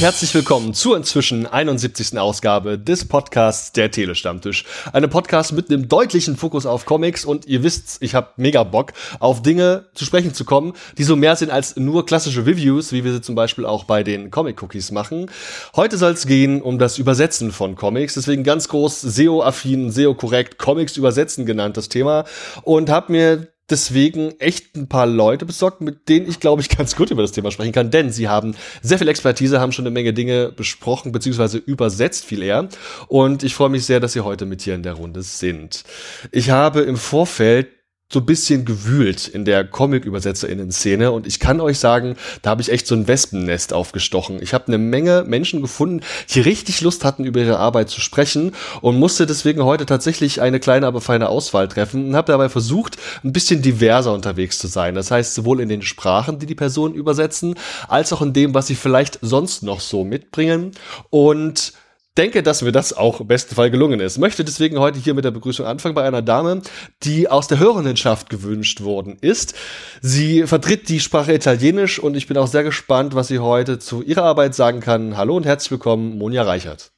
herzlich 0.00 0.34
willkommen 0.34 0.72
zur 0.72 0.96
inzwischen 0.96 1.46
71. 1.46 2.18
Ausgabe 2.18 2.78
des 2.78 3.06
Podcasts 3.06 3.72
Der 3.72 3.90
Telestammtisch. 3.90 4.64
Eine 4.94 5.08
Podcast 5.08 5.52
mit 5.52 5.68
einem 5.68 5.88
deutlichen 5.88 6.38
Fokus 6.38 6.64
auf 6.64 6.86
Comics 6.86 7.26
und 7.26 7.44
ihr 7.44 7.62
wisst, 7.62 7.98
ich 8.00 8.14
habe 8.14 8.30
mega 8.36 8.64
Bock, 8.64 8.94
auf 9.18 9.42
Dinge 9.42 9.90
zu 9.92 10.06
sprechen 10.06 10.32
zu 10.32 10.46
kommen, 10.46 10.72
die 10.96 11.04
so 11.04 11.16
mehr 11.16 11.36
sind 11.36 11.50
als 11.50 11.76
nur 11.76 12.06
klassische 12.06 12.46
Reviews, 12.46 12.92
wie 12.92 13.04
wir 13.04 13.12
sie 13.12 13.20
zum 13.20 13.34
Beispiel 13.34 13.66
auch 13.66 13.84
bei 13.84 14.02
den 14.02 14.30
Comic-Cookies 14.30 14.90
machen. 14.90 15.30
Heute 15.76 15.98
soll 15.98 16.12
es 16.12 16.26
gehen 16.26 16.62
um 16.62 16.78
das 16.78 16.96
Übersetzen 16.96 17.52
von 17.52 17.76
Comics, 17.76 18.14
deswegen 18.14 18.42
ganz 18.42 18.68
groß 18.68 19.02
SEO-affin, 19.02 19.90
SEO-korrekt, 19.90 20.56
Comics 20.56 20.96
übersetzen 20.96 21.44
genannt 21.44 21.76
das 21.76 21.90
Thema 21.90 22.24
und 22.62 22.88
habe 22.88 23.12
mir 23.12 23.48
deswegen 23.70 24.38
echt 24.40 24.76
ein 24.76 24.88
paar 24.88 25.06
Leute 25.06 25.46
besorgt, 25.46 25.80
mit 25.80 26.08
denen 26.08 26.28
ich, 26.28 26.40
glaube 26.40 26.62
ich, 26.62 26.68
ganz 26.76 26.96
gut 26.96 27.10
über 27.10 27.22
das 27.22 27.32
Thema 27.32 27.50
sprechen 27.50 27.72
kann, 27.72 27.90
denn 27.90 28.10
sie 28.10 28.28
haben 28.28 28.54
sehr 28.82 28.98
viel 28.98 29.08
Expertise, 29.08 29.60
haben 29.60 29.72
schon 29.72 29.86
eine 29.86 29.92
Menge 29.92 30.12
Dinge 30.12 30.52
besprochen, 30.52 31.12
beziehungsweise 31.12 31.58
übersetzt 31.58 32.24
viel 32.24 32.42
eher. 32.42 32.68
Und 33.08 33.42
ich 33.42 33.54
freue 33.54 33.68
mich 33.68 33.84
sehr, 33.84 34.00
dass 34.00 34.12
Sie 34.12 34.20
heute 34.20 34.46
mit 34.46 34.62
hier 34.62 34.74
in 34.74 34.82
der 34.82 34.94
Runde 34.94 35.22
sind. 35.22 35.84
Ich 36.32 36.50
habe 36.50 36.80
im 36.82 36.96
Vorfeld 36.96 37.68
so 38.12 38.18
ein 38.18 38.26
bisschen 38.26 38.64
gewühlt 38.64 39.28
in 39.28 39.44
der 39.44 39.64
Comic-ÜbersetzerInnen-Szene 39.64 41.12
und 41.12 41.28
ich 41.28 41.38
kann 41.38 41.60
euch 41.60 41.78
sagen, 41.78 42.16
da 42.42 42.50
habe 42.50 42.60
ich 42.60 42.72
echt 42.72 42.86
so 42.88 42.96
ein 42.96 43.06
Wespennest 43.06 43.72
aufgestochen. 43.72 44.42
Ich 44.42 44.52
habe 44.52 44.66
eine 44.66 44.78
Menge 44.78 45.24
Menschen 45.26 45.62
gefunden, 45.62 46.00
die 46.30 46.40
richtig 46.40 46.80
Lust 46.80 47.04
hatten, 47.04 47.24
über 47.24 47.40
ihre 47.40 47.58
Arbeit 47.58 47.88
zu 47.88 48.00
sprechen 48.00 48.52
und 48.80 48.98
musste 48.98 49.26
deswegen 49.26 49.62
heute 49.62 49.86
tatsächlich 49.86 50.40
eine 50.40 50.58
kleine, 50.58 50.88
aber 50.88 51.00
feine 51.00 51.28
Auswahl 51.28 51.68
treffen 51.68 52.08
und 52.08 52.16
habe 52.16 52.32
dabei 52.32 52.48
versucht, 52.48 52.96
ein 53.22 53.32
bisschen 53.32 53.62
diverser 53.62 54.12
unterwegs 54.12 54.58
zu 54.58 54.66
sein. 54.66 54.96
Das 54.96 55.12
heißt, 55.12 55.34
sowohl 55.34 55.60
in 55.60 55.68
den 55.68 55.82
Sprachen, 55.82 56.40
die 56.40 56.46
die 56.46 56.56
Personen 56.56 56.94
übersetzen, 56.94 57.54
als 57.86 58.12
auch 58.12 58.22
in 58.22 58.32
dem, 58.32 58.54
was 58.54 58.66
sie 58.66 58.74
vielleicht 58.74 59.20
sonst 59.22 59.62
noch 59.62 59.80
so 59.80 60.04
mitbringen 60.04 60.72
und 61.10 61.72
denke, 62.18 62.42
dass 62.42 62.62
mir 62.62 62.72
das 62.72 62.92
auch 62.92 63.20
im 63.20 63.28
besten 63.28 63.54
Fall 63.54 63.70
gelungen 63.70 64.00
ist. 64.00 64.18
Möchte 64.18 64.44
deswegen 64.44 64.78
heute 64.78 64.98
hier 64.98 65.14
mit 65.14 65.24
der 65.24 65.30
Begrüßung 65.30 65.66
anfangen 65.66 65.94
bei 65.94 66.04
einer 66.04 66.22
Dame, 66.22 66.62
die 67.02 67.28
aus 67.28 67.46
der 67.46 67.58
Hörendenschaft 67.58 68.30
gewünscht 68.30 68.82
worden 68.82 69.16
ist. 69.20 69.54
Sie 70.00 70.46
vertritt 70.46 70.88
die 70.88 71.00
Sprache 71.00 71.32
Italienisch 71.32 71.98
und 71.98 72.16
ich 72.16 72.26
bin 72.26 72.36
auch 72.36 72.48
sehr 72.48 72.64
gespannt, 72.64 73.14
was 73.14 73.28
sie 73.28 73.38
heute 73.38 73.78
zu 73.78 74.02
ihrer 74.02 74.24
Arbeit 74.24 74.54
sagen 74.54 74.80
kann. 74.80 75.16
Hallo 75.16 75.36
und 75.36 75.46
herzlich 75.46 75.70
willkommen, 75.70 76.18
Monja 76.18 76.42
Reichert. 76.42 76.92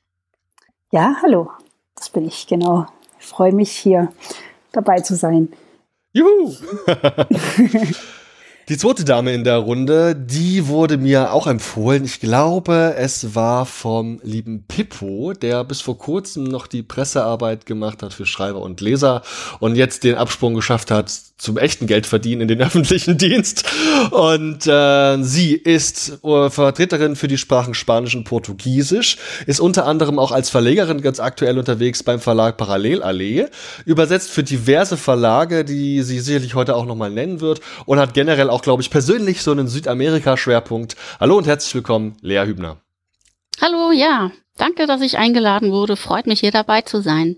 Ja, 0.90 1.16
hallo. 1.22 1.50
Das 1.96 2.10
bin 2.10 2.26
ich, 2.26 2.46
genau. 2.46 2.86
Ich 3.20 3.26
freue 3.26 3.52
mich, 3.52 3.70
hier 3.70 4.12
dabei 4.72 5.00
zu 5.00 5.14
sein. 5.14 5.52
Juhu! 6.12 6.54
Die 8.72 8.78
zweite 8.78 9.04
Dame 9.04 9.34
in 9.34 9.44
der 9.44 9.58
Runde, 9.58 10.16
die 10.16 10.66
wurde 10.66 10.96
mir 10.96 11.34
auch 11.34 11.46
empfohlen. 11.46 12.06
Ich 12.06 12.20
glaube, 12.20 12.94
es 12.96 13.34
war 13.34 13.66
vom 13.66 14.18
lieben 14.22 14.64
Pippo, 14.66 15.34
der 15.34 15.62
bis 15.62 15.82
vor 15.82 15.98
kurzem 15.98 16.44
noch 16.44 16.66
die 16.66 16.82
Pressearbeit 16.82 17.66
gemacht 17.66 18.02
hat 18.02 18.14
für 18.14 18.24
Schreiber 18.24 18.62
und 18.62 18.80
Leser 18.80 19.20
und 19.60 19.76
jetzt 19.76 20.04
den 20.04 20.14
Absprung 20.14 20.54
geschafft 20.54 20.90
hat 20.90 21.10
zum 21.42 21.58
echten 21.58 21.88
Geld 21.88 22.06
verdienen 22.06 22.42
in 22.42 22.48
den 22.48 22.62
öffentlichen 22.62 23.18
Dienst. 23.18 23.64
Und 24.10 24.66
äh, 24.66 25.22
sie 25.22 25.52
ist 25.52 26.24
äh, 26.24 26.48
Vertreterin 26.48 27.16
für 27.16 27.28
die 27.28 27.36
Sprachen 27.36 27.74
Spanisch 27.74 28.14
und 28.14 28.24
Portugiesisch, 28.24 29.18
ist 29.46 29.60
unter 29.60 29.84
anderem 29.84 30.18
auch 30.18 30.30
als 30.30 30.48
Verlegerin 30.48 31.02
ganz 31.02 31.20
aktuell 31.20 31.58
unterwegs 31.58 32.02
beim 32.04 32.20
Verlag 32.20 32.56
Parallelallee, 32.56 33.48
übersetzt 33.84 34.30
für 34.30 34.44
diverse 34.44 34.96
Verlage, 34.96 35.64
die 35.64 36.02
sie 36.02 36.20
sicherlich 36.20 36.54
heute 36.54 36.76
auch 36.76 36.86
nochmal 36.86 37.10
nennen 37.10 37.40
wird 37.40 37.60
und 37.84 37.98
hat 37.98 38.14
generell 38.14 38.48
auch, 38.48 38.61
glaube 38.62 38.82
ich, 38.82 38.90
persönlich 38.90 39.42
so 39.42 39.50
einen 39.50 39.68
Südamerika-Schwerpunkt. 39.68 40.96
Hallo 41.20 41.36
und 41.36 41.46
herzlich 41.46 41.74
willkommen, 41.74 42.16
Lea 42.20 42.44
Hübner. 42.46 42.78
Hallo, 43.60 43.92
ja. 43.92 44.32
Danke, 44.56 44.86
dass 44.86 45.00
ich 45.00 45.18
eingeladen 45.18 45.70
wurde. 45.70 45.96
Freut 45.96 46.26
mich, 46.26 46.40
hier 46.40 46.50
dabei 46.50 46.82
zu 46.82 47.00
sein. 47.00 47.36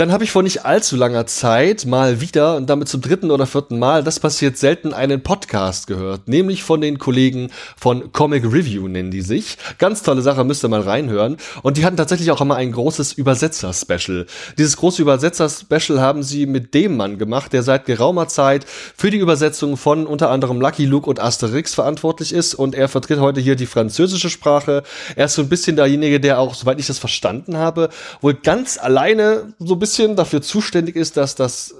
Dann 0.00 0.12
habe 0.12 0.24
ich 0.24 0.30
vor 0.30 0.42
nicht 0.42 0.64
allzu 0.64 0.96
langer 0.96 1.26
Zeit 1.26 1.84
mal 1.84 2.22
wieder 2.22 2.56
und 2.56 2.70
damit 2.70 2.88
zum 2.88 3.02
dritten 3.02 3.30
oder 3.30 3.44
vierten 3.44 3.78
Mal, 3.78 4.02
das 4.02 4.18
passiert 4.18 4.56
selten, 4.56 4.94
einen 4.94 5.22
Podcast 5.22 5.86
gehört, 5.86 6.26
nämlich 6.26 6.62
von 6.62 6.80
den 6.80 6.96
Kollegen 6.98 7.50
von 7.76 8.10
Comic 8.10 8.44
Review 8.44 8.88
nennen 8.88 9.10
die 9.10 9.20
sich. 9.20 9.58
Ganz 9.76 10.02
tolle 10.02 10.22
Sache, 10.22 10.42
müsst 10.42 10.64
ihr 10.64 10.68
mal 10.68 10.80
reinhören. 10.80 11.36
Und 11.60 11.76
die 11.76 11.84
hatten 11.84 11.98
tatsächlich 11.98 12.30
auch 12.30 12.40
immer 12.40 12.56
ein 12.56 12.72
großes 12.72 13.12
Übersetzer-Special. 13.12 14.24
Dieses 14.56 14.78
große 14.78 15.02
Übersetzer-Special 15.02 16.00
haben 16.00 16.22
sie 16.22 16.46
mit 16.46 16.72
dem 16.72 16.96
Mann 16.96 17.18
gemacht, 17.18 17.52
der 17.52 17.62
seit 17.62 17.84
geraumer 17.84 18.26
Zeit 18.26 18.64
für 18.96 19.10
die 19.10 19.18
Übersetzung 19.18 19.76
von 19.76 20.06
unter 20.06 20.30
anderem 20.30 20.62
Lucky 20.62 20.86
Luke 20.86 21.10
und 21.10 21.20
Asterix 21.20 21.74
verantwortlich 21.74 22.32
ist. 22.32 22.54
Und 22.54 22.74
er 22.74 22.88
vertritt 22.88 23.20
heute 23.20 23.42
hier 23.42 23.54
die 23.54 23.66
französische 23.66 24.30
Sprache. 24.30 24.82
Er 25.14 25.26
ist 25.26 25.34
so 25.34 25.42
ein 25.42 25.50
bisschen 25.50 25.76
derjenige, 25.76 26.20
der 26.20 26.38
auch, 26.38 26.54
soweit 26.54 26.80
ich 26.80 26.86
das 26.86 26.98
verstanden 26.98 27.58
habe, 27.58 27.90
wohl 28.22 28.32
ganz 28.32 28.78
alleine 28.78 29.52
so 29.58 29.74
ein 29.74 29.78
bisschen 29.78 29.89
bisschen 29.90 30.14
dafür 30.14 30.40
zuständig 30.40 30.94
ist, 30.94 31.16
dass 31.16 31.34
das 31.34 31.74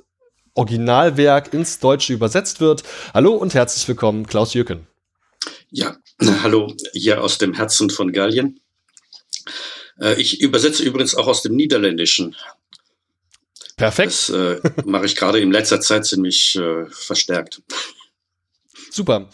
Originalwerk 0.54 1.54
ins 1.54 1.78
Deutsche 1.78 2.12
übersetzt 2.12 2.60
wird. 2.60 2.82
Hallo 3.14 3.34
und 3.34 3.54
herzlich 3.54 3.86
willkommen, 3.86 4.26
Klaus 4.26 4.52
Jürgen. 4.52 4.88
Ja, 5.70 5.96
hallo, 6.42 6.74
hier 6.92 7.22
aus 7.22 7.38
dem 7.38 7.54
Herzen 7.54 7.88
von 7.88 8.12
Gallien. 8.12 8.58
Äh, 10.00 10.20
ich 10.20 10.40
übersetze 10.40 10.82
übrigens 10.82 11.14
auch 11.14 11.28
aus 11.28 11.42
dem 11.42 11.54
Niederländischen. 11.54 12.34
Perfekt. 13.76 14.08
Das 14.08 14.28
äh, 14.30 14.60
mache 14.84 15.06
ich 15.06 15.14
gerade 15.14 15.38
in 15.38 15.52
letzter 15.52 15.80
Zeit 15.80 16.04
ziemlich 16.04 16.56
äh, 16.56 16.86
verstärkt. 16.86 17.62
Super. 18.90 19.30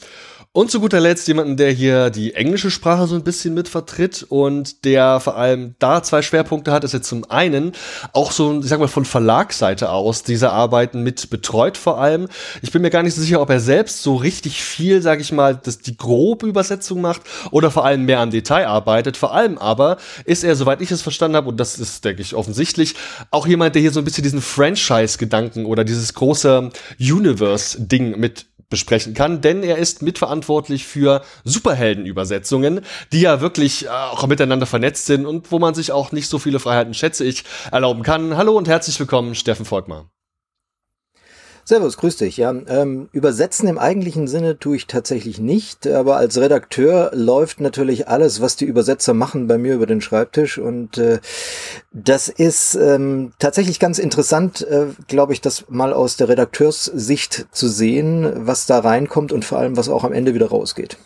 Und 0.56 0.70
zu 0.70 0.80
guter 0.80 1.00
Letzt 1.00 1.28
jemanden, 1.28 1.58
der 1.58 1.70
hier 1.70 2.08
die 2.08 2.32
englische 2.32 2.70
Sprache 2.70 3.06
so 3.06 3.14
ein 3.14 3.22
bisschen 3.22 3.52
mit 3.52 3.68
vertritt 3.68 4.24
und 4.26 4.86
der 4.86 5.20
vor 5.20 5.36
allem 5.36 5.74
da 5.80 6.02
zwei 6.02 6.22
Schwerpunkte 6.22 6.72
hat, 6.72 6.82
ist 6.82 6.94
jetzt 6.94 7.10
zum 7.10 7.30
einen 7.30 7.72
auch 8.14 8.32
so, 8.32 8.60
ich 8.60 8.66
sag 8.66 8.80
mal, 8.80 8.88
von 8.88 9.04
Verlagsseite 9.04 9.90
aus 9.90 10.22
diese 10.22 10.52
Arbeiten 10.52 11.02
mit 11.02 11.28
betreut 11.28 11.76
vor 11.76 12.00
allem. 12.00 12.26
Ich 12.62 12.72
bin 12.72 12.80
mir 12.80 12.88
gar 12.88 13.02
nicht 13.02 13.12
so 13.12 13.20
sicher, 13.20 13.42
ob 13.42 13.50
er 13.50 13.60
selbst 13.60 14.02
so 14.02 14.16
richtig 14.16 14.62
viel, 14.62 15.02
sag 15.02 15.20
ich 15.20 15.30
mal, 15.30 15.60
das, 15.62 15.80
die 15.80 15.94
grobe 15.94 16.46
Übersetzung 16.46 17.02
macht 17.02 17.20
oder 17.50 17.70
vor 17.70 17.84
allem 17.84 18.06
mehr 18.06 18.20
am 18.20 18.30
Detail 18.30 18.66
arbeitet. 18.66 19.18
Vor 19.18 19.34
allem 19.34 19.58
aber 19.58 19.98
ist 20.24 20.42
er, 20.42 20.56
soweit 20.56 20.80
ich 20.80 20.90
es 20.90 21.02
verstanden 21.02 21.36
habe, 21.36 21.50
und 21.50 21.60
das 21.60 21.78
ist, 21.78 22.02
denke 22.02 22.22
ich, 22.22 22.34
offensichtlich, 22.34 22.94
auch 23.30 23.46
jemand, 23.46 23.74
der 23.74 23.82
hier 23.82 23.92
so 23.92 24.00
ein 24.00 24.06
bisschen 24.06 24.24
diesen 24.24 24.40
Franchise-Gedanken 24.40 25.66
oder 25.66 25.84
dieses 25.84 26.14
große 26.14 26.70
Universe-Ding 26.98 28.18
mit 28.18 28.46
besprechen 28.68 29.14
kann, 29.14 29.40
denn 29.40 29.62
er 29.62 29.78
ist 29.78 30.02
mitverantwortlich 30.02 30.86
für 30.86 31.22
Superheldenübersetzungen, 31.44 32.80
die 33.12 33.20
ja 33.20 33.40
wirklich 33.40 33.86
äh, 33.86 33.88
auch 33.88 34.26
miteinander 34.26 34.66
vernetzt 34.66 35.06
sind 35.06 35.26
und 35.26 35.52
wo 35.52 35.58
man 35.58 35.74
sich 35.74 35.92
auch 35.92 36.12
nicht 36.12 36.28
so 36.28 36.38
viele 36.38 36.58
Freiheiten, 36.58 36.94
schätze 36.94 37.24
ich, 37.24 37.44
erlauben 37.70 38.02
kann. 38.02 38.36
Hallo 38.36 38.56
und 38.56 38.68
herzlich 38.68 38.98
willkommen, 38.98 39.34
Steffen 39.34 39.64
Volkmar. 39.64 40.10
Servus, 41.68 41.96
grüß 41.96 42.18
dich. 42.18 42.36
Ja, 42.36 42.54
ähm, 42.68 43.08
übersetzen 43.10 43.66
im 43.66 43.76
eigentlichen 43.76 44.28
Sinne 44.28 44.56
tue 44.56 44.76
ich 44.76 44.86
tatsächlich 44.86 45.40
nicht, 45.40 45.84
aber 45.88 46.16
als 46.16 46.38
Redakteur 46.38 47.10
läuft 47.12 47.60
natürlich 47.60 48.06
alles, 48.06 48.40
was 48.40 48.54
die 48.54 48.66
Übersetzer 48.66 49.14
machen, 49.14 49.48
bei 49.48 49.58
mir 49.58 49.74
über 49.74 49.86
den 49.86 50.00
Schreibtisch 50.00 50.58
und 50.58 50.96
äh, 50.98 51.18
das 51.92 52.28
ist 52.28 52.76
ähm, 52.76 53.32
tatsächlich 53.40 53.80
ganz 53.80 53.98
interessant, 53.98 54.62
äh, 54.62 54.86
glaube 55.08 55.32
ich, 55.32 55.40
das 55.40 55.64
mal 55.68 55.92
aus 55.92 56.16
der 56.16 56.28
Redakteurssicht 56.28 57.48
zu 57.50 57.66
sehen, 57.66 58.46
was 58.46 58.66
da 58.66 58.78
reinkommt 58.78 59.32
und 59.32 59.44
vor 59.44 59.58
allem, 59.58 59.76
was 59.76 59.88
auch 59.88 60.04
am 60.04 60.12
Ende 60.12 60.34
wieder 60.34 60.46
rausgeht 60.46 60.96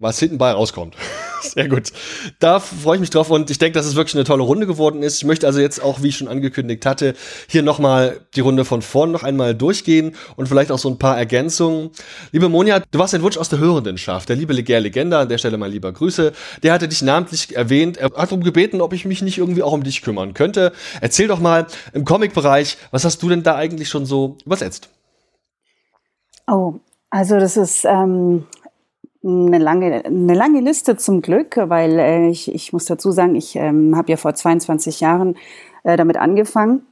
was 0.00 0.18
hinten 0.18 0.38
bei 0.38 0.50
rauskommt. 0.50 0.96
Sehr 1.42 1.68
gut. 1.68 1.92
Da 2.38 2.58
freue 2.58 2.96
ich 2.96 3.00
mich 3.00 3.10
drauf 3.10 3.30
und 3.30 3.50
ich 3.50 3.58
denke, 3.58 3.78
dass 3.78 3.86
es 3.86 3.96
wirklich 3.96 4.14
eine 4.14 4.24
tolle 4.24 4.42
Runde 4.42 4.66
geworden 4.66 5.02
ist. 5.02 5.18
Ich 5.18 5.24
möchte 5.24 5.46
also 5.46 5.60
jetzt 5.60 5.82
auch, 5.82 6.02
wie 6.02 6.08
ich 6.08 6.16
schon 6.16 6.28
angekündigt 6.28 6.84
hatte, 6.86 7.14
hier 7.48 7.62
nochmal 7.62 8.20
die 8.34 8.40
Runde 8.40 8.64
von 8.64 8.82
vorn 8.82 9.10
noch 9.10 9.22
einmal 9.22 9.54
durchgehen 9.54 10.16
und 10.36 10.48
vielleicht 10.48 10.72
auch 10.72 10.78
so 10.78 10.88
ein 10.88 10.98
paar 10.98 11.18
Ergänzungen. 11.18 11.90
Liebe 12.32 12.48
Monja, 12.48 12.80
du 12.90 12.98
warst 12.98 13.14
ein 13.14 13.22
Wunsch 13.22 13.36
aus 13.36 13.50
der 13.50 13.58
Hörendenschaft. 13.58 14.28
Der 14.28 14.36
liebe 14.36 14.54
Leger 14.54 14.80
Legenda, 14.80 15.20
an 15.20 15.28
der 15.28 15.38
Stelle 15.38 15.58
mal 15.58 15.70
lieber 15.70 15.92
Grüße, 15.92 16.32
der 16.62 16.72
hatte 16.72 16.88
dich 16.88 17.02
namentlich 17.02 17.54
erwähnt. 17.54 17.98
Er 17.98 18.06
hat 18.06 18.16
darum 18.16 18.42
gebeten, 18.42 18.80
ob 18.80 18.94
ich 18.94 19.04
mich 19.04 19.20
nicht 19.20 19.38
irgendwie 19.38 19.62
auch 19.62 19.72
um 19.72 19.82
dich 19.82 20.02
kümmern 20.02 20.32
könnte. 20.34 20.72
Erzähl 21.00 21.28
doch 21.28 21.40
mal 21.40 21.66
im 21.92 22.04
Comic-Bereich, 22.04 22.78
was 22.90 23.04
hast 23.04 23.22
du 23.22 23.28
denn 23.28 23.42
da 23.42 23.56
eigentlich 23.56 23.88
schon 23.90 24.06
so 24.06 24.38
übersetzt? 24.46 24.88
Oh, 26.46 26.74
also 27.10 27.38
das 27.38 27.56
ist 27.56 27.84
ähm, 27.84 28.46
eine 29.22 29.58
lange, 29.58 30.04
eine 30.04 30.34
lange 30.34 30.60
Liste 30.60 30.96
zum 30.96 31.20
Glück, 31.20 31.56
weil 31.56 31.98
äh, 31.98 32.28
ich, 32.28 32.52
ich 32.54 32.72
muss 32.72 32.86
dazu 32.86 33.10
sagen, 33.10 33.34
ich 33.34 33.56
ähm, 33.56 33.96
habe 33.96 34.10
ja 34.10 34.16
vor 34.16 34.34
22 34.34 35.00
Jahren 35.00 35.36
äh, 35.84 35.96
damit 35.96 36.16
angefangen, 36.16 36.86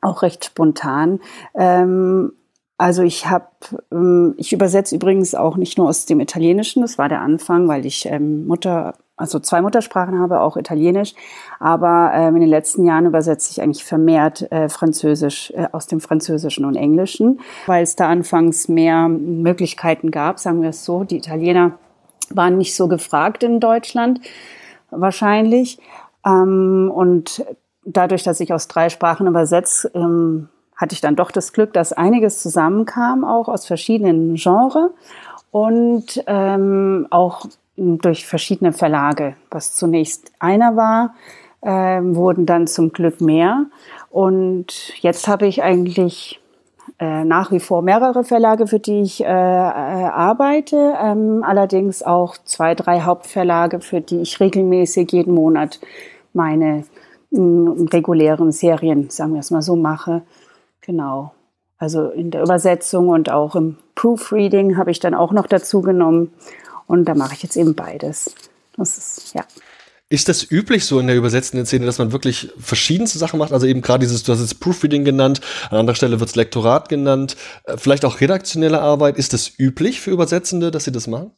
auch 0.00 0.22
recht 0.22 0.44
spontan. 0.44 1.20
Ähm, 1.54 2.32
also 2.78 3.02
ich 3.02 3.26
habe, 3.26 3.48
ähm, 3.92 4.34
ich 4.38 4.52
übersetze 4.52 4.94
übrigens 4.94 5.34
auch 5.34 5.56
nicht 5.56 5.76
nur 5.76 5.88
aus 5.88 6.06
dem 6.06 6.20
Italienischen, 6.20 6.80
das 6.80 6.96
war 6.96 7.08
der 7.08 7.20
Anfang, 7.20 7.68
weil 7.68 7.84
ich 7.84 8.06
ähm, 8.06 8.46
Mutter 8.46 8.94
also 9.18 9.40
zwei 9.40 9.60
Muttersprachen 9.60 10.18
habe, 10.20 10.40
auch 10.40 10.56
Italienisch. 10.56 11.14
Aber 11.58 12.12
ähm, 12.14 12.36
in 12.36 12.42
den 12.42 12.50
letzten 12.50 12.86
Jahren 12.86 13.04
übersetze 13.04 13.50
ich 13.50 13.60
eigentlich 13.60 13.84
vermehrt 13.84 14.50
äh, 14.52 14.68
Französisch 14.68 15.52
äh, 15.56 15.66
aus 15.72 15.88
dem 15.88 16.00
Französischen 16.00 16.64
und 16.64 16.76
Englischen, 16.76 17.40
weil 17.66 17.82
es 17.82 17.96
da 17.96 18.08
anfangs 18.08 18.68
mehr 18.68 19.08
Möglichkeiten 19.08 20.12
gab, 20.12 20.38
sagen 20.38 20.62
wir 20.62 20.70
es 20.70 20.84
so. 20.84 21.02
Die 21.02 21.16
Italiener 21.16 21.72
waren 22.30 22.58
nicht 22.58 22.76
so 22.76 22.86
gefragt 22.86 23.42
in 23.42 23.58
Deutschland 23.58 24.20
wahrscheinlich. 24.90 25.78
Ähm, 26.24 26.90
und 26.94 27.44
dadurch, 27.84 28.22
dass 28.22 28.38
ich 28.38 28.52
aus 28.52 28.68
drei 28.68 28.88
Sprachen 28.88 29.26
übersetze, 29.26 29.90
ähm, 29.94 30.48
hatte 30.78 30.94
ich 30.94 31.02
dann 31.02 31.16
doch 31.16 31.30
das 31.30 31.52
Glück, 31.52 31.74
dass 31.74 31.92
einiges 31.92 32.40
zusammenkam, 32.40 33.24
auch 33.24 33.48
aus 33.48 33.66
verschiedenen 33.66 34.36
Genres 34.36 34.90
und 35.50 36.22
ähm, 36.26 37.06
auch 37.10 37.44
durch 37.76 38.26
verschiedene 38.26 38.72
Verlage. 38.72 39.34
Was 39.50 39.74
zunächst 39.74 40.32
einer 40.38 40.76
war, 40.76 41.14
ähm, 41.62 42.16
wurden 42.16 42.46
dann 42.46 42.66
zum 42.66 42.92
Glück 42.92 43.20
mehr. 43.20 43.66
Und 44.10 44.94
jetzt 45.02 45.28
habe 45.28 45.46
ich 45.46 45.62
eigentlich 45.62 46.40
äh, 47.00 47.24
nach 47.24 47.52
wie 47.52 47.60
vor 47.60 47.82
mehrere 47.82 48.24
Verlage, 48.24 48.66
für 48.66 48.78
die 48.78 49.00
ich 49.00 49.22
äh, 49.22 49.26
äh, 49.26 49.28
arbeite, 49.28 50.94
ähm, 51.00 51.44
allerdings 51.44 52.02
auch 52.02 52.36
zwei, 52.44 52.74
drei 52.74 53.02
Hauptverlage, 53.02 53.80
für 53.80 54.00
die 54.00 54.20
ich 54.20 54.40
regelmäßig 54.40 55.12
jeden 55.12 55.34
Monat 55.34 55.80
meine 56.32 56.84
regulären 57.30 58.52
Serien, 58.52 59.10
sagen 59.10 59.34
wir 59.34 59.40
es 59.40 59.50
mal 59.50 59.60
so, 59.60 59.76
mache. 59.76 60.22
Genau. 60.88 61.34
Also 61.76 62.08
in 62.08 62.30
der 62.30 62.42
Übersetzung 62.42 63.10
und 63.10 63.30
auch 63.30 63.54
im 63.54 63.76
Proofreading 63.94 64.78
habe 64.78 64.90
ich 64.90 65.00
dann 65.00 65.14
auch 65.14 65.32
noch 65.32 65.46
dazu 65.46 65.82
genommen. 65.82 66.32
Und 66.86 67.04
da 67.04 67.14
mache 67.14 67.34
ich 67.34 67.42
jetzt 67.42 67.58
eben 67.58 67.74
beides. 67.74 68.34
Das 68.74 68.96
ist, 68.96 69.34
ja. 69.34 69.44
Ist 70.08 70.30
das 70.30 70.50
üblich 70.50 70.86
so 70.86 70.98
in 70.98 71.06
der 71.06 71.16
übersetzenden 71.16 71.66
Szene, 71.66 71.84
dass 71.84 71.98
man 71.98 72.12
wirklich 72.12 72.50
verschiedenste 72.58 73.18
Sachen 73.18 73.38
macht? 73.38 73.52
Also 73.52 73.66
eben 73.66 73.82
gerade 73.82 74.00
dieses, 74.00 74.22
du 74.22 74.32
hast 74.32 74.40
es 74.40 74.54
Proofreading 74.54 75.04
genannt, 75.04 75.42
an 75.68 75.76
anderer 75.76 75.94
Stelle 75.94 76.20
wird 76.20 76.30
es 76.30 76.36
Lektorat 76.36 76.88
genannt, 76.88 77.36
äh, 77.64 77.76
vielleicht 77.76 78.06
auch 78.06 78.22
redaktionelle 78.22 78.80
Arbeit. 78.80 79.18
Ist 79.18 79.34
das 79.34 79.52
üblich 79.58 80.00
für 80.00 80.10
Übersetzende, 80.10 80.70
dass 80.70 80.84
sie 80.84 80.92
das 80.92 81.06
machen? 81.06 81.32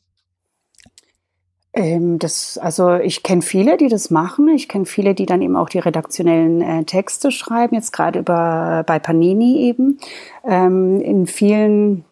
Ähm, 1.73 2.19
das, 2.19 2.59
also 2.59 2.95
ich 2.97 3.23
kenne 3.23 3.43
viele, 3.43 3.77
die 3.77 3.89
das 3.89 4.11
machen. 4.11 4.49
Ich 4.49 4.69
kenne 4.69 4.87
viele, 4.87 5.15
die 5.15 5.27
dann 5.27 5.43
eben 5.43 5.57
auch 5.57 5.69
die 5.69 5.79
redaktionellen 5.79 6.63
äh, 6.63 6.85
Texte 6.85 7.31
schreiben, 7.31 7.77
jetzt 7.77 7.93
gerade 7.93 8.19
über 8.19 8.83
bei 8.87 8.99
Panini 8.99 9.69
eben. 9.69 9.99
Ähm, 10.45 11.01
in 11.01 11.27
vielen 11.27 12.05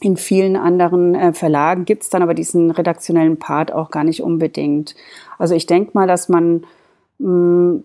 in 0.00 0.16
vielen 0.16 0.56
anderen 0.56 1.14
äh, 1.14 1.32
Verlagen 1.32 1.84
gibt 1.84 2.02
es 2.02 2.10
dann 2.10 2.22
aber 2.22 2.34
diesen 2.34 2.70
redaktionellen 2.70 3.38
Part 3.38 3.72
auch 3.72 3.90
gar 3.90 4.04
nicht 4.04 4.22
unbedingt. 4.22 4.94
Also 5.38 5.54
ich 5.54 5.66
denke 5.66 5.92
mal, 5.94 6.06
dass 6.06 6.28
man, 6.28 6.64
mm, 7.18 7.76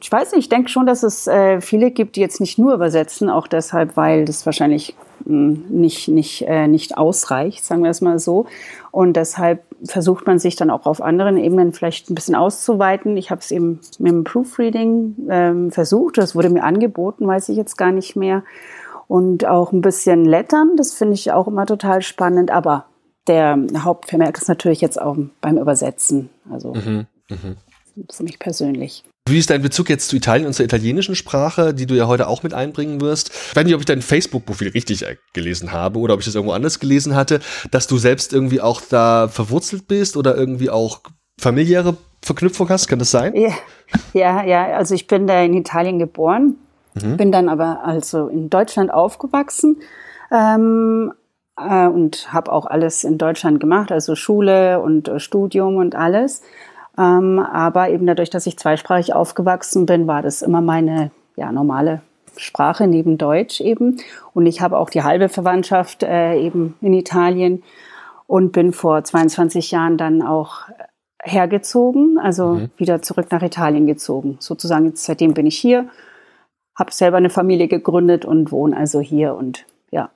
ich 0.00 0.10
weiß 0.10 0.32
nicht, 0.32 0.44
ich 0.44 0.48
denke 0.48 0.70
schon, 0.70 0.86
dass 0.86 1.02
es 1.02 1.26
äh, 1.26 1.60
viele 1.60 1.90
gibt, 1.90 2.16
die 2.16 2.20
jetzt 2.20 2.40
nicht 2.40 2.58
nur 2.58 2.72
übersetzen, 2.72 3.28
auch 3.28 3.46
deshalb, 3.46 3.96
weil 3.96 4.24
das 4.24 4.46
wahrscheinlich 4.46 4.96
mh, 5.26 5.34
mm, 5.34 5.64
nicht, 5.68 6.08
nicht, 6.08 6.42
äh, 6.48 6.68
nicht 6.68 6.96
ausreicht, 6.96 7.64
sagen 7.64 7.82
wir 7.82 7.90
es 7.90 8.00
mal 8.00 8.18
so. 8.18 8.46
Und 8.90 9.14
deshalb 9.14 9.62
versucht 9.84 10.26
man 10.26 10.38
sich 10.38 10.56
dann 10.56 10.70
auch 10.70 10.86
auf 10.86 11.00
anderen 11.00 11.36
Ebenen 11.36 11.72
vielleicht 11.72 12.10
ein 12.10 12.14
bisschen 12.14 12.34
auszuweiten. 12.34 13.16
Ich 13.16 13.30
habe 13.30 13.40
es 13.40 13.50
eben 13.50 13.80
mit 13.98 14.12
dem 14.12 14.24
Proofreading 14.24 15.16
ähm, 15.30 15.70
versucht, 15.70 16.18
das 16.18 16.34
wurde 16.34 16.50
mir 16.50 16.64
angeboten, 16.64 17.26
weiß 17.26 17.48
ich 17.48 17.56
jetzt 17.56 17.76
gar 17.76 17.92
nicht 17.92 18.16
mehr 18.16 18.42
und 19.08 19.46
auch 19.46 19.72
ein 19.72 19.80
bisschen 19.80 20.24
Lettern. 20.24 20.76
Das 20.76 20.94
finde 20.94 21.14
ich 21.14 21.32
auch 21.32 21.48
immer 21.48 21.66
total 21.66 22.02
spannend. 22.02 22.50
Aber 22.50 22.84
der 23.26 23.58
Hauptvermerk 23.78 24.38
ist 24.38 24.48
natürlich 24.48 24.80
jetzt 24.80 25.00
auch 25.00 25.16
beim 25.40 25.58
Übersetzen. 25.58 26.30
Also 26.50 26.74
mhm, 26.74 27.06
mh. 27.30 27.56
für 28.12 28.22
mich 28.22 28.38
persönlich. 28.38 29.04
Wie 29.30 29.38
ist 29.38 29.50
dein 29.50 29.62
Bezug 29.62 29.88
jetzt 29.88 30.08
zu 30.08 30.16
Italien 30.16 30.46
und 30.46 30.52
zur 30.52 30.64
italienischen 30.64 31.14
Sprache, 31.14 31.74
die 31.74 31.86
du 31.86 31.94
ja 31.94 32.06
heute 32.06 32.28
auch 32.28 32.42
mit 32.42 32.54
einbringen 32.54 33.00
wirst? 33.00 33.30
Ich 33.30 33.56
weiß 33.56 33.64
nicht, 33.64 33.74
ob 33.74 33.80
ich 33.80 33.86
dein 33.86 34.02
Facebook-Profil 34.02 34.68
richtig 34.68 35.04
gelesen 35.32 35.72
habe 35.72 35.98
oder 35.98 36.14
ob 36.14 36.20
ich 36.20 36.26
das 36.26 36.34
irgendwo 36.34 36.54
anders 36.54 36.80
gelesen 36.80 37.14
hatte, 37.14 37.40
dass 37.70 37.86
du 37.86 37.98
selbst 37.98 38.32
irgendwie 38.32 38.60
auch 38.60 38.80
da 38.80 39.28
verwurzelt 39.28 39.88
bist 39.88 40.16
oder 40.16 40.36
irgendwie 40.36 40.70
auch 40.70 41.00
familiäre 41.40 41.96
Verknüpfung 42.22 42.68
hast. 42.68 42.88
Kann 42.88 42.98
das 42.98 43.10
sein? 43.10 43.34
Ja, 43.34 43.52
ja, 44.12 44.44
ja. 44.44 44.76
also 44.76 44.94
ich 44.94 45.06
bin 45.06 45.26
da 45.26 45.42
in 45.42 45.54
Italien 45.54 45.98
geboren 45.98 46.56
Mhm. 47.02 47.16
Bin 47.16 47.32
dann 47.32 47.48
aber 47.48 47.84
also 47.84 48.28
in 48.28 48.50
Deutschland 48.50 48.92
aufgewachsen 48.92 49.78
ähm, 50.30 51.12
äh, 51.56 51.86
und 51.86 52.32
habe 52.32 52.52
auch 52.52 52.66
alles 52.66 53.04
in 53.04 53.18
Deutschland 53.18 53.60
gemacht, 53.60 53.92
also 53.92 54.14
Schule 54.14 54.80
und 54.80 55.08
äh, 55.08 55.20
Studium 55.20 55.76
und 55.76 55.94
alles. 55.94 56.42
Ähm, 56.98 57.38
aber 57.38 57.90
eben 57.90 58.06
dadurch, 58.06 58.30
dass 58.30 58.46
ich 58.46 58.58
zweisprachig 58.58 59.14
aufgewachsen 59.14 59.86
bin, 59.86 60.06
war 60.06 60.22
das 60.22 60.42
immer 60.42 60.60
meine 60.60 61.10
ja, 61.36 61.52
normale 61.52 62.02
Sprache 62.36 62.86
neben 62.86 63.18
Deutsch 63.18 63.60
eben. 63.60 63.98
Und 64.34 64.46
ich 64.46 64.60
habe 64.60 64.76
auch 64.76 64.90
die 64.90 65.02
halbe 65.02 65.28
Verwandtschaft 65.28 66.02
äh, 66.02 66.34
eben 66.36 66.74
in 66.80 66.94
Italien 66.94 67.62
und 68.26 68.52
bin 68.52 68.72
vor 68.72 69.04
22 69.04 69.70
Jahren 69.70 69.96
dann 69.96 70.22
auch 70.22 70.62
hergezogen, 71.22 72.18
also 72.18 72.54
mhm. 72.54 72.70
wieder 72.76 73.02
zurück 73.02 73.28
nach 73.30 73.42
Italien 73.42 73.86
gezogen. 73.86 74.36
Sozusagen, 74.40 74.86
jetzt, 74.86 75.04
seitdem 75.04 75.34
bin 75.34 75.46
ich 75.46 75.56
hier 75.56 75.86
habe 76.78 76.92
selber 76.92 77.16
eine 77.16 77.30
Familie 77.30 77.68
gegründet 77.68 78.24
und 78.24 78.52
wohne 78.52 78.76
also 78.76 79.00
hier 79.00 79.34
und 79.34 79.66
ja, 79.90 80.10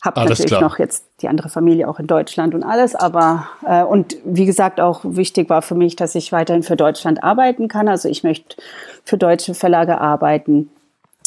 habe 0.00 0.20
natürlich 0.20 0.46
klar. 0.46 0.60
noch 0.60 0.78
jetzt 0.78 1.04
die 1.22 1.28
andere 1.28 1.48
Familie 1.48 1.88
auch 1.88 1.98
in 1.98 2.06
Deutschland 2.06 2.54
und 2.54 2.62
alles, 2.62 2.94
aber 2.94 3.48
äh, 3.66 3.82
und 3.82 4.16
wie 4.24 4.46
gesagt 4.46 4.80
auch 4.80 5.00
wichtig 5.04 5.50
war 5.50 5.62
für 5.62 5.74
mich, 5.74 5.96
dass 5.96 6.14
ich 6.14 6.30
weiterhin 6.30 6.62
für 6.62 6.76
Deutschland 6.76 7.24
arbeiten 7.24 7.68
kann. 7.68 7.88
Also 7.88 8.08
ich 8.08 8.22
möchte 8.22 8.56
für 9.04 9.18
deutsche 9.18 9.54
Verlage 9.54 10.00
arbeiten 10.00 10.70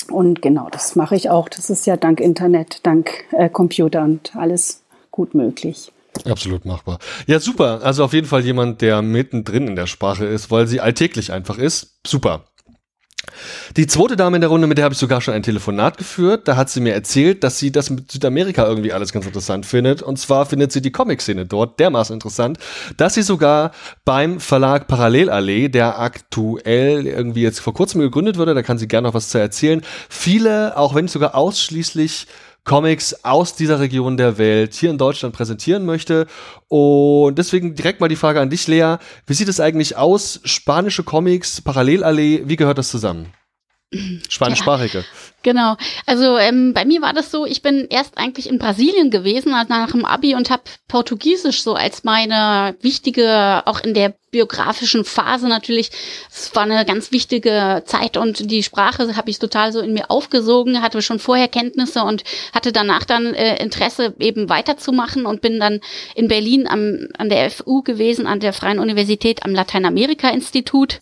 und 0.10 0.42
genau 0.42 0.70
das 0.72 0.96
mache 0.96 1.16
ich 1.16 1.30
auch. 1.30 1.50
Das 1.50 1.70
ist 1.70 1.86
ja 1.86 1.98
dank 1.98 2.20
Internet, 2.20 2.86
dank 2.86 3.26
äh, 3.32 3.50
Computer 3.50 4.04
und 4.04 4.36
alles 4.36 4.84
gut 5.12 5.36
möglich. 5.36 5.92
Absolut 6.26 6.66
machbar. 6.66 7.00
Ja, 7.26 7.40
super. 7.40 7.82
Also 7.84 8.04
auf 8.04 8.14
jeden 8.14 8.28
Fall 8.28 8.42
jemand, 8.42 8.82
der 8.82 9.02
mittendrin 9.02 9.68
in 9.68 9.76
der 9.76 9.88
Sprache 9.88 10.26
ist, 10.26 10.52
weil 10.52 10.68
sie 10.68 10.82
alltäglich 10.82 11.32
einfach 11.32 11.58
ist. 11.58 12.00
Super. 12.06 12.46
Die 13.78 13.88
zweite 13.88 14.16
Dame 14.16 14.38
in 14.38 14.42
der 14.42 14.50
Runde, 14.50 14.68
mit 14.68 14.78
der 14.78 14.86
habe 14.86 14.94
ich 14.94 15.00
sogar 15.00 15.22
schon 15.22 15.34
ein 15.34 15.44
Telefonat 15.44 15.98
geführt. 15.98 16.48
Da 16.48 16.56
hat 16.56 16.70
sie 16.70 16.82
mir 16.82 16.94
erzählt, 16.94 17.44
dass 17.44 17.60
sie 17.60 17.72
das 17.72 17.90
mit 17.90 18.12
Südamerika 18.12 18.66
irgendwie 18.66 18.94
alles 18.94 19.14
ganz 19.14 19.26
interessant 19.26 19.66
findet. 19.66 20.02
Und 20.02 20.18
zwar 20.18 20.46
findet 20.46 20.72
sie 20.72 20.82
die 20.82 20.92
Comic-Szene 20.92 21.46
dort 21.46 21.80
dermaßen 21.80 22.14
interessant, 22.14 22.58
dass 22.98 23.14
sie 23.14 23.22
sogar 23.22 23.72
beim 24.06 24.40
Verlag 24.40 24.88
Parallelallee, 24.88 25.70
der 25.70 26.00
aktuell 26.00 27.08
irgendwie 27.08 27.44
jetzt 27.44 27.60
vor 27.60 27.74
kurzem 27.74 28.02
gegründet 28.02 28.38
wurde, 28.38 28.54
da 28.54 28.64
kann 28.64 28.78
sie 28.78 28.88
gerne 28.88 29.08
noch 29.08 29.14
was 29.14 29.30
zu 29.30 29.38
erzählen, 29.38 29.82
viele, 30.10 30.78
auch 30.78 30.96
wenn 30.96 31.08
sogar 31.08 31.36
ausschließlich 31.36 32.28
Comics 32.64 33.24
aus 33.24 33.56
dieser 33.56 33.80
Region 33.80 34.18
der 34.18 34.38
Welt 34.38 34.74
hier 34.74 34.92
in 34.92 34.98
Deutschland 34.98 35.36
präsentieren 35.36 35.86
möchte. 35.86 36.28
Und 36.68 37.38
deswegen 37.38 37.76
direkt 37.76 38.00
mal 38.00 38.08
die 38.08 38.16
Frage 38.16 38.40
an 38.40 38.50
dich, 38.50 38.68
Lea. 38.68 38.98
Wie 39.26 39.34
sieht 39.34 39.48
es 39.50 39.60
eigentlich 39.60 39.98
aus? 39.98 40.40
Spanische 40.44 41.04
Comics, 41.04 41.62
Parallelallee, 41.62 42.44
wie 42.46 42.56
gehört 42.56 42.78
das 42.78 42.90
zusammen? 42.90 43.34
Spanischsprachige. 44.30 45.00
Ja, 45.00 45.04
genau. 45.44 45.78
Also 46.06 46.38
ähm, 46.38 46.74
bei 46.74 46.86
mir 46.86 47.02
war 47.02 47.14
das 47.14 47.32
so, 47.32 47.46
ich 47.46 47.62
bin 47.62 47.88
erst 47.90 48.18
eigentlich 48.18 48.50
in 48.50 48.60
Brasilien 48.60 49.10
gewesen, 49.12 49.54
also 49.54 49.74
nach 49.74 49.92
dem 49.92 50.06
Abi 50.06 50.36
und 50.36 50.50
habe 50.50 50.64
Portugiesisch 50.88 51.64
so 51.64 51.74
als 51.74 52.04
meine 52.04 52.76
wichtige, 52.82 53.64
auch 53.66 53.80
in 53.80 53.94
der 53.94 54.14
biografischen 54.32 55.04
Phase 55.04 55.48
natürlich. 55.48 55.92
Es 56.32 56.56
war 56.56 56.64
eine 56.64 56.86
ganz 56.86 57.12
wichtige 57.12 57.84
Zeit 57.86 58.18
und 58.18 58.50
die 58.50 58.64
Sprache 58.64 59.16
habe 59.16 59.30
ich 59.30 59.40
total 59.40 59.72
so 59.72 59.82
in 59.82 59.94
mir 59.94 60.10
aufgesogen, 60.10 60.82
hatte 60.82 61.02
schon 61.02 61.20
vorher 61.20 61.50
Kenntnisse 61.50 62.04
und 62.04 62.24
hatte 62.54 62.72
danach 62.72 63.04
dann 63.04 63.34
äh, 63.34 63.62
Interesse 63.62 64.16
eben 64.20 64.50
weiterzumachen 64.50 65.26
und 65.26 65.42
bin 65.42 65.60
dann 65.60 65.82
in 66.16 66.30
Berlin 66.30 66.68
am, 66.68 67.08
an 67.18 67.30
der 67.30 67.52
FU 67.52 67.84
gewesen, 67.84 68.26
an 68.26 68.40
der 68.40 68.54
Freien 68.54 68.80
Universität 68.80 69.44
am 69.44 69.54
Lateinamerika-Institut, 69.54 71.02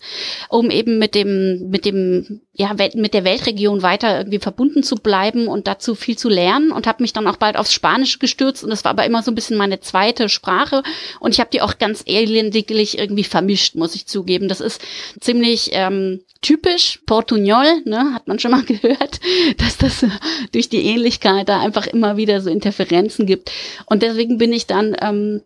um 0.50 0.72
eben 0.72 0.98
mit 0.98 1.14
dem, 1.16 1.70
mit 1.70 1.86
dem, 1.86 2.42
ja, 2.54 2.74
mit 2.96 3.14
der 3.14 3.24
Weltregion 3.24 3.84
weiter 3.84 4.29
irgendwie 4.30 4.40
verbunden 4.40 4.84
zu 4.84 4.96
bleiben 4.96 5.48
und 5.48 5.68
dazu 5.68 5.96
viel 5.96 6.18
zu 6.18 6.30
lernen 6.30 6.72
und 6.72 6.88
habe 6.88 7.02
mich 7.04 7.14
dann 7.14 7.28
auch 7.28 7.38
bald 7.38 7.58
aufs 7.58 7.74
Spanische 7.74 8.20
gestürzt 8.20 8.64
und 8.64 8.70
das 8.70 8.84
war 8.84 8.92
aber 8.92 9.06
immer 9.06 9.24
so 9.24 9.32
ein 9.32 9.36
bisschen 9.36 9.58
meine 9.58 9.80
zweite 9.80 10.30
Sprache 10.30 10.84
und 11.20 11.34
ich 11.34 11.40
habe 11.40 11.50
die 11.52 11.62
auch 11.62 11.78
ganz 11.80 12.04
elendiglich 12.06 12.98
irgendwie 12.98 13.24
vermischt, 13.24 13.76
muss 13.76 13.96
ich 13.96 14.06
zugeben. 14.06 14.48
Das 14.48 14.62
ist 14.62 14.82
ziemlich 15.20 15.72
ähm, 15.74 16.22
typisch 16.42 17.02
Portugnol, 17.06 17.82
ne, 17.86 18.14
hat 18.14 18.28
man 18.28 18.40
schon 18.40 18.52
mal 18.52 18.64
gehört, 18.66 19.20
dass 19.58 19.78
das 19.78 20.06
durch 20.52 20.70
die 20.70 20.86
Ähnlichkeit 20.86 21.50
da 21.50 21.60
einfach 21.60 21.88
immer 21.88 22.18
wieder 22.18 22.42
so 22.42 22.50
Interferenzen 22.50 23.26
gibt. 23.26 23.52
Und 23.86 24.04
deswegen 24.04 24.38
bin 24.38 24.54
ich 24.54 24.68
dann 24.68 24.96
ähm, 25.02 25.42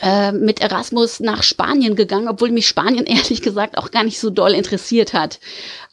äh, 0.00 0.32
mit 0.32 0.60
Erasmus 0.60 1.20
nach 1.20 1.44
Spanien 1.44 1.94
gegangen, 1.94 2.26
obwohl 2.28 2.50
mich 2.50 2.66
Spanien 2.66 3.06
ehrlich 3.06 3.42
gesagt 3.42 3.78
auch 3.78 3.90
gar 3.90 4.04
nicht 4.04 4.18
so 4.18 4.30
doll 4.30 4.52
interessiert 4.52 5.12
hat. 5.12 5.38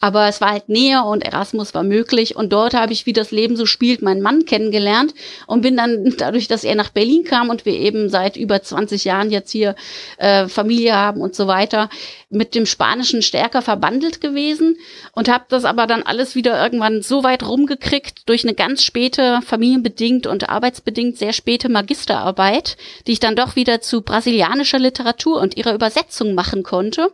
Aber 0.02 0.28
es 0.28 0.42
war 0.42 0.50
halt 0.50 0.68
näher 0.68 1.06
und 1.06 1.24
Erasmus 1.24 1.74
war 1.76 1.84
möglich. 1.84 2.36
Und 2.36 2.52
dort 2.52 2.74
habe 2.74 2.92
ich, 2.92 3.06
wie 3.06 3.14
das 3.14 3.32
Leben 3.32 3.56
so 3.56 3.68
spielt, 3.68 4.02
meinen 4.02 4.22
Mann 4.22 4.46
kennengelernt 4.46 5.14
und 5.46 5.62
bin 5.62 5.78
dann 5.78 6.16
dadurch, 6.18 6.48
dass 6.48 6.64
er 6.64 6.76
nach 6.76 6.90
Berlin 6.90 7.24
kam 7.24 7.50
und 7.50 7.66
wir 7.66 7.74
eben 7.74 8.10
seit 8.10 8.36
über 8.36 8.62
20 8.62 9.06
Jahren 9.06 9.30
jetzt 9.30 9.52
hier 9.52 9.76
äh, 10.18 10.48
Familie 10.48 10.96
haben 10.96 11.22
und 11.22 11.36
so 11.36 11.48
weiter, 11.48 11.90
mit 12.32 12.56
dem 12.56 12.66
Spanischen 12.66 13.22
stärker 13.22 13.62
verbandelt 13.62 14.22
gewesen 14.22 14.78
und 15.14 15.30
habe 15.30 15.46
das 15.50 15.66
aber 15.66 15.86
dann 15.86 16.02
alles 16.02 16.34
wieder 16.34 16.62
irgendwann 16.62 17.02
so 17.02 17.24
weit 17.24 17.44
rumgekriegt 17.44 18.28
durch 18.28 18.44
eine 18.44 18.56
ganz 18.56 18.84
späte, 18.84 19.42
familienbedingt 19.46 20.26
und 20.26 20.50
arbeitsbedingt 20.50 21.18
sehr 21.18 21.34
späte 21.34 21.70
Magisterarbeit, 21.70 22.78
die 23.06 23.12
ich 23.12 23.20
dann 23.20 23.36
doch 23.36 23.56
wieder 23.56 23.82
zu 23.82 24.02
brasilianischer 24.02 24.80
Literatur 24.80 25.40
und 25.40 25.58
ihrer 25.58 25.76
Übersetzung 25.76 26.34
machen 26.34 26.64
konnte. 26.64 27.12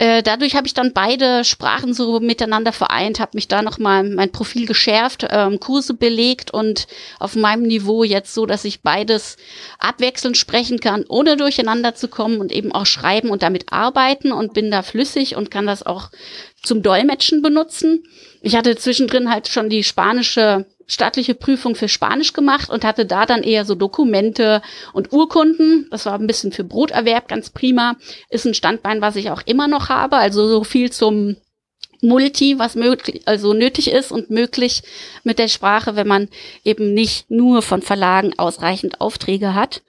Äh, 0.00 0.22
dadurch 0.22 0.54
habe 0.54 0.68
ich 0.68 0.74
dann 0.74 0.92
beide 0.92 1.44
Sprachen 1.44 1.92
so 1.92 2.20
miteinander 2.20 2.72
vereint, 2.72 3.18
habe 3.18 3.32
mich 3.34 3.48
da 3.48 3.62
nochmal 3.62 4.04
mein 4.04 4.30
Profil 4.30 4.64
geschärft, 4.64 5.26
ähm, 5.28 5.58
Kurse 5.58 5.94
belegt 5.94 6.52
und 6.52 6.86
auf 7.18 7.34
meinem 7.34 7.64
Niveau 7.64 8.04
jetzt 8.04 8.32
so, 8.32 8.46
dass 8.46 8.64
ich 8.64 8.82
beides 8.82 9.36
abwechselnd 9.80 10.36
sprechen 10.36 10.78
kann, 10.78 11.04
ohne 11.08 11.36
durcheinander 11.36 11.96
zu 11.96 12.06
kommen 12.06 12.38
und 12.38 12.52
eben 12.52 12.70
auch 12.70 12.86
schreiben 12.86 13.30
und 13.30 13.42
damit 13.42 13.72
arbeiten 13.72 14.30
und 14.30 14.54
bin 14.54 14.70
da 14.70 14.82
flüssig 14.82 15.34
und 15.34 15.50
kann 15.50 15.66
das 15.66 15.84
auch 15.84 16.10
zum 16.62 16.80
Dolmetschen 16.82 17.42
benutzen. 17.42 18.04
Ich 18.40 18.54
hatte 18.54 18.76
zwischendrin 18.76 19.30
halt 19.30 19.48
schon 19.48 19.68
die 19.68 19.82
spanische 19.82 20.66
staatliche 20.88 21.34
Prüfung 21.34 21.76
für 21.76 21.88
Spanisch 21.88 22.32
gemacht 22.32 22.70
und 22.70 22.84
hatte 22.84 23.06
da 23.06 23.26
dann 23.26 23.44
eher 23.44 23.64
so 23.64 23.76
Dokumente 23.76 24.62
und 24.92 25.12
Urkunden. 25.12 25.86
Das 25.90 26.06
war 26.06 26.14
ein 26.14 26.26
bisschen 26.26 26.50
für 26.50 26.64
Broterwerb 26.64 27.28
ganz 27.28 27.50
prima. 27.50 27.96
Ist 28.30 28.46
ein 28.46 28.54
Standbein, 28.54 29.00
was 29.00 29.14
ich 29.14 29.30
auch 29.30 29.42
immer 29.44 29.68
noch 29.68 29.90
habe. 29.90 30.16
Also 30.16 30.48
so 30.48 30.64
viel 30.64 30.90
zum 30.90 31.36
Multi, 32.00 32.58
was 32.58 32.74
möglich, 32.74 33.22
also 33.26 33.52
nötig 33.52 33.90
ist 33.90 34.12
und 34.12 34.30
möglich 34.30 34.82
mit 35.24 35.38
der 35.38 35.48
Sprache, 35.48 35.94
wenn 35.94 36.08
man 36.08 36.28
eben 36.64 36.94
nicht 36.94 37.30
nur 37.30 37.60
von 37.62 37.82
Verlagen 37.82 38.38
ausreichend 38.38 39.00
Aufträge 39.00 39.54
hat. 39.54 39.82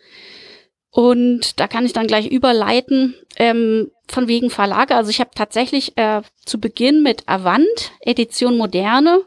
Und 0.91 1.59
da 1.59 1.67
kann 1.67 1.85
ich 1.85 1.93
dann 1.93 2.07
gleich 2.07 2.27
überleiten, 2.27 3.15
ähm, 3.37 3.91
von 4.07 4.27
wegen 4.27 4.49
Verlage. 4.49 4.95
Also 4.95 5.11
ich 5.11 5.19
habe 5.19 5.29
tatsächlich 5.35 5.95
äh, 5.97 6.23
zu 6.45 6.59
Beginn 6.59 7.03
mit 7.03 7.23
Avant, 7.27 7.91
Edition 8.01 8.57
Moderne, 8.57 9.21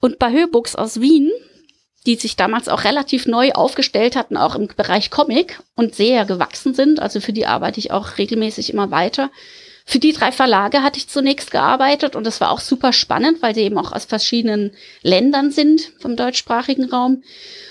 und 0.00 0.18
bei 0.18 0.32
Höbooks 0.32 0.74
aus 0.74 1.00
Wien, 1.00 1.30
die 2.06 2.16
sich 2.16 2.36
damals 2.36 2.68
auch 2.68 2.84
relativ 2.84 3.26
neu 3.26 3.52
aufgestellt 3.52 4.16
hatten, 4.16 4.36
auch 4.36 4.54
im 4.54 4.68
Bereich 4.68 5.10
Comic 5.10 5.60
und 5.74 5.94
sehr 5.94 6.24
gewachsen 6.24 6.74
sind. 6.74 7.00
Also 7.00 7.20
für 7.20 7.32
die 7.32 7.46
arbeite 7.46 7.80
ich 7.80 7.90
auch 7.90 8.18
regelmäßig 8.18 8.72
immer 8.72 8.90
weiter. 8.90 9.30
Für 9.84 9.98
die 9.98 10.12
drei 10.12 10.32
Verlage 10.32 10.82
hatte 10.82 10.98
ich 10.98 11.08
zunächst 11.08 11.50
gearbeitet 11.50 12.14
und 12.14 12.24
das 12.24 12.42
war 12.42 12.50
auch 12.50 12.60
super 12.60 12.92
spannend, 12.92 13.40
weil 13.40 13.54
sie 13.54 13.62
eben 13.62 13.78
auch 13.78 13.92
aus 13.92 14.04
verschiedenen 14.04 14.72
Ländern 15.02 15.50
sind 15.50 15.92
vom 15.98 16.14
deutschsprachigen 16.14 16.90
Raum. 16.90 17.22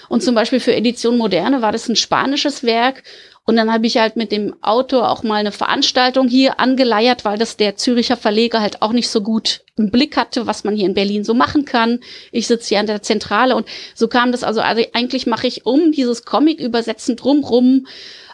Und 0.10 0.24
zum 0.24 0.34
Beispiel 0.34 0.60
für 0.60 0.74
Edition 0.74 1.18
Moderne 1.18 1.62
war 1.62 1.72
das 1.72 1.88
ein 1.88 1.96
spanisches 1.96 2.64
Werk 2.64 3.04
und 3.48 3.56
dann 3.56 3.72
habe 3.72 3.88
ich 3.88 3.96
halt 3.98 4.18
mit 4.18 4.34
dem 4.34 4.56
Autor 4.62 5.10
auch 5.10 5.24
mal 5.24 5.36
eine 5.36 5.54
Veranstaltung 5.54 6.28
hier 6.28 6.60
angeleiert, 6.60 7.24
weil 7.24 7.38
das 7.38 7.56
der 7.56 7.78
Züricher 7.78 8.18
Verleger 8.18 8.60
halt 8.60 8.82
auch 8.82 8.92
nicht 8.92 9.08
so 9.08 9.22
gut 9.22 9.62
im 9.78 9.90
Blick 9.90 10.18
hatte, 10.18 10.48
was 10.48 10.66
man 10.66 10.76
hier 10.76 10.86
in 10.86 10.94
Berlin 10.94 11.24
so 11.24 11.34
machen 11.34 11.64
kann. 11.64 12.02
Ich 12.34 12.46
sitze 12.46 12.68
hier 12.68 12.80
an 12.82 12.88
der 12.88 13.02
Zentrale 13.04 13.56
und 13.56 13.66
so 13.96 14.10
kam 14.10 14.34
das 14.34 14.44
also, 14.44 14.60
also 14.60 14.84
eigentlich 14.92 15.28
mache 15.28 15.48
ich 15.48 15.66
um 15.66 15.94
dieses 15.94 16.26
Comic 16.26 16.60
übersetzen 16.60 17.16
drumrum 17.16 17.88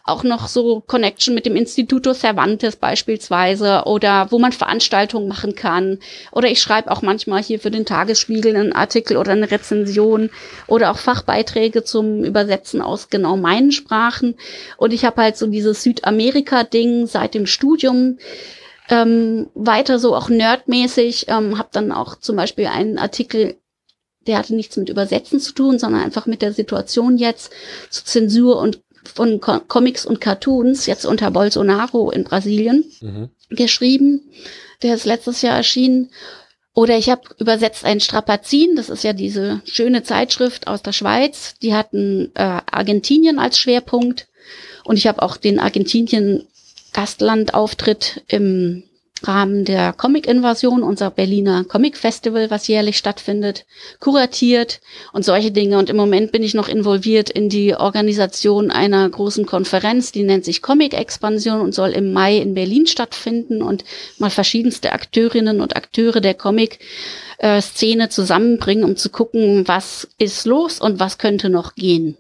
auch 0.06 0.24
noch 0.24 0.50
so 0.50 0.82
Connection 0.82 1.34
mit 1.34 1.46
dem 1.46 1.56
Instituto 1.56 2.14
Cervantes 2.14 2.76
beispielsweise 2.76 3.84
oder 3.86 4.28
wo 4.32 4.40
man 4.40 4.52
Veranstaltungen 4.52 5.30
machen 5.30 5.56
kann. 5.56 6.00
Oder 6.34 6.50
ich 6.50 6.62
schreibe 6.62 6.92
auch 6.92 7.02
manchmal 7.02 7.42
hier 7.42 7.60
für 7.60 7.72
den 7.72 7.86
Tagesspiegel 7.86 8.54
einen 8.54 8.74
Artikel 8.74 9.16
oder 9.16 9.32
eine 9.32 9.50
Rezension 9.50 10.30
oder 10.68 10.92
auch 10.92 10.98
Fachbeiträge 10.98 11.86
zum 11.86 12.26
Übersetzen 12.26 12.82
aus 12.82 13.10
genau 13.10 13.38
meinen 13.38 13.72
Sprachen. 13.72 14.36
Und 14.76 14.92
ich 14.92 15.06
habe 15.06 15.22
halt 15.22 15.38
so 15.38 15.48
dieses 15.48 15.84
Südamerika-Ding 15.84 17.08
seit 17.08 17.34
dem 17.34 17.46
Studium 17.46 18.18
ähm, 18.90 19.48
weiter 19.54 20.00
so 20.00 20.18
auch 20.18 20.28
nerdmäßig, 20.28 21.28
ähm, 21.30 21.58
habe 21.58 21.70
dann 21.72 21.94
auch 21.94 22.20
zum 22.20 22.36
Beispiel 22.36 22.68
einen 22.68 22.98
Artikel 22.98 23.56
der 24.26 24.38
hatte 24.38 24.56
nichts 24.56 24.78
mit 24.78 24.88
Übersetzen 24.88 25.42
zu 25.42 25.52
tun, 25.52 25.80
sondern 25.80 26.02
einfach 26.02 26.28
mit 26.28 26.42
der 26.42 26.54
Situation 26.54 27.18
jetzt 27.18 27.52
zu 27.90 28.06
Zensur 28.06 28.58
und 28.58 28.82
von 29.08 29.40
Co 29.40 29.60
Comics 29.60 30.06
und 30.06 30.22
Cartoons, 30.22 30.86
jetzt 30.86 31.06
unter 31.06 31.32
Bolsonaro 31.32 32.12
in 32.12 32.24
Brasilien, 32.24 32.86
mhm. 33.02 33.30
geschrieben. 33.50 34.22
Der 34.82 34.96
ist 34.96 35.06
letztes 35.06 35.42
Jahr 35.42 35.56
erschienen. 35.56 36.10
Oder 36.76 36.98
ich 36.98 37.10
habe 37.10 37.22
übersetzt 37.38 37.86
ein 37.86 38.00
Strapazin, 38.00 38.76
das 38.76 38.90
ist 38.90 39.04
ja 39.04 39.14
diese 39.14 39.62
schöne 39.66 40.02
Zeitschrift 40.04 40.66
aus 40.68 40.82
der 40.82 40.92
Schweiz. 40.92 41.54
Die 41.62 41.76
hatten 41.76 42.32
äh, 42.34 42.62
Argentinien 42.72 43.38
als 43.38 43.60
Schwerpunkt. 43.60 44.28
Und 44.84 44.98
ich 44.98 45.06
habe 45.08 45.22
auch 45.22 45.38
den 45.38 45.60
Argentinien-Gastlandauftritt 45.60 48.24
im 48.28 48.84
Rahmen 49.27 49.65
der 49.65 49.94
Comic-Invasion, 49.94 50.84
unser 50.84 51.10
Berliner 51.10 51.63
Comic-Festival, 51.63 52.50
was 52.51 52.68
jährlich 52.68 52.98
stattfindet, 52.98 53.65
kuratiert 54.00 54.82
und 55.12 55.24
solche 55.25 55.51
Dinge. 55.51 55.77
Und 55.77 55.89
im 55.89 55.96
Moment 55.96 56.32
bin 56.32 56.44
ich 56.44 56.53
noch 56.53 56.68
involviert 56.68 57.30
in 57.30 57.50
die 57.50 57.75
Organisation 57.75 58.72
einer 58.72 59.10
großen 59.10 59.46
Konferenz, 59.46 60.12
die 60.12 60.24
nennt 60.24 60.46
sich 60.46 60.62
Comic-Expansion 60.62 61.62
und 61.62 61.74
soll 61.74 61.92
im 61.92 62.13
Mai 62.13 62.38
in 62.38 62.53
Berlin 62.53 62.88
stattfinden 62.88 63.62
und 63.62 63.84
mal 64.18 64.30
verschiedenste 64.30 64.92
Akteurinnen 64.92 65.62
und 65.62 65.75
Akteure 65.75 66.22
der 66.22 66.34
Comic-Szene 66.34 68.10
zusammenbringen, 68.10 68.84
um 68.84 68.96
zu 68.96 69.10
gucken, 69.10 69.68
was 69.68 70.08
ist 70.18 70.46
los 70.46 70.80
und 70.80 71.00
was 71.00 71.18
könnte 71.18 71.50
noch 71.50 71.75
gehen. 71.75 72.18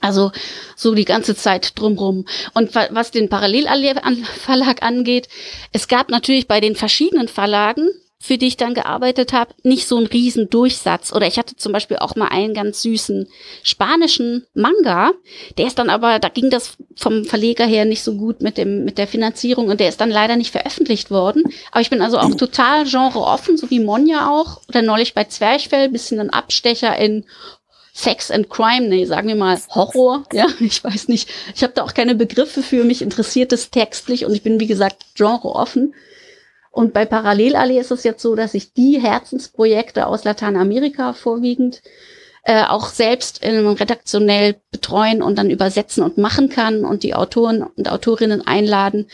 Also 0.00 0.32
so 0.76 0.94
die 0.94 1.04
ganze 1.04 1.34
Zeit 1.34 1.78
drumrum. 1.78 2.26
Und 2.54 2.74
was 2.74 3.10
den 3.10 3.28
Parallelverlag 3.28 4.82
angeht, 4.82 5.28
es 5.72 5.88
gab 5.88 6.10
natürlich 6.10 6.48
bei 6.48 6.60
den 6.60 6.76
verschiedenen 6.76 7.28
Verlagen, 7.28 7.88
für 8.18 8.38
die 8.38 8.46
ich 8.46 8.56
dann 8.56 8.74
gearbeitet 8.74 9.32
habe, 9.32 9.54
nicht 9.62 9.86
so 9.86 9.96
einen 9.98 10.06
riesen 10.06 10.48
Durchsatz. 10.48 11.12
Oder 11.12 11.26
ich 11.26 11.38
hatte 11.38 11.56
zum 11.56 11.72
Beispiel 11.72 11.98
auch 11.98 12.16
mal 12.16 12.28
einen 12.28 12.54
ganz 12.54 12.82
süßen 12.82 13.28
spanischen 13.62 14.46
Manga. 14.54 15.12
Der 15.58 15.66
ist 15.66 15.78
dann 15.78 15.90
aber, 15.90 16.18
da 16.18 16.28
ging 16.28 16.50
das 16.50 16.76
vom 16.96 17.24
Verleger 17.24 17.66
her 17.66 17.84
nicht 17.84 18.02
so 18.02 18.16
gut 18.16 18.40
mit 18.40 18.58
dem, 18.58 18.84
mit 18.84 18.98
der 18.98 19.06
Finanzierung 19.06 19.68
und 19.68 19.80
der 19.80 19.90
ist 19.90 20.00
dann 20.00 20.10
leider 20.10 20.36
nicht 20.36 20.50
veröffentlicht 20.50 21.10
worden. 21.10 21.44
Aber 21.70 21.82
ich 21.82 21.90
bin 21.90 22.00
also 22.00 22.18
auch 22.18 22.34
total 22.34 22.84
genreoffen, 22.84 23.58
so 23.58 23.70
wie 23.70 23.80
Monja 23.80 24.30
auch. 24.30 24.62
Oder 24.68 24.82
neulich 24.82 25.14
bei 25.14 25.24
Zwerchfell, 25.24 25.90
bisschen 25.90 26.18
ein 26.18 26.30
Abstecher 26.30 26.96
in 26.98 27.26
Sex 27.96 28.30
and 28.30 28.50
Crime, 28.50 28.88
nee, 28.88 29.06
sagen 29.06 29.26
wir 29.26 29.36
mal 29.36 29.58
Horror, 29.70 30.24
ja, 30.30 30.46
ich 30.60 30.84
weiß 30.84 31.08
nicht. 31.08 31.30
Ich 31.54 31.62
habe 31.62 31.72
da 31.72 31.82
auch 31.82 31.94
keine 31.94 32.14
Begriffe 32.14 32.62
für, 32.62 32.84
mich 32.84 33.00
interessiert 33.00 33.54
es 33.54 33.70
textlich 33.70 34.26
und 34.26 34.34
ich 34.34 34.42
bin, 34.42 34.60
wie 34.60 34.66
gesagt, 34.66 35.06
genreoffen. 35.16 35.94
Und 36.70 36.92
bei 36.92 37.06
Parallelallee 37.06 37.80
ist 37.80 37.90
es 37.90 38.04
jetzt 38.04 38.20
so, 38.20 38.34
dass 38.34 38.52
ich 38.52 38.74
die 38.74 39.00
Herzensprojekte 39.00 40.06
aus 40.06 40.24
Lateinamerika 40.24 41.14
vorwiegend 41.14 41.80
äh, 42.48 42.62
auch 42.62 42.86
selbst 42.90 43.42
äh, 43.42 43.58
redaktionell 43.58 44.54
betreuen 44.70 45.20
und 45.20 45.36
dann 45.36 45.50
übersetzen 45.50 46.04
und 46.04 46.16
machen 46.16 46.48
kann 46.48 46.84
und 46.84 47.02
die 47.02 47.12
Autoren 47.12 47.64
und 47.64 47.90
Autorinnen 47.90 48.46
einladen, 48.46 49.08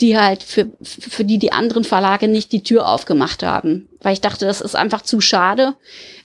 die 0.00 0.16
halt 0.16 0.44
für, 0.44 0.70
für 0.82 1.24
die 1.24 1.38
die 1.38 1.50
anderen 1.50 1.82
Verlage 1.82 2.28
nicht 2.28 2.52
die 2.52 2.62
Tür 2.62 2.88
aufgemacht 2.88 3.42
haben. 3.42 3.88
Weil 4.02 4.12
ich 4.12 4.20
dachte, 4.20 4.46
das 4.46 4.60
ist 4.60 4.76
einfach 4.76 5.02
zu 5.02 5.20
schade. 5.20 5.74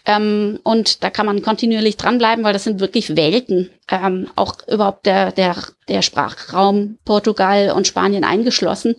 Ähm, 0.05 0.59
und 0.61 1.03
da 1.03 1.09
kann 1.09 1.25
man 1.25 1.41
kontinuierlich 1.41 1.97
dranbleiben, 1.97 2.43
weil 2.43 2.53
das 2.53 2.65
sind 2.65 2.79
wirklich 2.79 3.15
Welten. 3.15 3.71
Ähm, 3.89 4.29
auch 4.35 4.55
überhaupt 4.67 5.07
der, 5.07 5.31
der, 5.31 5.55
der 5.87 6.03
Sprachraum 6.03 6.99
Portugal 7.05 7.71
und 7.71 7.87
Spanien 7.87 8.23
eingeschlossen. 8.23 8.97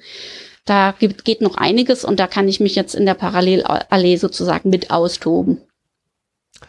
Da 0.65 0.95
gibt, 0.99 1.25
geht 1.25 1.41
noch 1.41 1.57
einiges 1.57 2.05
und 2.05 2.19
da 2.19 2.27
kann 2.27 2.49
ich 2.49 2.59
mich 2.59 2.75
jetzt 2.75 2.97
in 2.97 3.07
der 3.07 3.15
Parallelallee 3.15 4.17
sozusagen 4.17 4.69
mit 4.69 4.91
austoben. 4.91 5.61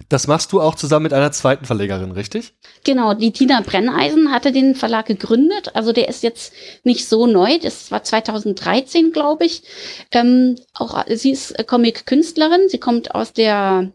Das 0.09 0.27
machst 0.27 0.51
du 0.51 0.61
auch 0.61 0.75
zusammen 0.75 1.03
mit 1.03 1.13
einer 1.13 1.31
zweiten 1.31 1.65
Verlegerin, 1.65 2.11
richtig? 2.11 2.53
Genau, 2.83 3.13
die 3.13 3.31
Tina 3.31 3.61
Brenneisen 3.61 4.31
hatte 4.31 4.51
den 4.51 4.75
Verlag 4.75 5.05
gegründet. 5.05 5.75
Also 5.75 5.91
der 5.91 6.07
ist 6.07 6.23
jetzt 6.23 6.53
nicht 6.83 7.07
so 7.07 7.27
neu. 7.27 7.59
Das 7.59 7.91
war 7.91 8.03
2013, 8.03 9.11
glaube 9.11 9.45
ich. 9.45 9.63
Ähm, 10.11 10.55
auch 10.73 11.03
sie 11.07 11.31
ist 11.31 11.55
Comic-Künstlerin. 11.67 12.69
Sie 12.69 12.79
kommt 12.79 13.15
aus 13.15 13.33
der 13.33 13.91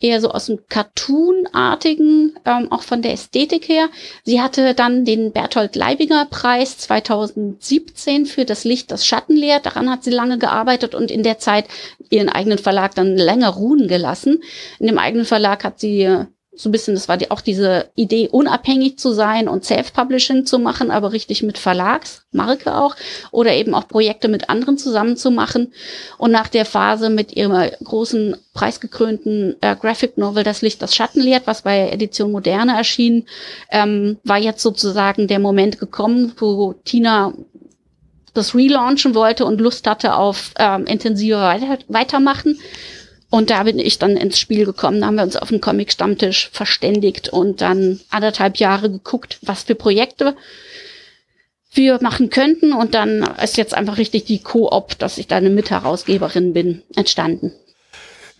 eher 0.00 0.20
so 0.20 0.30
aus 0.30 0.46
dem 0.46 0.60
Cartoon-artigen, 0.68 2.36
ähm, 2.44 2.70
auch 2.70 2.82
von 2.82 3.02
der 3.02 3.12
Ästhetik 3.12 3.68
her. 3.68 3.88
Sie 4.24 4.40
hatte 4.40 4.74
dann 4.74 5.04
den 5.04 5.32
Berthold 5.32 5.74
Leibinger 5.74 6.26
Preis 6.26 6.78
2017 6.78 8.26
für 8.26 8.44
das 8.44 8.64
Licht, 8.64 8.90
das 8.90 9.06
Schatten 9.06 9.36
lehrt. 9.36 9.66
Daran 9.66 9.90
hat 9.90 10.04
sie 10.04 10.10
lange 10.10 10.38
gearbeitet 10.38 10.94
und 10.94 11.10
in 11.10 11.22
der 11.22 11.38
Zeit 11.38 11.66
ihren 12.10 12.28
eigenen 12.28 12.58
Verlag 12.58 12.94
dann 12.94 13.16
länger 13.16 13.48
ruhen 13.48 13.88
gelassen. 13.88 14.42
In 14.78 14.86
dem 14.86 14.98
eigenen 14.98 15.26
Verlag 15.26 15.64
hat 15.64 15.80
sie 15.80 16.26
so 16.58 16.68
ein 16.68 16.72
bisschen, 16.72 16.94
das 16.94 17.08
war 17.08 17.16
die, 17.16 17.30
auch 17.30 17.40
diese 17.40 17.88
Idee, 17.94 18.28
unabhängig 18.28 18.98
zu 18.98 19.12
sein 19.12 19.46
und 19.48 19.64
Self-Publishing 19.64 20.44
zu 20.44 20.58
machen, 20.58 20.90
aber 20.90 21.12
richtig 21.12 21.44
mit 21.44 21.56
Verlagsmarke 21.56 22.74
auch 22.74 22.96
oder 23.30 23.52
eben 23.52 23.74
auch 23.74 23.86
Projekte 23.86 24.26
mit 24.26 24.50
anderen 24.50 24.76
zusammen 24.76 25.16
zu 25.16 25.30
machen. 25.30 25.72
Und 26.18 26.32
nach 26.32 26.48
der 26.48 26.64
Phase 26.64 27.10
mit 27.10 27.36
ihrem 27.36 27.70
großen 27.84 28.36
preisgekrönten 28.54 29.54
äh, 29.60 29.76
Graphic 29.76 30.18
Novel 30.18 30.42
Das 30.42 30.60
Licht, 30.60 30.82
das 30.82 30.96
Schatten 30.96 31.20
lehrt, 31.20 31.46
was 31.46 31.62
bei 31.62 31.90
Edition 31.90 32.32
Moderne 32.32 32.76
erschien, 32.76 33.26
ähm, 33.70 34.18
war 34.24 34.38
jetzt 34.38 34.60
sozusagen 34.60 35.28
der 35.28 35.38
Moment 35.38 35.78
gekommen, 35.78 36.32
wo 36.38 36.72
Tina 36.84 37.34
das 38.34 38.54
relaunchen 38.54 39.14
wollte 39.14 39.44
und 39.44 39.60
Lust 39.60 39.86
hatte 39.86 40.16
auf 40.16 40.52
ähm, 40.58 40.86
intensive 40.86 41.36
Weiter 41.36 41.78
Weitermachen. 41.86 42.58
Und 43.30 43.50
da 43.50 43.62
bin 43.64 43.78
ich 43.78 43.98
dann 43.98 44.16
ins 44.16 44.38
Spiel 44.38 44.64
gekommen. 44.64 45.00
Da 45.00 45.06
haben 45.06 45.16
wir 45.16 45.22
uns 45.22 45.36
auf 45.36 45.48
dem 45.48 45.60
Comic-Stammtisch 45.60 46.50
verständigt 46.52 47.28
und 47.28 47.60
dann 47.60 48.00
anderthalb 48.10 48.56
Jahre 48.56 48.90
geguckt, 48.90 49.38
was 49.42 49.64
für 49.64 49.74
Projekte 49.74 50.34
für 51.70 51.98
machen 52.00 52.30
könnten. 52.30 52.72
Und 52.72 52.94
dann 52.94 53.22
ist 53.42 53.58
jetzt 53.58 53.74
einfach 53.74 53.98
richtig 53.98 54.24
die 54.24 54.42
Koop, 54.42 54.98
dass 54.98 55.18
ich 55.18 55.26
da 55.26 55.36
eine 55.36 55.50
Mitherausgeberin 55.50 56.54
bin, 56.54 56.82
entstanden. 56.96 57.52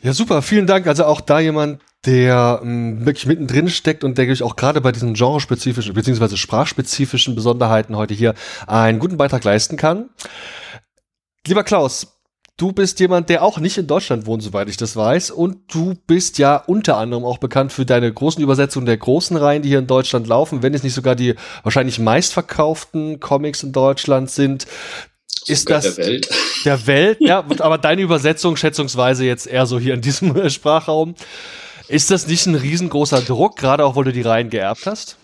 Ja, 0.03 0.13
super, 0.15 0.43
vielen 0.43 0.67
Dank. 0.67 0.87
Also 0.87 1.05
auch 1.05 1.21
da 1.21 1.41
jemand, 1.41 1.83
der 2.07 2.61
ähm, 2.63 3.05
wirklich 3.05 3.27
mittendrin 3.27 3.69
steckt 3.69 4.05
und 4.05 4.17
der 4.17 4.29
ich 4.29 4.43
auch 4.43 4.57
gerade 4.57 4.81
bei 4.81 4.93
diesen 4.93 5.15
genrespezifischen 5.15 5.93
beziehungsweise 5.93 6.37
sprachspezifischen 6.37 7.35
Besonderheiten 7.35 7.97
heute 7.97 8.15
hier 8.15 8.35
einen 8.67 9.01
guten 9.01 9.17
Beitrag 9.17 9.45
leisten 9.45 9.77
kann. 9.77 10.09
Lieber 11.47 11.65
Klaus, 11.65 12.18
du 12.59 12.73
bist 12.73 13.01
jemand, 13.01 13.31
der 13.31 13.43
auch 13.43 13.59
nicht 13.59 13.79
in 13.79 13.87
Deutschland 13.87 14.27
wohnt, 14.27 14.43
soweit 14.43 14.69
ich 14.69 14.77
das 14.77 14.95
weiß. 14.97 15.31
Und 15.31 15.59
du 15.73 15.95
bist 16.07 16.39
ja 16.39 16.57
unter 16.57 16.99
anderem 16.99 17.25
auch 17.25 17.39
bekannt 17.39 17.73
für 17.73 17.87
deine 17.87 18.13
großen 18.13 18.43
Übersetzungen 18.43 18.85
der 18.85 18.99
großen 18.99 19.37
Reihen, 19.37 19.63
die 19.63 19.71
hier 19.71 19.79
in 19.79 19.87
Deutschland 19.87 20.27
laufen, 20.27 20.63
wenn 20.63 20.75
es 20.75 20.83
nicht 20.83 20.95
sogar 20.95 21.15
die 21.15 21.35
wahrscheinlich 21.63 21.99
meistverkauften 21.99 23.21
Comics 23.21 23.63
in 23.63 23.73
Deutschland 23.73 24.31
sind. 24.31 24.67
Ist 25.47 25.71
das 25.71 25.95
der 25.95 25.97
Welt? 26.05 26.29
Der 26.65 26.87
Welt, 26.87 27.19
ja, 27.21 27.45
aber 27.61 27.79
deine 27.79 28.03
Übersetzung 28.03 28.57
schätzungsweise 28.57 29.25
jetzt 29.25 29.47
eher 29.47 29.65
so 29.65 29.79
hier 29.79 29.95
in 29.95 30.03
diesem 30.03 30.51
Sprachraum. 30.51 31.15
Ist 31.87 32.11
das 32.11 32.27
nicht 32.27 32.45
ein 32.47 32.55
riesengroßer 32.55 33.23
Druck, 33.23 33.57
gerade 33.57 33.85
auch, 33.85 33.97
weil 33.97 34.05
du 34.05 34.13
die 34.13 34.23
Reihen 34.23 34.51
geerbt 34.51 34.85
hast? 34.85 35.17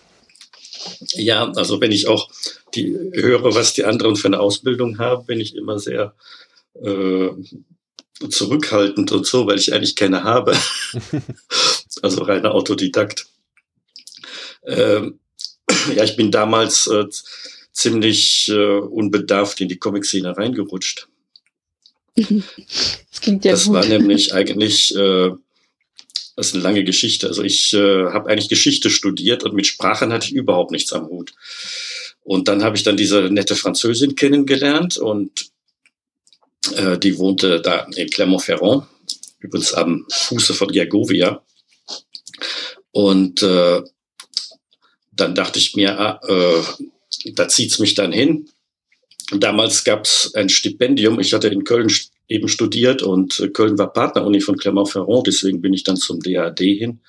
Ja, 1.13 1.51
also 1.55 1.79
wenn 1.81 1.91
ich 1.91 2.07
auch 2.07 2.29
die 2.73 2.97
höre, 3.13 3.53
was 3.55 3.73
die 3.73 3.83
anderen 3.83 4.15
für 4.15 4.27
eine 4.27 4.39
Ausbildung 4.39 4.97
haben, 4.97 5.25
bin 5.25 5.39
ich 5.39 5.55
immer 5.55 5.79
sehr 5.79 6.13
äh, 6.81 7.29
zurückhaltend 8.29 9.11
und 9.11 9.25
so, 9.25 9.45
weil 9.47 9.57
ich 9.59 9.73
eigentlich 9.73 9.95
keine 9.95 10.23
habe. 10.23 10.57
also 12.01 12.23
reiner 12.23 12.53
Autodidakt. 12.53 13.27
Ähm, 14.65 15.19
ja, 15.95 16.03
ich 16.03 16.15
bin 16.15 16.31
damals 16.31 16.87
äh, 16.87 17.05
ziemlich 17.71 18.49
äh, 18.49 18.77
unbedarft 18.79 19.59
in 19.61 19.69
die 19.69 19.77
Comic-Szene 19.77 20.35
reingerutscht. 20.37 21.07
Das 22.15 23.21
klingt 23.21 23.43
ja 23.43 23.51
Das 23.51 23.65
gut. 23.65 23.73
war 23.73 23.85
nämlich 23.85 24.33
eigentlich, 24.33 24.95
äh, 24.95 25.31
das 26.35 26.47
ist 26.47 26.53
eine 26.53 26.63
lange 26.63 26.83
Geschichte. 26.83 27.27
Also 27.27 27.43
ich 27.43 27.73
äh, 27.73 28.05
habe 28.05 28.29
eigentlich 28.29 28.49
Geschichte 28.49 28.89
studiert 28.89 29.43
und 29.43 29.53
mit 29.53 29.67
Sprachen 29.67 30.13
hatte 30.13 30.27
ich 30.27 30.33
überhaupt 30.33 30.71
nichts 30.71 30.93
am 30.93 31.07
Hut. 31.07 31.33
Und 32.23 32.47
dann 32.47 32.63
habe 32.63 32.75
ich 32.77 32.83
dann 32.83 32.97
diese 32.97 33.23
nette 33.29 33.55
Französin 33.55 34.15
kennengelernt 34.15 34.97
und 34.97 35.51
äh, 36.73 36.97
die 36.97 37.17
wohnte 37.17 37.61
da 37.61 37.87
in 37.95 38.09
Clermont-Ferrand, 38.09 38.85
übrigens 39.39 39.73
am 39.73 40.05
Fuße 40.09 40.53
von 40.53 40.69
Gergovia. 40.69 41.43
Und 42.91 43.43
äh, 43.43 43.81
dann 45.11 45.35
dachte 45.35 45.59
ich 45.59 45.75
mir, 45.75 45.99
ah, 45.99 46.19
äh, 46.27 47.31
da 47.33 47.47
zieht's 47.47 47.79
mich 47.79 47.95
dann 47.95 48.11
hin. 48.11 48.49
Damals 49.31 49.83
gab's 49.83 50.33
ein 50.35 50.49
Stipendium. 50.49 51.19
Ich 51.19 51.33
hatte 51.33 51.47
in 51.47 51.63
Köln 51.63 51.91
eben 52.27 52.47
studiert 52.47 53.01
und 53.01 53.39
äh, 53.39 53.49
Köln 53.49 53.77
war 53.77 53.93
Partneruni 53.93 54.41
von 54.41 54.57
Clermont-Ferrand. 54.57 55.27
Deswegen 55.27 55.61
bin 55.61 55.73
ich 55.73 55.83
dann 55.83 55.97
zum 55.97 56.19
DAD 56.21 56.59
hin 56.59 56.99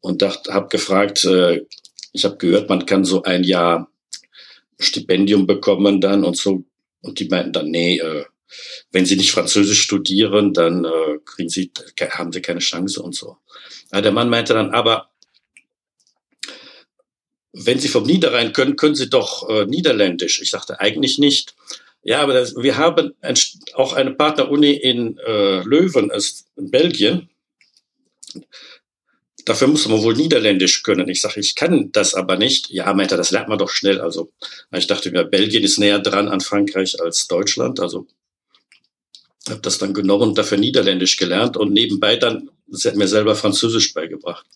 und 0.00 0.22
habe 0.22 0.68
gefragt, 0.68 1.24
äh, 1.24 1.64
ich 2.12 2.24
habe 2.24 2.36
gehört, 2.36 2.68
man 2.68 2.86
kann 2.86 3.04
so 3.04 3.22
ein 3.22 3.44
Jahr 3.44 3.90
Stipendium 4.78 5.46
bekommen 5.46 6.00
dann 6.00 6.24
und 6.24 6.36
so. 6.36 6.64
Und 7.02 7.20
die 7.20 7.28
meinten 7.28 7.52
dann, 7.52 7.70
nee, 7.70 7.98
äh, 7.98 8.24
wenn 8.92 9.06
Sie 9.06 9.16
nicht 9.16 9.32
Französisch 9.32 9.82
studieren, 9.82 10.52
dann 10.52 10.84
äh, 10.84 11.18
kriegen 11.24 11.48
Sie, 11.48 11.70
haben 12.10 12.32
Sie 12.32 12.42
keine 12.42 12.60
Chance 12.60 13.02
und 13.02 13.14
so. 13.14 13.38
Ja, 13.92 14.00
der 14.00 14.12
Mann 14.12 14.30
meinte 14.30 14.54
dann, 14.54 14.70
aber 14.70 15.10
wenn 17.52 17.78
Sie 17.78 17.88
vom 17.88 18.04
Niederrhein 18.04 18.52
können, 18.52 18.76
können 18.76 18.94
Sie 18.94 19.08
doch 19.08 19.48
äh, 19.48 19.64
Niederländisch. 19.64 20.42
Ich 20.42 20.50
sagte 20.50 20.80
eigentlich 20.80 21.18
nicht. 21.18 21.54
Ja, 22.02 22.20
aber 22.20 22.34
das, 22.34 22.54
wir 22.54 22.76
haben 22.76 23.14
ein, 23.20 23.36
auch 23.74 23.94
eine 23.94 24.12
Partneruni 24.12 24.72
in 24.72 25.18
äh, 25.18 25.62
Löwen, 25.62 26.12
in 26.56 26.70
Belgien. 26.70 27.30
Dafür 29.44 29.68
muss 29.68 29.88
man 29.88 30.02
wohl 30.02 30.14
Niederländisch 30.14 30.82
können. 30.82 31.08
Ich 31.08 31.20
sage, 31.20 31.40
ich 31.40 31.54
kann 31.54 31.90
das 31.92 32.14
aber 32.14 32.36
nicht. 32.36 32.70
Ja, 32.70 32.92
meinte 32.92 33.14
er, 33.14 33.18
das 33.18 33.30
lernt 33.30 33.48
man 33.48 33.58
doch 33.58 33.70
schnell. 33.70 34.00
Also 34.00 34.32
ich 34.72 34.86
dachte 34.86 35.10
mir, 35.10 35.24
Belgien 35.24 35.64
ist 35.64 35.78
näher 35.78 35.98
dran 35.98 36.28
an 36.28 36.40
Frankreich 36.40 37.00
als 37.00 37.26
Deutschland. 37.26 37.80
Also 37.80 38.06
habe 39.50 39.60
das 39.60 39.78
dann 39.78 39.94
genommen 39.94 40.30
und 40.30 40.38
dafür 40.38 40.58
Niederländisch 40.58 41.16
gelernt 41.16 41.56
und 41.56 41.72
nebenbei 41.72 42.16
dann 42.16 42.50
mir 42.66 43.08
selber 43.08 43.34
Französisch 43.34 43.94
beigebracht. 43.94 44.46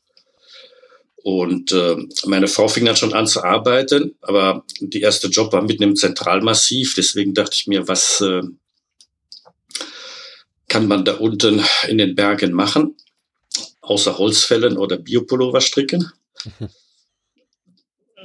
Und 1.22 1.72
äh, 1.72 1.96
meine 2.24 2.48
Frau 2.48 2.66
fing 2.68 2.87
dann 2.87 2.96
schon 2.96 3.12
an 3.12 3.26
zu 3.26 3.44
arbeiten, 3.44 4.16
aber 4.22 4.64
die 4.81 5.03
erste 5.03 5.29
Job 5.29 5.53
war 5.53 5.62
mitten 5.62 5.83
im 5.83 5.96
Zentralmassiv. 5.96 6.94
Deswegen 6.94 7.35
dachte 7.35 7.55
ich 7.55 7.66
mir, 7.66 7.88
was 7.88 8.22
äh, 8.22 8.42
kann 10.68 10.88
man 10.88 11.05
da 11.05 11.16
unten 11.16 11.62
in 11.88 11.98
den 11.98 12.14
Bergen 12.14 12.53
machen, 12.53 12.96
außer 13.83 14.16
Holzfällen 14.16 14.79
oder 14.79 14.96
Biopullover 14.96 15.61
stricken? 15.61 16.11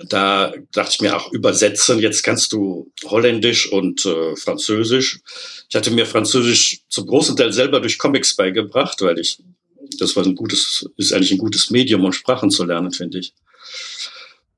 Da 0.09 0.53
dachte 0.71 0.91
ich 0.93 1.01
mir 1.01 1.15
auch 1.15 1.31
übersetzen. 1.31 1.99
Jetzt 1.99 2.23
kannst 2.23 2.51
du 2.51 2.91
Holländisch 3.05 3.71
und 3.71 4.05
äh, 4.05 4.35
Französisch. 4.35 5.19
Ich 5.69 5.75
hatte 5.75 5.91
mir 5.91 6.05
Französisch 6.05 6.81
zum 6.89 7.07
großen 7.07 7.35
Teil 7.35 7.53
selber 7.53 7.79
durch 7.79 7.97
Comics 7.97 8.35
beigebracht, 8.35 9.01
weil 9.01 9.19
ich 9.19 9.39
das 9.99 10.15
war 10.15 10.23
ein 10.23 10.35
gutes, 10.35 10.89
ist 10.97 11.13
eigentlich 11.13 11.31
ein 11.31 11.37
gutes 11.37 11.69
Medium, 11.69 12.03
um 12.03 12.13
Sprachen 12.13 12.49
zu 12.49 12.63
lernen, 12.65 12.91
finde 12.91 13.19
ich. 13.19 13.33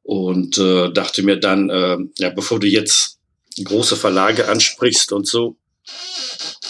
Und 0.04 0.58
äh, 0.58 0.92
dachte 0.92 1.24
mir 1.24 1.38
dann, 1.38 1.70
äh, 1.70 1.98
ja, 2.18 2.30
bevor 2.30 2.60
du 2.60 2.68
jetzt 2.68 3.20
große 3.62 3.96
Verlage 3.96 4.48
ansprichst 4.48 5.12
und 5.12 5.28
so, 5.28 5.58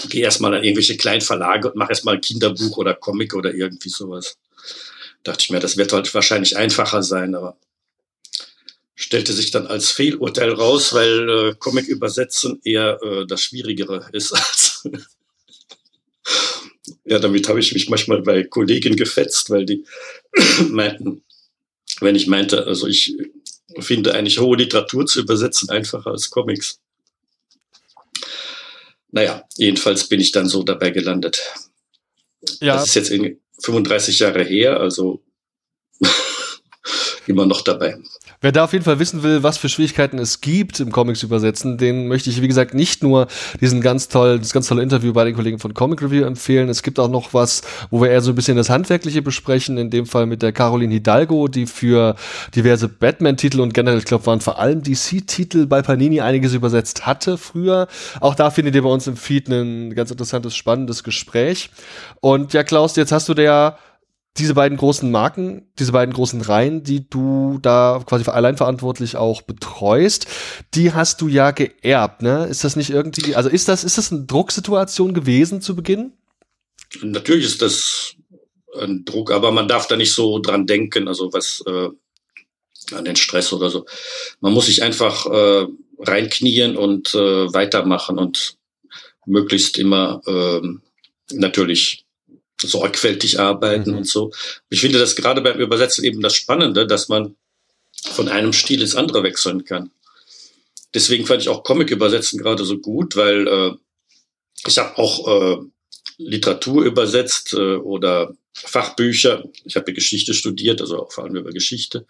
geh 0.10 0.22
erstmal 0.22 0.54
an 0.54 0.64
irgendwelche 0.64 0.98
kleinen 0.98 1.22
Verlage 1.22 1.70
und 1.70 1.78
mach 1.78 1.90
erstmal 1.90 2.20
Kinderbuch 2.20 2.78
oder 2.78 2.96
Comic 2.96 3.36
oder 3.36 3.54
irgendwie 3.54 3.90
sowas. 3.90 4.38
Dachte 5.24 5.44
ich 5.44 5.50
mir, 5.50 5.60
das 5.60 5.78
wird 5.78 5.94
halt 5.94 6.14
wahrscheinlich 6.14 6.58
einfacher 6.58 7.04
sein, 7.04 7.36
aber 7.36 7.58
stellte 8.98 9.32
sich 9.32 9.52
dann 9.52 9.68
als 9.68 9.92
Fehlurteil 9.92 10.52
raus, 10.52 10.92
weil 10.92 11.30
äh, 11.30 11.56
Comic 11.58 11.88
übersetzen 11.88 12.60
eher 12.64 13.00
äh, 13.04 13.28
das 13.28 13.44
Schwierigere 13.44 14.10
ist 14.12 14.34
als 14.34 14.90
ja, 17.06 17.20
damit 17.20 17.48
habe 17.48 17.60
ich 17.60 17.74
mich 17.74 17.90
manchmal 17.90 18.24
bei 18.24 18.44
Kollegen 18.44 18.96
gefetzt, 18.96 19.52
weil 19.52 19.66
die 19.66 19.86
meinten, 20.70 21.24
wenn 22.00 22.16
ich 22.16 22.28
meinte, 22.28 22.66
also 22.66 22.88
ich 22.88 23.16
finde 23.80 24.16
eigentlich 24.16 24.40
hohe 24.40 24.58
Literatur 24.58 25.06
zu 25.06 25.22
übersetzen 25.22 25.70
einfacher 25.70 26.12
als 26.12 26.32
Comics. 26.32 26.80
Naja, 29.12 29.48
jedenfalls 29.58 30.10
bin 30.10 30.20
ich 30.20 30.32
dann 30.32 30.50
so 30.50 30.64
dabei 30.64 30.90
gelandet. 30.90 31.42
Ja, 32.62 32.76
Das 32.76 32.88
ist 32.88 32.96
jetzt 32.96 33.10
in 33.12 33.40
35 33.62 34.20
Jahre 34.20 34.44
her, 34.44 34.80
also 34.80 35.24
immer 37.28 37.46
noch 37.46 37.62
dabei. 37.62 38.00
Wer 38.40 38.52
da 38.52 38.66
auf 38.66 38.74
jeden 38.74 38.86
Fall 38.86 39.00
wissen 39.00 39.24
will, 39.24 39.42
was 39.42 39.58
für 39.58 39.68
Schwierigkeiten 39.68 40.20
es 40.20 40.42
gibt 40.42 40.80
im 40.80 40.92
Comics 40.92 41.24
übersetzen, 41.24 41.80
den 41.80 42.08
möchte 42.08 42.30
ich, 42.30 42.40
wie 42.40 42.48
gesagt, 42.48 42.76
nicht 42.76 43.02
nur 43.02 43.26
diesen 43.62 43.82
ganz 43.82 44.10
toll, 44.10 44.38
das 44.38 44.54
ganz 44.54 44.68
tolle 44.68 44.84
Interview 44.84 45.12
bei 45.12 45.24
den 45.24 45.34
Kollegen 45.34 45.58
von 45.58 45.74
Comic 45.74 46.04
Review 46.04 46.24
empfehlen. 46.24 46.70
Es 46.70 46.84
gibt 46.84 47.00
auch 47.00 47.10
noch 47.10 47.34
was, 47.34 47.64
wo 47.90 48.00
wir 48.00 48.12
eher 48.12 48.22
so 48.22 48.32
ein 48.32 48.36
bisschen 48.36 48.56
das 48.56 48.70
Handwerkliche 48.70 49.24
besprechen, 49.24 49.80
in 49.80 49.90
dem 49.90 50.06
Fall 50.06 50.28
mit 50.28 50.44
der 50.44 50.52
Caroline 50.52 50.94
Hidalgo, 50.94 51.48
die 51.48 51.66
für 51.66 52.16
diverse 52.56 52.88
Batman-Titel 52.88 53.60
und 53.60 53.74
generell, 53.74 53.98
ich 53.98 54.06
glaube, 54.06 54.28
waren 54.28 54.40
vor 54.40 54.60
allem 54.60 54.84
DC-Titel 54.84 55.66
bei 55.66 55.82
Panini 55.82 56.22
einiges 56.22 56.54
übersetzt 56.54 57.08
hatte 57.08 57.40
früher. 57.40 57.88
Auch 58.22 58.36
da 58.36 58.52
findet 58.52 58.76
ihr 58.76 58.84
bei 58.84 58.90
uns 58.90 59.08
im 59.08 59.18
Feed 59.18 59.50
ein 59.50 59.96
ganz 59.96 60.12
interessantes, 60.12 60.56
spannendes 60.56 61.04
Gespräch. 61.04 61.72
Und 62.22 62.54
ja, 62.54 62.64
Klaus, 62.64 62.96
jetzt 62.98 63.12
hast 63.12 63.30
du 63.30 63.34
der 63.34 63.80
diese 64.38 64.54
beiden 64.54 64.78
großen 64.78 65.10
Marken, 65.10 65.68
diese 65.80 65.92
beiden 65.92 66.14
großen 66.14 66.42
Reihen, 66.42 66.84
die 66.84 67.10
du 67.10 67.60
da 67.62 68.04
quasi 68.06 68.30
allein 68.30 68.58
verantwortlich 68.58 69.16
auch 69.16 69.42
betreust, 69.42 70.28
die 70.74 70.94
hast 70.94 71.22
du 71.22 71.28
ja 71.28 71.52
geerbt, 71.52 72.22
ne? 72.22 72.46
Ist 72.46 72.64
das 72.64 72.76
nicht 72.76 72.90
irgendwie, 72.90 73.36
also 73.36 73.50
ist 73.50 73.68
das, 73.68 73.84
ist 73.84 73.98
das 73.98 74.12
eine 74.12 74.26
Drucksituation 74.26 75.14
gewesen 75.14 75.62
zu 75.62 75.76
Beginn? 75.76 76.14
Natürlich 77.02 77.46
ist 77.46 77.62
das 77.62 78.16
ein 78.80 79.06
Druck, 79.06 79.32
aber 79.32 79.52
man 79.52 79.68
darf 79.68 79.88
da 79.88 79.96
nicht 79.96 80.14
so 80.14 80.40
dran 80.40 80.68
denken, 80.68 81.08
also 81.08 81.34
was 81.34 81.64
äh, 81.66 81.90
an 82.96 83.06
den 83.06 83.16
Stress 83.16 83.52
oder 83.54 83.70
so. 83.70 83.86
Man 84.40 84.54
muss 84.54 84.68
sich 84.68 84.84
einfach 84.84 85.26
äh, 85.26 85.68
reinknien 86.00 86.78
und 86.78 87.14
äh, 87.14 87.54
weitermachen 87.54 88.18
und 88.18 88.58
möglichst 89.26 89.78
immer 89.78 90.22
ähm, 90.28 90.82
natürlich 91.32 92.07
sorgfältig 92.62 93.40
arbeiten 93.40 93.92
Mhm. 93.92 93.98
und 93.98 94.08
so. 94.08 94.32
Ich 94.70 94.82
finde 94.82 95.00
das 95.00 95.16
gerade 95.16 95.42
beim 95.42 95.60
Übersetzen 95.60 96.04
eben 96.04 96.22
das 96.22 96.36
Spannende, 96.36 96.88
dass 96.88 97.08
man 97.10 97.36
von 98.12 98.30
einem 98.30 98.54
Stil 98.54 98.82
ins 98.82 98.96
andere 98.96 99.24
wechseln 99.24 99.66
kann. 99.66 99.92
Deswegen 100.94 101.26
fand 101.26 101.42
ich 101.42 101.50
auch 101.50 101.64
Comic 101.64 101.92
übersetzen 101.92 102.40
gerade 102.40 102.64
so 102.66 102.78
gut, 102.80 103.16
weil 103.16 103.48
äh, 103.48 103.72
ich 104.66 104.78
habe 104.78 104.98
auch 104.98 105.28
äh, 105.28 105.58
Literatur 106.18 106.84
übersetzt 106.84 107.54
äh, 107.54 107.76
oder 107.76 108.34
Fachbücher. 108.54 109.44
Ich 109.66 109.76
habe 109.76 109.94
Geschichte 109.94 110.34
studiert, 110.34 110.82
also 110.82 111.00
auch 111.04 111.12
vor 111.12 111.26
allem 111.26 111.36
über 111.36 111.52
Geschichte. 111.52 112.06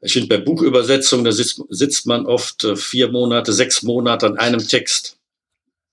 Ich 0.00 0.14
finde, 0.14 0.28
bei 0.28 0.38
Buchübersetzungen, 0.38 1.24
da 1.24 1.32
sitzt, 1.32 1.60
sitzt 1.68 2.06
man 2.06 2.24
oft 2.26 2.64
äh, 2.64 2.76
vier 2.76 3.08
Monate, 3.10 3.52
sechs 3.52 3.82
Monate 3.82 4.26
an 4.26 4.38
einem 4.38 4.66
Text. 4.66 5.18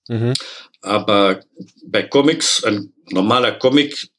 Mhm. 0.07 0.33
Aber 0.81 1.41
bei 1.83 2.03
Comics, 2.03 2.63
ein 2.63 2.93
normaler 3.11 3.53
Comic 3.53 4.09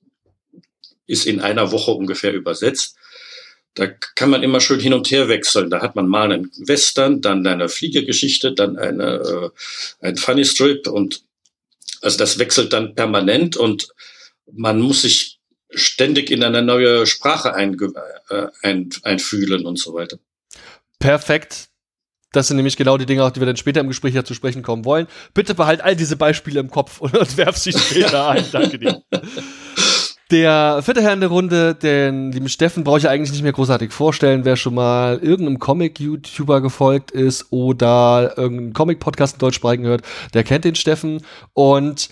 ist 1.07 1.27
in 1.27 1.41
einer 1.41 1.73
Woche 1.73 1.93
ungefähr 1.93 2.33
übersetzt. 2.33 2.97
Da 3.75 3.87
kann 3.87 4.31
man 4.31 4.43
immer 4.43 4.61
schön 4.61 4.81
hin 4.81 4.93
und 4.93 5.11
her 5.11 5.29
wechseln. 5.29 5.71
Da 5.71 5.81
hat 5.81 5.97
man 5.97 6.07
mal 6.07 6.31
einen 6.31 6.51
Western, 6.59 7.23
dann 7.23 7.47
eine 7.47 7.69
Fliegergeschichte, 7.69 8.53
dann 8.53 8.77
eine, 8.77 9.53
äh, 10.01 10.07
ein 10.07 10.17
Funny 10.17 10.45
Strip 10.45 10.87
und 10.87 11.23
also 12.03 12.19
das 12.19 12.39
wechselt 12.39 12.73
dann 12.73 12.95
permanent 12.95 13.57
und 13.57 13.89
man 14.51 14.81
muss 14.81 15.03
sich 15.03 15.39
ständig 15.71 16.31
in 16.31 16.43
eine 16.43 16.63
neue 16.63 17.07
Sprache 17.07 17.55
ein, 17.55 17.79
äh, 18.29 18.47
ein, 18.63 18.91
einfühlen 19.03 19.65
und 19.65 19.79
so 19.79 19.95
weiter. 19.95 20.19
Perfekt. 20.99 21.69
Das 22.33 22.49
sind 22.49 22.57
nämlich 22.57 22.77
genau 22.77 22.97
die 22.97 23.07
Dinge, 23.07 23.25
auf 23.25 23.33
die 23.33 23.41
wir 23.41 23.47
dann 23.47 23.57
später 23.57 23.81
im 23.81 23.89
Gespräch 23.89 24.15
ja 24.15 24.25
zu 24.25 24.35
sprechen 24.35 24.63
kommen 24.63 24.85
wollen. 24.85 25.07
Bitte 25.35 25.55
behalt 25.55 25.83
all 25.83 25.95
diese 25.95 26.17
Beispiele 26.17 26.61
im 26.61 26.71
Kopf 26.71 27.01
und, 27.01 27.17
und 27.19 27.37
werf 27.37 27.57
sie 27.57 27.73
später 27.73 28.29
ein. 28.31 28.45
Danke 28.51 28.79
dir. 28.79 29.03
Der 30.31 30.81
vierte 30.83 31.03
Herr 31.03 31.13
in 31.13 31.21
der 31.21 31.29
Runde, 31.29 31.75
den 31.75 32.33
lieben 32.33 32.49
Steffen, 32.49 32.85
brauche 32.85 32.97
ich 32.97 33.07
eigentlich 33.07 33.33
nicht 33.33 33.43
mehr 33.43 33.53
großartig 33.53 33.93
vorstellen. 33.93 34.47
Wer 34.47 34.57
schon 34.57 34.75
mal 34.75 35.19
irgendeinem 35.19 35.59
Comic-YouTuber 35.59 36.63
gefolgt 36.63 37.11
ist 37.11 37.49
oder 37.51 38.33
irgendeinen 38.39 38.73
Comic-Podcast 38.73 39.35
in 39.35 39.41
Deutsch 39.41 39.57
sprechen 39.57 39.85
hört, 39.85 40.01
der 40.33 40.43
kennt 40.43 40.65
den 40.65 40.75
Steffen. 40.75 41.21
Und 41.53 42.09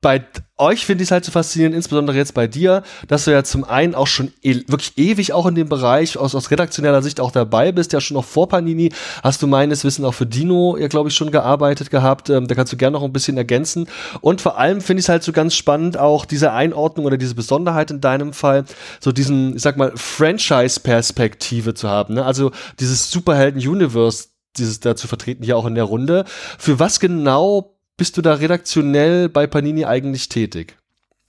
bei 0.00 0.24
euch 0.56 0.86
finde 0.86 1.02
ich 1.02 1.08
es 1.08 1.10
halt 1.10 1.24
so 1.24 1.32
faszinierend, 1.32 1.74
insbesondere 1.74 2.16
jetzt 2.16 2.34
bei 2.34 2.46
dir, 2.46 2.84
dass 3.08 3.24
du 3.24 3.32
ja 3.32 3.42
zum 3.42 3.64
einen 3.64 3.96
auch 3.96 4.06
schon 4.06 4.32
e 4.42 4.62
wirklich 4.68 4.96
ewig 4.96 5.32
auch 5.32 5.46
in 5.46 5.56
dem 5.56 5.68
Bereich 5.68 6.16
aus, 6.16 6.36
aus 6.36 6.52
redaktioneller 6.52 7.02
Sicht 7.02 7.20
auch 7.20 7.32
dabei 7.32 7.72
bist, 7.72 7.92
ja 7.92 8.00
schon 8.00 8.14
noch 8.14 8.24
vor 8.24 8.48
Panini 8.48 8.92
hast 9.24 9.42
du 9.42 9.48
meines 9.48 9.84
Wissens 9.84 10.06
auch 10.06 10.14
für 10.14 10.26
Dino 10.26 10.76
ja 10.76 10.86
glaube 10.86 11.08
ich 11.08 11.16
schon 11.16 11.32
gearbeitet 11.32 11.90
gehabt, 11.90 12.30
ähm, 12.30 12.46
da 12.46 12.54
kannst 12.54 12.72
du 12.72 12.76
gerne 12.76 12.96
noch 12.96 13.02
ein 13.02 13.12
bisschen 13.12 13.36
ergänzen 13.36 13.88
und 14.20 14.40
vor 14.40 14.56
allem 14.56 14.80
finde 14.80 15.00
ich 15.00 15.06
es 15.06 15.08
halt 15.08 15.24
so 15.24 15.32
ganz 15.32 15.56
spannend 15.56 15.98
auch 15.98 16.24
diese 16.24 16.52
Einordnung 16.52 17.04
oder 17.06 17.16
diese 17.16 17.34
Besonderheit 17.34 17.90
in 17.90 18.00
deinem 18.00 18.32
Fall, 18.32 18.66
so 19.00 19.10
diesen, 19.10 19.56
ich 19.56 19.62
sag 19.62 19.76
mal, 19.76 19.92
Franchise-Perspektive 19.96 21.74
zu 21.74 21.88
haben, 21.88 22.14
ne? 22.14 22.24
also 22.24 22.52
dieses 22.78 23.10
Superhelden-Universe 23.10 24.28
dieses 24.56 24.80
da 24.80 24.96
zu 24.96 25.08
vertreten 25.08 25.44
hier 25.44 25.56
auch 25.56 25.66
in 25.66 25.74
der 25.74 25.84
Runde. 25.84 26.24
Für 26.58 26.80
was 26.80 26.98
genau 26.98 27.77
bist 27.98 28.16
du 28.16 28.22
da 28.22 28.34
redaktionell 28.34 29.28
bei 29.28 29.46
Panini 29.46 29.84
eigentlich 29.84 30.30
tätig? 30.30 30.78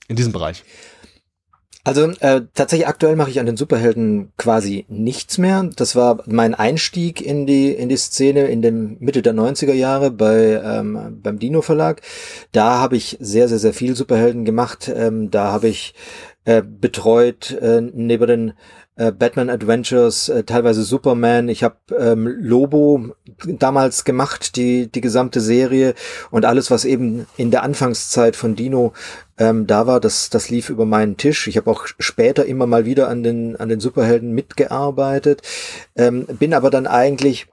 In 0.08 0.16
diesem 0.16 0.32
Bereich? 0.32 0.64
Also 1.82 2.10
äh, 2.20 2.42
tatsächlich 2.54 2.88
aktuell 2.88 3.16
mache 3.16 3.30
ich 3.30 3.40
an 3.40 3.46
den 3.46 3.56
Superhelden 3.56 4.32
quasi 4.36 4.84
nichts 4.88 5.38
mehr. 5.38 5.68
Das 5.76 5.96
war 5.96 6.22
mein 6.26 6.54
Einstieg 6.54 7.22
in 7.22 7.46
die 7.46 7.72
in 7.72 7.88
die 7.88 7.96
Szene 7.96 8.48
in 8.48 8.60
den 8.60 8.98
Mitte 9.00 9.22
der 9.22 9.32
90er 9.32 9.72
Jahre 9.72 10.10
bei 10.10 10.60
ähm, 10.62 11.20
beim 11.22 11.38
Dino 11.38 11.62
Verlag. 11.62 12.02
Da 12.52 12.78
habe 12.78 12.96
ich 12.96 13.16
sehr 13.20 13.48
sehr 13.48 13.58
sehr 13.58 13.72
viel 13.72 13.96
Superhelden 13.96 14.44
gemacht. 14.44 14.92
Ähm, 14.94 15.30
da 15.30 15.52
habe 15.52 15.68
ich 15.68 15.94
äh, 16.44 16.62
betreut 16.62 17.52
äh, 17.52 17.80
neben 17.80 18.26
den 18.26 18.52
äh, 18.96 19.12
Batman 19.12 19.50
Adventures, 19.50 20.28
äh, 20.28 20.44
teilweise 20.44 20.82
Superman. 20.82 21.48
Ich 21.48 21.62
habe 21.62 21.76
ähm, 21.98 22.26
Lobo 22.26 23.14
damals 23.46 24.04
gemacht, 24.04 24.56
die, 24.56 24.90
die 24.90 25.00
gesamte 25.00 25.40
Serie 25.40 25.94
und 26.30 26.44
alles, 26.44 26.70
was 26.70 26.84
eben 26.84 27.26
in 27.36 27.50
der 27.50 27.62
Anfangszeit 27.62 28.36
von 28.36 28.56
Dino 28.56 28.92
ähm, 29.38 29.66
da 29.66 29.86
war, 29.86 30.00
das, 30.00 30.28
das 30.28 30.50
lief 30.50 30.68
über 30.68 30.84
meinen 30.84 31.16
Tisch. 31.16 31.46
Ich 31.48 31.56
habe 31.56 31.70
auch 31.70 31.86
später 31.98 32.44
immer 32.44 32.66
mal 32.66 32.84
wieder 32.84 33.08
an 33.08 33.22
den, 33.22 33.56
an 33.56 33.68
den 33.68 33.80
Superhelden 33.80 34.32
mitgearbeitet, 34.32 35.42
ähm, 35.96 36.26
bin 36.26 36.52
aber 36.52 36.70
dann 36.70 36.86
eigentlich 36.86 37.46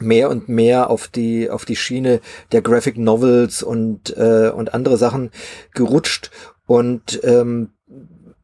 mehr 0.00 0.30
und 0.30 0.48
mehr 0.48 0.90
auf 0.90 1.06
die 1.08 1.50
auf 1.50 1.66
die 1.66 1.76
Schiene 1.76 2.20
der 2.50 2.62
Graphic 2.62 2.96
Novels 2.96 3.62
und 3.62 4.16
äh, 4.16 4.48
und 4.48 4.72
andere 4.72 4.96
Sachen 4.96 5.30
gerutscht 5.74 6.30
und 6.66 7.20
ähm, 7.24 7.70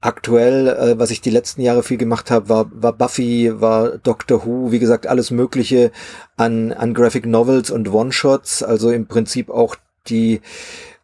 aktuell, 0.01 0.69
äh, 0.69 0.99
was 0.99 1.11
ich 1.11 1.21
die 1.21 1.31
letzten 1.31 1.61
Jahre 1.61 1.83
viel 1.83 1.99
gemacht 1.99 2.31
habe, 2.31 2.49
war, 2.49 2.71
war 2.73 2.93
Buffy, 2.93 3.61
war 3.61 3.99
Doctor 3.99 4.45
Who, 4.45 4.71
wie 4.71 4.79
gesagt, 4.79 5.07
alles 5.07 5.31
Mögliche 5.31 5.91
an, 6.37 6.73
an 6.73 6.95
Graphic 6.95 7.27
Novels 7.27 7.71
und 7.71 7.93
One-Shots, 7.93 8.63
also 8.63 8.91
im 8.91 9.07
Prinzip 9.07 9.51
auch 9.51 9.77
die 10.09 10.41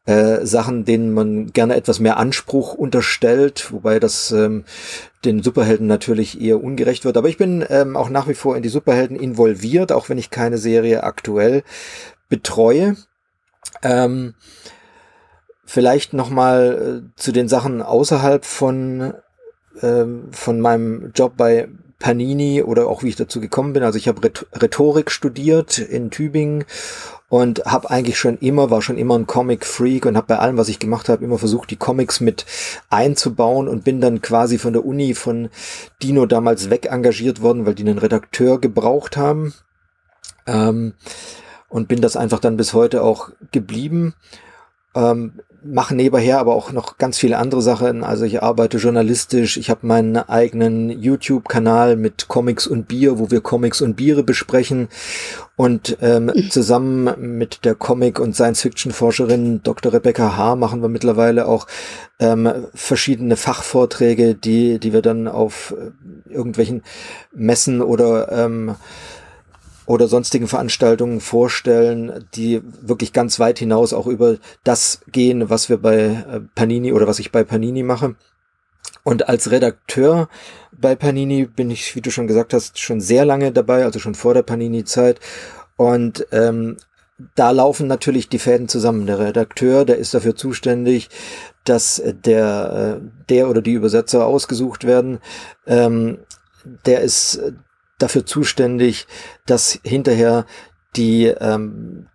äh, 0.07 0.45
Sachen, 0.45 0.85
denen 0.85 1.13
man 1.13 1.53
gerne 1.53 1.75
etwas 1.77 1.99
mehr 1.99 2.19
Anspruch 2.19 2.75
unterstellt, 2.75 3.73
wobei 3.73 3.99
das 3.99 4.31
ähm, 4.33 4.65
den 5.25 5.43
Superhelden 5.43 5.87
natürlich 5.87 6.41
eher 6.41 6.63
ungerecht 6.63 7.05
wird. 7.05 7.17
Aber 7.17 7.29
ich 7.29 7.39
bin 7.39 7.65
ähm, 7.71 7.97
auch 7.97 8.11
nach 8.11 8.29
wie 8.29 8.35
vor 8.35 8.57
in 8.57 8.63
die 8.63 8.69
Superhelden 8.69 9.19
involviert, 9.19 9.93
auch 9.93 10.09
wenn 10.09 10.19
ich 10.19 10.31
keine 10.31 10.59
Serie 10.59 11.05
aktuell 11.05 11.63
betreue. 12.29 12.97
Ähm, 13.83 14.35
Vielleicht 15.67 16.13
nochmal 16.13 17.03
äh, 17.05 17.21
zu 17.21 17.33
den 17.33 17.49
Sachen 17.49 17.83
außerhalb 17.83 18.45
von, 18.45 19.15
äh, 19.81 20.05
von 20.31 20.61
meinem 20.61 21.13
Job 21.15 21.35
bei 21.37 21.69
Panini 21.99 22.63
oder 22.63 22.87
auch 22.89 23.03
wie 23.03 23.09
ich 23.09 23.17
dazu 23.17 23.41
gekommen 23.41 23.73
bin. 23.73 23.83
Also 23.83 23.97
ich 23.97 24.09
habe 24.09 24.31
Rhetorik 24.61 25.11
studiert 25.11 25.79
in 25.79 26.11
Tübingen 26.11 26.65
und 27.31 27.65
habe 27.65 27.91
eigentlich 27.91 28.19
schon 28.19 28.37
immer, 28.39 28.71
war 28.71 28.83
schon 28.83 28.99
immer 28.99 29.19
ein 29.19 29.27
Comic-Freak 29.27 30.05
und 30.05 30.17
habe 30.17 30.27
bei 30.27 30.39
allem, 30.39 30.59
was 30.59 30.69
ich 30.69 30.79
gemacht 30.79 31.09
habe, 31.09 31.25
immer 31.25 31.39
versucht, 31.39 31.71
die 31.71 31.77
Comics 31.77 32.21
mit 32.21 32.45
einzubauen 32.91 33.69
und 33.69 33.85
bin 33.85 34.01
dann 34.01 34.21
quasi 34.21 34.59
von 34.59 34.75
der 34.75 34.85
Uni 34.85 35.15
von 35.15 35.49
Dino 36.03 36.27
damals 36.27 36.69
weg 36.69 36.87
engagiert 36.91 37.41
worden, 37.41 37.65
weil 37.65 37.75
die 37.75 37.85
einen 37.85 37.99
Redakteur 37.99 38.61
gebraucht 38.61 39.17
haben. 39.17 39.55
Ähm, 40.47 40.93
und 41.69 41.89
bin 41.89 42.01
das 42.01 42.17
einfach 42.17 42.39
dann 42.39 42.57
bis 42.57 42.73
heute 42.75 43.03
auch 43.03 43.31
geblieben. 43.51 44.15
Ähm, 44.95 45.41
mache 45.65 45.95
nebenher 45.95 46.39
aber 46.39 46.55
auch 46.55 46.73
noch 46.73 46.99
ganz 46.99 47.19
viele 47.19 47.39
andere 47.39 47.63
Sachen. 47.63 48.05
Also 48.05 48.25
ich 48.25 48.43
arbeite 48.43 48.77
journalistisch, 48.77 49.57
ich 49.57 49.71
habe 49.71 49.87
meinen 49.87 50.17
eigenen 50.17 50.91
YouTube-Kanal 50.91 51.97
mit 51.97 52.29
Comics 52.29 52.67
und 52.67 52.87
Bier, 52.87 53.19
wo 53.19 53.31
wir 53.31 53.41
Comics 53.41 53.81
und 53.81 53.95
Biere 53.97 54.23
besprechen. 54.23 54.89
Und 55.57 55.99
ähm, 56.03 56.33
zusammen 56.51 57.37
mit 57.37 57.65
der 57.65 57.77
Comic- 57.77 58.19
und 58.19 58.35
Science-Fiction-Forscherin 58.35 59.63
Dr. 59.63 59.93
Rebecca 59.93 60.37
H. 60.37 60.57
machen 60.57 60.83
wir 60.83 60.89
mittlerweile 60.89 61.47
auch 61.47 61.67
ähm, 62.19 62.51
verschiedene 62.75 63.37
Fachvorträge, 63.37 64.35
die, 64.35 64.79
die 64.81 64.93
wir 64.93 65.03
dann 65.03 65.29
auf 65.29 65.75
äh, 65.79 66.33
irgendwelchen 66.33 66.83
Messen 67.33 67.83
oder 67.83 68.33
ähm, 68.33 68.75
oder 69.87 70.09
sonstigen 70.09 70.49
Veranstaltungen 70.49 71.21
vorstellen, 71.21 72.25
die 72.35 72.63
wirklich 72.81 73.13
ganz 73.13 73.39
weit 73.39 73.59
hinaus 73.59 73.93
auch 73.93 74.07
über 74.07 74.37
das 74.63 75.01
gehen, 75.13 75.51
was 75.51 75.69
wir 75.69 75.79
bei 75.79 75.97
äh, 75.97 76.41
Panini 76.55 76.93
oder 76.93 77.07
was 77.07 77.19
ich 77.19 77.33
bei 77.33 77.45
Panini 77.45 77.83
mache. 77.83 78.15
Und 79.03 79.29
als 79.29 79.51
Redakteur 79.51 80.29
bei 80.73 80.95
Panini 80.95 81.45
bin 81.45 81.71
ich, 81.71 81.95
wie 81.95 82.01
du 82.01 82.11
schon 82.11 82.27
gesagt 82.27 82.55
hast, 82.55 82.79
schon 82.79 83.01
sehr 83.01 83.25
lange 83.25 83.53
dabei, 83.53 83.85
also 83.85 83.99
schon 83.99 84.15
vor 84.15 84.35
der 84.35 84.43
Panini-Zeit. 84.43 85.21
Und 85.77 86.27
ähm, 86.33 86.79
da 87.35 87.51
laufen 87.51 87.87
natürlich 87.87 88.29
die 88.29 88.39
Fäden 88.39 88.69
zusammen. 88.69 89.07
Der 89.07 89.19
Redakteur, 89.19 89.85
der 89.85 89.99
ist 89.99 90.15
dafür 90.15 90.35
zuständig, 90.35 91.11
dass 91.65 92.03
der, 92.05 93.01
äh, 93.01 93.09
der 93.29 93.49
oder 93.49 93.63
die 93.63 93.73
Übersetzer 93.73 94.27
ausgesucht 94.27 94.85
werden. 94.85 95.21
Ähm, 95.67 96.19
der 96.87 97.03
ist 97.03 97.41
dafür 97.99 98.27
zuständig, 98.27 99.07
dass 99.47 99.79
hinterher 99.83 100.47
die 100.97 101.27
ähm, 101.27 102.09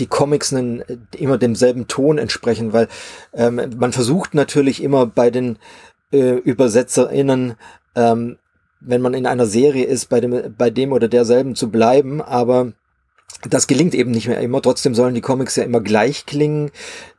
die 0.00 0.06
Comics 0.06 0.52
einen, 0.52 0.82
immer 1.16 1.38
demselben 1.38 1.86
Ton 1.86 2.18
entsprechen, 2.18 2.72
weil 2.72 2.88
ähm, 3.34 3.60
man 3.76 3.92
versucht 3.92 4.34
natürlich 4.34 4.82
immer 4.82 5.06
bei 5.06 5.30
den 5.30 5.58
äh, 6.12 6.36
ÜbersetzerInnen, 6.36 7.54
ähm, 7.94 8.38
wenn 8.80 9.02
man 9.02 9.14
in 9.14 9.26
einer 9.26 9.46
Serie 9.46 9.84
ist, 9.84 10.08
bei 10.08 10.20
dem, 10.20 10.54
bei 10.56 10.70
dem 10.70 10.92
oder 10.92 11.06
derselben 11.08 11.54
zu 11.54 11.70
bleiben, 11.70 12.22
aber 12.22 12.72
das 13.48 13.66
gelingt 13.66 13.94
eben 13.94 14.10
nicht 14.10 14.28
mehr 14.28 14.40
immer. 14.40 14.60
Trotzdem 14.62 14.94
sollen 14.94 15.14
die 15.14 15.20
Comics 15.20 15.56
ja 15.56 15.64
immer 15.64 15.80
gleich 15.80 16.26
klingen. 16.26 16.70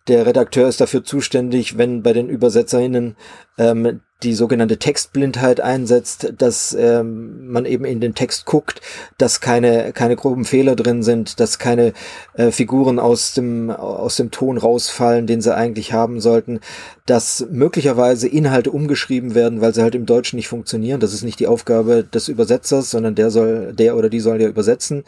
Der 0.07 0.25
Redakteur 0.25 0.67
ist 0.67 0.81
dafür 0.81 1.03
zuständig, 1.03 1.77
wenn 1.77 2.03
bei 2.03 2.13
den 2.13 2.29
ÜbersetzerInnen 2.29 3.15
ähm, 3.57 4.01
die 4.23 4.33
sogenannte 4.35 4.77
Textblindheit 4.77 5.61
einsetzt, 5.61 6.33
dass 6.37 6.75
ähm, 6.79 7.47
man 7.47 7.65
eben 7.65 7.85
in 7.85 7.99
den 7.99 8.13
Text 8.13 8.45
guckt, 8.45 8.81
dass 9.17 9.41
keine 9.41 9.93
keine 9.93 10.15
groben 10.15 10.45
Fehler 10.45 10.75
drin 10.75 11.01
sind, 11.01 11.39
dass 11.39 11.59
keine 11.59 11.93
äh, 12.33 12.51
Figuren 12.51 12.99
aus 12.99 13.33
dem 13.33 13.71
aus 13.71 14.17
dem 14.17 14.31
Ton 14.31 14.57
rausfallen, 14.57 15.27
den 15.27 15.41
sie 15.41 15.55
eigentlich 15.55 15.93
haben 15.93 16.19
sollten, 16.19 16.59
dass 17.05 17.47
möglicherweise 17.49 18.27
Inhalte 18.27 18.71
umgeschrieben 18.71 19.33
werden, 19.33 19.61
weil 19.61 19.73
sie 19.73 19.81
halt 19.81 19.95
im 19.95 20.05
Deutschen 20.05 20.37
nicht 20.37 20.47
funktionieren. 20.47 20.99
Das 20.99 21.13
ist 21.13 21.23
nicht 21.23 21.39
die 21.39 21.47
Aufgabe 21.47 22.03
des 22.03 22.27
Übersetzers, 22.27 22.91
sondern 22.91 23.15
der 23.15 23.31
soll 23.31 23.73
der 23.73 23.97
oder 23.97 24.09
die 24.09 24.19
soll 24.19 24.41
ja 24.41 24.47
übersetzen. 24.47 25.03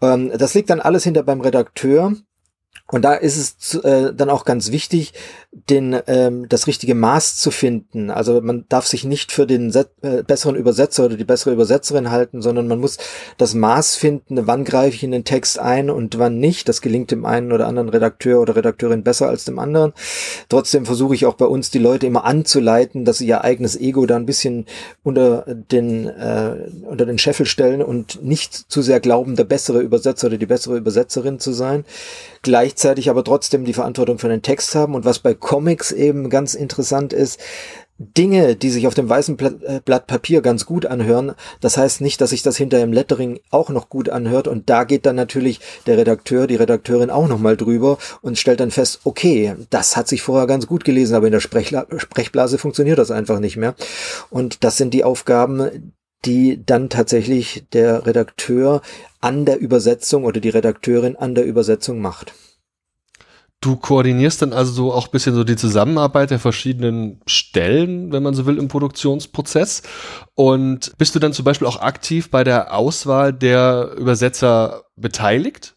Ähm, 0.00 0.32
das 0.36 0.54
liegt 0.54 0.70
dann 0.70 0.80
alles 0.80 1.04
hinter 1.04 1.22
beim 1.22 1.40
Redakteur 1.40 2.14
Und 2.86 3.02
da 3.02 3.14
ist 3.14 3.36
es 3.36 3.74
äh, 3.82 4.12
dann 4.14 4.28
auch 4.28 4.44
ganz 4.44 4.70
wichtig, 4.70 5.14
den, 5.70 5.98
ähm, 6.06 6.46
das 6.48 6.66
richtige 6.66 6.94
Maß 6.94 7.38
zu 7.38 7.50
finden. 7.50 8.10
Also 8.10 8.40
man 8.42 8.66
darf 8.68 8.86
sich 8.86 9.04
nicht 9.04 9.32
für 9.32 9.46
den 9.46 9.72
Set, 9.72 9.88
äh, 10.02 10.22
besseren 10.22 10.54
Übersetzer 10.54 11.06
oder 11.06 11.16
die 11.16 11.24
bessere 11.24 11.54
Übersetzerin 11.54 12.10
halten, 12.10 12.42
sondern 12.42 12.68
man 12.68 12.80
muss 12.80 12.98
das 13.38 13.54
Maß 13.54 13.96
finden, 13.96 14.46
wann 14.46 14.64
greife 14.64 14.96
ich 14.96 15.02
in 15.02 15.12
den 15.12 15.24
Text 15.24 15.58
ein 15.58 15.88
und 15.88 16.18
wann 16.18 16.38
nicht. 16.38 16.68
Das 16.68 16.82
gelingt 16.82 17.10
dem 17.10 17.24
einen 17.24 17.52
oder 17.52 17.68
anderen 17.68 17.88
Redakteur 17.88 18.40
oder 18.40 18.54
Redakteurin 18.54 19.02
besser 19.02 19.28
als 19.28 19.44
dem 19.44 19.58
anderen. 19.58 19.94
Trotzdem 20.50 20.84
versuche 20.84 21.14
ich 21.14 21.24
auch 21.24 21.34
bei 21.34 21.46
uns 21.46 21.70
die 21.70 21.78
Leute 21.78 22.06
immer 22.06 22.24
anzuleiten, 22.24 23.06
dass 23.06 23.18
sie 23.18 23.26
ihr 23.26 23.44
eigenes 23.44 23.80
Ego 23.80 24.04
da 24.04 24.16
ein 24.16 24.26
bisschen 24.26 24.66
unter 25.02 25.46
den, 25.46 26.06
äh, 26.06 26.68
unter 26.82 27.06
den 27.06 27.18
Scheffel 27.18 27.46
stellen 27.46 27.80
und 27.80 28.22
nicht 28.22 28.54
zu 28.54 28.82
sehr 28.82 29.00
glauben, 29.00 29.36
der 29.36 29.44
bessere 29.44 29.80
Übersetzer 29.80 30.26
oder 30.26 30.36
die 30.36 30.46
bessere 30.46 30.76
Übersetzerin 30.76 31.40
zu 31.40 31.52
sein 31.52 31.84
gleichzeitig 32.64 33.10
aber 33.10 33.22
trotzdem 33.22 33.66
die 33.66 33.74
Verantwortung 33.74 34.18
für 34.18 34.30
den 34.30 34.40
Text 34.40 34.74
haben. 34.74 34.94
Und 34.94 35.04
was 35.04 35.18
bei 35.18 35.34
Comics 35.34 35.92
eben 35.92 36.30
ganz 36.30 36.54
interessant 36.54 37.12
ist, 37.12 37.38
Dinge, 37.98 38.56
die 38.56 38.70
sich 38.70 38.86
auf 38.86 38.94
dem 38.94 39.06
weißen 39.06 39.38
äh, 39.38 39.80
Blatt 39.84 40.06
Papier 40.06 40.40
ganz 40.40 40.64
gut 40.64 40.86
anhören, 40.86 41.34
das 41.60 41.76
heißt 41.76 42.00
nicht, 42.00 42.22
dass 42.22 42.30
sich 42.30 42.42
das 42.42 42.56
hinter 42.56 42.82
im 42.82 42.94
Lettering 42.94 43.38
auch 43.50 43.68
noch 43.68 43.90
gut 43.90 44.08
anhört 44.08 44.48
und 44.48 44.70
da 44.70 44.84
geht 44.84 45.04
dann 45.04 45.14
natürlich 45.14 45.60
der 45.86 45.98
Redakteur, 45.98 46.46
die 46.46 46.56
Redakteurin 46.56 47.10
auch 47.10 47.28
nochmal 47.28 47.56
drüber 47.56 47.98
und 48.22 48.38
stellt 48.38 48.60
dann 48.60 48.70
fest, 48.70 49.00
okay, 49.04 49.54
das 49.68 49.94
hat 49.94 50.08
sich 50.08 50.22
vorher 50.22 50.46
ganz 50.46 50.66
gut 50.66 50.84
gelesen, 50.84 51.14
aber 51.14 51.26
in 51.26 51.32
der 51.32 51.40
Sprechla 51.40 51.86
Sprechblase 51.98 52.56
funktioniert 52.56 52.98
das 52.98 53.10
einfach 53.10 53.40
nicht 53.40 53.58
mehr. 53.58 53.74
Und 54.30 54.64
das 54.64 54.78
sind 54.78 54.94
die 54.94 55.04
Aufgaben, 55.04 55.92
die 56.24 56.64
dann 56.64 56.88
tatsächlich 56.88 57.64
der 57.74 58.06
Redakteur 58.06 58.80
an 59.20 59.44
der 59.44 59.60
Übersetzung 59.60 60.24
oder 60.24 60.40
die 60.40 60.48
Redakteurin 60.48 61.14
an 61.14 61.34
der 61.34 61.44
Übersetzung 61.44 62.00
macht. 62.00 62.32
Du 63.60 63.76
koordinierst 63.76 64.42
dann 64.42 64.52
also 64.52 64.72
so 64.72 64.92
auch 64.92 65.08
bisschen 65.08 65.34
so 65.34 65.42
die 65.42 65.56
Zusammenarbeit 65.56 66.30
der 66.30 66.38
verschiedenen 66.38 67.22
Stellen, 67.26 68.12
wenn 68.12 68.22
man 68.22 68.34
so 68.34 68.44
will, 68.44 68.58
im 68.58 68.68
Produktionsprozess. 68.68 69.82
Und 70.34 70.92
bist 70.98 71.14
du 71.14 71.18
dann 71.18 71.32
zum 71.32 71.46
Beispiel 71.46 71.66
auch 71.66 71.80
aktiv 71.80 72.30
bei 72.30 72.44
der 72.44 72.74
Auswahl 72.74 73.32
der 73.32 73.92
Übersetzer 73.96 74.84
beteiligt? 74.96 75.73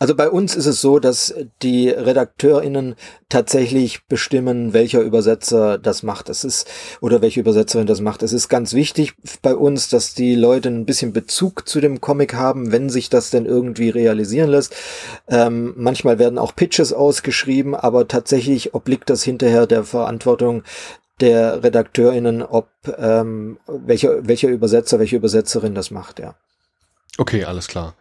Also 0.00 0.14
bei 0.14 0.30
uns 0.30 0.54
ist 0.54 0.66
es 0.66 0.80
so, 0.80 1.00
dass 1.00 1.34
die 1.60 1.88
RedakteurInnen 1.88 2.94
tatsächlich 3.28 4.06
bestimmen, 4.06 4.72
welcher 4.72 5.00
Übersetzer 5.00 5.76
das 5.76 6.04
macht. 6.04 6.28
Es 6.28 6.44
ist, 6.44 6.68
oder 7.00 7.20
welche 7.20 7.40
Übersetzerin 7.40 7.88
das 7.88 8.00
macht. 8.00 8.22
Es 8.22 8.32
ist 8.32 8.48
ganz 8.48 8.74
wichtig 8.74 9.14
bei 9.42 9.56
uns, 9.56 9.88
dass 9.88 10.14
die 10.14 10.36
Leute 10.36 10.68
ein 10.68 10.86
bisschen 10.86 11.12
Bezug 11.12 11.68
zu 11.68 11.80
dem 11.80 12.00
Comic 12.00 12.34
haben, 12.34 12.70
wenn 12.70 12.90
sich 12.90 13.10
das 13.10 13.30
denn 13.30 13.44
irgendwie 13.44 13.90
realisieren 13.90 14.50
lässt. 14.50 14.76
Ähm, 15.26 15.74
manchmal 15.76 16.20
werden 16.20 16.38
auch 16.38 16.54
Pitches 16.54 16.92
ausgeschrieben, 16.92 17.74
aber 17.74 18.06
tatsächlich 18.06 18.74
obliegt 18.74 19.10
das 19.10 19.24
hinterher 19.24 19.66
der 19.66 19.82
Verantwortung 19.82 20.62
der 21.20 21.64
RedakteurInnen, 21.64 22.42
ob 22.42 22.68
ähm, 22.96 23.58
welcher, 23.66 24.28
welcher 24.28 24.48
Übersetzer, 24.48 25.00
welche 25.00 25.16
Übersetzerin 25.16 25.74
das 25.74 25.90
macht, 25.90 26.20
ja. 26.20 26.36
Okay, 27.18 27.42
alles 27.42 27.66
klar. 27.66 27.96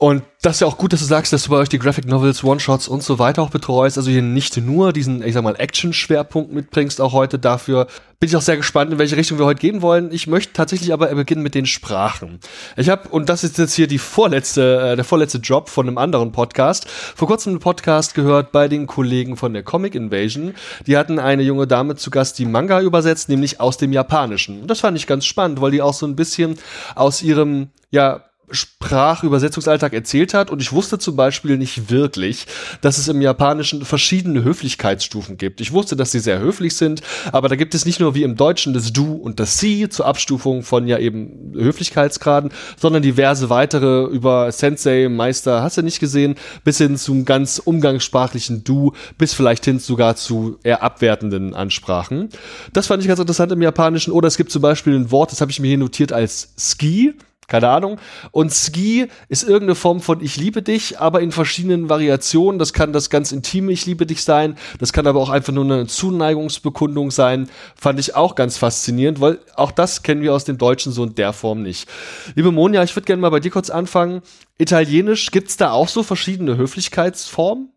Und 0.00 0.22
das 0.42 0.56
ist 0.56 0.60
ja 0.60 0.68
auch 0.68 0.78
gut, 0.78 0.92
dass 0.92 1.00
du 1.00 1.06
sagst, 1.06 1.32
dass 1.32 1.42
du 1.42 1.50
bei 1.50 1.56
euch 1.56 1.68
die 1.68 1.80
Graphic 1.80 2.06
Novels, 2.06 2.44
One-Shots 2.44 2.86
und 2.86 3.02
so 3.02 3.18
weiter 3.18 3.42
auch 3.42 3.50
betreust. 3.50 3.98
Also 3.98 4.12
hier 4.12 4.22
nicht 4.22 4.56
nur 4.56 4.92
diesen, 4.92 5.24
ich 5.24 5.34
sag 5.34 5.42
mal, 5.42 5.56
Action-Schwerpunkt 5.56 6.52
mitbringst, 6.52 7.00
auch 7.00 7.12
heute 7.12 7.40
dafür. 7.40 7.88
Bin 8.20 8.28
ich 8.28 8.36
auch 8.36 8.42
sehr 8.42 8.56
gespannt, 8.56 8.92
in 8.92 9.00
welche 9.00 9.16
Richtung 9.16 9.40
wir 9.40 9.44
heute 9.44 9.58
gehen 9.58 9.82
wollen. 9.82 10.12
Ich 10.12 10.28
möchte 10.28 10.52
tatsächlich 10.52 10.92
aber 10.92 11.12
beginnen 11.16 11.42
mit 11.42 11.56
den 11.56 11.66
Sprachen. 11.66 12.38
Ich 12.76 12.90
habe, 12.90 13.08
und 13.08 13.28
das 13.28 13.42
ist 13.42 13.58
jetzt 13.58 13.74
hier 13.74 13.88
die 13.88 13.98
vorletzte, 13.98 14.92
äh, 14.92 14.94
der 14.94 15.04
vorletzte 15.04 15.38
Job 15.38 15.68
von 15.68 15.88
einem 15.88 15.98
anderen 15.98 16.30
Podcast, 16.30 16.88
vor 16.88 17.26
kurzem 17.26 17.54
einen 17.54 17.60
Podcast 17.60 18.14
gehört 18.14 18.52
bei 18.52 18.68
den 18.68 18.86
Kollegen 18.86 19.36
von 19.36 19.52
der 19.52 19.64
Comic 19.64 19.96
Invasion. 19.96 20.54
Die 20.86 20.96
hatten 20.96 21.18
eine 21.18 21.42
junge 21.42 21.66
Dame 21.66 21.96
zu 21.96 22.10
Gast, 22.10 22.38
die 22.38 22.46
Manga 22.46 22.80
übersetzt, 22.80 23.28
nämlich 23.28 23.60
aus 23.60 23.78
dem 23.78 23.92
Japanischen. 23.92 24.62
Und 24.62 24.70
das 24.70 24.78
fand 24.78 24.96
ich 24.96 25.08
ganz 25.08 25.26
spannend, 25.26 25.60
weil 25.60 25.72
die 25.72 25.82
auch 25.82 25.94
so 25.94 26.06
ein 26.06 26.14
bisschen 26.14 26.56
aus 26.94 27.20
ihrem, 27.20 27.70
ja, 27.90 28.22
Sprachübersetzungsalltag 28.50 29.92
erzählt 29.92 30.34
hat 30.34 30.50
und 30.50 30.62
ich 30.62 30.72
wusste 30.72 30.98
zum 30.98 31.16
Beispiel 31.16 31.56
nicht 31.58 31.90
wirklich, 31.90 32.46
dass 32.80 32.98
es 32.98 33.08
im 33.08 33.20
Japanischen 33.20 33.84
verschiedene 33.84 34.44
Höflichkeitsstufen 34.44 35.36
gibt. 35.36 35.60
Ich 35.60 35.72
wusste, 35.72 35.96
dass 35.96 36.12
sie 36.12 36.20
sehr 36.20 36.38
höflich 36.38 36.76
sind, 36.76 37.02
aber 37.32 37.48
da 37.48 37.56
gibt 37.56 37.74
es 37.74 37.84
nicht 37.84 38.00
nur 38.00 38.14
wie 38.14 38.22
im 38.22 38.36
Deutschen 38.36 38.72
das 38.72 38.92
Du 38.92 39.14
und 39.14 39.40
das 39.40 39.58
Sie 39.58 39.88
zur 39.88 40.06
Abstufung 40.06 40.62
von 40.62 40.86
ja 40.86 40.98
eben 40.98 41.52
Höflichkeitsgraden, 41.54 42.50
sondern 42.80 43.02
diverse 43.02 43.50
weitere 43.50 44.04
über 44.04 44.50
Sensei, 44.52 45.08
Meister, 45.08 45.62
hast 45.62 45.76
du 45.78 45.82
nicht 45.82 46.00
gesehen, 46.00 46.36
bis 46.64 46.78
hin 46.78 46.96
zum 46.96 47.24
ganz 47.24 47.58
umgangssprachlichen 47.58 48.64
Du, 48.64 48.92
bis 49.16 49.34
vielleicht 49.34 49.64
hin 49.64 49.78
sogar 49.78 50.16
zu 50.16 50.58
eher 50.62 50.82
abwertenden 50.82 51.54
Ansprachen. 51.54 52.28
Das 52.72 52.86
fand 52.86 53.02
ich 53.02 53.08
ganz 53.08 53.20
interessant 53.20 53.52
im 53.52 53.62
Japanischen. 53.62 54.12
Oder 54.12 54.28
es 54.28 54.36
gibt 54.36 54.50
zum 54.50 54.62
Beispiel 54.62 54.94
ein 54.94 55.10
Wort, 55.10 55.32
das 55.32 55.40
habe 55.40 55.50
ich 55.50 55.60
mir 55.60 55.68
hier 55.68 55.78
notiert 55.78 56.12
als 56.12 56.52
Ski 56.58 57.14
keine 57.48 57.68
Ahnung. 57.68 57.98
Und 58.30 58.52
Ski 58.52 59.08
ist 59.28 59.42
irgendeine 59.42 59.74
Form 59.74 60.00
von 60.00 60.22
Ich 60.22 60.36
liebe 60.36 60.62
dich, 60.62 61.00
aber 61.00 61.20
in 61.20 61.32
verschiedenen 61.32 61.88
Variationen. 61.88 62.58
Das 62.58 62.72
kann 62.72 62.92
das 62.92 63.10
ganz 63.10 63.32
intime 63.32 63.72
Ich 63.72 63.86
liebe 63.86 64.06
dich 64.06 64.22
sein. 64.22 64.56
Das 64.78 64.92
kann 64.92 65.06
aber 65.06 65.20
auch 65.20 65.30
einfach 65.30 65.52
nur 65.52 65.64
eine 65.64 65.86
Zuneigungsbekundung 65.86 67.10
sein. 67.10 67.48
Fand 67.74 67.98
ich 67.98 68.14
auch 68.14 68.34
ganz 68.34 68.58
faszinierend, 68.58 69.20
weil 69.20 69.40
auch 69.56 69.72
das 69.72 70.02
kennen 70.02 70.22
wir 70.22 70.34
aus 70.34 70.44
dem 70.44 70.58
Deutschen 70.58 70.92
so 70.92 71.02
in 71.04 71.14
der 71.14 71.32
Form 71.32 71.62
nicht. 71.62 71.88
Liebe 72.34 72.52
Monja, 72.52 72.82
ich 72.82 72.94
würde 72.94 73.06
gerne 73.06 73.22
mal 73.22 73.30
bei 73.30 73.40
dir 73.40 73.50
kurz 73.50 73.70
anfangen. 73.70 74.20
Italienisch, 74.58 75.30
gibt's 75.30 75.56
da 75.56 75.72
auch 75.72 75.88
so 75.88 76.02
verschiedene 76.02 76.56
Höflichkeitsformen? 76.58 77.70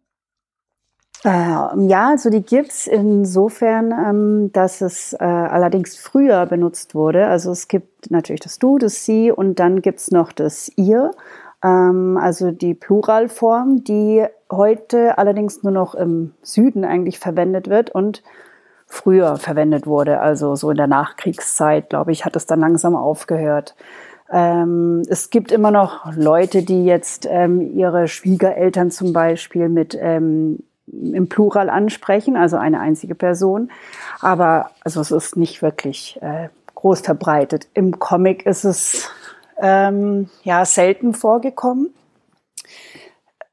Äh, 1.24 1.30
ja, 1.30 2.10
also 2.10 2.30
die 2.32 2.42
gibt's 2.42 2.88
insofern, 2.88 3.92
ähm, 3.92 4.52
dass 4.54 4.82
es 4.82 5.14
äh, 5.14 5.24
allerdings 5.24 5.96
früher 5.98 6.46
benutzt 6.48 6.96
wurde. 6.96 7.28
Also 7.28 7.52
es 7.52 7.68
gibt 7.68 8.10
natürlich 8.10 8.42
das 8.42 8.58
Du, 8.58 8.80
das 8.80 9.06
Sie 9.06 9.32
und 9.32 9.60
dann 9.60 9.82
gibt's 9.82 10.10
noch 10.10 10.32
das 10.32 10.72
Ihr, 10.78 11.12
ähm, 11.64 12.18
also 12.20 12.52
die 12.52 12.74
Pluralform, 12.74 13.84
die 13.84 14.26
heute 14.52 15.20
allerdings 15.20 15.62
nur 15.62 15.72
noch 15.72 15.94
im 15.94 16.34
Süden 16.42 16.86
eigentlich 16.86 17.20
verwendet 17.20 17.70
wird 17.70 17.92
und 17.92 18.24
früher 18.88 19.38
verwendet 19.38 19.86
wurde. 19.86 20.22
Also 20.22 20.56
so 20.56 20.72
in 20.72 20.78
der 20.78 20.88
Nachkriegszeit, 20.88 21.90
glaube 21.90 22.12
ich, 22.12 22.26
hat 22.26 22.36
es 22.36 22.48
dann 22.48 22.60
langsam 22.60 22.96
aufgehört. 22.96 23.76
Ähm, 24.32 25.04
es 25.08 25.30
gibt 25.30 25.52
immer 25.52 25.72
noch 25.72 26.12
Leute, 26.16 26.64
die 26.64 26.84
jetzt 26.86 27.28
ähm, 27.30 27.62
ihre 27.62 28.08
Schwiegereltern 28.08 28.90
zum 28.90 29.14
Beispiel 29.14 29.70
mit 29.70 29.96
ähm, 30.00 30.64
im 30.88 31.30
Plural 31.30 31.70
ansprechen, 31.70 32.36
also 32.36 32.58
eine 32.58 32.80
einzige 32.80 33.15
Person. 33.15 33.72
Aber 34.20 34.72
also 34.82 35.02
es 35.02 35.12
ist 35.12 35.38
nicht 35.38 35.62
wirklich 35.62 36.20
äh, 36.22 36.50
groß 36.76 37.02
verbreitet. 37.02 37.67
Im 37.74 38.00
Comic 38.00 38.46
ist 38.46 38.63
es 38.63 39.10
ähm, 39.58 40.30
ja 40.44 40.65
selten 40.65 41.13
vorgekommen. 41.13 41.94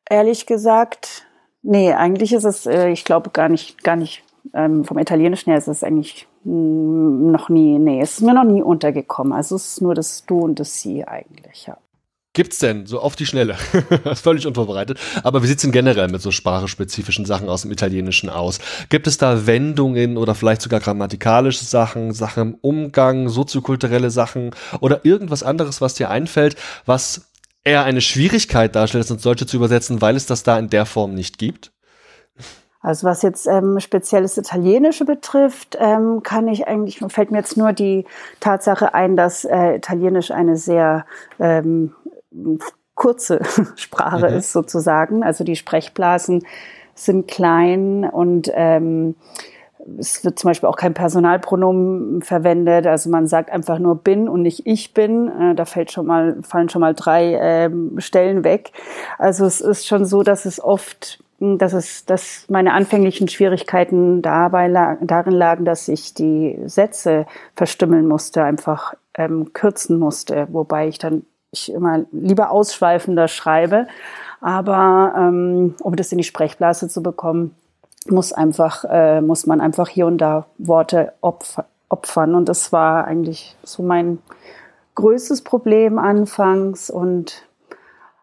Ehrlich 0.08 0.46
gesagt, 0.46 1.26
nee, 1.62 1.92
eigentlich 1.92 2.32
ist 2.32 2.44
es, 2.44 2.66
äh, 2.66 2.88
ich 2.88 3.04
glaube 3.04 3.30
gar 3.30 3.48
nicht, 3.48 3.84
gar 3.84 3.96
nicht 3.96 4.24
ähm, 4.54 4.84
vom 4.84 4.98
Italienischen 4.98 5.50
her 5.50 5.58
ist 5.58 5.68
es 5.68 5.84
eigentlich 5.84 6.26
hm, 6.44 7.30
noch 7.30 7.50
nie, 7.50 7.78
nee, 7.78 8.00
es 8.00 8.12
ist 8.12 8.22
mir 8.22 8.34
noch 8.34 8.44
nie 8.44 8.62
untergekommen. 8.62 9.32
Also 9.32 9.56
es 9.56 9.72
ist 9.72 9.82
nur 9.82 9.94
das 9.94 10.24
Du 10.24 10.38
und 10.38 10.58
das 10.58 10.80
Sie 10.80 11.06
eigentlich, 11.06 11.66
ja 11.66 11.76
gibt's 12.38 12.60
denn 12.60 12.86
so 12.86 13.00
auf 13.00 13.16
die 13.16 13.26
Schnelle? 13.26 13.56
Völlig 14.14 14.46
unvorbereitet. 14.46 15.00
Aber 15.24 15.42
wie 15.42 15.48
sieht's 15.48 15.62
denn 15.62 15.72
generell 15.72 16.06
mit 16.06 16.22
so 16.22 16.30
sprachespezifischen 16.30 17.24
Sachen 17.24 17.48
aus 17.48 17.62
dem 17.62 17.72
Italienischen 17.72 18.30
aus? 18.30 18.60
Gibt 18.90 19.08
es 19.08 19.18
da 19.18 19.48
Wendungen 19.48 20.16
oder 20.16 20.36
vielleicht 20.36 20.62
sogar 20.62 20.78
grammatikalische 20.78 21.64
Sachen, 21.64 22.12
Sachen 22.12 22.50
im 22.50 22.54
Umgang, 22.60 23.28
soziokulturelle 23.28 24.10
Sachen 24.10 24.52
oder 24.78 25.04
irgendwas 25.04 25.42
anderes, 25.42 25.80
was 25.80 25.94
dir 25.94 26.10
einfällt, 26.10 26.54
was 26.86 27.22
eher 27.64 27.82
eine 27.82 28.00
Schwierigkeit 28.00 28.76
darstellt, 28.76 29.10
uns 29.10 29.24
solche 29.24 29.44
zu 29.44 29.56
übersetzen, 29.56 30.00
weil 30.00 30.14
es 30.14 30.26
das 30.26 30.44
da 30.44 30.60
in 30.60 30.70
der 30.70 30.86
Form 30.86 31.14
nicht 31.14 31.38
gibt? 31.38 31.72
Also 32.80 33.08
was 33.08 33.22
jetzt 33.22 33.48
ähm, 33.48 33.80
spezielles 33.80 34.38
Italienische 34.38 35.04
betrifft, 35.04 35.76
ähm, 35.80 36.22
kann 36.22 36.46
ich 36.46 36.68
eigentlich, 36.68 37.00
fällt 37.08 37.32
mir 37.32 37.38
jetzt 37.38 37.56
nur 37.56 37.72
die 37.72 38.06
Tatsache 38.38 38.94
ein, 38.94 39.16
dass 39.16 39.44
äh, 39.44 39.74
Italienisch 39.76 40.30
eine 40.30 40.56
sehr 40.56 41.04
ähm, 41.40 41.92
kurze 42.94 43.40
Sprache 43.76 44.28
mhm. 44.30 44.36
ist 44.36 44.52
sozusagen. 44.52 45.22
Also 45.22 45.44
die 45.44 45.56
Sprechblasen 45.56 46.44
sind 46.94 47.28
klein 47.28 48.04
und 48.04 48.50
ähm, 48.54 49.14
es 49.98 50.24
wird 50.24 50.38
zum 50.38 50.50
Beispiel 50.50 50.68
auch 50.68 50.76
kein 50.76 50.94
Personalpronomen 50.94 52.22
verwendet. 52.22 52.86
Also 52.86 53.08
man 53.08 53.26
sagt 53.26 53.50
einfach 53.50 53.78
nur 53.78 53.96
bin 53.96 54.28
und 54.28 54.42
nicht 54.42 54.66
ich 54.66 54.92
bin. 54.92 55.28
Äh, 55.28 55.54
da 55.54 55.64
fällt 55.64 55.92
schon 55.92 56.06
mal, 56.06 56.36
fallen 56.42 56.68
schon 56.68 56.80
mal 56.80 56.94
drei 56.94 57.34
äh, 57.34 57.70
Stellen 57.98 58.44
weg. 58.44 58.72
Also 59.18 59.46
es 59.46 59.60
ist 59.60 59.86
schon 59.86 60.04
so, 60.04 60.22
dass 60.22 60.44
es 60.44 60.62
oft, 60.62 61.22
dass 61.38 61.72
es, 61.72 62.04
dass 62.04 62.46
meine 62.48 62.72
anfänglichen 62.72 63.28
Schwierigkeiten 63.28 64.20
dabei 64.20 64.68
darin 65.00 65.34
lagen, 65.34 65.64
dass 65.64 65.88
ich 65.88 66.14
die 66.14 66.58
Sätze 66.66 67.26
verstimmeln 67.54 68.06
musste, 68.06 68.42
einfach 68.42 68.94
ähm, 69.14 69.52
kürzen 69.52 69.98
musste, 69.98 70.48
wobei 70.50 70.88
ich 70.88 70.98
dann 70.98 71.22
ich 71.50 71.72
immer 71.72 72.04
lieber 72.12 72.50
ausschweifender 72.50 73.28
schreibe. 73.28 73.86
Aber 74.40 75.14
ähm, 75.16 75.74
um 75.80 75.96
das 75.96 76.12
in 76.12 76.18
die 76.18 76.24
Sprechblase 76.24 76.88
zu 76.88 77.02
bekommen, 77.02 77.54
muss 78.08 78.32
einfach, 78.32 78.84
äh, 78.88 79.20
muss 79.20 79.46
man 79.46 79.60
einfach 79.60 79.88
hier 79.88 80.06
und 80.06 80.18
da 80.18 80.46
Worte 80.58 81.12
opfer 81.20 81.66
opfern. 81.88 82.34
Und 82.34 82.48
das 82.48 82.72
war 82.72 83.06
eigentlich 83.06 83.56
so 83.62 83.82
mein 83.82 84.18
größtes 84.94 85.42
Problem 85.42 85.98
anfangs. 85.98 86.90
Und 86.90 87.46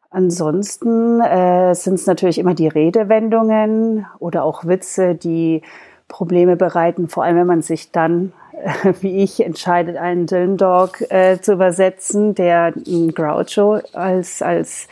ansonsten 0.09 1.19
äh, 1.21 1.73
sind 1.73 1.95
es 1.95 2.05
natürlich 2.05 2.37
immer 2.37 2.53
die 2.53 2.67
Redewendungen 2.67 4.05
oder 4.19 4.43
auch 4.43 4.65
Witze, 4.65 5.15
die 5.15 5.61
Probleme 6.07 6.55
bereiten, 6.55 7.07
vor 7.07 7.23
allem 7.23 7.37
wenn 7.37 7.47
man 7.47 7.61
sich 7.63 7.91
dann, 7.91 8.33
wie 9.01 9.23
ich, 9.23 9.43
entscheidet, 9.43 9.97
einen 9.97 10.27
Dylan 10.27 10.57
Dog 10.57 11.01
äh, 11.09 11.39
zu 11.39 11.53
übersetzen, 11.53 12.35
der 12.35 12.73
einen 12.75 13.13
Groucho 13.13 13.79
als, 13.93 14.41
als 14.41 14.87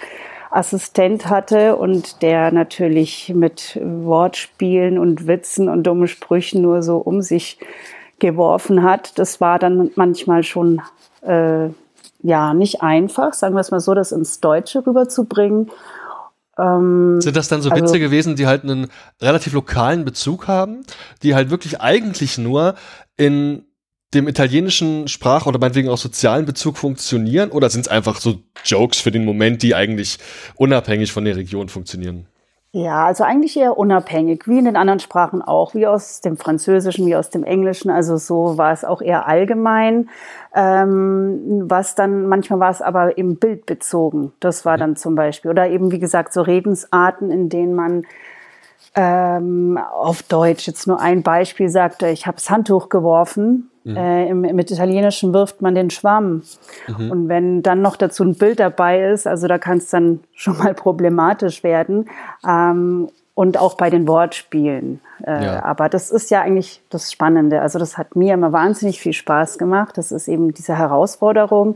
Assistent 0.50 1.30
hatte 1.30 1.76
und 1.76 2.22
der 2.22 2.52
natürlich 2.52 3.34
mit 3.36 3.80
Wortspielen 3.82 5.00
und 5.00 5.28
Witzen 5.28 5.68
und 5.68 5.84
dummen 5.84 6.08
Sprüchen 6.08 6.62
nur 6.62 6.84
so 6.84 6.98
um 6.98 7.22
sich 7.22 7.58
geworfen 8.20 8.84
hat. 8.84 9.18
Das 9.18 9.42
war 9.42 9.58
dann 9.58 9.92
manchmal 9.96 10.44
schon 10.44 10.82
äh, 11.22 11.70
ja 12.22 12.54
nicht 12.54 12.82
einfach, 12.82 13.34
sagen 13.34 13.56
wir 13.56 13.62
es 13.62 13.72
mal 13.72 13.80
so, 13.80 13.94
das 13.94 14.12
ins 14.12 14.40
Deutsche 14.40 14.86
rüberzubringen. 14.86 15.72
Ähm, 16.58 17.20
Sind 17.20 17.36
das 17.36 17.48
dann 17.48 17.62
so 17.62 17.72
Witze 17.72 17.84
also, 17.84 18.00
gewesen, 18.00 18.36
die 18.36 18.46
halt 18.46 18.64
einen 18.64 18.88
relativ 19.22 19.54
lokalen 19.54 20.06
Bezug 20.06 20.48
haben, 20.48 20.84
die 21.24 21.36
halt 21.36 21.50
wirklich 21.50 21.82
eigentlich 21.82 22.38
nur 22.38 22.76
in 23.18 23.66
dem 24.14 24.28
italienischen 24.28 25.08
Sprach- 25.08 25.48
oder 25.48 25.60
meinetwegen 25.60 25.90
auch 25.90 25.98
sozialen 25.98 26.46
Bezug 26.46 26.78
funktionieren? 26.78 27.50
Oder 27.50 27.70
sind 27.70 27.82
es 27.82 27.88
einfach 27.88 28.20
so 28.20 28.42
Jokes 28.64 29.00
für 29.00 29.12
den 29.12 29.26
Moment, 29.26 29.64
die 29.64 29.74
eigentlich 29.74 30.20
unabhängig 30.56 31.12
von 31.12 31.26
der 31.26 31.36
Region 31.36 31.70
funktionieren? 31.70 32.28
Ja, 32.76 33.06
also 33.06 33.24
eigentlich 33.24 33.56
eher 33.56 33.78
unabhängig, 33.78 34.48
wie 34.48 34.58
in 34.58 34.66
den 34.66 34.76
anderen 34.78 35.00
Sprachen 35.00 35.44
auch, 35.44 35.76
wie 35.76 35.86
aus 35.86 36.22
dem 36.22 36.38
Französischen, 36.38 37.06
wie 37.06 37.16
aus 37.16 37.30
dem 37.30 37.44
Englischen. 37.44 37.92
Also 37.92 38.18
so 38.18 38.58
war 38.58 38.74
es 38.74 38.84
auch 38.84 39.00
eher 39.00 39.28
allgemein. 39.28 40.10
Ähm, 40.56 41.66
was 41.70 41.94
dann, 41.94 42.26
manchmal 42.26 42.60
war 42.60 42.72
es 42.72 42.82
aber 42.82 43.16
eben 43.20 43.36
bildbezogen. 43.38 44.34
Das 44.40 44.66
war 44.66 44.78
dann 44.78 44.96
zum 44.96 45.14
Beispiel. 45.14 45.52
Oder 45.52 45.70
eben, 45.70 45.92
wie 45.92 46.00
gesagt, 46.00 46.34
so 46.34 46.42
Redensarten, 46.42 47.30
in 47.30 47.48
denen 47.48 47.76
man 47.76 48.08
ähm, 48.96 49.78
auf 49.78 50.24
Deutsch 50.24 50.66
jetzt 50.66 50.88
nur 50.88 51.00
ein 51.00 51.22
Beispiel 51.22 51.70
sagte, 51.70 52.08
ich 52.10 52.26
habe 52.26 52.38
das 52.38 52.50
Handtuch 52.50 52.90
geworfen. 52.90 53.70
Mhm. 53.84 53.98
Äh, 53.98 54.30
im, 54.30 54.42
Mit 54.42 54.72
Italienischen 54.72 55.34
wirft 55.34 55.62
man 55.62 55.76
den 55.76 55.90
Schwamm. 55.90 56.44
Mhm. 56.88 57.12
Und 57.12 57.30
wenn 57.30 57.64
dann 57.64 57.82
noch 57.82 57.96
dazu 57.96 58.24
ein 58.24 58.36
Bild 58.36 58.60
dabei 58.60 59.10
ist, 59.12 59.28
also 59.28 59.48
da 59.48 59.58
kann 59.58 59.78
es 59.78 59.90
dann 59.90 60.22
schon 60.34 60.58
mal 60.58 60.74
problematisch 60.74 61.64
werden. 61.64 62.10
Ähm, 62.48 63.10
und 63.36 63.58
auch 63.58 63.74
bei 63.76 63.90
den 63.90 64.08
Wortspielen. 64.08 65.02
Äh, 65.26 65.46
ja. 65.46 65.66
Aber 65.66 65.90
das 65.90 66.12
ist 66.12 66.30
ja 66.30 66.42
eigentlich 66.42 66.82
das 66.90 67.12
Spannende. 67.12 67.62
Also 67.62 67.80
das 67.80 67.98
hat 67.98 68.16
mir 68.16 68.36
immer 68.36 68.54
wahnsinnig 68.54 69.00
viel 69.00 69.14
Spaß 69.14 69.58
gemacht. 69.58 69.98
Das 69.98 70.12
ist 70.12 70.28
eben 70.28 70.54
diese 70.54 70.78
Herausforderung, 70.78 71.76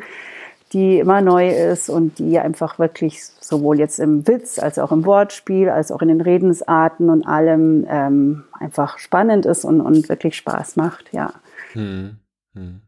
die 0.73 0.99
immer 0.99 1.21
neu 1.21 1.49
ist 1.49 1.89
und 1.89 2.19
die 2.19 2.37
einfach 2.37 2.77
wirklich 2.77 3.23
sowohl 3.23 3.79
jetzt 3.79 3.99
im 3.99 4.27
Witz 4.27 4.59
als 4.59 4.77
auch 4.77 4.91
im 4.91 5.05
Wortspiel, 5.05 5.69
als 5.69 5.91
auch 5.91 6.01
in 6.03 6.09
den 6.09 6.21
Redensarten 6.21 7.09
und 7.09 7.25
allem 7.25 7.87
ähm, 7.89 8.43
einfach 8.59 8.99
spannend 8.99 9.47
ist 9.47 9.65
und, 9.65 9.81
und 9.81 10.09
wirklich 10.09 10.35
Spaß 10.35 10.75
macht, 10.75 11.11
ja. 11.11 11.31
Hm. 11.73 12.17
Hm. 12.53 12.81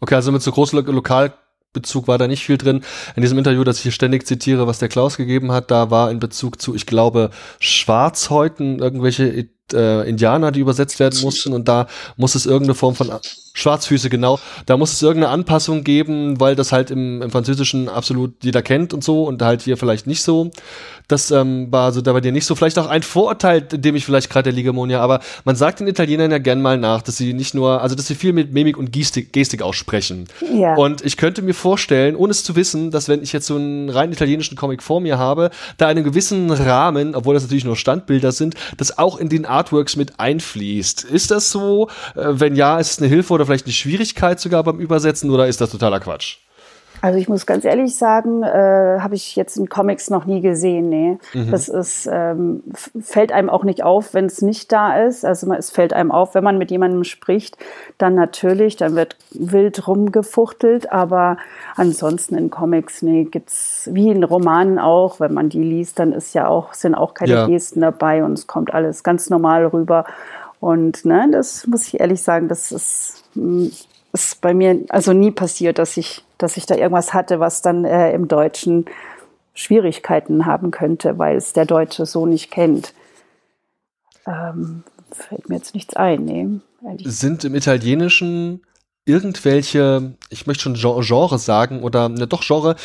Okay, 0.00 0.14
also 0.14 0.32
mit 0.32 0.42
so 0.42 0.52
großem 0.52 0.84
Lo 0.84 0.92
Lokalbezug 0.92 2.08
war 2.08 2.18
da 2.18 2.26
nicht 2.26 2.44
viel 2.44 2.58
drin. 2.58 2.82
In 3.14 3.22
diesem 3.22 3.38
Interview, 3.38 3.64
das 3.64 3.76
ich 3.76 3.82
hier 3.82 3.92
ständig 3.92 4.26
zitiere, 4.26 4.66
was 4.66 4.78
der 4.78 4.88
Klaus 4.88 5.16
gegeben 5.16 5.52
hat, 5.52 5.70
da 5.70 5.90
war 5.90 6.10
in 6.10 6.18
Bezug 6.18 6.60
zu, 6.60 6.74
ich 6.74 6.86
glaube, 6.86 7.30
Schwarzhäuten 7.60 8.78
irgendwelche 8.78 9.48
äh, 9.72 10.08
Indianer, 10.08 10.50
die 10.50 10.60
übersetzt 10.60 10.98
werden 10.98 11.20
mussten 11.22 11.52
und 11.52 11.68
da 11.68 11.86
muss 12.16 12.34
es 12.34 12.46
irgendeine 12.46 12.74
Form 12.74 12.94
von 12.94 13.10
Schwarzfüße, 13.54 14.08
genau. 14.08 14.38
Da 14.66 14.76
muss 14.76 14.92
es 14.92 15.02
irgendeine 15.02 15.32
Anpassung 15.32 15.84
geben, 15.84 16.40
weil 16.40 16.56
das 16.56 16.72
halt 16.72 16.90
im, 16.90 17.20
im 17.20 17.30
Französischen 17.30 17.88
absolut 17.88 18.32
jeder 18.42 18.62
kennt 18.62 18.94
und 18.94 19.04
so 19.04 19.24
und 19.24 19.42
halt 19.42 19.62
hier 19.62 19.76
vielleicht 19.76 20.06
nicht 20.06 20.22
so. 20.22 20.50
Das 21.08 21.30
ähm, 21.30 21.70
war 21.70 21.86
also 21.86 22.00
da 22.00 22.12
bei 22.14 22.22
dir 22.22 22.32
nicht 22.32 22.46
so. 22.46 22.54
Vielleicht 22.54 22.78
auch 22.78 22.86
ein 22.86 23.02
Vorurteil, 23.02 23.60
dem 23.60 23.94
ich 23.96 24.06
vielleicht 24.06 24.30
gerade 24.30 24.44
der 24.44 24.52
Ligemonia, 24.52 25.00
aber 25.00 25.20
man 25.44 25.56
sagt 25.56 25.80
den 25.80 25.86
Italienern 25.86 26.30
ja 26.30 26.38
gern 26.38 26.62
mal 26.62 26.78
nach, 26.78 27.02
dass 27.02 27.16
sie 27.18 27.34
nicht 27.34 27.54
nur, 27.54 27.82
also 27.82 27.94
dass 27.94 28.06
sie 28.06 28.14
viel 28.14 28.32
mit 28.32 28.52
Mimik 28.52 28.78
und 28.78 28.92
Gestik, 28.92 29.32
Gestik 29.32 29.60
aussprechen. 29.60 30.28
Ja. 30.54 30.74
Und 30.74 31.04
ich 31.04 31.18
könnte 31.18 31.42
mir 31.42 31.54
vorstellen, 31.54 32.16
ohne 32.16 32.30
es 32.30 32.44
zu 32.44 32.56
wissen, 32.56 32.90
dass 32.90 33.08
wenn 33.08 33.22
ich 33.22 33.32
jetzt 33.34 33.46
so 33.46 33.56
einen 33.56 33.90
rein 33.90 34.12
italienischen 34.12 34.56
Comic 34.56 34.82
vor 34.82 35.00
mir 35.00 35.18
habe, 35.18 35.50
da 35.76 35.88
einen 35.88 36.04
gewissen 36.04 36.50
Rahmen, 36.50 37.14
obwohl 37.14 37.34
das 37.34 37.42
natürlich 37.42 37.64
nur 37.64 37.76
Standbilder 37.76 38.32
sind, 38.32 38.54
das 38.78 38.96
auch 38.96 39.18
in 39.18 39.28
den 39.28 39.44
Artworks 39.44 39.96
mit 39.96 40.18
einfließt. 40.18 41.04
Ist 41.04 41.30
das 41.30 41.50
so? 41.50 41.88
Äh, 42.14 42.28
wenn 42.32 42.56
ja, 42.56 42.78
ist 42.78 42.92
es 42.92 42.98
eine 42.98 43.08
Hilfe 43.08 43.34
oder 43.34 43.41
vielleicht 43.46 43.66
eine 43.66 43.72
Schwierigkeit 43.72 44.40
sogar 44.40 44.62
beim 44.64 44.78
Übersetzen 44.78 45.30
oder 45.30 45.46
ist 45.46 45.60
das 45.60 45.70
totaler 45.70 46.00
Quatsch? 46.00 46.38
Also 47.02 47.18
ich 47.18 47.28
muss 47.28 47.46
ganz 47.46 47.64
ehrlich 47.64 47.96
sagen, 47.96 48.44
äh, 48.44 48.98
habe 49.00 49.16
ich 49.16 49.34
jetzt 49.34 49.56
in 49.56 49.68
Comics 49.68 50.08
noch 50.08 50.24
nie 50.24 50.40
gesehen. 50.40 50.88
Nee. 50.88 51.18
Mhm. 51.34 51.50
Das 51.50 51.68
ist, 51.68 52.08
ähm, 52.10 52.62
fällt 53.00 53.32
einem 53.32 53.50
auch 53.50 53.64
nicht 53.64 53.82
auf, 53.82 54.14
wenn 54.14 54.26
es 54.26 54.40
nicht 54.40 54.70
da 54.70 55.02
ist. 55.02 55.24
Also 55.24 55.52
es 55.52 55.70
fällt 55.70 55.92
einem 55.92 56.12
auf, 56.12 56.36
wenn 56.36 56.44
man 56.44 56.58
mit 56.58 56.70
jemandem 56.70 57.02
spricht, 57.02 57.56
dann 57.98 58.14
natürlich, 58.14 58.76
dann 58.76 58.94
wird 58.94 59.16
wild 59.32 59.88
rumgefuchtelt, 59.88 60.92
aber 60.92 61.38
ansonsten 61.74 62.36
in 62.36 62.50
Comics, 62.50 63.02
nee, 63.02 63.24
gibt's 63.24 63.88
wie 63.92 64.10
in 64.10 64.22
Romanen 64.22 64.78
auch, 64.78 65.18
wenn 65.18 65.34
man 65.34 65.48
die 65.48 65.62
liest, 65.62 65.98
dann 65.98 66.12
ist 66.12 66.34
ja 66.34 66.46
auch, 66.46 66.72
sind 66.72 66.94
auch 66.94 67.14
keine 67.14 67.32
ja. 67.32 67.46
Gesten 67.46 67.80
dabei 67.80 68.22
und 68.22 68.34
es 68.34 68.46
kommt 68.46 68.72
alles 68.72 69.02
ganz 69.02 69.28
normal 69.28 69.66
rüber. 69.66 70.04
Und 70.62 71.04
ne, 71.04 71.28
das 71.32 71.66
muss 71.66 71.88
ich 71.88 71.98
ehrlich 71.98 72.22
sagen, 72.22 72.46
das 72.46 72.70
ist, 72.70 73.24
hm, 73.34 73.72
ist 74.12 74.40
bei 74.40 74.54
mir 74.54 74.84
also 74.90 75.12
nie 75.12 75.32
passiert, 75.32 75.80
dass 75.80 75.96
ich 75.96 76.22
dass 76.38 76.56
ich 76.56 76.66
da 76.66 76.76
irgendwas 76.76 77.12
hatte, 77.12 77.40
was 77.40 77.62
dann 77.62 77.84
äh, 77.84 78.12
im 78.12 78.28
Deutschen 78.28 78.86
Schwierigkeiten 79.54 80.46
haben 80.46 80.70
könnte, 80.70 81.18
weil 81.18 81.36
es 81.36 81.52
der 81.52 81.66
Deutsche 81.66 82.06
so 82.06 82.26
nicht 82.26 82.52
kennt. 82.52 82.94
Ähm, 84.24 84.84
fällt 85.10 85.48
mir 85.48 85.56
jetzt 85.56 85.74
nichts 85.74 85.96
ein. 85.96 86.24
Nee, 86.24 86.96
Sind 87.04 87.44
im 87.44 87.56
Italienischen 87.56 88.62
irgendwelche, 89.04 90.14
ich 90.30 90.46
möchte 90.46 90.62
schon 90.62 91.02
Genre 91.02 91.38
sagen 91.38 91.82
oder 91.82 92.08
ne, 92.08 92.26
doch 92.26 92.42
Genre, 92.42 92.76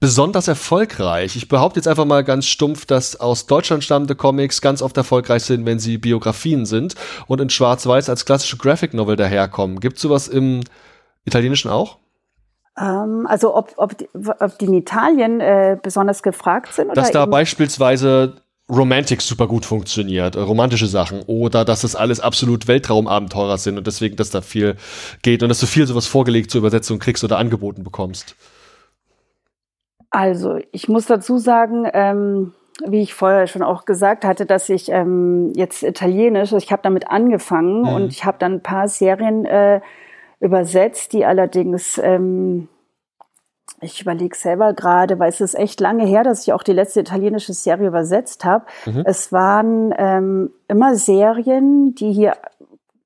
besonders 0.00 0.48
erfolgreich. 0.48 1.36
Ich 1.36 1.48
behaupte 1.48 1.78
jetzt 1.78 1.88
einfach 1.88 2.06
mal 2.06 2.24
ganz 2.24 2.46
stumpf, 2.46 2.86
dass 2.86 3.20
aus 3.20 3.46
Deutschland 3.46 3.84
stammende 3.84 4.14
Comics 4.14 4.62
ganz 4.62 4.80
oft 4.80 4.96
erfolgreich 4.96 5.44
sind, 5.44 5.66
wenn 5.66 5.78
sie 5.78 5.98
Biografien 5.98 6.64
sind 6.64 6.94
und 7.26 7.40
in 7.40 7.50
Schwarz-Weiß 7.50 8.08
als 8.08 8.24
klassische 8.24 8.56
Graphic 8.56 8.94
Novel 8.94 9.16
daherkommen. 9.16 9.80
Gibt 9.80 9.96
es 9.96 10.02
sowas 10.02 10.28
im 10.28 10.60
Italienischen 11.24 11.70
auch? 11.70 11.98
Ähm, 12.78 13.26
also 13.28 13.54
ob, 13.54 13.74
ob, 13.76 13.98
die, 13.98 14.08
ob 14.14 14.58
die 14.58 14.66
in 14.66 14.74
Italien 14.74 15.40
äh, 15.40 15.78
besonders 15.82 16.22
gefragt 16.22 16.72
sind? 16.72 16.96
Dass 16.96 17.10
da 17.10 17.26
beispielsweise 17.26 18.36
Romantic 18.68 19.22
super 19.22 19.46
gut 19.46 19.64
funktioniert, 19.64 20.34
äh, 20.34 20.40
romantische 20.40 20.86
Sachen, 20.86 21.22
oder 21.26 21.64
dass 21.64 21.82
das 21.82 21.94
alles 21.94 22.20
absolut 22.20 22.66
Weltraumabenteurer 22.66 23.58
sind 23.58 23.78
und 23.78 23.86
deswegen, 23.86 24.16
dass 24.16 24.30
da 24.30 24.40
viel 24.40 24.76
geht 25.22 25.42
und 25.42 25.48
dass 25.48 25.60
du 25.60 25.66
viel 25.66 25.86
sowas 25.86 26.06
vorgelegt 26.06 26.50
zur 26.50 26.60
Übersetzung 26.60 26.98
kriegst 26.98 27.22
oder 27.22 27.38
angeboten 27.38 27.84
bekommst. 27.84 28.34
Also, 30.10 30.58
ich 30.72 30.88
muss 30.88 31.06
dazu 31.06 31.38
sagen, 31.38 31.88
ähm, 31.92 32.52
wie 32.84 33.02
ich 33.02 33.14
vorher 33.14 33.46
schon 33.46 33.62
auch 33.62 33.84
gesagt 33.84 34.24
hatte, 34.24 34.46
dass 34.46 34.68
ich 34.68 34.88
ähm, 34.90 35.52
jetzt 35.54 35.82
Italienisch, 35.82 36.52
ich 36.52 36.72
habe 36.72 36.82
damit 36.82 37.08
angefangen 37.08 37.82
mhm. 37.82 37.88
und 37.88 38.12
ich 38.12 38.24
habe 38.24 38.38
dann 38.38 38.54
ein 38.54 38.62
paar 38.62 38.88
Serien 38.88 39.44
äh, 39.44 39.80
übersetzt, 40.40 41.12
die 41.12 41.24
allerdings, 41.24 41.98
ähm, 42.02 42.68
ich 43.80 44.00
überlege 44.00 44.36
selber 44.36 44.72
gerade, 44.72 45.18
weil 45.18 45.28
es 45.28 45.40
ist 45.40 45.54
echt 45.54 45.80
lange 45.80 46.06
her, 46.06 46.24
dass 46.24 46.42
ich 46.42 46.52
auch 46.52 46.62
die 46.62 46.72
letzte 46.72 47.00
italienische 47.00 47.52
Serie 47.52 47.88
übersetzt 47.88 48.44
habe. 48.44 48.64
Mhm. 48.86 49.02
Es 49.04 49.32
waren 49.32 49.94
ähm, 49.98 50.50
immer 50.68 50.96
Serien, 50.96 51.94
die 51.94 52.12
hier 52.12 52.34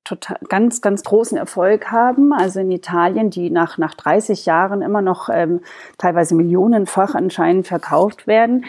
total, 0.03 0.37
ganz, 0.49 0.81
ganz 0.81 1.03
großen 1.03 1.37
Erfolg 1.37 1.91
haben. 1.91 2.33
Also 2.33 2.59
in 2.59 2.71
Italien, 2.71 3.29
die 3.29 3.49
nach, 3.49 3.77
nach 3.77 3.93
30 3.95 4.45
Jahren 4.45 4.81
immer 4.81 5.01
noch 5.01 5.29
ähm, 5.31 5.61
teilweise 5.97 6.35
millionenfach 6.35 7.15
anscheinend 7.15 7.67
verkauft 7.67 8.27
werden. 8.27 8.65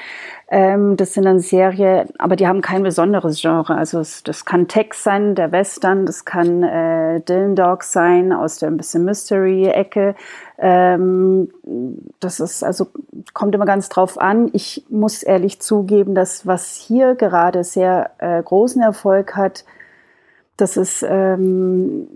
Ähm, 0.48 0.96
das 0.96 1.14
sind 1.14 1.24
dann 1.24 1.40
Serien, 1.40 2.08
aber 2.18 2.36
die 2.36 2.46
haben 2.46 2.60
kein 2.60 2.82
besonderes 2.82 3.40
Genre. 3.40 3.74
Also 3.74 4.00
es, 4.00 4.22
das 4.22 4.44
kann 4.44 4.68
Text 4.68 5.02
sein, 5.02 5.34
der 5.34 5.52
Western, 5.52 6.06
das 6.06 6.24
kann 6.24 6.62
äh, 6.62 7.20
Dylan 7.20 7.56
Dog 7.56 7.82
sein 7.84 8.32
aus 8.32 8.58
der 8.58 8.68
ein 8.68 8.76
bisschen 8.76 9.04
Mystery-Ecke. 9.04 10.14
Ähm, 10.64 11.48
das 12.20 12.38
ist 12.38 12.62
also 12.62 12.86
kommt 13.34 13.52
immer 13.52 13.66
ganz 13.66 13.88
drauf 13.88 14.16
an. 14.16 14.48
Ich 14.52 14.86
muss 14.88 15.24
ehrlich 15.24 15.60
zugeben, 15.60 16.14
dass 16.14 16.46
was 16.46 16.76
hier 16.76 17.16
gerade 17.16 17.64
sehr 17.64 18.12
äh, 18.18 18.40
großen 18.40 18.80
Erfolg 18.80 19.34
hat, 19.34 19.64
das 20.56 20.76
ist 20.76 21.04
ähm, 21.06 22.06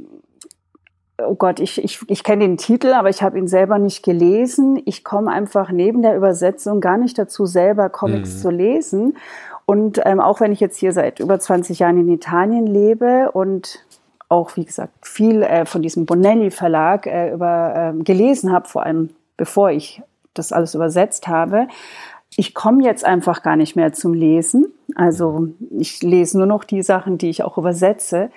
oh 1.19 1.35
Gott, 1.35 1.59
ich, 1.59 1.83
ich, 1.83 1.99
ich 2.09 2.23
kenne 2.23 2.45
den 2.45 2.57
Titel, 2.57 2.93
aber 2.93 3.09
ich 3.09 3.21
habe 3.21 3.37
ihn 3.37 3.49
selber 3.49 3.79
nicht 3.79 4.05
gelesen. 4.05 4.81
Ich 4.85 5.03
komme 5.03 5.33
einfach 5.33 5.73
neben 5.73 6.03
der 6.03 6.17
Übersetzung 6.17 6.81
gar 6.81 6.99
nicht 6.99 7.19
dazu, 7.19 7.47
selber 7.47 7.89
Comics 7.89 8.35
mhm. 8.35 8.39
zu 8.39 8.51
lesen. 8.51 9.17
Und 9.65 10.01
ähm, 10.05 10.21
auch 10.21 10.39
wenn 10.39 10.53
ich 10.53 10.61
jetzt 10.61 10.79
hier 10.79 10.93
seit 10.93 11.19
über 11.19 11.41
20 11.41 11.81
Jahren 11.81 11.99
in 11.99 12.09
Italien 12.09 12.69
lebe 12.69 13.33
und 13.33 13.85
auch, 14.29 14.57
wie 14.57 14.65
gesagt, 14.65 15.07
viel 15.07 15.43
äh, 15.43 15.67
von 15.67 15.83
diesem 15.83 16.07
Bonelli-Verlag 16.07 17.07
äh, 17.07 17.33
über, 17.33 17.95
äh, 17.95 18.03
gelesen 18.03 18.53
habe, 18.53 18.69
vor 18.69 18.85
allem 18.85 19.11
bevor 19.37 19.71
ich 19.71 20.03
das 20.35 20.53
alles 20.53 20.75
übersetzt 20.75 21.29
habe, 21.29 21.69
ich 22.37 22.55
komme 22.55 22.85
jetzt 22.85 23.05
einfach 23.05 23.43
gar 23.43 23.57
nicht 23.57 23.77
mehr 23.77 23.93
zum 23.93 24.13
Lesen. 24.13 24.67
Also 24.95 25.49
ich 25.79 26.03
lese 26.03 26.37
nur 26.37 26.47
noch 26.47 26.65
die 26.65 26.83
Sachen, 26.83 27.19
die 27.19 27.31
ich 27.31 27.43
auch 27.45 27.57
übersetze 27.57 28.31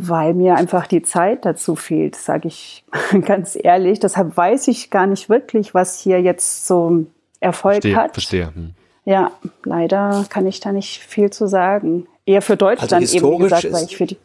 weil 0.00 0.32
mir 0.32 0.54
einfach 0.54 0.86
die 0.86 1.02
Zeit 1.02 1.44
dazu 1.44 1.74
fehlt, 1.74 2.14
sage 2.14 2.46
ich 2.46 2.84
ganz 3.24 3.58
ehrlich. 3.60 3.98
Deshalb 3.98 4.36
weiß 4.36 4.68
ich 4.68 4.90
gar 4.90 5.08
nicht 5.08 5.28
wirklich, 5.28 5.74
was 5.74 5.98
hier 5.98 6.22
jetzt 6.22 6.68
so 6.68 7.06
Erfolg 7.40 7.82
verstehe, 7.82 7.96
hat. 7.96 8.12
Verstehe. 8.12 8.54
Hm. 8.54 8.74
Ja, 9.04 9.32
leider 9.64 10.24
kann 10.28 10.46
ich 10.46 10.60
da 10.60 10.70
nicht 10.70 11.00
viel 11.00 11.30
zu 11.30 11.48
sagen. 11.48 12.06
Eher 12.26 12.42
für 12.42 12.56
Deutschland 12.56 12.92
also 12.92 13.16
eben 13.16 13.38
gesagt, 13.40 13.72
weil 13.72 13.84
ich 13.84 13.96
für 13.96 14.06
die 14.06 14.18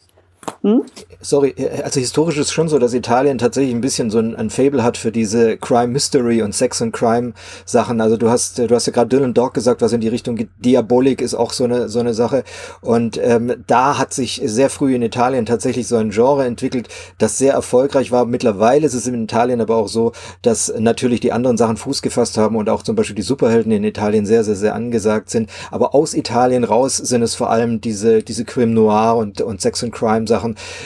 hm? 0.63 0.83
Sorry, 1.19 1.53
also 1.83 1.99
historisch 1.99 2.37
ist 2.37 2.53
schon 2.53 2.69
so, 2.69 2.79
dass 2.79 2.93
Italien 2.93 3.37
tatsächlich 3.37 3.75
ein 3.75 3.81
bisschen 3.81 4.09
so 4.09 4.19
ein, 4.19 4.33
ein 4.35 4.49
Fable 4.49 4.81
hat 4.81 4.95
für 4.95 5.11
diese 5.11 5.57
Crime 5.57 5.87
Mystery 5.87 6.41
und 6.41 6.55
Sex 6.55 6.81
and 6.81 6.93
Crime 6.93 7.33
Sachen. 7.65 7.99
Also 7.99 8.15
du 8.15 8.29
hast, 8.29 8.59
du 8.59 8.73
hast 8.73 8.87
ja 8.87 8.93
gerade 8.93 9.09
Dylan 9.09 9.33
Dog 9.33 9.53
gesagt, 9.53 9.81
was 9.81 9.91
in 9.91 9.99
die 9.99 10.07
Richtung 10.07 10.37
geht. 10.37 10.49
Diabolik 10.59 11.21
ist 11.21 11.33
auch 11.33 11.51
so 11.51 11.65
eine 11.65 11.89
so 11.89 11.99
eine 11.99 12.13
Sache. 12.13 12.45
Und 12.79 13.19
ähm, 13.21 13.55
da 13.67 13.97
hat 13.97 14.13
sich 14.13 14.41
sehr 14.45 14.69
früh 14.69 14.95
in 14.95 15.01
Italien 15.01 15.45
tatsächlich 15.45 15.87
so 15.87 15.97
ein 15.97 16.11
Genre 16.11 16.45
entwickelt, 16.45 16.87
das 17.17 17.37
sehr 17.37 17.53
erfolgreich 17.53 18.13
war. 18.13 18.25
Mittlerweile 18.25 18.85
ist 18.85 18.93
es 18.93 19.05
in 19.05 19.21
Italien 19.21 19.59
aber 19.59 19.75
auch 19.75 19.89
so, 19.89 20.13
dass 20.43 20.73
natürlich 20.77 21.19
die 21.19 21.33
anderen 21.33 21.57
Sachen 21.57 21.75
Fuß 21.75 22.01
gefasst 22.01 22.37
haben 22.37 22.55
und 22.55 22.69
auch 22.69 22.83
zum 22.83 22.95
Beispiel 22.95 23.17
die 23.17 23.21
Superhelden 23.21 23.73
in 23.73 23.83
Italien 23.83 24.25
sehr, 24.25 24.45
sehr, 24.45 24.55
sehr 24.55 24.75
angesagt 24.75 25.29
sind. 25.29 25.49
Aber 25.71 25.93
aus 25.93 26.13
Italien 26.13 26.63
raus 26.63 26.95
sind 26.95 27.21
es 27.21 27.35
vor 27.35 27.49
allem 27.49 27.81
diese 27.81 28.23
diese 28.23 28.45
Crime 28.45 28.73
Noir 28.73 29.17
und 29.17 29.41
und 29.41 29.59
Sex 29.59 29.83
and 29.83 29.93
Crime 29.93 30.25
Sachen 30.25 30.32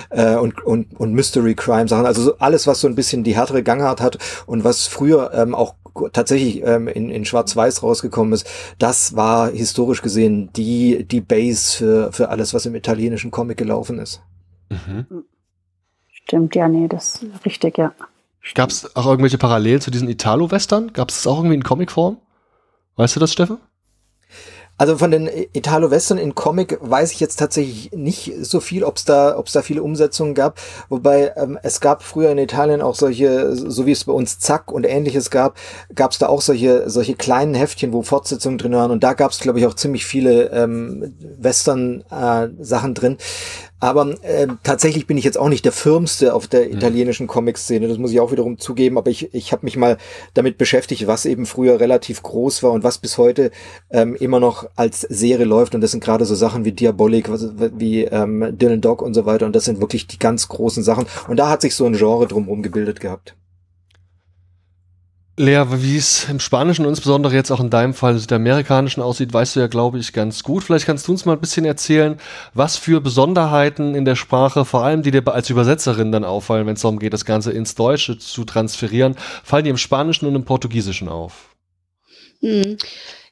äh, 0.09 0.35
und, 0.35 0.63
und, 0.63 0.99
und 0.99 1.13
Mystery 1.13 1.55
Crime 1.55 1.87
Sachen. 1.87 2.05
Also 2.05 2.21
so 2.21 2.37
alles, 2.37 2.67
was 2.67 2.81
so 2.81 2.87
ein 2.87 2.95
bisschen 2.95 3.23
die 3.23 3.35
härtere 3.35 3.63
Gangart 3.63 4.01
hat 4.01 4.17
und 4.45 4.63
was 4.63 4.87
früher 4.87 5.33
ähm, 5.33 5.55
auch 5.55 5.75
tatsächlich 6.13 6.63
ähm, 6.63 6.87
in, 6.87 7.09
in 7.09 7.25
Schwarz-Weiß 7.25 7.83
rausgekommen 7.83 8.33
ist, 8.33 8.47
das 8.79 9.15
war 9.15 9.49
historisch 9.49 10.01
gesehen 10.01 10.51
die, 10.55 11.05
die 11.05 11.21
Base 11.21 11.77
für, 11.77 12.11
für 12.11 12.29
alles, 12.29 12.53
was 12.53 12.65
im 12.65 12.75
italienischen 12.75 13.31
Comic 13.31 13.57
gelaufen 13.57 13.99
ist. 13.99 14.21
Mhm. 14.69 15.23
Stimmt, 16.09 16.55
ja, 16.55 16.67
nee, 16.67 16.87
das 16.87 17.23
ist 17.23 17.45
richtig, 17.45 17.77
ja. 17.77 17.93
Gab 18.53 18.69
es 18.69 18.95
auch 18.95 19.05
irgendwelche 19.05 19.37
Parallelen 19.37 19.81
zu 19.81 19.91
diesen 19.91 20.09
Italo-Western? 20.09 20.93
Gab 20.93 21.09
es 21.09 21.17
das 21.17 21.27
auch 21.27 21.37
irgendwie 21.37 21.55
in 21.55 21.63
Comicform? 21.63 22.17
Weißt 22.95 23.15
du 23.15 23.19
das, 23.19 23.33
Steffen? 23.33 23.57
Also 24.77 24.97
von 24.97 25.09
den 25.09 25.27
Italo-Western 25.53 26.19
in 26.19 26.35
Comic 26.35 26.77
weiß 26.81 27.11
ich 27.11 27.19
jetzt 27.19 27.37
tatsächlich 27.37 27.91
nicht 27.93 28.33
so 28.41 28.59
viel, 28.59 28.83
ob 28.83 28.97
es 28.97 29.05
da, 29.05 29.37
ob 29.37 29.47
es 29.47 29.53
da 29.53 29.63
viele 29.63 29.81
Umsetzungen 29.81 30.35
gab. 30.35 30.59
Wobei 30.87 31.33
ähm, 31.35 31.57
es 31.63 31.81
gab 31.81 32.03
früher 32.03 32.29
in 32.29 32.37
Italien 32.37 32.81
auch 32.81 32.93
solche, 32.93 33.55
so 33.55 33.87
wie 33.87 33.91
es 33.91 34.03
bei 34.03 34.13
uns 34.13 34.37
Zack 34.37 34.71
und 34.71 34.85
ähnliches 34.85 35.31
gab, 35.31 35.57
gab 35.95 36.11
es 36.11 36.19
da 36.19 36.27
auch 36.27 36.41
solche, 36.41 36.89
solche 36.89 37.15
kleinen 37.15 37.55
Heftchen, 37.55 37.91
wo 37.91 38.03
Fortsetzungen 38.03 38.59
drin 38.59 38.73
waren. 38.73 38.91
Und 38.91 39.03
da 39.03 39.13
gab 39.13 39.31
es, 39.31 39.39
glaube 39.39 39.57
ich, 39.59 39.65
auch 39.65 39.73
ziemlich 39.73 40.05
viele 40.05 40.51
ähm, 40.51 41.15
Western-Sachen 41.39 42.91
äh, 42.91 42.93
drin. 42.93 43.17
Aber 43.79 44.15
äh, 44.23 44.47
tatsächlich 44.63 45.05
bin 45.05 45.17
ich 45.17 45.23
jetzt 45.23 45.37
auch 45.37 45.49
nicht 45.49 45.63
der 45.63 45.71
Firmste 45.71 46.33
auf 46.33 46.47
der 46.47 46.65
mhm. 46.65 46.77
italienischen 46.77 47.27
Comic-Szene. 47.27 47.87
Das 47.87 47.97
muss 47.97 48.11
ich 48.11 48.19
auch 48.19 48.31
wiederum 48.31 48.57
zugeben. 48.57 48.97
Aber 48.97 49.09
ich, 49.11 49.33
ich 49.33 49.51
habe 49.51 49.65
mich 49.65 49.77
mal 49.77 49.97
damit 50.33 50.57
beschäftigt, 50.57 51.05
was 51.05 51.25
eben 51.25 51.45
früher 51.45 51.79
relativ 51.79 52.23
groß 52.23 52.63
war 52.63 52.71
und 52.71 52.83
was 52.83 52.97
bis 52.97 53.17
heute 53.17 53.51
ähm, 53.91 54.15
immer 54.15 54.39
noch 54.39 54.67
als 54.75 55.01
Serie 55.01 55.45
läuft. 55.45 55.75
Und 55.75 55.81
das 55.81 55.91
sind 55.91 56.03
gerade 56.03 56.25
so 56.25 56.35
Sachen 56.35 56.65
wie 56.65 56.71
Diabolik, 56.71 57.29
wie 57.77 58.05
ähm, 58.05 58.57
Dylan 58.57 58.81
Dog 58.81 59.01
und 59.01 59.13
so 59.13 59.25
weiter. 59.25 59.45
Und 59.45 59.55
das 59.55 59.65
sind 59.65 59.79
wirklich 59.79 60.07
die 60.07 60.19
ganz 60.19 60.47
großen 60.47 60.83
Sachen. 60.83 61.05
Und 61.27 61.37
da 61.37 61.49
hat 61.49 61.61
sich 61.61 61.75
so 61.75 61.85
ein 61.85 61.93
Genre 61.93 62.27
drumherum 62.27 62.63
gebildet 62.63 62.99
gehabt. 62.99 63.35
Lea, 65.39 65.65
wie 65.69 65.97
es 65.97 66.27
im 66.29 66.39
Spanischen 66.39 66.83
und 66.83 66.89
insbesondere 66.89 67.35
jetzt 67.35 67.51
auch 67.51 67.59
in 67.59 67.69
deinem 67.69 67.93
Fall 67.93 68.19
der 68.19 68.37
amerikanischen 68.37 69.03
aussieht, 69.03 69.31
weißt 69.31 69.55
du 69.55 69.59
ja, 69.59 69.67
glaube 69.67 69.99
ich, 69.99 70.11
ganz 70.11 70.41
gut. 70.41 70.63
Vielleicht 70.63 70.87
kannst 70.87 71.07
du 71.07 71.11
uns 71.11 71.25
mal 71.25 71.33
ein 71.33 71.39
bisschen 71.39 71.63
erzählen, 71.63 72.19
was 72.55 72.75
für 72.75 73.01
Besonderheiten 73.01 73.93
in 73.93 74.03
der 74.03 74.15
Sprache, 74.15 74.65
vor 74.65 74.83
allem 74.83 75.03
die 75.03 75.11
dir 75.11 75.21
als 75.27 75.51
Übersetzerin 75.51 76.11
dann 76.11 76.25
auffallen, 76.25 76.65
wenn 76.65 76.73
es 76.73 76.81
darum 76.81 76.97
geht, 76.97 77.13
das 77.13 77.23
Ganze 77.23 77.51
ins 77.51 77.75
Deutsche 77.75 78.17
zu 78.17 78.45
transferieren, 78.45 79.15
fallen 79.43 79.65
dir 79.65 79.69
im 79.69 79.77
Spanischen 79.77 80.25
und 80.25 80.33
im 80.33 80.43
Portugiesischen 80.43 81.07
auf? 81.07 81.55
Hm. 82.41 82.77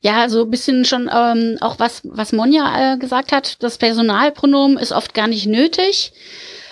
Ja, 0.01 0.30
so 0.30 0.43
ein 0.43 0.51
bisschen 0.51 0.86
schon 0.86 1.10
ähm, 1.12 1.58
auch 1.62 1.80
was, 1.80 2.01
was 2.03 2.34
Monja 2.34 2.93
äh, 2.93 2.97
gesagt 2.99 3.32
hat, 3.32 3.64
das 3.64 3.80
Personalpronomen 3.80 4.78
ist 4.78 4.91
oft 4.91 5.16
gar 5.16 5.28
nicht 5.28 5.47
nötig. 5.47 6.14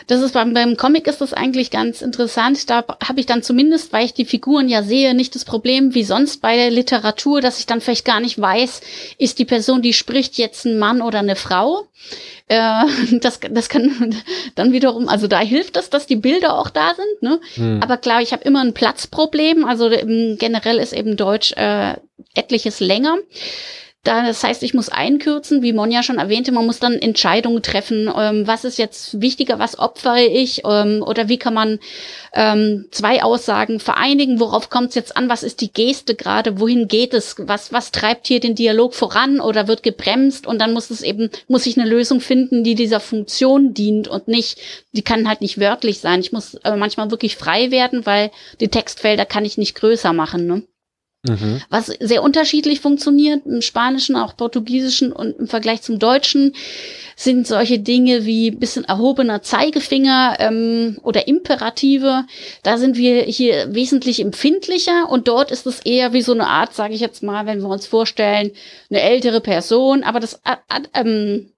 Das 0.07 0.21
ist 0.21 0.33
beim, 0.33 0.53
beim 0.53 0.77
Comic 0.77 1.07
ist 1.07 1.21
das 1.21 1.33
eigentlich 1.33 1.71
ganz 1.71 2.01
interessant. 2.01 2.69
Da 2.69 2.83
habe 3.05 3.19
ich 3.19 3.25
dann 3.25 3.43
zumindest, 3.43 3.93
weil 3.93 4.05
ich 4.05 4.13
die 4.13 4.25
Figuren 4.25 4.69
ja 4.69 4.83
sehe, 4.83 5.13
nicht 5.13 5.35
das 5.35 5.45
Problem 5.45 5.93
wie 5.93 6.03
sonst 6.03 6.41
bei 6.41 6.55
der 6.55 6.71
Literatur, 6.71 7.41
dass 7.41 7.59
ich 7.59 7.65
dann 7.65 7.81
vielleicht 7.81 8.05
gar 8.05 8.19
nicht 8.19 8.39
weiß, 8.39 8.81
ist 9.17 9.39
die 9.39 9.45
Person, 9.45 9.81
die 9.81 9.93
spricht, 9.93 10.37
jetzt 10.37 10.65
ein 10.65 10.77
Mann 10.77 11.01
oder 11.01 11.19
eine 11.19 11.35
Frau. 11.35 11.87
Äh, 12.47 12.85
das, 13.21 13.39
das 13.49 13.69
kann 13.69 14.15
dann 14.55 14.71
wiederum, 14.71 15.07
also 15.07 15.27
da 15.27 15.39
hilft 15.39 15.77
es, 15.77 15.89
dass 15.89 16.05
die 16.05 16.15
Bilder 16.15 16.57
auch 16.57 16.69
da 16.69 16.93
sind. 16.95 17.21
Ne? 17.21 17.39
Hm. 17.55 17.79
Aber 17.81 17.97
klar, 17.97 18.21
ich 18.21 18.33
habe 18.33 18.43
immer 18.43 18.61
ein 18.61 18.73
Platzproblem. 18.73 19.65
Also 19.65 19.89
generell 19.89 20.77
ist 20.77 20.93
eben 20.93 21.17
Deutsch 21.17 21.53
äh, 21.53 21.95
etliches 22.35 22.79
länger. 22.79 23.17
Das 24.03 24.43
heißt, 24.43 24.63
ich 24.63 24.73
muss 24.73 24.89
einkürzen, 24.89 25.61
wie 25.61 25.71
Monja 25.71 26.03
schon 26.03 26.17
erwähnte, 26.17 26.51
man 26.51 26.65
muss 26.65 26.79
dann 26.79 26.95
Entscheidungen 26.95 27.63
treffen, 27.63 28.11
ähm, 28.13 28.45
was 28.45 28.65
ist 28.65 28.77
jetzt 28.77 29.21
wichtiger, 29.21 29.59
was 29.59 29.79
opfere 29.79 30.25
ich 30.25 30.63
ähm, 30.65 31.01
oder 31.01 31.29
wie 31.29 31.37
kann 31.37 31.53
man 31.53 31.79
ähm, 32.33 32.85
zwei 32.91 33.23
Aussagen 33.23 33.79
vereinigen, 33.79 34.41
worauf 34.41 34.69
kommt 34.69 34.89
es 34.89 34.95
jetzt 34.95 35.15
an, 35.15 35.29
was 35.29 35.41
ist 35.41 35.61
die 35.61 35.71
Geste 35.71 36.15
gerade, 36.15 36.59
wohin 36.59 36.89
geht 36.89 37.13
es, 37.13 37.35
was, 37.39 37.71
was 37.71 37.91
treibt 37.91 38.27
hier 38.27 38.41
den 38.41 38.55
Dialog 38.55 38.93
voran 38.93 39.39
oder 39.39 39.69
wird 39.69 39.83
gebremst 39.83 40.47
und 40.47 40.59
dann 40.59 40.73
muss 40.73 40.89
es 40.89 41.01
eben, 41.01 41.29
muss 41.47 41.65
ich 41.65 41.79
eine 41.79 41.89
Lösung 41.89 42.19
finden, 42.19 42.65
die 42.65 42.75
dieser 42.75 42.99
Funktion 42.99 43.73
dient 43.73 44.09
und 44.09 44.27
nicht, 44.27 44.59
die 44.91 45.03
kann 45.03 45.29
halt 45.29 45.39
nicht 45.39 45.61
wörtlich 45.61 45.99
sein. 45.99 46.19
Ich 46.19 46.33
muss 46.33 46.55
äh, 46.55 46.75
manchmal 46.75 47.09
wirklich 47.09 47.37
frei 47.37 47.71
werden, 47.71 48.05
weil 48.05 48.31
die 48.59 48.67
Textfelder 48.67 49.25
kann 49.25 49.45
ich 49.45 49.57
nicht 49.57 49.75
größer 49.75 50.11
machen. 50.11 50.45
Ne? 50.45 50.63
Mhm. 51.25 51.61
Was 51.69 51.85
sehr 51.85 52.21
unterschiedlich 52.21 52.81
funktioniert 52.81 53.45
im 53.45 53.61
Spanischen, 53.61 54.17
auch 54.17 54.35
Portugiesischen 54.35 55.13
und 55.13 55.39
im 55.39 55.47
Vergleich 55.47 55.81
zum 55.81 55.97
Deutschen 55.97 56.53
sind 57.15 57.47
solche 57.47 57.79
Dinge 57.79 58.25
wie 58.25 58.51
bisschen 58.51 58.83
erhobener 58.83 59.41
Zeigefinger 59.41 60.35
ähm, 60.39 60.97
oder 61.01 61.27
Imperative. 61.29 62.25
Da 62.63 62.77
sind 62.77 62.97
wir 62.97 63.21
hier 63.21 63.73
wesentlich 63.73 64.19
empfindlicher 64.19 65.09
und 65.09 65.29
dort 65.29 65.49
ist 65.49 65.65
es 65.65 65.79
eher 65.79 66.11
wie 66.11 66.21
so 66.21 66.33
eine 66.33 66.47
Art, 66.47 66.73
sage 66.73 66.93
ich 66.93 66.99
jetzt 66.99 67.23
mal, 67.23 67.45
wenn 67.45 67.61
wir 67.61 67.69
uns 67.69 67.87
vorstellen, 67.87 68.51
eine 68.89 69.01
ältere 69.01 69.39
Person, 69.39 70.03
aber 70.03 70.19
das 70.19 70.41
äh, 70.43 70.57
äh, 70.69 71.01
ähm, 71.01 71.52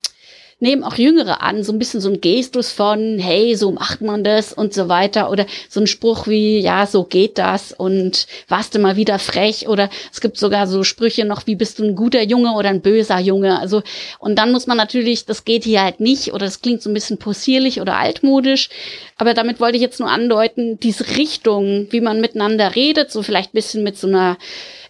nehmen 0.59 0.83
auch 0.83 0.95
Jüngere 0.95 1.41
an, 1.41 1.63
so 1.63 1.73
ein 1.73 1.79
bisschen 1.79 1.99
so 1.99 2.09
ein 2.09 2.21
Gestus 2.21 2.71
von, 2.71 3.19
hey, 3.19 3.55
so 3.55 3.71
macht 3.71 4.01
man 4.01 4.23
das 4.23 4.53
und 4.53 4.73
so 4.73 4.87
weiter. 4.87 5.29
Oder 5.29 5.45
so 5.69 5.81
ein 5.81 5.87
Spruch 5.87 6.27
wie, 6.27 6.59
ja, 6.59 6.87
so 6.87 7.03
geht 7.03 7.37
das 7.37 7.73
und 7.73 8.25
warst 8.47 8.73
du 8.73 8.79
mal 8.79 8.95
wieder 8.95 9.19
frech. 9.19 9.67
Oder 9.67 9.89
es 10.13 10.21
gibt 10.21 10.37
sogar 10.37 10.67
so 10.67 10.83
Sprüche 10.83 11.25
noch 11.25 11.45
wie, 11.45 11.55
bist 11.55 11.79
du 11.79 11.83
ein 11.83 11.95
guter 11.95 12.23
Junge 12.23 12.53
oder 12.53 12.69
ein 12.69 12.81
böser 12.81 13.19
Junge. 13.19 13.59
Also, 13.59 13.83
und 14.19 14.35
dann 14.37 14.53
muss 14.53 14.65
man 14.65 14.77
natürlich, 14.77 15.25
das 15.25 15.43
geht 15.43 15.65
hier 15.65 15.83
halt 15.83 15.99
nicht 15.99 16.33
oder 16.33 16.45
das 16.45 16.61
klingt 16.61 16.81
so 16.81 16.89
ein 16.89 16.93
bisschen 16.93 17.17
possierlich 17.17 17.81
oder 17.81 17.97
altmodisch. 17.97 18.69
Aber 19.17 19.33
damit 19.33 19.59
wollte 19.59 19.75
ich 19.75 19.81
jetzt 19.81 19.99
nur 19.99 20.09
andeuten, 20.09 20.79
diese 20.79 21.17
Richtung, 21.17 21.87
wie 21.89 22.01
man 22.01 22.21
miteinander 22.21 22.75
redet, 22.75 23.11
so 23.11 23.23
vielleicht 23.23 23.51
ein 23.51 23.57
bisschen 23.57 23.83
mit 23.83 23.97
so 23.97 24.07
einer, 24.07 24.37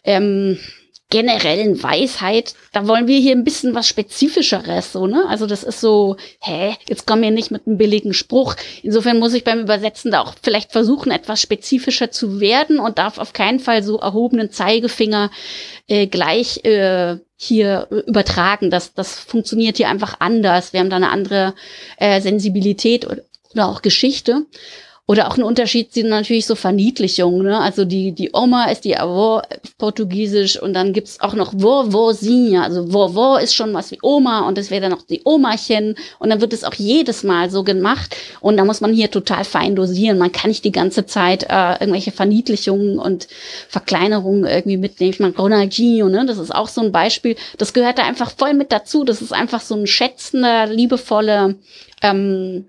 ähm, 0.03 0.59
generellen 1.09 1.81
Weisheit, 1.81 2.55
da 2.73 2.87
wollen 2.87 3.07
wir 3.07 3.19
hier 3.19 3.33
ein 3.33 3.43
bisschen 3.43 3.75
was 3.75 3.87
Spezifischeres, 3.87 4.91
so, 4.91 5.05
ne? 5.05 5.25
Also 5.29 5.45
das 5.45 5.63
ist 5.63 5.79
so, 5.79 6.17
hä, 6.41 6.75
jetzt 6.89 7.05
komm 7.05 7.19
mir 7.19 7.29
nicht 7.29 7.51
mit 7.51 7.67
einem 7.67 7.77
billigen 7.77 8.13
Spruch. 8.13 8.55
Insofern 8.81 9.19
muss 9.19 9.35
ich 9.35 9.43
beim 9.43 9.59
Übersetzen 9.59 10.11
da 10.11 10.21
auch 10.21 10.33
vielleicht 10.41 10.71
versuchen, 10.71 11.11
etwas 11.11 11.41
spezifischer 11.41 12.09
zu 12.09 12.39
werden 12.39 12.79
und 12.79 12.97
darf 12.97 13.19
auf 13.19 13.33
keinen 13.33 13.59
Fall 13.59 13.83
so 13.83 13.99
erhobenen 13.99 14.51
Zeigefinger 14.51 15.29
äh, 15.87 16.07
gleich 16.07 16.65
äh, 16.65 17.17
hier 17.37 17.87
übertragen. 18.07 18.71
Das, 18.71 18.93
das 18.93 19.19
funktioniert 19.19 19.77
hier 19.77 19.89
einfach 19.89 20.15
anders. 20.19 20.73
Wir 20.73 20.79
haben 20.79 20.89
da 20.89 20.95
eine 20.95 21.09
andere 21.09 21.53
äh, 21.97 22.19
Sensibilität 22.19 23.05
oder, 23.05 23.21
oder 23.53 23.67
auch 23.67 23.83
Geschichte. 23.83 24.45
Oder 25.07 25.27
auch 25.27 25.37
ein 25.37 25.43
Unterschied 25.43 25.93
sind 25.93 26.09
natürlich 26.09 26.47
so 26.47 26.55
Verniedlichungen. 26.55 27.43
Ne? 27.43 27.59
Also 27.59 27.85
die, 27.85 28.11
die 28.11 28.31
Oma 28.33 28.71
ist 28.71 28.85
die 28.85 28.97
Avó 28.97 29.43
portugiesisch 29.77 30.59
und 30.59 30.73
dann 30.73 30.93
gibt's 30.93 31.19
auch 31.19 31.35
noch 31.35 31.53
Vovozinha. 31.53 32.63
Also 32.63 32.85
Vovó 32.85 33.37
ist 33.37 33.53
schon 33.53 33.71
was 33.75 33.91
wie 33.91 33.99
Oma 34.01 34.47
und 34.47 34.57
das 34.57 34.71
wäre 34.71 34.81
dann 34.81 34.91
noch 34.91 35.03
die 35.03 35.21
Omachen. 35.23 35.95
Und 36.17 36.31
dann 36.31 36.41
wird 36.41 36.53
es 36.53 36.63
auch 36.63 36.73
jedes 36.73 37.23
Mal 37.23 37.51
so 37.51 37.63
gemacht. 37.63 38.15
Und 38.41 38.57
da 38.57 38.65
muss 38.65 38.81
man 38.81 38.93
hier 38.93 39.11
total 39.11 39.43
fein 39.43 39.75
dosieren. 39.75 40.17
Man 40.17 40.31
kann 40.31 40.49
nicht 40.49 40.65
die 40.65 40.71
ganze 40.71 41.05
Zeit 41.05 41.43
äh, 41.43 41.73
irgendwelche 41.73 42.11
Verniedlichungen 42.11 42.97
und 42.97 43.27
Verkleinerungen 43.69 44.45
irgendwie 44.45 44.77
mitnehmen. 44.77 45.13
Ich 45.13 45.19
meine, 45.19 45.35
Ronaldinho, 45.35 46.09
ne? 46.09 46.25
das 46.25 46.39
ist 46.39 46.53
auch 46.53 46.67
so 46.67 46.81
ein 46.81 46.91
Beispiel. 46.91 47.35
Das 47.59 47.73
gehört 47.73 47.99
da 47.99 48.03
einfach 48.05 48.31
voll 48.35 48.55
mit 48.55 48.71
dazu. 48.71 49.03
Das 49.03 49.21
ist 49.21 49.33
einfach 49.33 49.61
so 49.61 49.75
ein 49.75 49.85
schätzender, 49.85 50.65
liebevoller 50.65 51.53
ähm, 52.01 52.65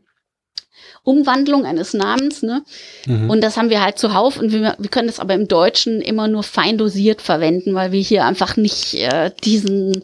Umwandlung 1.07 1.65
eines 1.65 1.95
Namens, 1.95 2.43
ne? 2.43 2.65
Mhm. 3.07 3.31
Und 3.31 3.41
das 3.41 3.57
haben 3.57 3.71
wir 3.71 3.81
halt 3.81 3.97
zuhauf 3.97 4.39
und 4.39 4.51
wir, 4.51 4.75
wir 4.77 4.91
können 4.91 5.07
das 5.07 5.21
aber 5.21 5.35
im 5.35 5.47
Deutschen 5.47 6.01
immer 6.01 6.27
nur 6.27 6.43
fein 6.43 6.79
dosiert 6.79 7.23
verwenden, 7.23 7.75
weil 7.75 7.93
wir 7.93 8.01
hier 8.01 8.25
einfach 8.25 8.57
nicht 8.57 8.95
äh, 8.95 9.31
diesen 9.45 10.03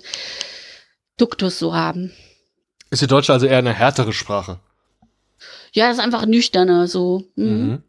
Duktus 1.19 1.59
so 1.59 1.75
haben. 1.75 2.13
Ist 2.91 3.03
die 3.03 3.09
Deutsche 3.09 3.33
also 3.33 3.47
eher 3.47 3.59
eine 3.59 3.73
härtere 3.73 4.13
Sprache? 4.13 4.61
Ja, 5.73 5.91
ist 5.91 5.99
einfach 5.99 6.25
nüchterner 6.25 6.87
so. 6.87 7.25
Mhm. 7.35 7.47
Mhm. 7.47 7.83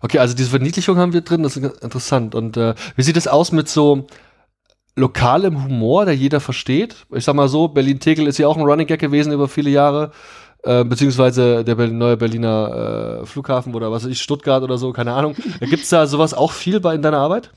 Okay, 0.00 0.18
also 0.18 0.34
diese 0.34 0.50
Verniedlichung 0.50 0.96
haben 0.96 1.12
wir 1.12 1.20
drin, 1.20 1.44
das 1.44 1.56
ist 1.56 1.82
interessant. 1.82 2.34
Und 2.34 2.56
äh, 2.56 2.74
wie 2.96 3.02
sieht 3.02 3.16
es 3.16 3.28
aus 3.28 3.52
mit 3.52 3.68
so 3.68 4.08
lokalem 4.96 5.62
Humor, 5.62 6.06
der 6.06 6.16
jeder 6.16 6.40
versteht? 6.40 7.06
Ich 7.12 7.24
sag 7.24 7.36
mal 7.36 7.48
so, 7.48 7.68
Berlin-Tegel 7.68 8.26
ist 8.26 8.38
ja 8.38 8.48
auch 8.48 8.56
ein 8.56 8.64
Running 8.64 8.88
Gag 8.88 8.98
gewesen 8.98 9.32
über 9.32 9.46
viele 9.46 9.70
Jahre. 9.70 10.10
Äh, 10.64 10.84
beziehungsweise 10.84 11.64
der 11.64 11.76
neue 11.88 12.16
Berliner 12.16 13.20
äh, 13.22 13.26
Flughafen 13.26 13.74
oder 13.74 13.92
was 13.92 14.04
weiß 14.04 14.10
ich, 14.10 14.20
Stuttgart 14.20 14.62
oder 14.62 14.76
so, 14.76 14.92
keine 14.92 15.12
Ahnung. 15.12 15.36
Gibt 15.60 15.84
es 15.84 15.88
da 15.88 16.06
sowas 16.06 16.34
auch 16.34 16.52
viel 16.52 16.80
bei 16.80 16.94
in 16.94 17.02
deiner 17.02 17.18
Arbeit? 17.18 17.50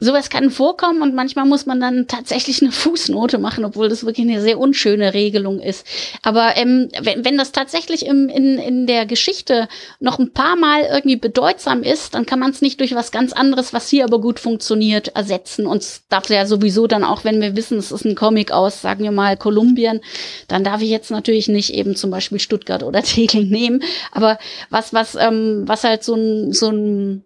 Sowas 0.00 0.30
kann 0.30 0.50
vorkommen 0.50 1.02
und 1.02 1.14
manchmal 1.14 1.44
muss 1.44 1.66
man 1.66 1.80
dann 1.80 2.06
tatsächlich 2.06 2.62
eine 2.62 2.72
Fußnote 2.72 3.38
machen, 3.38 3.64
obwohl 3.64 3.88
das 3.88 4.04
wirklich 4.04 4.28
eine 4.28 4.40
sehr 4.40 4.58
unschöne 4.58 5.14
Regelung 5.14 5.60
ist. 5.60 5.86
Aber 6.22 6.56
ähm, 6.56 6.88
wenn, 7.00 7.24
wenn 7.24 7.38
das 7.38 7.52
tatsächlich 7.52 8.06
im, 8.06 8.28
in, 8.28 8.58
in 8.58 8.86
der 8.86 9.06
Geschichte 9.06 9.68
noch 10.00 10.18
ein 10.18 10.32
paar 10.32 10.56
Mal 10.56 10.82
irgendwie 10.82 11.16
bedeutsam 11.16 11.82
ist, 11.82 12.14
dann 12.14 12.26
kann 12.26 12.38
man 12.38 12.50
es 12.50 12.62
nicht 12.62 12.80
durch 12.80 12.94
was 12.94 13.10
ganz 13.10 13.32
anderes, 13.32 13.72
was 13.72 13.88
hier 13.88 14.04
aber 14.04 14.20
gut 14.20 14.38
funktioniert, 14.38 15.08
ersetzen. 15.08 15.66
Und 15.66 15.82
es 15.82 16.02
darf 16.08 16.28
ja 16.30 16.46
sowieso 16.46 16.86
dann 16.86 17.04
auch, 17.04 17.24
wenn 17.24 17.40
wir 17.40 17.56
wissen, 17.56 17.78
es 17.78 17.92
ist 17.92 18.04
ein 18.04 18.14
Comic 18.14 18.52
aus, 18.52 18.80
sagen 18.82 19.04
wir 19.04 19.12
mal, 19.12 19.36
Kolumbien, 19.36 20.00
dann 20.46 20.64
darf 20.64 20.80
ich 20.80 20.90
jetzt 20.90 21.10
natürlich 21.10 21.48
nicht 21.48 21.74
eben 21.74 21.96
zum 21.96 22.10
Beispiel 22.10 22.38
Stuttgart 22.38 22.82
oder 22.82 23.02
Tegel 23.02 23.44
nehmen. 23.44 23.82
Aber 24.12 24.38
was, 24.70 24.92
was, 24.92 25.16
ähm, 25.16 25.64
was 25.66 25.84
halt 25.84 26.04
so 26.04 26.14
ein, 26.14 26.52
so 26.52 26.70
ein 26.70 27.24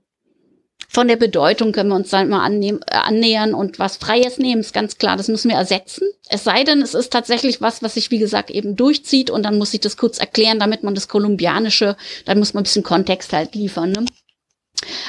von 0.92 1.08
der 1.08 1.16
Bedeutung 1.16 1.72
können 1.72 1.88
wir 1.88 1.96
uns 1.96 2.10
dann 2.10 2.28
mal 2.28 2.44
annehmen, 2.44 2.80
äh, 2.86 2.96
annähern 2.96 3.54
und 3.54 3.78
was 3.78 3.96
Freies 3.96 4.38
nehmen, 4.38 4.60
ist 4.60 4.74
ganz 4.74 4.98
klar, 4.98 5.16
das 5.16 5.28
müssen 5.28 5.48
wir 5.48 5.56
ersetzen. 5.56 6.06
Es 6.28 6.44
sei 6.44 6.64
denn, 6.64 6.82
es 6.82 6.94
ist 6.94 7.10
tatsächlich 7.10 7.62
was, 7.62 7.82
was 7.82 7.94
sich, 7.94 8.10
wie 8.10 8.18
gesagt, 8.18 8.50
eben 8.50 8.76
durchzieht 8.76 9.30
und 9.30 9.42
dann 9.42 9.56
muss 9.56 9.72
ich 9.72 9.80
das 9.80 9.96
kurz 9.96 10.18
erklären, 10.18 10.58
damit 10.58 10.82
man 10.82 10.94
das 10.94 11.08
Kolumbianische, 11.08 11.96
dann 12.26 12.38
muss 12.38 12.52
man 12.52 12.60
ein 12.60 12.64
bisschen 12.64 12.82
Kontext 12.82 13.32
halt 13.32 13.54
liefern. 13.54 13.92
Ne? 13.92 14.04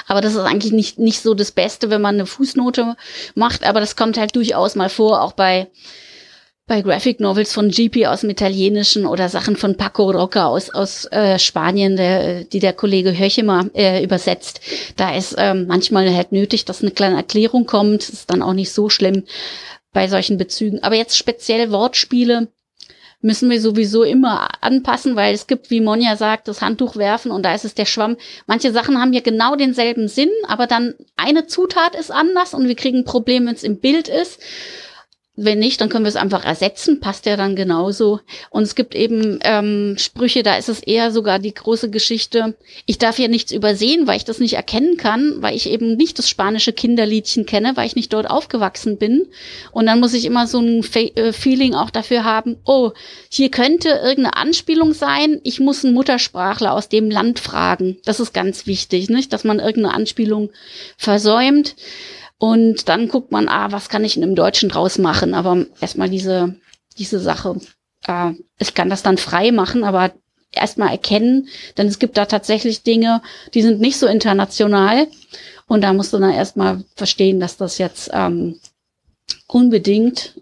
Aber 0.07 0.21
das 0.21 0.35
ist 0.35 0.39
eigentlich 0.39 0.71
nicht, 0.71 0.99
nicht 0.99 1.21
so 1.21 1.33
das 1.33 1.51
Beste, 1.51 1.89
wenn 1.89 2.01
man 2.01 2.15
eine 2.15 2.27
Fußnote 2.27 2.95
macht, 3.35 3.65
aber 3.65 3.81
das 3.81 3.97
kommt 3.97 4.17
halt 4.17 4.35
durchaus 4.37 4.75
mal 4.75 4.89
vor, 4.89 5.21
auch 5.21 5.33
bei 5.33 5.67
bei 6.73 6.81
Graphic 6.81 7.19
Novels 7.19 7.53
von 7.53 7.69
GP 7.69 8.07
aus 8.07 8.21
dem 8.21 8.31
Italienischen 8.31 9.05
oder 9.05 9.29
Sachen 9.29 9.55
von 9.55 9.77
Paco 9.77 10.09
Rocca 10.09 10.47
aus, 10.47 10.71
aus 10.71 11.05
äh, 11.11 11.37
Spanien, 11.37 11.97
der, 11.97 12.45
die 12.45 12.57
der 12.57 12.73
Kollege 12.73 13.15
Höchemer 13.15 13.67
äh, 13.75 14.03
übersetzt. 14.03 14.59
Da 14.95 15.15
ist 15.15 15.35
ähm, 15.37 15.67
manchmal 15.67 16.11
halt 16.15 16.31
nötig, 16.31 16.65
dass 16.65 16.81
eine 16.81 16.89
kleine 16.89 17.17
Erklärung 17.17 17.67
kommt. 17.67 18.01
Das 18.01 18.09
ist 18.09 18.31
dann 18.31 18.41
auch 18.41 18.53
nicht 18.53 18.71
so 18.71 18.89
schlimm 18.89 19.21
bei 19.91 20.07
solchen 20.07 20.39
Bezügen. 20.39 20.81
Aber 20.81 20.95
jetzt 20.95 21.15
speziell 21.15 21.69
Wortspiele 21.69 22.47
müssen 23.21 23.51
wir 23.51 23.61
sowieso 23.61 24.01
immer 24.01 24.47
anpassen, 24.63 25.15
weil 25.15 25.35
es 25.35 25.45
gibt, 25.45 25.69
wie 25.69 25.79
Monja 25.79 26.15
sagt, 26.15 26.47
das 26.47 26.63
Handtuch 26.63 26.95
werfen 26.95 27.29
und 27.29 27.43
da 27.43 27.53
ist 27.53 27.65
es 27.65 27.75
der 27.75 27.85
Schwamm. 27.85 28.17
Manche 28.47 28.71
Sachen 28.71 28.99
haben 28.99 29.13
ja 29.13 29.21
genau 29.21 29.55
denselben 29.55 30.07
Sinn, 30.07 30.31
aber 30.47 30.65
dann 30.65 30.95
eine 31.17 31.45
Zutat 31.45 31.93
ist 31.93 32.09
anders 32.09 32.55
und 32.55 32.67
wir 32.67 32.75
kriegen 32.75 33.01
ein 33.01 33.05
Problem, 33.05 33.45
wenn 33.45 33.53
es 33.53 33.63
im 33.63 33.79
Bild 33.79 34.07
ist. 34.07 34.41
Wenn 35.35 35.57
nicht, 35.57 35.81
dann 35.81 35.89
können 35.89 36.05
wir 36.05 36.09
es 36.09 36.15
einfach 36.15 36.45
ersetzen, 36.45 36.99
passt 36.99 37.25
ja 37.25 37.35
dann 37.35 37.55
genauso. 37.55 38.19
Und 38.51 38.63
es 38.63 38.75
gibt 38.75 38.93
eben 38.93 39.39
ähm, 39.43 39.95
Sprüche, 39.97 40.43
da 40.43 40.57
ist 40.57 40.69
es 40.69 40.79
eher 40.79 41.11
sogar 41.11 41.39
die 41.39 41.53
große 41.53 41.89
Geschichte, 41.89 42.55
ich 42.85 42.99
darf 42.99 43.17
ja 43.17 43.27
nichts 43.27 43.51
übersehen, 43.51 44.05
weil 44.05 44.17
ich 44.17 44.25
das 44.25 44.37
nicht 44.37 44.53
erkennen 44.53 44.95
kann, 44.95 45.41
weil 45.41 45.55
ich 45.55 45.67
eben 45.67 45.97
nicht 45.97 46.19
das 46.19 46.29
spanische 46.29 46.71
Kinderliedchen 46.71 47.47
kenne, 47.47 47.71
weil 47.75 47.87
ich 47.87 47.95
nicht 47.95 48.13
dort 48.13 48.29
aufgewachsen 48.29 48.97
bin. 48.99 49.25
Und 49.71 49.87
dann 49.87 49.99
muss 49.99 50.13
ich 50.13 50.25
immer 50.25 50.45
so 50.45 50.59
ein 50.59 50.83
Fe 50.83 51.15
äh, 51.15 51.33
Feeling 51.33 51.73
auch 51.73 51.89
dafür 51.89 52.23
haben, 52.23 52.57
oh, 52.65 52.91
hier 53.27 53.49
könnte 53.49 53.89
irgendeine 53.89 54.37
Anspielung 54.37 54.93
sein, 54.93 55.41
ich 55.43 55.59
muss 55.59 55.83
einen 55.83 55.95
Muttersprachler 55.95 56.73
aus 56.73 56.89
dem 56.89 57.09
Land 57.09 57.39
fragen. 57.39 57.97
Das 58.05 58.19
ist 58.19 58.33
ganz 58.33 58.67
wichtig, 58.67 59.09
nicht? 59.09 59.33
dass 59.33 59.43
man 59.43 59.59
irgendeine 59.59 59.95
Anspielung 59.95 60.51
versäumt. 60.95 61.75
Und 62.43 62.89
dann 62.89 63.07
guckt 63.07 63.31
man, 63.31 63.47
ah, 63.47 63.71
was 63.71 63.87
kann 63.87 64.03
ich 64.03 64.17
in 64.17 64.23
einem 64.23 64.35
Deutschen 64.35 64.67
draus 64.67 64.97
machen? 64.97 65.33
Aber 65.33 65.65
erstmal 65.79 66.09
diese, 66.09 66.57
diese 66.97 67.21
Sache. 67.21 67.55
Äh, 68.05 68.31
ich 68.59 68.73
kann 68.73 68.89
das 68.89 69.01
dann 69.01 69.17
frei 69.17 69.53
machen, 69.53 69.85
aber 69.85 70.11
erstmal 70.51 70.89
erkennen, 70.89 71.47
denn 71.77 71.87
es 71.87 71.99
gibt 71.99 72.17
da 72.17 72.25
tatsächlich 72.25 72.83
Dinge, 72.83 73.21
die 73.53 73.61
sind 73.61 73.79
nicht 73.79 73.95
so 73.95 74.07
international. 74.07 75.07
Und 75.67 75.85
da 75.85 75.93
musst 75.93 76.11
du 76.11 76.17
dann 76.17 76.33
erstmal 76.33 76.83
verstehen, 76.97 77.39
dass 77.39 77.55
das 77.55 77.77
jetzt 77.77 78.09
ähm, 78.11 78.59
unbedingt 79.47 80.41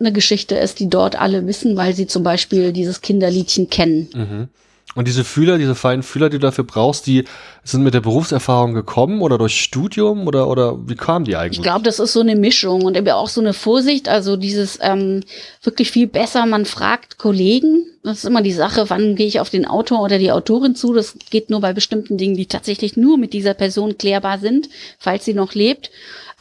eine 0.00 0.10
Geschichte 0.10 0.54
ist, 0.54 0.80
die 0.80 0.88
dort 0.88 1.20
alle 1.20 1.46
wissen, 1.46 1.76
weil 1.76 1.94
sie 1.94 2.06
zum 2.06 2.22
Beispiel 2.22 2.72
dieses 2.72 3.02
Kinderliedchen 3.02 3.68
kennen. 3.68 4.08
Mhm. 4.14 4.48
Und 4.94 5.08
diese 5.08 5.24
Fühler, 5.24 5.56
diese 5.56 5.74
feinen 5.74 6.02
Fühler, 6.02 6.28
die 6.28 6.36
du 6.36 6.46
dafür 6.46 6.64
brauchst, 6.64 7.06
die 7.06 7.24
sind 7.64 7.82
mit 7.82 7.94
der 7.94 8.00
Berufserfahrung 8.00 8.74
gekommen 8.74 9.22
oder 9.22 9.38
durch 9.38 9.58
Studium 9.58 10.26
oder, 10.26 10.48
oder 10.48 10.76
wie 10.86 10.96
kamen 10.96 11.24
die 11.24 11.36
eigentlich? 11.36 11.58
Ich 11.58 11.62
glaube, 11.62 11.84
das 11.84 11.98
ist 11.98 12.12
so 12.12 12.20
eine 12.20 12.36
Mischung 12.36 12.82
und 12.82 12.96
eben 12.96 13.08
auch 13.08 13.28
so 13.28 13.40
eine 13.40 13.54
Vorsicht, 13.54 14.08
also 14.08 14.36
dieses 14.36 14.78
ähm, 14.82 15.22
wirklich 15.62 15.90
viel 15.90 16.06
besser, 16.06 16.44
man 16.44 16.66
fragt 16.66 17.16
Kollegen. 17.16 17.86
Das 18.02 18.18
ist 18.18 18.24
immer 18.24 18.42
die 18.42 18.52
Sache, 18.52 18.90
wann 18.90 19.14
gehe 19.14 19.28
ich 19.28 19.40
auf 19.40 19.48
den 19.48 19.64
Autor 19.64 20.02
oder 20.02 20.18
die 20.18 20.32
Autorin 20.32 20.74
zu. 20.74 20.92
Das 20.92 21.14
geht 21.30 21.50
nur 21.50 21.60
bei 21.60 21.72
bestimmten 21.72 22.18
Dingen, 22.18 22.36
die 22.36 22.46
tatsächlich 22.46 22.96
nur 22.96 23.16
mit 23.16 23.32
dieser 23.32 23.54
Person 23.54 23.96
klärbar 23.96 24.40
sind, 24.40 24.68
falls 24.98 25.24
sie 25.24 25.34
noch 25.34 25.54
lebt. 25.54 25.90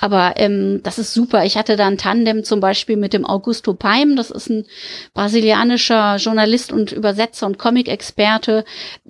Aber 0.02 0.34
ähm, 0.38 0.82
das 0.82 0.98
ist 0.98 1.14
super. 1.14 1.46
Ich 1.46 1.58
hatte 1.58 1.76
da 1.76 1.86
ein 1.86 2.00
Tandem 2.00 2.44
zum 2.44 2.60
Beispiel 2.60 2.98
mit 2.98 3.14
dem 3.14 3.24
Augusto 3.24 3.76
Paim. 3.76 4.16
Das 4.16 4.32
ist 4.32 4.50
ein 4.50 4.66
brasilianischer 5.14 6.16
Journalist 6.16 6.72
und 6.72 6.92
Übersetzer 6.92 7.46
und 7.46 7.60
Comic-Experte. 7.60 8.66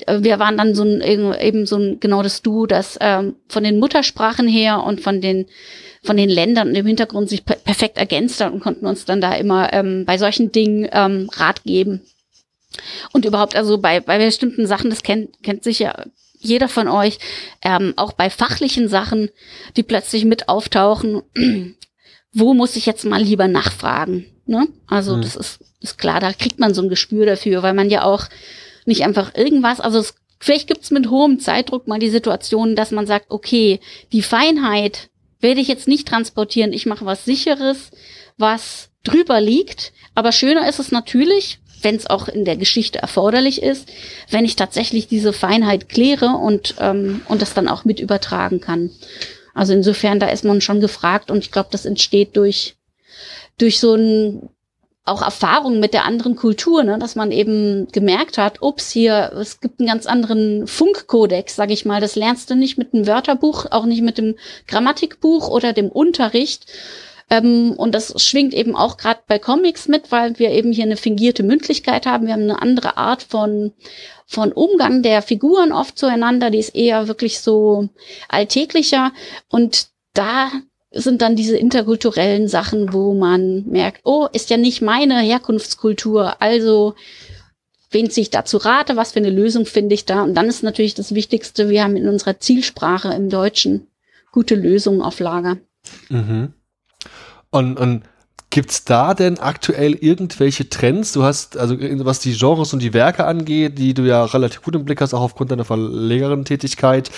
Äh, 0.05 0.19
wir 0.21 0.37
waren 0.37 0.57
dann 0.57 0.75
so 0.75 0.83
ein, 0.83 1.01
eben 1.01 1.65
so 1.65 1.77
ein, 1.77 2.01
genau 2.01 2.21
das 2.21 2.41
Du, 2.41 2.67
das 2.67 2.97
ähm, 2.99 3.37
von 3.47 3.63
den 3.63 3.79
Muttersprachen 3.79 4.49
her 4.49 4.83
und 4.83 4.99
von 4.99 5.21
den 5.21 5.47
von 6.03 6.17
den 6.17 6.29
Ländern 6.29 6.69
und 6.69 6.75
im 6.75 6.87
Hintergrund 6.87 7.29
sich 7.29 7.45
per 7.45 7.55
perfekt 7.57 7.97
ergänzt 7.97 8.41
hat 8.41 8.51
und 8.51 8.59
konnten 8.59 8.87
uns 8.87 9.05
dann 9.05 9.21
da 9.21 9.35
immer 9.35 9.71
ähm, 9.71 10.03
bei 10.05 10.17
solchen 10.17 10.51
Dingen 10.51 10.89
ähm, 10.91 11.29
Rat 11.31 11.63
geben. 11.63 12.01
Und 13.13 13.23
überhaupt, 13.23 13.55
also 13.55 13.77
bei, 13.77 13.99
bei 13.99 14.17
bestimmten 14.17 14.65
Sachen, 14.65 14.89
das 14.89 15.03
kennt, 15.03 15.41
kennt 15.43 15.63
sicher 15.63 16.07
jeder 16.41 16.67
von 16.67 16.87
euch, 16.87 17.19
ähm, 17.61 17.93
auch 17.95 18.13
bei 18.13 18.29
fachlichen 18.29 18.87
Sachen, 18.87 19.29
die 19.77 19.83
plötzlich 19.83 20.25
mit 20.25 20.49
auftauchen, 20.49 21.21
wo 22.33 22.53
muss 22.53 22.75
ich 22.75 22.85
jetzt 22.85 23.05
mal 23.05 23.21
lieber 23.21 23.47
nachfragen? 23.47 24.25
Ne? 24.45 24.67
Also 24.87 25.15
mhm. 25.15 25.21
das 25.21 25.35
ist, 25.35 25.59
ist 25.79 25.97
klar, 25.97 26.19
da 26.19 26.33
kriegt 26.33 26.59
man 26.59 26.73
so 26.73 26.81
ein 26.81 26.89
Gespür 26.89 27.25
dafür, 27.25 27.63
weil 27.63 27.73
man 27.73 27.89
ja 27.89 28.03
auch 28.03 28.25
nicht 28.85 29.03
einfach 29.03 29.35
irgendwas, 29.35 29.79
also 29.79 29.99
es, 29.99 30.15
vielleicht 30.39 30.67
gibt's 30.67 30.91
mit 30.91 31.09
hohem 31.09 31.39
Zeitdruck 31.39 31.87
mal 31.87 31.99
die 31.99 32.09
Situation, 32.09 32.75
dass 32.75 32.91
man 32.91 33.05
sagt, 33.05 33.27
okay, 33.29 33.79
die 34.11 34.23
Feinheit 34.23 35.09
werde 35.39 35.61
ich 35.61 35.67
jetzt 35.67 35.87
nicht 35.87 36.07
transportieren, 36.07 36.73
ich 36.73 36.85
mache 36.85 37.05
was 37.05 37.25
sicheres, 37.25 37.91
was 38.37 38.89
drüber 39.03 39.39
liegt, 39.39 39.93
aber 40.15 40.31
schöner 40.31 40.67
ist 40.67 40.79
es 40.79 40.91
natürlich, 40.91 41.59
wenn 41.83 41.95
es 41.95 42.07
auch 42.07 42.27
in 42.27 42.45
der 42.45 42.57
Geschichte 42.57 42.99
erforderlich 42.99 43.61
ist, 43.61 43.89
wenn 44.29 44.45
ich 44.45 44.55
tatsächlich 44.55 45.07
diese 45.07 45.33
Feinheit 45.33 45.89
kläre 45.89 46.37
und, 46.37 46.75
ähm, 46.79 47.21
und 47.27 47.41
das 47.41 47.53
dann 47.53 47.67
auch 47.67 47.85
mit 47.85 47.99
übertragen 47.99 48.61
kann. 48.61 48.91
Also 49.53 49.73
insofern, 49.73 50.19
da 50.19 50.29
ist 50.29 50.45
man 50.45 50.61
schon 50.61 50.81
gefragt 50.81 51.31
und 51.31 51.39
ich 51.39 51.51
glaube, 51.51 51.69
das 51.71 51.85
entsteht 51.85 52.37
durch, 52.37 52.75
durch 53.57 53.79
so 53.79 53.95
ein 53.95 54.49
auch 55.03 55.21
Erfahrung 55.23 55.79
mit 55.79 55.93
der 55.93 56.05
anderen 56.05 56.35
Kultur, 56.35 56.83
ne, 56.83 56.99
dass 56.99 57.15
man 57.15 57.31
eben 57.31 57.87
gemerkt 57.91 58.37
hat, 58.37 58.61
ups, 58.61 58.91
hier, 58.91 59.31
es 59.33 59.59
gibt 59.59 59.79
einen 59.79 59.87
ganz 59.87 60.05
anderen 60.05 60.67
Funkkodex, 60.67 61.55
sag 61.55 61.71
ich 61.71 61.85
mal, 61.85 61.99
das 61.99 62.15
lernst 62.15 62.49
du 62.49 62.55
nicht 62.55 62.77
mit 62.77 62.93
einem 62.93 63.07
Wörterbuch, 63.07 63.65
auch 63.71 63.85
nicht 63.85 64.03
mit 64.03 64.19
dem 64.19 64.35
Grammatikbuch 64.67 65.49
oder 65.49 65.73
dem 65.73 65.89
Unterricht, 65.89 66.67
Ähm, 67.31 67.71
und 67.77 67.95
das 67.95 68.21
schwingt 68.21 68.53
eben 68.53 68.75
auch 68.75 68.97
gerade 68.97 69.21
bei 69.25 69.39
Comics 69.39 69.87
mit, 69.87 70.11
weil 70.11 70.37
wir 70.37 70.51
eben 70.51 70.73
hier 70.73 70.83
eine 70.83 70.97
fingierte 70.97 71.43
Mündlichkeit 71.43 72.05
haben. 72.05 72.27
Wir 72.27 72.33
haben 72.33 72.43
eine 72.43 72.61
andere 72.61 72.97
Art 72.97 73.23
von, 73.23 73.71
von 74.27 74.51
Umgang 74.51 75.01
der 75.01 75.21
Figuren 75.21 75.71
oft 75.71 75.97
zueinander, 75.97 76.51
die 76.51 76.59
ist 76.59 76.75
eher 76.75 77.07
wirklich 77.07 77.39
so 77.39 77.87
alltäglicher. 78.27 79.13
Und 79.47 79.87
da 80.13 80.51
sind 80.91 81.21
dann 81.21 81.37
diese 81.37 81.55
interkulturellen 81.55 82.49
Sachen, 82.49 82.91
wo 82.91 83.13
man 83.13 83.65
merkt, 83.65 84.01
oh, 84.03 84.27
ist 84.33 84.49
ja 84.49 84.57
nicht 84.57 84.81
meine 84.81 85.21
Herkunftskultur, 85.21 86.41
also 86.41 86.95
wen 87.91 88.09
ziehe 88.09 88.23
ich 88.23 88.29
da 88.29 88.43
zu 88.43 88.57
Rate, 88.57 88.97
was 88.97 89.13
für 89.13 89.19
eine 89.19 89.29
Lösung 89.29 89.65
finde 89.65 89.95
ich 89.95 90.03
da. 90.03 90.23
Und 90.23 90.35
dann 90.35 90.49
ist 90.49 90.63
natürlich 90.63 90.95
das 90.95 91.15
Wichtigste, 91.15 91.69
wir 91.69 91.85
haben 91.85 91.95
in 91.95 92.09
unserer 92.09 92.41
Zielsprache 92.41 93.13
im 93.13 93.29
Deutschen 93.29 93.87
gute 94.33 94.55
Lösungen 94.55 95.01
auf 95.01 95.21
Lager. 95.21 95.59
Mhm. 96.09 96.53
Und, 97.51 97.77
und 97.77 98.03
Gibt's 98.51 98.83
da 98.83 99.13
denn 99.13 99.39
aktuell 99.39 99.93
irgendwelche 99.93 100.67
Trends? 100.67 101.13
Du 101.13 101.23
hast, 101.23 101.57
also 101.57 101.77
was 101.79 102.19
die 102.19 102.33
Genres 102.33 102.73
und 102.73 102.81
die 102.81 102.93
Werke 102.93 103.23
angeht, 103.23 103.79
die 103.79 103.93
du 103.93 104.01
ja 104.01 104.25
relativ 104.25 104.61
gut 104.61 104.75
im 104.75 104.83
Blick 104.83 104.99
hast, 104.99 105.13
auch 105.13 105.21
aufgrund 105.21 105.51
deiner 105.51 105.63
Verlegerin-Tätigkeit, 105.63 107.11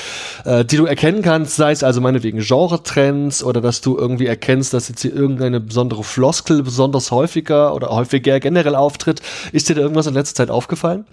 äh, 0.45 0.63
die 0.63 0.77
du 0.77 0.85
erkennen 0.85 1.23
kannst, 1.23 1.55
sei 1.55 1.71
es 1.71 1.83
also 1.83 2.01
meinetwegen 2.01 2.39
Genre-Trends 2.39 3.43
oder 3.43 3.61
dass 3.61 3.81
du 3.81 3.97
irgendwie 3.97 4.27
erkennst, 4.27 4.75
dass 4.75 4.89
jetzt 4.89 5.01
hier 5.01 5.15
irgendeine 5.15 5.59
besondere 5.59 6.03
Floskel 6.03 6.61
besonders 6.61 7.09
häufiger 7.09 7.73
oder 7.73 7.89
häufiger 7.89 8.39
generell 8.39 8.75
auftritt. 8.75 9.23
Ist 9.51 9.69
dir 9.69 9.73
da 9.73 9.81
irgendwas 9.81 10.05
in 10.05 10.13
letzter 10.13 10.35
Zeit 10.35 10.51
aufgefallen? 10.51 11.07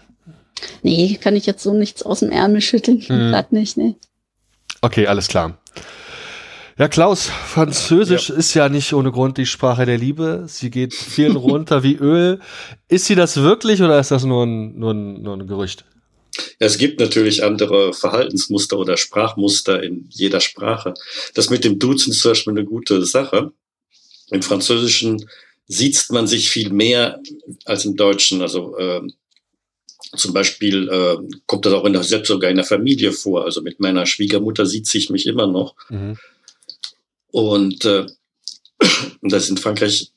Nee, 0.83 1.19
kann 1.19 1.35
ich 1.35 1.47
jetzt 1.47 1.63
so 1.63 1.73
nichts 1.73 2.03
aus 2.03 2.21
dem 2.21 2.31
Ärmel 2.31 2.61
schütteln. 2.61 3.01
Hm. 3.01 3.31
Grad 3.31 3.53
nicht, 3.53 3.79
nee. 3.79 3.97
Okay, 4.83 5.07
alles 5.07 5.29
klar. 5.29 5.57
Ja, 6.81 6.89
Klaus, 6.89 7.27
Französisch 7.27 8.31
ja. 8.31 8.37
ist 8.37 8.55
ja 8.55 8.71
nicht 8.71 8.95
ohne 8.95 9.13
Grund 9.13 9.37
die 9.37 9.45
Sprache 9.45 9.85
der 9.85 9.99
Liebe. 9.99 10.47
Sie 10.49 10.71
geht 10.71 10.95
vielen 10.95 11.37
runter 11.37 11.83
wie 11.83 11.97
Öl. 11.97 12.41
Ist 12.89 13.05
sie 13.05 13.15
das 13.15 13.37
wirklich 13.37 13.83
oder 13.83 14.01
ist 14.01 14.11
das 14.11 14.25
nur 14.25 14.47
ein, 14.47 14.79
nur 14.79 14.95
ein, 14.95 15.21
nur 15.21 15.37
ein 15.37 15.47
Gerücht? 15.47 15.85
Es 16.59 16.79
gibt 16.79 16.99
natürlich 16.99 17.45
andere 17.45 17.93
Verhaltensmuster 17.93 18.79
oder 18.79 18.97
Sprachmuster 18.97 19.83
in 19.83 20.07
jeder 20.09 20.41
Sprache. 20.41 20.95
Das 21.35 21.51
mit 21.51 21.65
dem 21.65 21.79
Duzen 21.79 22.13
ist 22.13 22.21
zum 22.21 22.31
Beispiel 22.31 22.53
eine 22.55 22.65
gute 22.65 23.05
Sache. 23.05 23.53
Im 24.31 24.41
Französischen 24.41 25.29
sieht 25.67 26.03
man 26.09 26.27
sich 26.27 26.49
viel 26.49 26.73
mehr 26.73 27.21
als 27.67 27.85
im 27.85 27.95
Deutschen. 27.95 28.41
Also 28.41 28.75
äh, 28.79 29.03
zum 30.17 30.33
Beispiel 30.33 30.89
äh, 30.89 31.19
kommt 31.45 31.67
das 31.67 31.75
auch 31.75 31.85
in 31.85 31.93
der, 31.93 32.05
selbst 32.05 32.29
sogar 32.29 32.49
in 32.49 32.57
der 32.57 32.65
Familie 32.65 33.13
vor. 33.13 33.45
Also 33.45 33.61
mit 33.61 33.81
meiner 33.81 34.07
Schwiegermutter 34.07 34.65
sieht 34.65 34.87
sich 34.87 35.11
mich 35.11 35.27
immer 35.27 35.47
noch. 35.47 35.75
Mhm. 35.91 36.17
Und 37.33 37.85
äh, 37.85 38.07
das 39.23 39.51
in 39.51 39.57
Frankreich, 39.57 40.13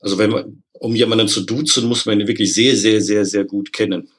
also 0.00 0.18
wenn 0.18 0.30
man, 0.30 0.62
um 0.72 0.94
jemanden 0.94 1.28
zu 1.28 1.42
duzen, 1.42 1.86
muss 1.86 2.06
man 2.06 2.20
ihn 2.20 2.28
wirklich 2.28 2.52
sehr, 2.52 2.76
sehr, 2.76 3.00
sehr, 3.00 3.24
sehr 3.24 3.44
gut 3.44 3.72
kennen. 3.72 4.10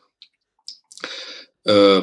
Äh, 1.63 2.01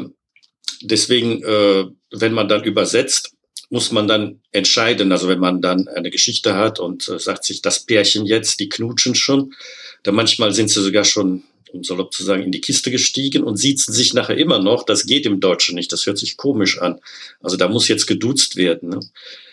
deswegen, 0.83 1.43
äh, 1.43 1.87
wenn 2.11 2.33
man 2.33 2.49
dann 2.49 2.65
übersetzt, 2.65 3.33
muss 3.73 3.91
man 3.91 4.07
dann 4.07 4.43
entscheiden. 4.53 5.13
Also 5.13 5.29
wenn 5.29 5.39
man 5.39 5.63
dann 5.63 5.89
eine 5.89 6.11
Geschichte 6.11 6.55
hat 6.55 6.79
und 6.79 7.09
äh, 7.09 7.19
sagt 7.19 7.45
sich, 7.45 7.63
das 7.63 7.81
Pärchen 7.81 8.27
jetzt, 8.27 8.61
die 8.61 8.69
knutschen 8.69 9.15
schon, 9.15 9.55
dann 10.03 10.15
manchmal 10.15 10.53
sind 10.53 10.69
sie 10.69 10.83
sogar 10.83 11.05
schon, 11.05 11.45
um 11.73 11.83
salopp 11.83 12.13
zu 12.13 12.23
sagen, 12.23 12.43
in 12.43 12.53
die 12.53 12.61
Kiste 12.61 12.91
gestiegen 12.91 13.45
und 13.45 13.57
siezen 13.57 13.95
sich 13.95 14.13
nachher 14.13 14.37
immer 14.37 14.59
noch. 14.59 14.85
Das 14.85 15.07
geht 15.07 15.25
im 15.25 15.41
Deutschen 15.41 15.75
nicht. 15.75 15.91
Das 15.91 16.05
hört 16.05 16.19
sich 16.19 16.37
komisch 16.37 16.79
an. 16.83 17.01
Also 17.41 17.57
da 17.57 17.67
muss 17.69 17.89
jetzt 17.89 18.07
geduzt 18.07 18.57
werden. 18.57 18.91
Ne? 18.91 19.01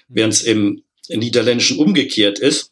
Während 0.10 0.34
es 0.34 0.44
im 0.44 0.84
Niederländischen 1.10 1.80
umgekehrt 1.80 2.40
ist. 2.40 2.72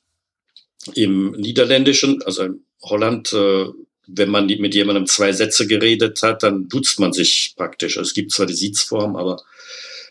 Im 0.93 1.31
Niederländischen, 1.31 2.21
also 2.23 2.43
in 2.43 2.65
Holland, 2.81 3.33
äh, 3.33 3.65
wenn 4.07 4.29
man 4.29 4.45
mit 4.45 4.73
jemandem 4.73 5.05
zwei 5.05 5.33
Sätze 5.33 5.67
geredet 5.67 6.21
hat, 6.23 6.43
dann 6.43 6.67
duzt 6.69 6.99
man 6.99 7.13
sich 7.13 7.53
praktisch. 7.57 7.97
Also 7.97 8.07
es 8.07 8.13
gibt 8.13 8.31
zwar 8.31 8.45
die 8.45 8.53
Sitzform, 8.53 9.15
aber 9.15 9.41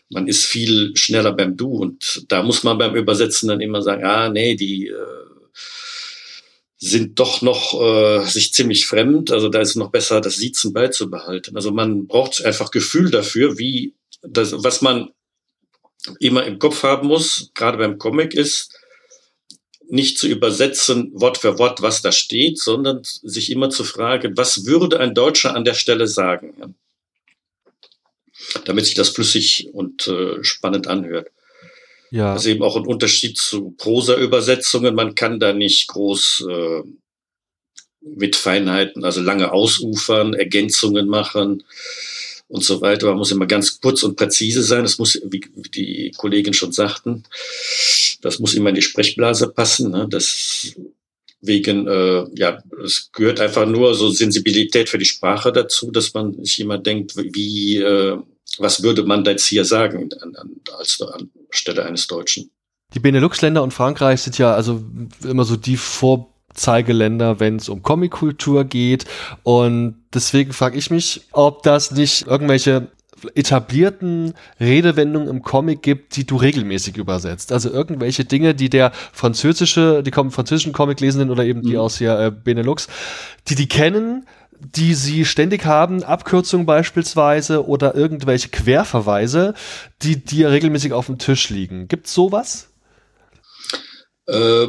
man 0.09 0.27
ist 0.27 0.45
viel 0.45 0.95
schneller 0.95 1.33
beim 1.33 1.57
Du 1.57 1.77
und 1.77 2.25
da 2.29 2.43
muss 2.43 2.63
man 2.63 2.77
beim 2.77 2.95
Übersetzen 2.95 3.49
dann 3.49 3.61
immer 3.61 3.81
sagen, 3.81 4.03
ah 4.03 4.29
nee, 4.29 4.55
die 4.55 4.87
äh, 4.87 5.27
sind 6.77 7.19
doch 7.19 7.41
noch 7.41 7.73
äh, 7.81 8.25
sich 8.25 8.53
ziemlich 8.53 8.85
fremd. 8.85 9.31
Also 9.31 9.49
da 9.49 9.59
ist 9.59 9.75
noch 9.75 9.89
besser, 9.89 10.21
das 10.21 10.35
Siezen 10.35 10.73
beizubehalten. 10.73 11.55
Also 11.55 11.71
man 11.71 12.07
braucht 12.07 12.45
einfach 12.45 12.71
Gefühl 12.71 13.09
dafür, 13.09 13.57
wie 13.57 13.95
das, 14.21 14.53
was 14.63 14.81
man 14.81 15.09
immer 16.19 16.45
im 16.45 16.59
Kopf 16.59 16.83
haben 16.83 17.07
muss, 17.07 17.51
gerade 17.53 17.77
beim 17.77 17.97
Comic 17.97 18.33
ist, 18.33 18.73
nicht 19.89 20.17
zu 20.17 20.27
übersetzen 20.27 21.11
Wort 21.13 21.37
für 21.37 21.57
Wort, 21.59 21.81
was 21.81 22.01
da 22.01 22.11
steht, 22.11 22.59
sondern 22.59 23.01
sich 23.03 23.51
immer 23.51 23.69
zu 23.69 23.83
fragen, 23.83 24.35
was 24.35 24.65
würde 24.65 24.99
ein 24.99 25.13
Deutscher 25.13 25.55
an 25.55 25.63
der 25.63 25.75
Stelle 25.75 26.07
sagen, 26.07 26.75
damit 28.65 28.85
sich 28.85 28.95
das 28.95 29.09
flüssig 29.09 29.69
und 29.73 30.07
äh, 30.07 30.43
spannend 30.43 30.87
anhört. 30.87 31.29
Ja. 32.11 32.33
Das 32.33 32.45
ist 32.45 32.51
eben 32.51 32.63
auch 32.63 32.75
ein 32.75 32.85
Unterschied 32.85 33.37
zu 33.37 33.71
Prosa-Übersetzungen. 33.71 34.95
Man 34.95 35.15
kann 35.15 35.39
da 35.39 35.53
nicht 35.53 35.87
groß 35.89 36.45
äh, 36.49 36.83
mit 38.01 38.35
Feinheiten, 38.35 39.03
also 39.03 39.21
lange 39.21 39.51
ausufern, 39.51 40.33
Ergänzungen 40.33 41.07
machen 41.07 41.63
und 42.47 42.63
so 42.63 42.81
weiter. 42.81 43.07
Man 43.07 43.17
muss 43.17 43.31
immer 43.31 43.45
ganz 43.45 43.79
kurz 43.79 44.03
und 44.03 44.15
präzise 44.15 44.63
sein. 44.63 44.83
Das 44.83 44.97
muss, 44.97 45.19
wie 45.25 45.41
die 45.73 46.11
Kollegen 46.17 46.53
schon 46.53 46.71
sagten, 46.71 47.23
das 48.21 48.39
muss 48.39 48.53
immer 48.53 48.69
in 48.69 48.75
die 48.75 48.81
Sprechblase 48.81 49.49
passen. 49.49 49.91
Ne? 49.91 50.07
Das 50.09 50.73
wegen, 51.41 51.87
äh, 51.87 52.25
ja, 52.35 52.61
es 52.83 53.09
gehört 53.11 53.39
einfach 53.39 53.65
nur 53.65 53.93
so 53.93 54.09
Sensibilität 54.09 54.89
für 54.89 54.97
die 54.97 55.05
Sprache 55.05 55.51
dazu, 55.51 55.91
dass 55.91 56.13
man 56.13 56.43
sich 56.43 56.59
immer 56.59 56.77
denkt, 56.77 57.15
wie, 57.15 57.77
äh, 57.77 58.17
was 58.57 58.81
würde 58.81 59.03
man 59.03 59.23
da 59.23 59.31
jetzt 59.31 59.45
hier 59.45 59.65
sagen 59.65 60.09
an, 60.21 60.35
an, 60.35 60.55
als 60.77 60.99
an 61.01 61.29
Stelle 61.49 61.85
eines 61.85 62.07
Deutschen. 62.07 62.49
Die 62.93 62.99
Benelux-Länder 62.99 63.61
und 63.61 63.73
Frankreich 63.73 64.21
sind 64.21 64.37
ja 64.37 64.53
also 64.53 64.83
immer 65.23 65.43
so 65.43 65.57
die 65.57 65.77
Vor 65.77 66.33
Zeigeländer, 66.57 67.39
wenn 67.39 67.55
es 67.55 67.69
um 67.69 67.83
Comic-Kultur 67.83 68.65
geht. 68.65 69.05
Und 69.43 69.95
deswegen 70.13 70.53
frage 70.53 70.77
ich 70.77 70.91
mich, 70.91 71.21
ob 71.31 71.63
das 71.63 71.91
nicht 71.91 72.27
irgendwelche 72.27 72.87
etablierten 73.33 74.33
Redewendungen 74.59 75.27
im 75.27 75.41
Comic 75.41 75.81
gibt, 75.81 76.15
die 76.15 76.25
du 76.25 76.35
regelmäßig 76.35 76.97
übersetzt. 76.97 77.51
Also 77.51 77.71
irgendwelche 77.71 78.25
Dinge, 78.25 78.53
die 78.53 78.69
der 78.69 78.91
französische, 79.11 80.03
die 80.03 80.11
französischen 80.11 80.73
Comic-Lesenden 80.73 81.31
oder 81.31 81.43
eben 81.43 81.61
die 81.61 81.73
mhm. 81.73 81.79
aus 81.79 81.97
hier 81.97 82.19
äh, 82.19 82.31
Benelux, 82.31 82.87
die 83.47 83.55
die 83.55 83.67
kennen, 83.67 84.27
die 84.59 84.93
sie 84.93 85.25
ständig 85.25 85.65
haben, 85.65 86.03
Abkürzungen 86.03 86.65
beispielsweise 86.65 87.67
oder 87.67 87.95
irgendwelche 87.95 88.49
Querverweise, 88.49 89.53
die 90.01 90.23
dir 90.23 90.51
regelmäßig 90.51 90.93
auf 90.93 91.07
dem 91.07 91.19
Tisch 91.19 91.49
liegen. 91.49 91.87
Gibt's 91.87 92.13
sowas? 92.13 92.69
Äh, 94.27 94.67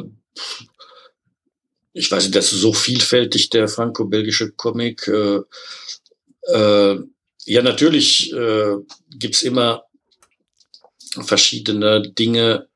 ich 1.99 2.11
weiß 2.11 2.25
nicht, 2.25 2.35
das 2.37 2.53
ist 2.53 2.61
so 2.61 2.73
vielfältig, 2.73 3.51
der 3.51 3.69
franco-belgische 3.69 4.53
Comic. 4.53 5.09
Äh, 5.09 5.41
äh, 6.53 6.99
ja, 7.45 7.63
natürlich 7.63 8.33
äh, 8.33 8.77
gibt's 9.11 9.43
immer 9.43 9.85
verschiedene 11.25 12.03
Dinge, 12.03 12.69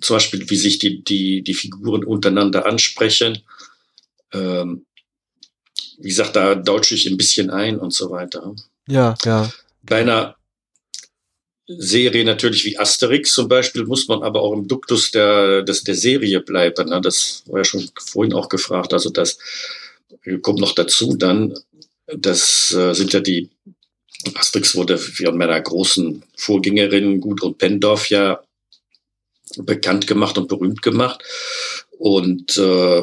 zum 0.00 0.16
Beispiel, 0.16 0.48
wie 0.48 0.56
sich 0.56 0.78
die, 0.78 1.04
die, 1.04 1.42
die 1.42 1.54
Figuren 1.54 2.04
untereinander 2.04 2.64
ansprechen. 2.64 3.42
Ähm, 4.32 4.86
wie 5.98 6.08
gesagt, 6.08 6.36
da 6.36 6.54
deutsche 6.54 6.94
ich 6.94 7.06
ein 7.06 7.18
bisschen 7.18 7.50
ein 7.50 7.78
und 7.78 7.92
so 7.92 8.10
weiter. 8.10 8.54
Ja, 8.88 9.14
ja. 9.24 9.52
Bei 9.82 10.00
einer 10.00 10.36
Serie 11.78 12.24
natürlich 12.24 12.64
wie 12.64 12.78
Asterix 12.78 13.32
zum 13.32 13.48
Beispiel 13.48 13.84
muss 13.84 14.08
man 14.08 14.22
aber 14.22 14.42
auch 14.42 14.52
im 14.52 14.66
Duktus 14.66 15.10
der, 15.10 15.62
des, 15.62 15.84
der 15.84 15.94
Serie 15.94 16.40
bleiben. 16.40 16.88
Ne? 16.88 17.00
Das 17.00 17.42
war 17.46 17.58
ja 17.58 17.64
schon 17.64 17.90
vorhin 17.98 18.34
auch 18.34 18.48
gefragt. 18.48 18.92
Also 18.92 19.10
das 19.10 19.38
kommt 20.42 20.58
noch 20.58 20.74
dazu 20.74 21.16
dann, 21.16 21.54
das 22.06 22.72
äh, 22.72 22.94
sind 22.94 23.12
ja 23.12 23.20
die, 23.20 23.48
Asterix 24.34 24.74
wurde 24.74 24.98
von 24.98 25.38
meiner 25.38 25.60
großen 25.60 26.22
Vorgängerin 26.36 27.20
Gudrun 27.20 27.56
Pendorf 27.56 28.10
ja 28.10 28.42
bekannt 29.56 30.06
gemacht 30.06 30.36
und 30.38 30.48
berühmt 30.48 30.82
gemacht. 30.82 31.22
Und 31.98 32.56
äh, 32.58 33.02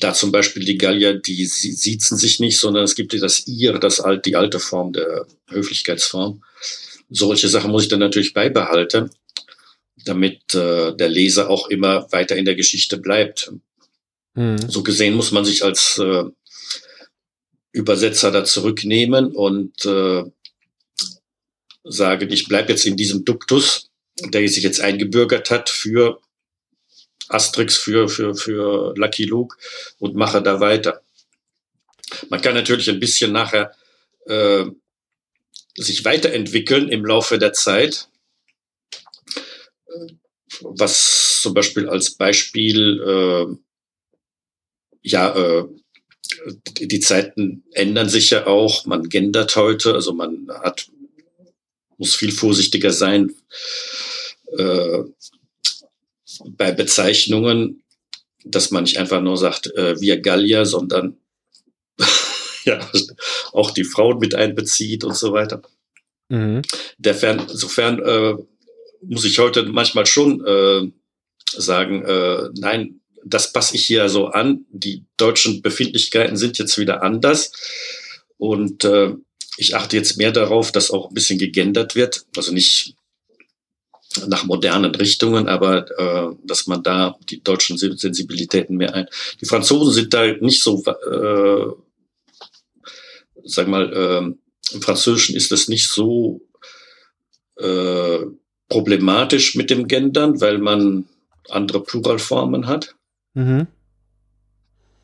da 0.00 0.12
zum 0.12 0.32
Beispiel 0.32 0.64
die 0.64 0.76
Gallier, 0.76 1.14
die 1.14 1.46
siezen 1.46 2.18
sich 2.18 2.40
nicht, 2.40 2.58
sondern 2.58 2.84
es 2.84 2.94
gibt 2.94 3.14
das 3.14 3.46
ihr, 3.46 3.78
das 3.78 4.00
alt, 4.00 4.26
die 4.26 4.36
alte 4.36 4.60
Form 4.60 4.92
der 4.92 5.26
Höflichkeitsform 5.48 6.42
solche 7.12 7.48
Sachen 7.48 7.70
muss 7.70 7.84
ich 7.84 7.88
dann 7.88 8.00
natürlich 8.00 8.32
beibehalten, 8.32 9.10
damit 10.04 10.54
äh, 10.54 10.94
der 10.96 11.08
Leser 11.08 11.50
auch 11.50 11.68
immer 11.68 12.10
weiter 12.10 12.36
in 12.36 12.44
der 12.44 12.54
Geschichte 12.54 12.96
bleibt. 12.96 13.52
Mhm. 14.34 14.58
So 14.68 14.82
gesehen 14.82 15.14
muss 15.14 15.30
man 15.32 15.44
sich 15.44 15.62
als 15.64 15.98
äh, 15.98 16.24
Übersetzer 17.72 18.30
da 18.30 18.44
zurücknehmen 18.44 19.32
und 19.32 19.84
äh, 19.84 20.24
sagen, 21.84 22.30
ich 22.30 22.48
bleibe 22.48 22.72
jetzt 22.72 22.86
in 22.86 22.96
diesem 22.96 23.24
Duktus, 23.24 23.90
der 24.20 24.46
sich 24.48 24.62
jetzt 24.62 24.80
eingebürgert 24.80 25.50
hat 25.50 25.68
für 25.68 26.20
Asterix 27.28 27.76
für, 27.76 28.08
für, 28.08 28.34
für 28.34 28.94
Lucky 28.96 29.24
Luke 29.24 29.56
und 29.98 30.14
mache 30.14 30.42
da 30.42 30.60
weiter. 30.60 31.02
Man 32.28 32.42
kann 32.42 32.54
natürlich 32.54 32.90
ein 32.90 33.00
bisschen 33.00 33.32
nachher 33.32 33.74
äh, 34.26 34.66
sich 35.76 36.04
weiterentwickeln 36.04 36.88
im 36.88 37.04
Laufe 37.04 37.38
der 37.38 37.52
Zeit. 37.52 38.08
Was 40.60 41.40
zum 41.40 41.54
Beispiel 41.54 41.88
als 41.88 42.12
Beispiel, 42.12 43.02
äh, 43.02 43.56
ja, 45.02 45.34
äh, 45.34 45.64
die 46.80 47.00
Zeiten 47.00 47.64
ändern 47.72 48.08
sich 48.08 48.30
ja 48.30 48.46
auch, 48.46 48.86
man 48.86 49.08
gendert 49.08 49.56
heute, 49.56 49.94
also 49.94 50.12
man 50.12 50.48
hat, 50.48 50.90
muss 51.98 52.14
viel 52.14 52.32
vorsichtiger 52.32 52.92
sein 52.92 53.34
äh, 54.56 55.02
bei 56.50 56.72
Bezeichnungen, 56.72 57.82
dass 58.44 58.70
man 58.70 58.84
nicht 58.84 58.98
einfach 58.98 59.20
nur 59.20 59.36
sagt, 59.36 59.66
äh, 59.74 60.00
wir 60.00 60.20
Gallier, 60.20 60.66
sondern 60.66 61.18
ja, 62.64 62.80
auch 63.52 63.70
die 63.70 63.84
Frauen 63.84 64.18
mit 64.18 64.34
einbezieht 64.34 65.04
und 65.04 65.16
so 65.16 65.32
weiter. 65.32 65.62
Mhm. 66.28 66.62
Derfern, 66.98 67.46
insofern 67.50 67.98
äh, 68.00 68.34
muss 69.02 69.24
ich 69.24 69.38
heute 69.38 69.64
manchmal 69.64 70.06
schon 70.06 70.44
äh, 70.46 70.90
sagen, 71.56 72.04
äh, 72.04 72.48
nein, 72.54 73.00
das 73.24 73.52
passe 73.52 73.76
ich 73.76 73.86
hier 73.86 74.08
so 74.08 74.26
an. 74.26 74.64
Die 74.70 75.04
deutschen 75.16 75.62
Befindlichkeiten 75.62 76.36
sind 76.36 76.58
jetzt 76.58 76.78
wieder 76.78 77.02
anders. 77.02 77.52
Und 78.38 78.84
äh, 78.84 79.14
ich 79.56 79.76
achte 79.76 79.96
jetzt 79.96 80.16
mehr 80.16 80.32
darauf, 80.32 80.72
dass 80.72 80.90
auch 80.90 81.08
ein 81.08 81.14
bisschen 81.14 81.38
gegendert 81.38 81.94
wird. 81.94 82.24
Also 82.36 82.52
nicht 82.52 82.96
nach 84.26 84.44
modernen 84.44 84.94
Richtungen, 84.94 85.48
aber 85.48 85.86
äh, 85.98 86.36
dass 86.44 86.66
man 86.66 86.82
da 86.82 87.16
die 87.30 87.42
deutschen 87.42 87.78
Sensibilitäten 87.78 88.76
mehr 88.76 88.94
ein. 88.94 89.06
Die 89.40 89.46
Franzosen 89.46 89.92
sind 89.92 90.12
da 90.12 90.26
nicht 90.26 90.62
so, 90.62 90.82
äh, 90.84 91.72
sag 93.44 93.68
mal, 93.68 93.92
äh, 93.92 94.74
im 94.74 94.82
Französischen 94.82 95.36
ist 95.36 95.52
das 95.52 95.68
nicht 95.68 95.88
so 95.88 96.42
äh, 97.56 98.18
problematisch 98.68 99.54
mit 99.54 99.70
dem 99.70 99.86
Gendern, 99.86 100.40
weil 100.40 100.58
man 100.58 101.04
andere 101.50 101.82
Pluralformen 101.82 102.66
hat. 102.66 102.94
Mhm. 103.34 103.66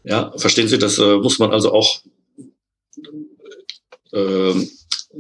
Ja, 0.04 0.32
verstehen 0.36 0.68
Sie, 0.68 0.78
das 0.78 0.98
äh, 0.98 1.16
muss 1.16 1.38
man 1.38 1.50
also 1.50 1.72
auch, 1.72 2.00
äh, 4.12 4.52
sagen 4.52 4.66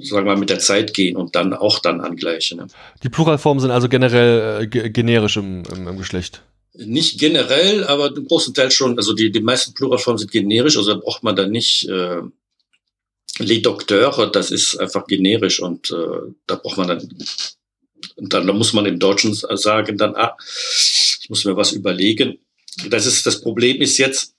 wir 0.00 0.22
mal, 0.22 0.36
mit 0.36 0.50
der 0.50 0.60
Zeit 0.60 0.94
gehen 0.94 1.16
und 1.16 1.34
dann 1.34 1.52
auch 1.52 1.78
dann 1.80 2.00
angleichen. 2.00 2.58
Ne? 2.58 2.66
Die 3.02 3.10
Pluralformen 3.10 3.60
sind 3.60 3.70
also 3.70 3.88
generell 3.88 4.62
äh, 4.62 4.90
generisch 4.90 5.36
im, 5.36 5.64
im, 5.74 5.88
im, 5.88 5.98
Geschlecht. 5.98 6.42
Nicht 6.74 7.18
generell, 7.18 7.84
aber 7.84 8.16
im 8.16 8.26
großen 8.26 8.54
Teil 8.54 8.70
schon. 8.70 8.96
Also 8.96 9.12
die, 9.12 9.30
die 9.30 9.40
meisten 9.40 9.74
Pluralformen 9.74 10.18
sind 10.18 10.30
generisch, 10.30 10.76
also 10.76 10.94
da 10.94 11.00
braucht 11.00 11.22
man 11.22 11.36
dann 11.36 11.50
nicht 11.50 11.88
les 13.38 13.62
Docteurs, 13.62 14.32
das 14.32 14.50
ist 14.50 14.76
einfach 14.76 15.06
generisch 15.06 15.60
und 15.60 15.90
äh, 15.90 16.32
da 16.46 16.56
braucht 16.56 16.78
man 16.78 16.88
dann, 16.88 17.08
dann 18.16 18.46
da 18.46 18.52
muss 18.52 18.72
man 18.72 18.86
im 18.86 18.98
Deutschen 18.98 19.34
sagen, 19.34 19.96
dann, 19.96 20.16
ah, 20.16 20.36
ich 20.40 21.26
muss 21.28 21.44
mir 21.44 21.56
was 21.56 21.72
überlegen 21.72 22.38
das 22.86 23.06
ist 23.06 23.26
das 23.26 23.40
Problem 23.40 23.80
ist 23.80 23.98
jetzt, 23.98 24.34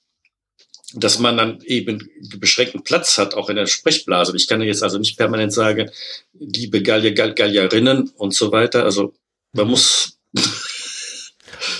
dass 0.94 1.20
man 1.20 1.38
dann 1.38 1.62
eben 1.62 2.10
beschränkten 2.38 2.84
Platz 2.84 3.18
hat, 3.18 3.36
auch 3.36 3.50
in 3.50 3.58
der 3.58 3.68
Sprechblase. 3.68 4.36
Ich 4.36 4.48
kann 4.48 4.62
jetzt 4.62 4.82
also 4.82 4.98
nicht 4.98 5.18
permanent 5.18 5.54
sagen, 5.54 5.92
liebe 6.34 6.82
Gallier, 6.82 7.14
Gall 7.14 7.36
Gallierinnen 7.36 8.10
und 8.16 8.34
so 8.34 8.52
weiter. 8.52 8.86
Also 8.86 9.14
man 9.54 9.66
mhm. 9.66 9.72
muss. 9.72 10.18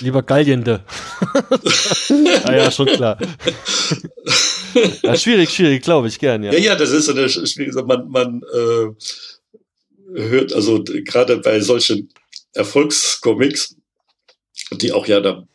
Lieber 0.00 0.22
Galliende. 0.22 0.84
ah 2.44 2.54
ja, 2.54 2.70
schon 2.70 2.86
klar. 2.86 3.18
ja, 5.02 5.16
schwierig, 5.16 5.50
schwierig, 5.50 5.82
glaube 5.82 6.08
ich, 6.08 6.18
gern, 6.18 6.42
ja. 6.42 6.52
Ja, 6.52 6.58
ja, 6.58 6.74
das 6.74 6.90
ist 6.90 7.08
eine 7.08 7.28
schwierige 7.28 7.82
Man, 7.82 8.08
man 8.08 8.42
äh, 8.52 10.20
hört, 10.20 10.52
also 10.52 10.82
gerade 10.84 11.38
bei 11.38 11.60
solchen 11.60 12.08
Erfolgscomics, 12.54 13.76
die 14.72 14.92
auch 14.92 15.06
ja 15.06 15.20
da 15.20 15.46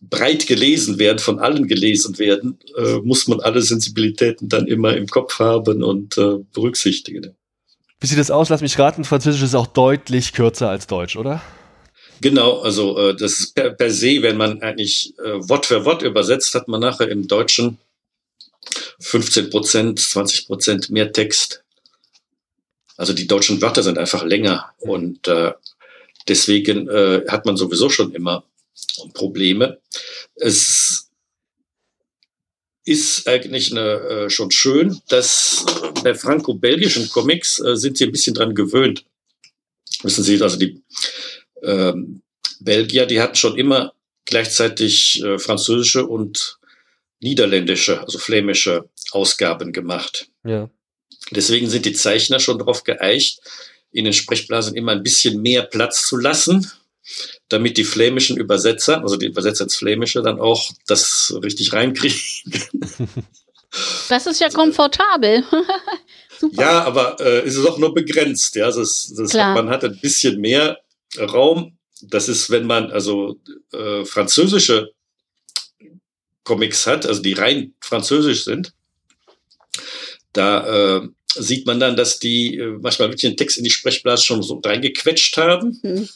breit 0.00 0.46
gelesen 0.46 0.98
werden, 0.98 1.18
von 1.18 1.38
allen 1.38 1.66
gelesen 1.66 2.18
werden, 2.18 2.58
äh, 2.76 2.96
muss 3.02 3.28
man 3.28 3.40
alle 3.40 3.62
Sensibilitäten 3.62 4.48
dann 4.48 4.66
immer 4.66 4.96
im 4.96 5.06
Kopf 5.06 5.38
haben 5.38 5.82
und 5.82 6.18
äh, 6.18 6.38
berücksichtigen. 6.52 7.34
Wie 8.00 8.06
sieht 8.06 8.18
das 8.18 8.30
aus? 8.30 8.48
Lass 8.48 8.60
mich 8.60 8.78
raten, 8.78 9.04
Französisch 9.04 9.42
ist 9.42 9.54
auch 9.54 9.68
deutlich 9.68 10.32
kürzer 10.32 10.68
als 10.68 10.86
Deutsch, 10.86 11.16
oder? 11.16 11.40
Genau, 12.20 12.60
also 12.60 12.98
äh, 12.98 13.16
das 13.16 13.40
ist 13.40 13.54
per, 13.54 13.70
per 13.70 13.90
se, 13.90 14.22
wenn 14.22 14.36
man 14.36 14.60
eigentlich 14.60 15.14
äh, 15.18 15.48
Wort 15.48 15.66
für 15.66 15.84
Wort 15.84 16.02
übersetzt, 16.02 16.54
hat 16.54 16.68
man 16.68 16.80
nachher 16.80 17.08
im 17.08 17.26
Deutschen 17.26 17.78
15 19.02 19.50
Prozent, 19.50 20.00
20 20.00 20.46
Prozent 20.46 20.90
mehr 20.90 21.12
Text. 21.12 21.64
Also 22.96 23.12
die 23.12 23.26
deutschen 23.26 23.60
Wörter 23.60 23.82
sind 23.82 23.98
einfach 23.98 24.24
länger 24.24 24.72
und 24.78 25.26
äh, 25.26 25.52
deswegen 26.28 26.88
äh, 26.88 27.22
hat 27.28 27.46
man 27.46 27.56
sowieso 27.56 27.88
schon 27.90 28.14
immer 28.14 28.44
Probleme. 29.12 29.80
Es 30.36 31.08
ist 32.84 33.28
eigentlich 33.28 33.70
eine, 33.72 33.80
äh, 33.80 34.30
schon 34.30 34.50
schön, 34.50 35.00
dass 35.08 35.64
bei 36.02 36.14
franco-belgischen 36.14 37.08
Comics 37.10 37.60
äh, 37.60 37.76
sind 37.76 37.96
sie 37.96 38.04
ein 38.04 38.12
bisschen 38.12 38.34
dran 38.34 38.54
gewöhnt. 38.54 39.04
Wissen 40.02 40.24
Sie, 40.24 40.42
also 40.42 40.56
die 40.56 40.82
ähm, 41.62 42.22
Belgier, 42.60 43.06
die 43.06 43.20
hatten 43.20 43.36
schon 43.36 43.56
immer 43.56 43.92
gleichzeitig 44.24 45.22
äh, 45.22 45.38
französische 45.38 46.06
und 46.06 46.58
niederländische, 47.22 48.00
also 48.00 48.18
flämische 48.18 48.88
Ausgaben 49.12 49.72
gemacht. 49.72 50.28
Ja. 50.44 50.70
Deswegen 51.30 51.70
sind 51.70 51.86
die 51.86 51.92
Zeichner 51.92 52.40
schon 52.40 52.58
darauf 52.58 52.84
geeicht, 52.84 53.40
in 53.92 54.04
den 54.04 54.12
Sprechblasen 54.12 54.74
immer 54.74 54.92
ein 54.92 55.02
bisschen 55.02 55.40
mehr 55.40 55.62
Platz 55.62 56.06
zu 56.06 56.16
lassen, 56.16 56.70
damit 57.48 57.76
die 57.76 57.84
flämischen 57.84 58.36
Übersetzer, 58.36 59.02
also 59.02 59.16
die 59.16 59.26
Übersetzer 59.26 59.64
ins 59.64 59.76
Flämische, 59.76 60.22
dann 60.22 60.40
auch 60.40 60.70
das 60.86 61.34
richtig 61.42 61.72
reinkriegen. 61.72 62.20
Das 64.10 64.26
ist 64.26 64.38
ja 64.38 64.50
komfortabel. 64.50 65.44
Super. 66.38 66.62
Ja, 66.62 66.84
aber 66.84 67.18
äh, 67.20 67.46
ist 67.46 67.56
es 67.56 67.64
auch 67.64 67.78
nur 67.78 67.94
begrenzt. 67.94 68.54
Ja, 68.54 68.66
das, 68.70 69.12
das 69.16 69.32
hat, 69.32 69.54
man 69.54 69.70
hat 69.70 69.82
ein 69.82 69.98
bisschen 69.98 70.40
mehr 70.42 70.80
Raum. 71.18 71.78
Das 72.02 72.28
ist, 72.28 72.50
wenn 72.50 72.66
man 72.66 72.90
also 72.90 73.40
äh, 73.72 74.04
französische 74.04 74.92
Comics 76.44 76.86
hat, 76.86 77.06
also 77.06 77.22
die 77.22 77.34
rein 77.34 77.74
französisch 77.80 78.44
sind, 78.44 78.72
da 80.32 80.98
äh, 80.98 81.08
sieht 81.34 81.66
man 81.66 81.80
dann, 81.80 81.96
dass 81.96 82.18
die 82.18 82.56
äh, 82.58 82.78
manchmal 82.80 83.08
wirklich 83.08 83.30
den 83.30 83.36
Text 83.36 83.58
in 83.58 83.64
die 83.64 83.70
Sprechblase 83.70 84.24
schon 84.24 84.42
so 84.42 84.60
reingequetscht 84.64 85.36
haben. 85.36 85.80
Mhm. 85.82 86.08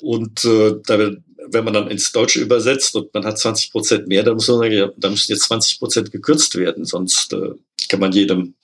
Und 0.00 0.44
äh, 0.44 0.74
da, 0.86 1.12
wenn 1.48 1.64
man 1.64 1.74
dann 1.74 1.90
ins 1.90 2.12
Deutsche 2.12 2.40
übersetzt 2.40 2.94
und 2.96 3.12
man 3.14 3.24
hat 3.24 3.38
20 3.38 3.70
Prozent 3.70 4.08
mehr, 4.08 4.22
dann 4.22 4.34
muss 4.34 4.48
man 4.48 4.58
sagen, 4.58 4.74
ja, 4.74 4.90
da 4.96 5.10
müssen 5.10 5.32
jetzt 5.32 5.44
20 5.44 5.78
Prozent 5.78 6.12
gekürzt 6.12 6.56
werden, 6.56 6.84
sonst 6.84 7.32
äh, 7.32 7.50
kann 7.88 8.00
man 8.00 8.12
jedem 8.12 8.54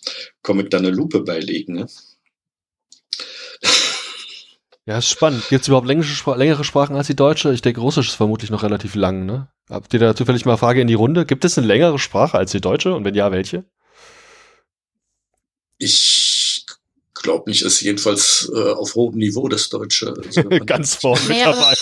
Comic 0.43 0.71
dann 0.71 0.85
eine 0.85 0.95
Lupe 0.95 1.21
beilegen. 1.21 1.75
Ne? 1.75 1.87
Ja, 4.91 4.99
ist 4.99 5.09
spannend. 5.09 5.49
Gibt 5.49 5.63
es 5.63 5.69
überhaupt 5.69 5.87
längere, 5.87 6.65
Sprachen 6.65 6.97
als 6.97 7.07
die 7.07 7.15
deutsche? 7.15 7.53
Ich 7.53 7.63
denke, 7.63 7.81
Russisch 7.81 8.09
ist 8.09 8.17
vermutlich 8.17 8.51
noch 8.51 8.65
relativ 8.65 8.97
lang, 8.97 9.25
ne? 9.25 9.47
Habt 9.69 9.95
ihr 9.95 10.01
da 10.01 10.17
zufällig 10.17 10.45
mal 10.47 10.57
Frage 10.57 10.81
in 10.81 10.89
die 10.89 10.95
Runde? 10.95 11.25
Gibt 11.25 11.45
es 11.45 11.57
eine 11.57 11.69
längere 11.69 11.97
Sprache 12.01 12.37
als 12.37 12.51
die 12.51 12.61
deutsche? 12.61 12.93
Und 12.93 13.05
wenn 13.05 13.15
ja, 13.15 13.31
welche? 13.31 13.63
Ich 15.79 16.67
glaube 17.15 17.49
nicht, 17.49 17.63
ist 17.63 17.83
jedenfalls 17.83 18.51
äh, 18.53 18.73
auf 18.73 18.97
hohem 18.97 19.17
Niveau 19.17 19.47
das 19.47 19.69
Deutsche. 19.69 20.13
Also 20.27 20.43
Ganz 20.67 20.97
vorne 20.97 21.21
mit 21.29 21.41
dabei. 21.41 21.75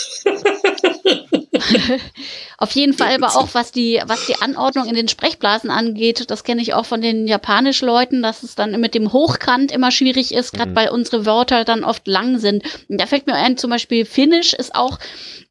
auf 2.58 2.72
jeden 2.72 2.92
Fall 2.92 3.14
aber 3.14 3.36
auch, 3.36 3.48
was 3.52 3.72
die, 3.72 4.00
was 4.06 4.26
die 4.26 4.40
Anordnung 4.40 4.86
in 4.86 4.94
den 4.94 5.08
Sprechblasen 5.08 5.70
angeht, 5.70 6.30
das 6.30 6.44
kenne 6.44 6.62
ich 6.62 6.74
auch 6.74 6.86
von 6.86 7.00
den 7.00 7.26
japanischen 7.26 7.86
Leuten, 7.86 8.22
dass 8.22 8.42
es 8.42 8.54
dann 8.54 8.78
mit 8.80 8.94
dem 8.94 9.12
Hochkant 9.12 9.72
immer 9.72 9.90
schwierig 9.90 10.32
ist, 10.32 10.52
gerade 10.52 10.70
mhm. 10.72 10.76
weil 10.76 10.88
unsere 10.90 11.26
Wörter 11.26 11.64
dann 11.64 11.84
oft 11.84 12.06
lang 12.06 12.38
sind. 12.38 12.64
Und 12.88 13.00
da 13.00 13.06
fällt 13.06 13.26
mir 13.26 13.34
ein, 13.34 13.56
zum 13.56 13.70
Beispiel 13.70 14.04
Finnisch 14.04 14.52
ist 14.52 14.74
auch 14.74 14.98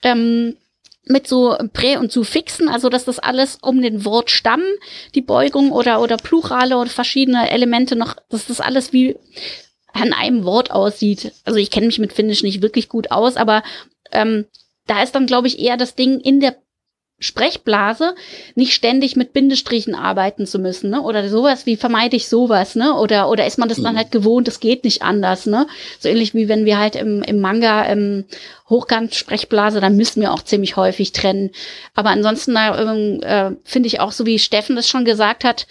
ähm, 0.04 0.56
mit 1.06 1.28
so 1.28 1.56
Prä- 1.74 1.98
und 1.98 2.12
Suffixen, 2.12 2.68
also 2.68 2.90
dass 2.90 3.06
das 3.06 3.20
alles 3.20 3.58
um 3.62 3.82
den 3.82 4.06
Wortstamm, 4.06 4.62
die 5.16 5.22
Beugung 5.22 5.72
oder, 5.72 6.02
oder 6.02 6.18
Plurale 6.18 6.78
oder 6.78 6.90
verschiedene 6.90 7.50
Elemente 7.50 7.96
noch, 7.96 8.16
dass 8.30 8.48
das 8.48 8.60
alles 8.60 8.94
wie 8.94 9.16
an 9.94 10.14
einem 10.14 10.44
Wort 10.44 10.72
aussieht. 10.72 11.32
Also 11.44 11.60
ich 11.60 11.72
kenne 11.72 11.88
mich 11.88 12.00
mit 12.00 12.14
Finnisch 12.14 12.44
nicht 12.44 12.62
wirklich 12.62 12.90
gut 12.90 13.12
aus, 13.12 13.36
aber 13.36 13.64
ähm, 14.12 14.46
da 14.88 15.04
ist 15.04 15.14
dann, 15.14 15.28
glaube 15.28 15.48
ich, 15.48 15.60
eher 15.60 15.78
das 15.78 15.96
Ding 15.96 16.20
in 16.20 16.40
der 16.40 16.56
Sprechblase 17.20 18.14
nicht 18.54 18.74
ständig 18.74 19.16
mit 19.16 19.34
Bindestrichen 19.34 19.96
arbeiten 19.96 20.46
zu 20.46 20.60
müssen, 20.60 20.92
ne? 20.92 21.02
Oder 21.02 21.28
sowas, 21.30 21.66
wie 21.66 21.76
vermeide 21.76 22.16
ich 22.16 22.28
sowas, 22.28 22.76
ne? 22.76 22.94
Oder, 22.94 23.28
oder 23.30 23.48
ist 23.48 23.58
man 23.58 23.70
das 23.70 23.82
dann 23.82 23.94
mhm. 23.94 23.98
halt 23.98 24.12
gewohnt, 24.12 24.48
es 24.48 24.60
geht 24.60 24.84
nicht 24.84 25.02
anders, 25.02 25.48
ne? 25.48 25.66
So 26.00 26.10
ähnlich 26.10 26.36
wie 26.36 26.48
wenn 26.48 26.66
wir 26.66 26.78
halt 26.78 26.96
im, 26.96 27.24
im 27.24 27.42
Manga 27.42 27.84
im 27.86 28.26
Hochkant-Sprechblase, 28.70 29.82
dann 29.82 29.98
müssen 29.98 30.22
wir 30.22 30.32
auch 30.32 30.44
ziemlich 30.44 30.76
häufig 30.76 31.12
trennen. 31.12 31.50
Aber 31.96 32.12
ansonsten 32.12 32.56
äh, 32.56 33.52
finde 33.64 33.88
ich 33.88 34.00
auch, 34.00 34.12
so 34.12 34.28
wie 34.28 34.38
Steffen 34.38 34.76
das 34.76 34.88
schon 34.88 35.04
gesagt 35.04 35.44
hat, 35.44 35.66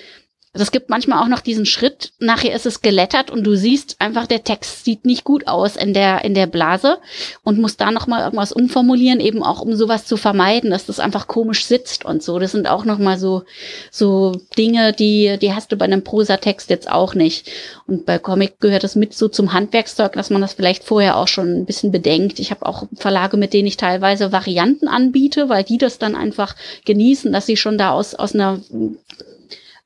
also 0.57 0.63
es 0.63 0.73
gibt 0.73 0.89
manchmal 0.89 1.23
auch 1.23 1.29
noch 1.29 1.41
diesen 1.41 1.67
Schritt, 1.67 2.13
nachher 2.19 2.57
ist 2.57 2.65
es 2.65 2.81
gelettert 2.81 3.31
und 3.31 3.45
du 3.45 3.55
siehst 3.55 3.97
einfach, 3.99 4.27
der 4.27 4.43
Text 4.43 4.87
sieht 4.87 5.05
nicht 5.05 5.23
gut 5.23 5.49
aus 5.49 5.77
in 5.77 5.93
der, 5.93 6.25
in 6.25 6.33
der 6.33 6.47
Blase 6.47 6.97
und 7.45 7.59
musst 7.59 7.79
da 7.83 7.91
nochmal 7.91 8.23
irgendwas 8.23 8.53
umformulieren, 8.53 9.21
eben 9.21 9.43
auch 9.43 9.61
um 9.61 9.77
sowas 9.77 10.07
zu 10.07 10.17
vermeiden, 10.17 10.71
dass 10.71 10.87
das 10.87 10.99
einfach 10.99 11.27
komisch 11.27 11.67
sitzt 11.67 12.07
und 12.07 12.23
so. 12.23 12.39
Das 12.39 12.53
sind 12.53 12.69
auch 12.69 12.87
nochmal 12.87 13.19
so, 13.19 13.43
so 13.91 14.41
Dinge, 14.57 14.95
die, 14.95 15.37
die 15.39 15.53
hast 15.53 15.73
du 15.73 15.77
bei 15.77 15.85
einem 15.85 16.03
Prosatext 16.03 16.71
jetzt 16.71 16.91
auch 16.91 17.15
nicht. 17.15 17.51
Und 17.87 18.07
bei 18.07 18.19
Comic 18.19 18.59
gehört 18.59 18.85
es 18.85 18.97
mit 18.97 19.13
so 19.13 19.29
zum 19.29 19.53
Handwerkszeug, 19.53 20.15
dass 20.15 20.31
man 20.31 20.41
das 20.41 20.55
vielleicht 20.55 20.85
vorher 20.85 21.19
auch 21.19 21.29
schon 21.29 21.49
ein 21.55 21.67
bisschen 21.67 21.93
bedenkt. 21.93 22.39
Ich 22.39 22.51
habe 22.51 22.65
auch 22.65 22.85
Verlage, 22.95 23.37
mit 23.37 23.53
denen 23.53 23.69
ich 23.69 23.77
teilweise 23.77 24.33
Varianten 24.33 24.89
anbiete, 24.89 25.51
weil 25.51 25.65
die 25.65 25.77
das 25.77 25.99
dann 25.99 26.17
einfach 26.17 26.57
genießen, 26.87 27.31
dass 27.31 27.45
sie 27.45 27.59
schon 27.59 27.77
da 27.77 27.91
aus, 27.91 28.15
aus 28.15 28.35
einer 28.35 28.61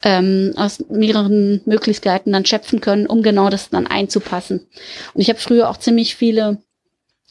ähm, 0.03 0.53
aus 0.57 0.85
mehreren 0.89 1.61
Möglichkeiten 1.67 2.33
dann 2.33 2.47
schöpfen 2.47 2.81
können, 2.81 3.07
um 3.07 3.23
genau 3.23 3.51
das 3.51 3.71
dann 3.71 3.87
einzupassen. 3.87 4.67
Und 5.15 5.21
ich 5.21 5.29
habe 5.29 5.39
früher 5.39 5.69
auch 5.69 5.77
ziemlich 5.77 6.17
viele 6.17 6.59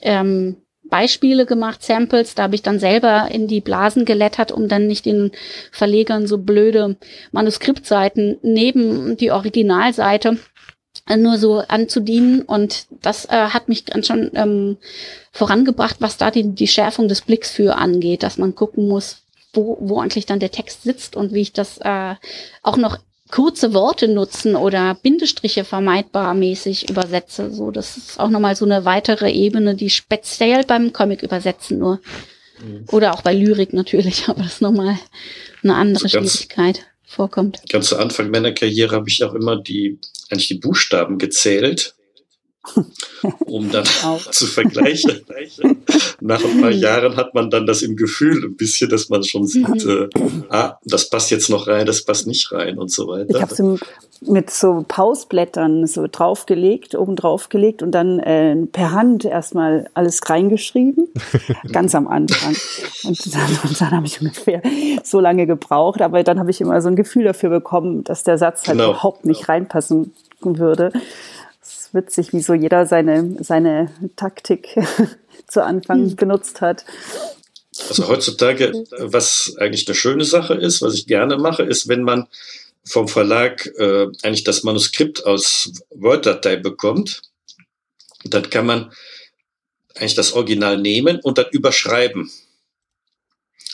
ähm, 0.02 0.58
Beispiele 0.90 1.46
gemacht, 1.46 1.84
Samples, 1.84 2.36
da 2.36 2.44
habe 2.44 2.56
ich 2.56 2.64
dann 2.64 2.80
selber 2.80 3.30
in 3.32 3.48
die 3.48 3.62
Blasen 3.62 4.06
gelettert, 4.06 4.52
um 4.52 4.68
dann 4.68 4.88
nicht 4.88 5.06
den 5.06 5.32
Verlegern 5.72 6.28
so 6.28 6.40
blöde 6.40 6.98
Manuskriptseiten 7.32 8.38
neben 8.42 9.16
die 9.18 9.32
Originalseite 9.32 10.38
äh, 11.08 11.18
nur 11.18 11.38
so 11.38 11.60
anzudienen 11.60 12.42
und 12.42 12.88
das 13.02 13.26
äh, 13.26 13.50
hat 13.50 13.70
mich 13.70 13.86
dann 13.86 14.04
schon 14.04 14.32
ähm, 14.34 14.78
vorangebracht, 15.32 15.98
was 16.00 16.18
da 16.18 16.32
die, 16.32 16.56
die 16.56 16.68
Schärfung 16.68 17.08
des 17.08 17.22
Blicks 17.22 17.52
für 17.52 17.76
angeht, 17.76 18.24
dass 18.24 18.38
man 18.38 18.56
gucken 18.56 18.88
muss, 18.88 19.24
wo, 19.54 19.78
wo 19.80 20.00
eigentlich 20.00 20.26
dann 20.26 20.40
der 20.40 20.52
Text 20.52 20.84
sitzt 20.84 21.16
und 21.16 21.34
wie 21.34 21.42
ich 21.42 21.54
das 21.54 21.80
äh, 21.80 22.16
auch 22.64 22.78
noch 22.78 23.00
kurze 23.30 23.74
Worte 23.74 24.08
nutzen 24.08 24.56
oder 24.56 24.96
Bindestriche 24.96 25.64
vermeidbar 25.64 26.34
mäßig 26.34 26.90
übersetze. 26.90 27.52
So, 27.52 27.72
das 27.72 27.98
ist 27.98 28.20
auch 28.20 28.30
nochmal 28.30 28.56
so 28.56 28.66
eine 28.66 28.86
weitere 28.86 29.32
Ebene, 29.32 29.76
die 29.76 29.90
speziell 29.90 30.64
beim 30.64 30.94
Comic 30.94 31.22
übersetzen 31.22 31.78
nur. 31.78 32.00
Mhm. 32.60 32.86
Oder 32.92 33.14
auch 33.14 33.22
bei 33.22 33.34
Lyrik 33.34 33.74
natürlich, 33.74 34.24
aber 34.28 34.44
das 34.44 34.54
ist 34.54 34.62
nochmal 34.62 34.98
eine 35.64 35.76
andere 35.76 36.06
also 36.06 36.20
Schwierigkeit 36.20 36.86
vorkommt. 37.06 37.62
Ganz 37.70 37.90
zu 37.90 37.98
Anfang 37.98 38.32
meiner 38.32 38.52
Karriere 38.52 38.96
habe 38.96 39.10
ich 39.10 39.24
auch 39.24 39.34
immer 39.34 39.58
die, 39.58 40.00
eigentlich 40.30 40.48
die 40.48 40.60
Buchstaben 40.60 41.18
gezählt 41.18 41.96
um 43.46 43.72
dann 43.72 43.86
zu 44.32 44.46
vergleichen. 44.46 45.22
Nach 46.20 46.44
ein 46.44 46.62
paar 46.62 46.72
Jahren 46.72 47.16
hat 47.16 47.34
man 47.34 47.50
dann 47.50 47.66
das 47.66 47.82
im 47.82 47.96
Gefühl 47.96 48.44
ein 48.46 48.56
bisschen, 48.56 48.90
dass 48.90 49.10
man 49.10 49.24
schon 49.24 49.48
sieht, 49.48 49.86
äh, 49.86 50.08
ah, 50.50 50.78
das 50.86 51.10
passt 51.10 51.32
jetzt 51.32 51.50
noch 51.50 51.68
rein, 51.68 51.86
das 51.86 52.04
passt 52.04 52.28
nicht 52.28 52.52
rein 52.52 52.78
und 52.78 52.92
so 52.92 53.08
weiter. 53.08 53.36
Ich 53.36 53.42
habe 53.42 53.54
es 53.54 53.60
mit 54.22 54.50
so 54.50 54.84
Pausblättern 54.86 55.88
so 55.88 56.06
draufgelegt, 56.12 56.96
oben 56.96 57.16
draufgelegt 57.16 57.82
und 57.82 57.92
dann 57.92 58.20
äh, 58.20 58.56
per 58.66 58.92
Hand 58.92 59.24
erstmal 59.24 59.90
alles 59.94 60.20
reingeschrieben, 60.30 61.08
ganz 61.72 61.96
am 61.96 62.08
Anfang. 62.08 62.56
Und 63.06 63.34
dann, 63.34 63.60
und 63.64 63.80
dann 63.80 63.92
habe 63.92 64.06
ich 64.06 64.20
ungefähr 64.20 64.62
so 65.04 65.22
lange 65.22 65.48
gebraucht, 65.48 66.02
aber 66.02 66.24
dann 66.24 66.40
habe 66.40 66.52
ich 66.52 66.60
immer 66.60 66.82
so 66.82 66.90
ein 66.90 66.98
Gefühl 66.98 67.24
dafür 67.24 67.50
bekommen, 67.50 68.04
dass 68.04 68.24
der 68.24 68.38
Satz 68.38 68.68
halt 68.68 68.78
genau. 68.78 68.92
überhaupt 68.92 69.26
nicht 69.26 69.48
reinpassen 69.48 70.14
würde 70.42 70.92
witzig, 71.94 72.34
wie 72.34 72.42
so 72.42 72.54
jeder 72.54 72.86
seine, 72.86 73.38
seine 73.42 73.92
Taktik 74.16 74.76
zu 75.48 75.64
Anfang 75.64 76.10
hm. 76.10 76.16
benutzt 76.16 76.62
hat. 76.62 76.86
Also 77.88 78.08
heutzutage, 78.08 78.74
was 78.98 79.56
eigentlich 79.58 79.88
eine 79.88 79.96
schöne 79.96 80.26
Sache 80.26 80.54
ist, 80.54 80.82
was 80.82 80.96
ich 80.96 81.08
gerne 81.08 81.38
mache, 81.38 81.64
ist, 81.64 81.88
wenn 81.88 82.04
man 82.04 82.28
vom 82.84 83.08
Verlag 83.08 83.66
äh, 83.78 84.08
eigentlich 84.24 84.44
das 84.44 84.64
Manuskript 84.64 85.26
als 85.26 85.72
Word-Datei 85.92 86.58
bekommt, 86.58 87.22
dann 88.26 88.50
kann 88.50 88.66
man 88.66 88.92
eigentlich 89.96 90.16
das 90.16 90.34
Original 90.34 90.78
nehmen 90.78 91.20
und 91.22 91.38
dann 91.38 91.48
überschreiben. 91.52 92.32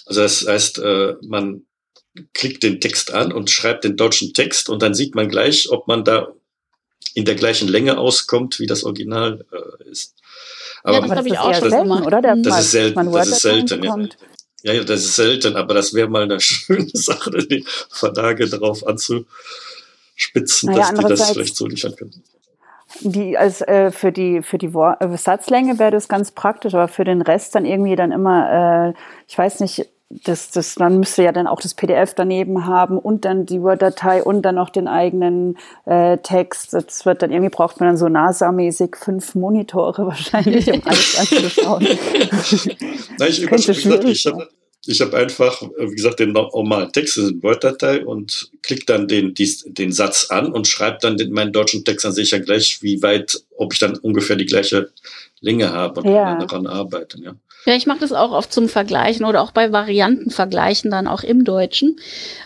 Also 0.05 0.21
das 0.21 0.45
heißt, 0.45 0.79
äh, 0.79 1.15
man 1.21 1.65
klickt 2.33 2.63
den 2.63 2.79
Text 2.79 3.11
an 3.11 3.31
und 3.31 3.49
schreibt 3.49 3.83
den 3.83 3.97
deutschen 3.97 4.33
Text 4.33 4.69
und 4.69 4.81
dann 4.81 4.93
sieht 4.93 5.15
man 5.15 5.29
gleich, 5.29 5.69
ob 5.69 5.87
man 5.87 6.03
da 6.03 6.33
in 7.13 7.25
der 7.25 7.35
gleichen 7.35 7.67
Länge 7.67 7.97
auskommt, 7.97 8.59
wie 8.59 8.67
das 8.67 8.83
Original 8.83 9.45
äh, 9.51 9.89
ist. 9.89 10.15
Aber 10.83 10.99
ja, 10.99 11.07
das 11.07 11.17
habe 11.17 11.27
ich 11.27 11.39
auch 11.39 11.53
schon 11.55 11.71
gemacht, 11.71 12.05
oder? 12.05 12.21
Der 12.21 12.35
das 12.35 12.59
ist 12.59 12.71
selten. 12.71 13.11
Das 13.11 13.27
ist 13.27 13.41
selten. 13.41 13.83
Ja. 13.83 13.97
ja, 14.63 14.73
ja, 14.73 14.83
das 14.83 15.03
ist 15.03 15.15
selten, 15.15 15.55
aber 15.55 15.73
das 15.73 15.93
wäre 15.93 16.09
mal 16.09 16.23
eine 16.23 16.39
schöne 16.39 16.89
Sache, 16.93 17.31
die 17.31 17.65
Verlage 17.89 18.47
darauf 18.47 18.85
anzuspitzen, 18.85 20.71
naja, 20.71 20.91
dass 20.91 20.99
die 20.99 21.07
das 21.07 21.31
vielleicht 21.31 21.55
so 21.55 21.67
liefern 21.67 21.95
können. 21.95 22.23
Die, 23.01 23.37
als, 23.37 23.61
äh, 23.61 23.91
für 23.91 24.11
die, 24.11 24.41
für 24.41 24.57
die 24.57 24.73
Wor 24.73 24.97
äh, 24.99 25.17
Satzlänge 25.17 25.79
wäre 25.79 25.91
das 25.91 26.07
ganz 26.07 26.31
praktisch, 26.31 26.73
aber 26.73 26.87
für 26.87 27.03
den 27.03 27.21
Rest 27.21 27.55
dann 27.55 27.65
irgendwie 27.65 27.95
dann 27.95 28.11
immer, 28.11 28.93
äh, 28.93 28.99
ich 29.27 29.37
weiß 29.37 29.59
nicht, 29.61 29.89
das, 30.09 30.51
das, 30.51 30.77
man 30.77 30.99
müsste 30.99 31.23
ja 31.23 31.31
dann 31.31 31.47
auch 31.47 31.59
das 31.59 31.73
PDF 31.73 32.13
daneben 32.13 32.65
haben 32.65 32.99
und 32.99 33.25
dann 33.25 33.45
die 33.45 33.61
Word-Datei 33.61 34.23
und 34.23 34.43
dann 34.43 34.55
noch 34.55 34.69
den 34.69 34.87
eigenen 34.87 35.57
äh, 35.85 36.17
Text. 36.19 36.73
Das 36.73 37.05
wird 37.05 37.21
dann 37.21 37.31
irgendwie 37.31 37.49
braucht 37.49 37.79
man 37.79 37.89
dann 37.89 37.97
so 37.97 38.07
NASA-mäßig 38.07 38.95
fünf 38.95 39.33
Monitore 39.33 40.05
wahrscheinlich, 40.05 40.71
um 40.71 40.81
alles 40.85 41.19
anzuschauen. 41.19 41.83
Nein, 43.19 43.29
ich, 43.29 43.47
Könnte 43.47 43.73
gesagt, 43.73 44.03
ich 44.03 44.25
habe 44.27 44.47
ich 44.87 45.01
hab 45.01 45.15
einfach, 45.15 45.63
wie 45.63 45.95
gesagt, 45.95 46.19
den 46.19 46.31
normalen 46.33 46.91
Text 46.91 47.17
in 47.17 47.41
Word-Datei 47.41 48.05
und 48.05 48.51
klicke 48.61 48.85
dann 48.85 49.07
den, 49.07 49.33
dies, 49.33 49.63
den 49.67 49.91
Satz 49.91 50.27
an 50.29 50.51
und 50.51 50.67
schreibe 50.67 50.99
dann 51.01 51.17
den, 51.17 51.31
meinen 51.31 51.51
deutschen 51.51 51.83
Text, 51.83 52.05
dann 52.05 52.11
sehe 52.11 52.23
ich 52.23 52.31
ja 52.31 52.37
gleich, 52.37 52.83
wie 52.83 53.01
weit, 53.01 53.43
ob 53.57 53.73
ich 53.73 53.79
dann 53.79 53.97
ungefähr 53.97 54.35
die 54.35 54.45
gleiche 54.45 54.91
Länge 55.39 55.71
habe 55.71 56.01
und 56.01 56.13
ja. 56.13 56.37
daran 56.37 56.67
arbeiten. 56.67 57.23
Ja. 57.23 57.35
Ja, 57.65 57.73
ich 57.73 57.87
mache 57.87 57.99
das 57.99 58.13
auch 58.13 58.31
oft 58.31 58.53
zum 58.53 58.69
Vergleichen 58.69 59.25
oder 59.25 59.41
auch 59.41 59.51
bei 59.51 59.71
Variantenvergleichen 59.71 60.91
dann 60.91 61.07
auch 61.07 61.23
im 61.23 61.43
Deutschen. 61.43 61.97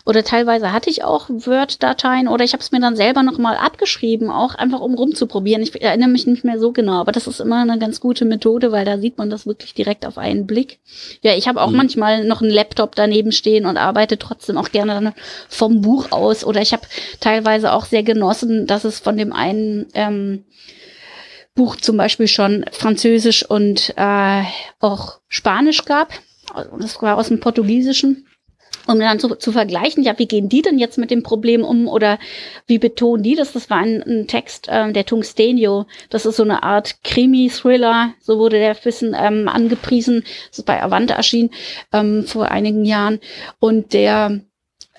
Oder 0.06 0.24
teilweise 0.24 0.72
hatte 0.72 0.90
ich 0.90 1.04
auch 1.04 1.30
Word-Dateien 1.30 2.30
oder 2.30 2.46
ich 2.46 2.54
habe 2.54 2.64
es 2.64 2.72
mir 2.72 2.80
dann 2.80 2.96
selber 2.96 3.22
nochmal 3.22 3.58
abgeschrieben, 3.58 4.30
auch 4.30 4.56
einfach 4.56 4.80
um 4.80 4.96
rumzuprobieren. 4.96 5.62
Ich 5.62 5.82
erinnere 5.82 6.08
mich 6.08 6.26
nicht 6.26 6.46
mehr 6.46 6.58
so 6.58 6.72
genau, 6.72 6.94
aber 6.94 7.12
das 7.12 7.28
ist 7.28 7.42
immer 7.42 7.62
eine 7.62 7.78
ganz 7.78 8.00
gute 8.00 8.24
Methode, 8.24 8.72
weil 8.72 8.86
da 8.86 8.98
sieht 8.98 9.18
man 9.18 9.30
das 9.30 9.46
wirklich 9.46 9.74
direkt 9.74 10.06
auf 10.06 10.18
einen 10.18 10.48
Blick. 10.48 10.80
Ja, 11.22 11.36
ich 11.36 11.50
habe 11.50 11.62
auch 11.62 11.72
mhm. 11.72 11.78
manchmal 11.78 12.24
noch 12.24 12.42
einen 12.42 12.52
Laptop 12.52 12.96
daneben 12.96 13.34
stehen 13.34 13.66
und 13.66 13.76
arbeite 13.76 14.18
trotzdem 14.18 14.58
auch 14.58 14.72
gerne 14.72 14.94
dann 14.94 15.14
vom 15.50 15.82
Buch 15.82 16.12
aus. 16.12 16.46
Oder 16.46 16.62
ich 16.62 16.72
habe 16.72 16.84
teilweise 17.20 17.74
auch 17.74 17.86
sehr 17.86 18.04
genossen, 18.04 18.68
dass 18.68 18.86
es 18.86 19.00
von 19.00 19.18
dem 19.18 19.34
einen 19.34 19.88
ähm, 19.94 20.46
Buch 21.60 21.76
zum 21.76 21.98
Beispiel 21.98 22.30
schon 22.30 22.64
Französisch 22.72 23.46
und 23.46 23.94
äh, 23.98 24.44
auch 24.80 25.20
Spanisch 25.28 25.84
gab. 25.84 26.14
Das 26.80 27.02
war 27.02 27.18
aus 27.18 27.28
dem 27.28 27.42
Portugiesischen. 27.42 28.26
Um 28.88 28.98
dann 28.98 29.20
zu, 29.20 29.36
zu 29.36 29.52
vergleichen, 29.52 30.02
ja, 30.02 30.18
wie 30.18 30.26
gehen 30.26 30.48
die 30.48 30.62
denn 30.62 30.80
jetzt 30.80 30.98
mit 30.98 31.12
dem 31.12 31.22
Problem 31.22 31.66
um 31.66 31.90
oder 31.90 32.18
wie 32.66 32.80
betonen 32.80 33.24
die 33.24 33.36
das? 33.36 33.52
Das 33.52 33.70
war 33.70 33.80
ein, 33.80 34.02
ein 34.02 34.28
Text, 34.28 34.68
ähm, 34.72 34.94
der 34.94 35.06
Tungstenio. 35.06 35.86
Das 36.10 36.26
ist 36.26 36.38
so 36.38 36.44
eine 36.44 36.64
Art 36.64 37.04
Krimi-Thriller, 37.04 38.14
so 38.22 38.40
wurde 38.40 38.58
der 38.58 38.78
Wissen 38.86 39.14
ähm, 39.20 39.50
angepriesen. 39.50 40.24
Das 40.50 40.60
ist 40.60 40.66
bei 40.66 40.82
Avante 40.82 41.16
erschienen 41.16 41.50
ähm, 41.92 42.24
vor 42.26 42.50
einigen 42.50 42.86
Jahren. 42.86 43.20
Und 43.60 43.92
der 43.92 44.40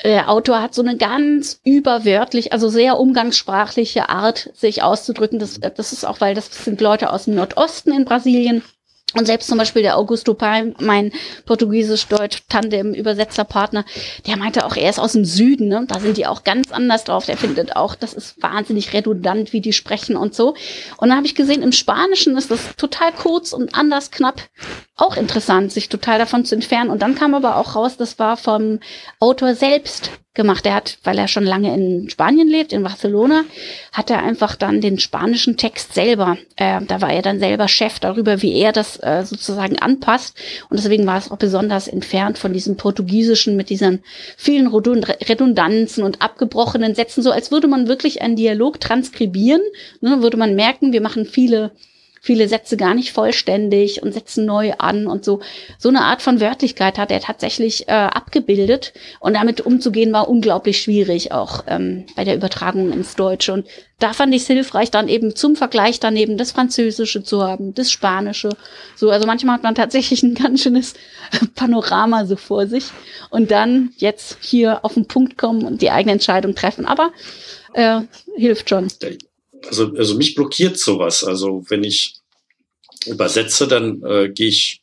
der 0.04 0.28
Autor 0.28 0.62
hat 0.62 0.74
so 0.74 0.82
eine 0.82 0.96
ganz 0.96 1.60
überwörtlich, 1.64 2.52
also 2.52 2.68
sehr 2.68 2.98
umgangssprachliche 2.98 4.08
Art, 4.08 4.50
sich 4.54 4.82
auszudrücken. 4.82 5.38
Das, 5.38 5.60
das 5.60 5.92
ist 5.92 6.04
auch, 6.04 6.20
weil 6.20 6.34
das 6.34 6.64
sind 6.64 6.80
Leute 6.80 7.12
aus 7.12 7.24
dem 7.24 7.34
Nordosten 7.34 7.92
in 7.92 8.04
Brasilien. 8.04 8.62
Und 9.14 9.26
selbst 9.26 9.48
zum 9.48 9.58
Beispiel 9.58 9.82
der 9.82 9.98
Augusto 9.98 10.34
Pai, 10.34 10.72
mein 10.78 11.10
portugiesisch-deutsch-Tandem-Übersetzerpartner, 11.44 13.84
der 14.26 14.36
meinte 14.36 14.64
auch, 14.64 14.76
er 14.76 14.88
ist 14.88 15.00
aus 15.00 15.14
dem 15.14 15.24
Süden, 15.24 15.66
ne? 15.66 15.84
da 15.88 15.98
sind 15.98 16.16
die 16.16 16.26
auch 16.26 16.44
ganz 16.44 16.70
anders 16.70 17.02
drauf. 17.04 17.26
Der 17.26 17.36
findet 17.36 17.74
auch, 17.74 17.96
das 17.96 18.14
ist 18.14 18.40
wahnsinnig 18.40 18.92
redundant, 18.92 19.52
wie 19.52 19.60
die 19.60 19.72
sprechen 19.72 20.16
und 20.16 20.36
so. 20.36 20.54
Und 20.96 21.08
dann 21.08 21.16
habe 21.16 21.26
ich 21.26 21.34
gesehen, 21.34 21.62
im 21.62 21.72
Spanischen 21.72 22.36
ist 22.36 22.52
das 22.52 22.76
total 22.76 23.10
kurz 23.12 23.52
und 23.52 23.74
anders 23.74 24.12
knapp. 24.12 24.42
Auch 24.94 25.16
interessant, 25.16 25.72
sich 25.72 25.88
total 25.88 26.20
davon 26.20 26.44
zu 26.44 26.54
entfernen. 26.54 26.90
Und 26.90 27.02
dann 27.02 27.16
kam 27.16 27.34
aber 27.34 27.56
auch 27.56 27.74
raus, 27.74 27.96
das 27.96 28.20
war 28.20 28.36
vom 28.36 28.78
Autor 29.18 29.56
selbst 29.56 30.12
gemacht. 30.34 30.64
Er 30.64 30.74
hat, 30.74 30.98
weil 31.02 31.18
er 31.18 31.26
schon 31.26 31.44
lange 31.44 31.74
in 31.74 32.08
Spanien 32.08 32.48
lebt, 32.48 32.72
in 32.72 32.82
Barcelona, 32.82 33.44
hat 33.92 34.10
er 34.10 34.22
einfach 34.22 34.54
dann 34.54 34.80
den 34.80 34.98
spanischen 34.98 35.56
Text 35.56 35.94
selber, 35.94 36.38
äh, 36.56 36.80
da 36.86 37.00
war 37.00 37.12
er 37.12 37.22
dann 37.22 37.40
selber 37.40 37.66
Chef 37.66 37.98
darüber, 37.98 38.40
wie 38.40 38.54
er 38.54 38.72
das 38.72 38.96
äh, 39.02 39.24
sozusagen 39.24 39.78
anpasst. 39.78 40.36
Und 40.68 40.78
deswegen 40.78 41.06
war 41.06 41.18
es 41.18 41.30
auch 41.30 41.36
besonders 41.36 41.88
entfernt 41.88 42.38
von 42.38 42.52
diesem 42.52 42.76
Portugiesischen 42.76 43.56
mit 43.56 43.70
diesen 43.70 44.04
vielen 44.36 44.68
Redundanzen 44.68 46.04
und 46.04 46.22
abgebrochenen 46.22 46.94
Sätzen, 46.94 47.22
so 47.22 47.32
als 47.32 47.50
würde 47.50 47.66
man 47.66 47.88
wirklich 47.88 48.22
einen 48.22 48.36
Dialog 48.36 48.80
transkribieren. 48.80 49.62
Ne, 50.00 50.22
würde 50.22 50.36
man 50.36 50.54
merken, 50.54 50.92
wir 50.92 51.00
machen 51.00 51.26
viele 51.26 51.72
viele 52.20 52.48
Sätze 52.48 52.76
gar 52.76 52.94
nicht 52.94 53.12
vollständig 53.12 54.02
und 54.02 54.12
setzen 54.12 54.44
neu 54.44 54.72
an 54.78 55.06
und 55.06 55.24
so. 55.24 55.40
So 55.78 55.88
eine 55.88 56.02
Art 56.02 56.20
von 56.20 56.40
Wörtlichkeit 56.40 56.98
hat 56.98 57.10
er 57.10 57.20
tatsächlich 57.20 57.88
äh, 57.88 57.92
abgebildet 57.92 58.92
und 59.20 59.34
damit 59.34 59.62
umzugehen 59.62 60.12
war 60.12 60.28
unglaublich 60.28 60.80
schwierig, 60.82 61.32
auch 61.32 61.64
ähm, 61.66 62.04
bei 62.16 62.24
der 62.24 62.36
Übertragung 62.36 62.92
ins 62.92 63.16
Deutsche. 63.16 63.54
Und 63.54 63.66
da 63.98 64.12
fand 64.12 64.34
ich 64.34 64.42
es 64.42 64.48
hilfreich, 64.48 64.90
dann 64.90 65.08
eben 65.08 65.34
zum 65.34 65.56
Vergleich 65.56 65.98
daneben 65.98 66.36
das 66.36 66.52
Französische 66.52 67.22
zu 67.22 67.42
haben, 67.42 67.74
das 67.74 67.90
Spanische. 67.90 68.50
So, 68.96 69.10
also 69.10 69.26
manchmal 69.26 69.54
hat 69.54 69.62
man 69.62 69.74
tatsächlich 69.74 70.22
ein 70.22 70.34
ganz 70.34 70.62
schönes 70.62 70.94
Panorama 71.54 72.26
so 72.26 72.36
vor 72.36 72.66
sich 72.66 72.84
und 73.30 73.50
dann 73.50 73.92
jetzt 73.96 74.36
hier 74.40 74.84
auf 74.84 74.94
den 74.94 75.06
Punkt 75.06 75.38
kommen 75.38 75.64
und 75.64 75.80
die 75.80 75.90
eigene 75.90 76.12
Entscheidung 76.12 76.54
treffen. 76.54 76.84
Aber 76.84 77.12
äh, 77.72 78.00
hilft 78.36 78.68
schon 78.68 78.88
also, 79.66 79.92
also 79.96 80.16
mich 80.16 80.34
blockiert 80.34 80.78
sowas. 80.78 81.24
Also 81.24 81.64
wenn 81.68 81.84
ich 81.84 82.20
übersetze, 83.06 83.66
dann 83.66 84.02
äh, 84.02 84.28
gehe 84.28 84.48
ich 84.48 84.82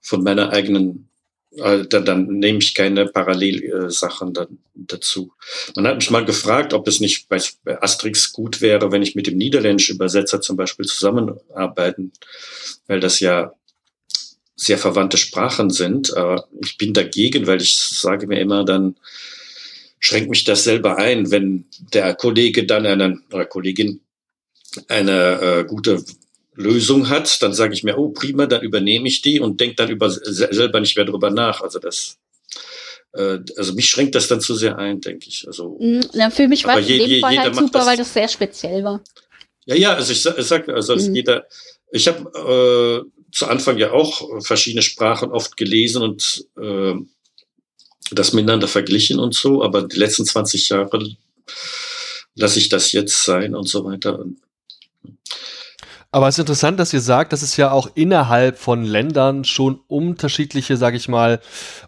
von 0.00 0.22
meiner 0.22 0.50
eigenen, 0.50 1.08
äh, 1.56 1.84
dann, 1.86 2.04
dann 2.04 2.26
nehme 2.26 2.58
ich 2.58 2.74
keine 2.74 3.06
Parallelsachen 3.06 4.30
äh, 4.30 4.32
dann 4.32 4.58
dazu. 4.74 5.32
Man 5.76 5.86
hat 5.86 5.96
mich 5.96 6.10
mal 6.10 6.24
gefragt, 6.24 6.74
ob 6.74 6.88
es 6.88 7.00
nicht 7.00 7.28
bei, 7.28 7.40
Asterix 7.80 8.32
gut 8.32 8.60
wäre, 8.60 8.90
wenn 8.92 9.02
ich 9.02 9.14
mit 9.14 9.26
dem 9.26 9.36
niederländischen 9.36 9.96
Übersetzer 9.96 10.40
zum 10.40 10.56
Beispiel 10.56 10.86
zusammenarbeiten, 10.86 12.12
weil 12.86 13.00
das 13.00 13.20
ja 13.20 13.52
sehr 14.56 14.78
verwandte 14.78 15.16
Sprachen 15.16 15.70
sind. 15.70 16.16
Aber 16.16 16.48
ich 16.64 16.78
bin 16.78 16.94
dagegen, 16.94 17.46
weil 17.46 17.60
ich 17.60 17.76
sage 17.76 18.26
mir 18.26 18.40
immer 18.40 18.64
dann, 18.64 18.96
schränkt 20.02 20.30
mich 20.30 20.42
das 20.42 20.64
selber 20.64 20.98
ein, 20.98 21.30
wenn 21.30 21.64
der 21.94 22.14
Kollege 22.14 22.66
dann 22.66 22.86
eine, 22.86 23.20
oder 23.32 23.46
Kollegin 23.46 24.00
eine 24.88 25.40
äh, 25.40 25.64
gute 25.64 26.04
Lösung 26.54 27.08
hat, 27.08 27.40
dann 27.40 27.54
sage 27.54 27.72
ich 27.72 27.84
mir, 27.84 27.96
oh 27.96 28.08
prima, 28.08 28.46
dann 28.46 28.62
übernehme 28.62 29.06
ich 29.06 29.22
die 29.22 29.38
und 29.38 29.60
denke 29.60 29.76
dann 29.76 29.90
über 29.90 30.10
selber 30.10 30.80
nicht 30.80 30.96
mehr 30.96 31.06
drüber 31.06 31.30
nach. 31.30 31.62
Also 31.62 31.78
das, 31.78 32.18
äh, 33.12 33.38
also 33.56 33.74
mich 33.74 33.88
schränkt 33.88 34.16
das 34.16 34.26
dann 34.26 34.40
zu 34.40 34.56
sehr 34.56 34.76
ein, 34.76 35.00
denke 35.00 35.28
ich. 35.28 35.46
Also 35.46 35.78
ja, 36.12 36.30
für 36.30 36.48
mich 36.48 36.64
war 36.64 36.80
es 36.80 36.88
in 36.88 37.08
dem 37.08 37.20
Fall 37.20 37.38
halt 37.38 37.54
super, 37.54 37.78
das, 37.78 37.86
weil 37.86 37.96
das 37.96 38.12
sehr 38.12 38.28
speziell 38.28 38.82
war. 38.82 39.02
Ja, 39.66 39.76
ja, 39.76 39.94
also 39.94 40.12
ich, 40.12 40.26
ich 40.26 40.46
sag, 40.46 40.68
also 40.68 40.96
mhm. 40.96 41.14
jeder, 41.14 41.46
ich 41.92 42.08
habe 42.08 43.06
äh, 43.06 43.30
zu 43.30 43.46
Anfang 43.46 43.78
ja 43.78 43.92
auch 43.92 44.42
verschiedene 44.42 44.82
Sprachen 44.82 45.30
oft 45.30 45.56
gelesen 45.56 46.02
und 46.02 46.44
äh, 46.60 46.94
das 48.10 48.32
miteinander 48.32 48.68
verglichen 48.68 49.18
und 49.18 49.34
so, 49.34 49.62
aber 49.62 49.82
die 49.82 49.98
letzten 49.98 50.24
20 50.24 50.68
Jahre 50.68 51.16
lasse 52.34 52.58
ich 52.58 52.68
das 52.68 52.92
jetzt 52.92 53.24
sein 53.24 53.54
und 53.54 53.68
so 53.68 53.84
weiter. 53.84 54.24
Aber 56.14 56.28
es 56.28 56.34
ist 56.34 56.40
interessant, 56.40 56.78
dass 56.78 56.92
ihr 56.92 57.00
sagt, 57.00 57.32
dass 57.32 57.40
es 57.40 57.56
ja 57.56 57.70
auch 57.70 57.90
innerhalb 57.94 58.58
von 58.58 58.84
Ländern 58.84 59.44
schon 59.44 59.80
unterschiedliche, 59.88 60.76
sage 60.76 60.98
ich 60.98 61.08
mal, 61.08 61.40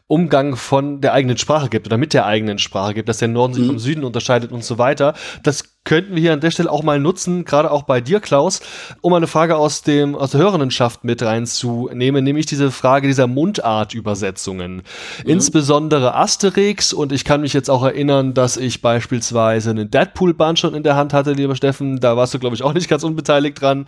Umgang 0.07 0.57
von 0.57 1.03
der 1.03 1.13
eigenen 1.13 1.37
Sprache 1.37 1.69
gibt 1.69 1.87
oder 1.87 1.99
mit 1.99 2.15
der 2.15 2.25
eigenen 2.25 2.59
Sprache 2.59 2.95
gibt, 2.95 3.11
dass 3.11 3.19
der 3.19 3.29
Norden 3.29 3.53
sich 3.53 3.65
mhm. 3.65 3.69
vom 3.69 3.79
Süden 3.79 4.03
unterscheidet 4.03 4.51
und 4.51 4.65
so 4.65 4.79
weiter. 4.79 5.13
Das 5.43 5.74
könnten 5.85 6.15
wir 6.15 6.23
hier 6.23 6.33
an 6.33 6.41
der 6.41 6.51
Stelle 6.51 6.71
auch 6.71 6.83
mal 6.83 6.99
nutzen, 6.99 7.45
gerade 7.45 7.71
auch 7.71 7.83
bei 7.83 8.01
dir, 8.01 8.21
Klaus, 8.21 8.61
um 9.03 9.13
eine 9.13 9.27
Frage 9.27 9.57
aus 9.57 9.83
dem 9.83 10.15
aus 10.15 10.31
der 10.31 10.41
Hörerinnenschaft 10.41 11.05
mit 11.05 11.23
reinzunehmen, 11.23 12.25
nämlich 12.25 12.47
diese 12.47 12.71
Frage 12.71 13.07
dieser 13.07 13.27
Mundartübersetzungen. 13.27 14.77
Mhm. 14.77 14.83
Insbesondere 15.25 16.15
Asterix 16.15 16.93
und 16.93 17.13
ich 17.13 17.25
kann 17.25 17.43
mich 17.43 17.53
jetzt 17.53 17.69
auch 17.69 17.85
erinnern, 17.85 18.35
dass 18.35 18.57
ich 18.57 18.81
beispielsweise 18.81 19.71
einen 19.71 19.91
Deadpool-Band 19.91 20.59
schon 20.59 20.75
in 20.75 20.83
der 20.83 20.97
Hand 20.97 21.13
hatte, 21.13 21.33
lieber 21.33 21.55
Steffen. 21.55 22.01
Da 22.01 22.17
warst 22.17 22.33
du, 22.33 22.39
glaube 22.39 22.57
ich, 22.57 22.63
auch 22.63 22.75
nicht 22.75 22.89
ganz 22.89 23.05
unbeteiligt 23.05 23.61
dran 23.61 23.87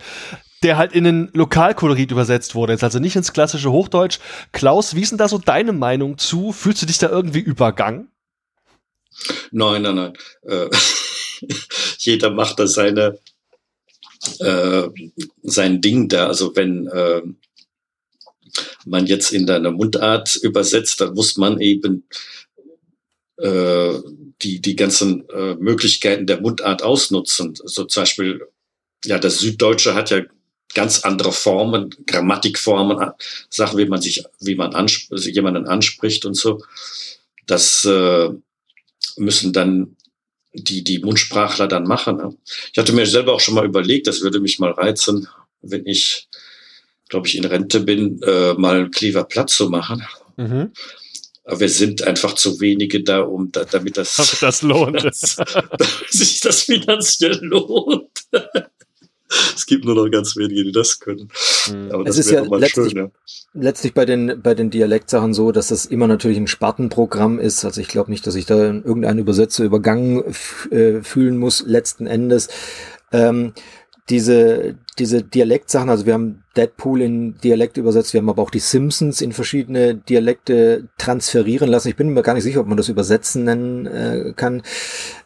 der 0.63 0.77
halt 0.77 0.93
in 0.93 1.03
den 1.03 1.29
Lokalkolorit 1.33 2.11
übersetzt 2.11 2.55
wurde, 2.55 2.73
jetzt 2.73 2.83
also 2.83 2.97
nicht 2.97 3.15
ins 3.15 3.31
klassische 3.31 3.71
Hochdeutsch. 3.71 4.19
Klaus, 4.53 4.95
wie 4.95 5.01
ist 5.01 5.11
denn 5.11 5.19
da 5.19 5.27
so 5.27 5.37
deine 5.37 5.71
Meinung 5.71 6.17
zu? 6.17 6.51
Fühlst 6.51 6.81
du 6.81 6.87
dich 6.87 6.97
da 6.97 7.09
irgendwie 7.09 7.41
übergangen? 7.41 8.09
Nein, 9.51 9.81
nein, 9.81 9.95
nein. 9.95 10.13
Äh, 10.43 10.69
jeder 11.99 12.31
macht 12.31 12.59
da 12.59 12.67
seine, 12.67 13.19
äh, 14.39 14.89
sein 15.43 15.81
Ding 15.81 16.09
da. 16.09 16.27
Also 16.27 16.55
wenn 16.55 16.87
äh, 16.87 17.21
man 18.85 19.05
jetzt 19.05 19.31
in 19.31 19.45
deiner 19.45 19.71
Mundart 19.71 20.35
übersetzt, 20.37 21.01
dann 21.01 21.13
muss 21.13 21.37
man 21.37 21.59
eben 21.59 22.07
äh, 23.37 23.93
die, 24.41 24.61
die 24.61 24.75
ganzen 24.75 25.27
äh, 25.29 25.55
Möglichkeiten 25.55 26.27
der 26.27 26.41
Mundart 26.41 26.83
ausnutzen. 26.83 27.55
So 27.55 27.63
also 27.63 27.85
zum 27.85 28.01
Beispiel, 28.01 28.47
ja, 29.05 29.19
das 29.19 29.39
Süddeutsche 29.39 29.95
hat 29.95 30.09
ja 30.09 30.23
ganz 30.73 31.01
andere 31.01 31.31
Formen, 31.31 31.95
Grammatikformen, 32.05 33.11
Sachen, 33.49 33.77
wie 33.77 33.85
man 33.85 34.01
sich, 34.01 34.23
wie 34.39 34.55
man 34.55 34.75
ansp 34.75 35.11
jemanden 35.13 35.67
anspricht 35.67 36.25
und 36.25 36.35
so. 36.35 36.61
Das 37.45 37.85
äh, 37.85 38.29
müssen 39.17 39.53
dann 39.53 39.95
die, 40.53 40.83
die 40.83 40.99
Mundsprachler 40.99 41.67
dann 41.67 41.83
machen. 41.83 42.17
Ne? 42.17 42.35
Ich 42.71 42.77
hatte 42.77 42.93
mir 42.93 43.05
selber 43.05 43.33
auch 43.33 43.39
schon 43.39 43.53
mal 43.53 43.65
überlegt, 43.65 44.07
das 44.07 44.21
würde 44.21 44.39
mich 44.39 44.59
mal 44.59 44.71
reizen, 44.71 45.27
wenn 45.61 45.85
ich, 45.85 46.27
glaube 47.09 47.27
ich, 47.27 47.37
in 47.37 47.45
Rente 47.45 47.81
bin, 47.81 48.21
äh, 48.23 48.53
mal 48.53 48.89
Cleaver 48.89 49.23
Platz 49.25 49.55
zu 49.55 49.69
machen. 49.69 50.05
Mhm. 50.37 50.71
Aber 51.43 51.61
wir 51.61 51.69
sind 51.69 52.03
einfach 52.03 52.33
zu 52.33 52.59
wenige 52.59 53.03
da, 53.03 53.21
um 53.21 53.51
da, 53.51 53.63
damit 53.63 53.97
das, 53.97 54.37
das 54.41 54.61
lohnt. 54.61 55.01
Das, 55.03 55.35
damit 55.35 56.09
sich 56.09 56.41
das 56.41 56.63
finanziell 56.63 57.39
lohnt. 57.41 58.09
Es 59.29 59.65
gibt 59.65 59.85
nur 59.85 59.95
noch 59.95 60.09
ganz 60.09 60.35
wenige, 60.35 60.63
die 60.63 60.71
das 60.71 60.99
können. 60.99 61.29
Mhm. 61.71 61.91
Aber 61.91 62.03
das 62.03 62.17
es 62.17 62.25
ist 62.25 62.31
ja 62.31 62.41
letztlich, 62.43 62.91
schön, 62.91 62.97
ja. 62.97 63.11
letztlich 63.53 63.93
bei 63.93 64.05
den, 64.05 64.41
bei 64.41 64.53
den 64.53 64.69
Dialektsachen 64.69 65.33
so, 65.33 65.51
dass 65.51 65.67
das 65.67 65.85
immer 65.85 66.07
natürlich 66.07 66.37
ein 66.37 66.47
Spartenprogramm 66.47 67.39
ist. 67.39 67.65
Also 67.65 67.81
ich 67.81 67.87
glaube 67.87 68.11
nicht, 68.11 68.25
dass 68.27 68.35
ich 68.35 68.45
da 68.45 68.55
irgendeinen 68.55 69.19
Übersetzer 69.19 69.63
übergangen 69.63 70.23
äh, 70.71 71.01
fühlen 71.01 71.37
muss, 71.37 71.63
letzten 71.65 72.07
Endes. 72.07 72.49
Ähm, 73.11 73.53
diese, 74.09 74.75
diese 74.99 75.21
Dialektsachen, 75.21 75.89
also 75.89 76.05
wir 76.05 76.13
haben 76.13 76.43
Deadpool 76.55 77.01
in 77.01 77.37
Dialekt 77.39 77.77
übersetzt, 77.77 78.13
wir 78.13 78.21
haben 78.21 78.29
aber 78.29 78.41
auch 78.41 78.49
die 78.49 78.59
Simpsons 78.59 79.19
in 79.19 79.33
verschiedene 79.33 79.95
Dialekte 79.95 80.87
transferieren 80.97 81.69
lassen. 81.69 81.89
Ich 81.89 81.97
bin 81.97 82.09
mir 82.09 82.23
gar 82.23 82.33
nicht 82.33 82.43
sicher, 82.43 82.61
ob 82.61 82.67
man 82.67 82.77
das 82.77 82.87
übersetzen 82.87 83.43
nennen 83.43 83.85
äh, 83.85 84.33
kann. 84.35 84.63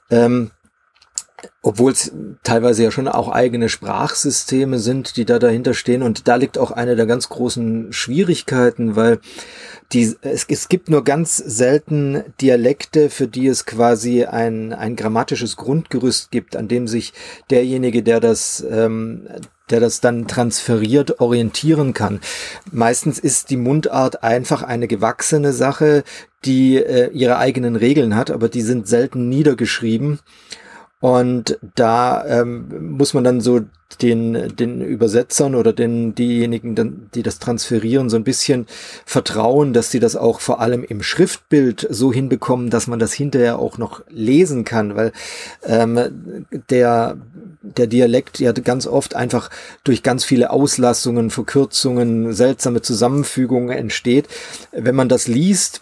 Ähm, 0.10 0.50
obwohl 1.62 1.92
es 1.92 2.12
teilweise 2.44 2.84
ja 2.84 2.92
schon 2.92 3.08
auch 3.08 3.30
eigene 3.30 3.70
Sprachsysteme 3.70 4.80
sind, 4.80 5.18
die 5.18 5.26
da 5.26 5.40
dahinter 5.40 5.74
stehen. 5.74 6.02
Und 6.02 6.28
da 6.28 6.36
liegt 6.36 6.58
auch 6.58 6.72
eine 6.72 6.96
der 6.96 7.06
ganz 7.06 7.30
großen 7.30 7.94
Schwierigkeiten, 7.94 8.96
weil 8.96 9.20
die, 9.94 10.16
es, 10.22 10.46
es 10.48 10.70
gibt 10.70 10.90
nur 10.90 11.04
ganz 11.04 11.38
selten 11.38 12.24
Dialekte, 12.40 13.10
für 13.10 13.28
die 13.28 13.48
es 13.48 13.66
quasi 13.66 14.24
ein, 14.26 14.74
ein 14.74 14.96
grammatisches 14.96 15.56
Grundgerüst 15.58 16.32
gibt, 16.32 16.56
an 16.56 16.68
dem 16.68 16.88
sich 16.88 17.14
derjenige, 17.50 18.02
der 18.02 18.20
das, 18.20 18.66
ähm, 18.70 19.28
der 19.70 19.80
das 19.80 20.02
dann 20.02 20.28
transferiert, 20.28 21.20
orientieren 21.20 21.94
kann. 21.94 22.22
Meistens 22.72 23.20
ist 23.20 23.50
die 23.50 23.58
Mundart 23.58 24.24
einfach 24.24 24.64
eine 24.64 24.88
gewachsene 24.88 25.54
Sache, 25.54 26.04
die 26.46 26.78
äh, 26.78 27.10
ihre 27.12 27.38
eigenen 27.38 27.76
Regeln 27.76 28.16
hat, 28.16 28.32
aber 28.32 28.50
die 28.50 28.62
sind 28.62 28.88
selten 28.88 29.30
niedergeschrieben. 29.30 30.20
Und 31.02 31.58
da 31.76 32.24
ähm, 32.26 32.96
muss 32.96 33.14
man 33.16 33.24
dann 33.24 33.42
so 33.42 33.62
den, 34.02 34.56
den 34.56 34.82
Übersetzern 34.82 35.56
oder 35.56 35.74
den, 35.74 36.14
diejenigen, 36.16 37.10
die 37.14 37.24
das 37.24 37.40
transferieren, 37.40 38.10
so 38.10 38.16
ein 38.16 38.24
bisschen 38.24 38.68
vertrauen, 39.06 39.74
dass 39.74 39.90
sie 39.90 40.00
das 40.00 40.16
auch 40.16 40.40
vor 40.40 40.62
allem 40.62 40.84
im 40.84 41.02
Schriftbild 41.02 41.88
so 41.90 42.14
hinbekommen, 42.14 42.70
dass 42.70 42.86
man 42.86 43.00
das 43.00 43.14
hinterher 43.14 43.58
auch 43.58 43.80
noch 43.80 44.04
lesen 44.10 44.64
kann, 44.64 44.96
weil 44.96 45.12
ähm, 45.64 46.46
der, 46.70 47.18
der 47.64 47.88
Dialekt 47.88 48.40
ja 48.40 48.52
ganz 48.52 48.86
oft 48.86 49.16
einfach 49.16 49.50
durch 49.84 50.04
ganz 50.04 50.24
viele 50.24 50.52
Auslassungen, 50.52 51.32
Verkürzungen, 51.32 52.34
seltsame 52.34 52.84
Zusammenfügungen 52.84 53.76
entsteht. 53.76 54.28
Wenn 54.72 54.96
man 54.96 55.10
das 55.10 55.28
liest, 55.28 55.82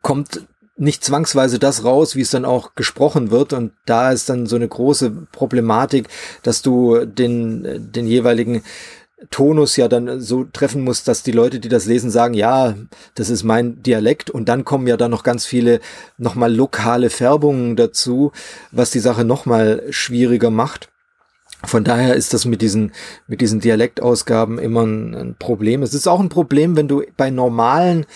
kommt 0.00 0.42
nicht 0.78 1.04
zwangsweise 1.04 1.58
das 1.58 1.84
raus, 1.84 2.16
wie 2.16 2.20
es 2.22 2.30
dann 2.30 2.44
auch 2.44 2.74
gesprochen 2.74 3.30
wird. 3.30 3.52
Und 3.52 3.72
da 3.84 4.12
ist 4.12 4.28
dann 4.28 4.46
so 4.46 4.56
eine 4.56 4.68
große 4.68 5.10
Problematik, 5.32 6.08
dass 6.42 6.62
du 6.62 7.04
den, 7.04 7.92
den 7.92 8.06
jeweiligen 8.06 8.62
Tonus 9.30 9.76
ja 9.76 9.88
dann 9.88 10.20
so 10.20 10.44
treffen 10.44 10.84
muss, 10.84 11.02
dass 11.02 11.24
die 11.24 11.32
Leute, 11.32 11.58
die 11.58 11.68
das 11.68 11.86
lesen, 11.86 12.10
sagen, 12.10 12.34
ja, 12.34 12.76
das 13.16 13.30
ist 13.30 13.42
mein 13.42 13.82
Dialekt 13.82 14.30
und 14.30 14.48
dann 14.48 14.64
kommen 14.64 14.86
ja 14.86 14.96
dann 14.96 15.10
noch 15.10 15.24
ganz 15.24 15.44
viele 15.44 15.80
nochmal 16.18 16.54
lokale 16.54 17.10
Färbungen 17.10 17.74
dazu, 17.74 18.30
was 18.70 18.90
die 18.90 19.00
Sache 19.00 19.24
nochmal 19.24 19.82
schwieriger 19.90 20.50
macht. 20.50 20.88
Von 21.64 21.82
daher 21.82 22.14
ist 22.14 22.32
das 22.32 22.44
mit 22.44 22.62
diesen, 22.62 22.92
mit 23.26 23.40
diesen 23.40 23.58
Dialektausgaben 23.58 24.60
immer 24.60 24.86
ein, 24.86 25.14
ein 25.16 25.34
Problem. 25.36 25.82
Es 25.82 25.94
ist 25.94 26.06
auch 26.06 26.20
ein 26.20 26.28
Problem, 26.28 26.76
wenn 26.76 26.86
du 26.86 27.02
bei 27.16 27.30
normalen 27.30 28.06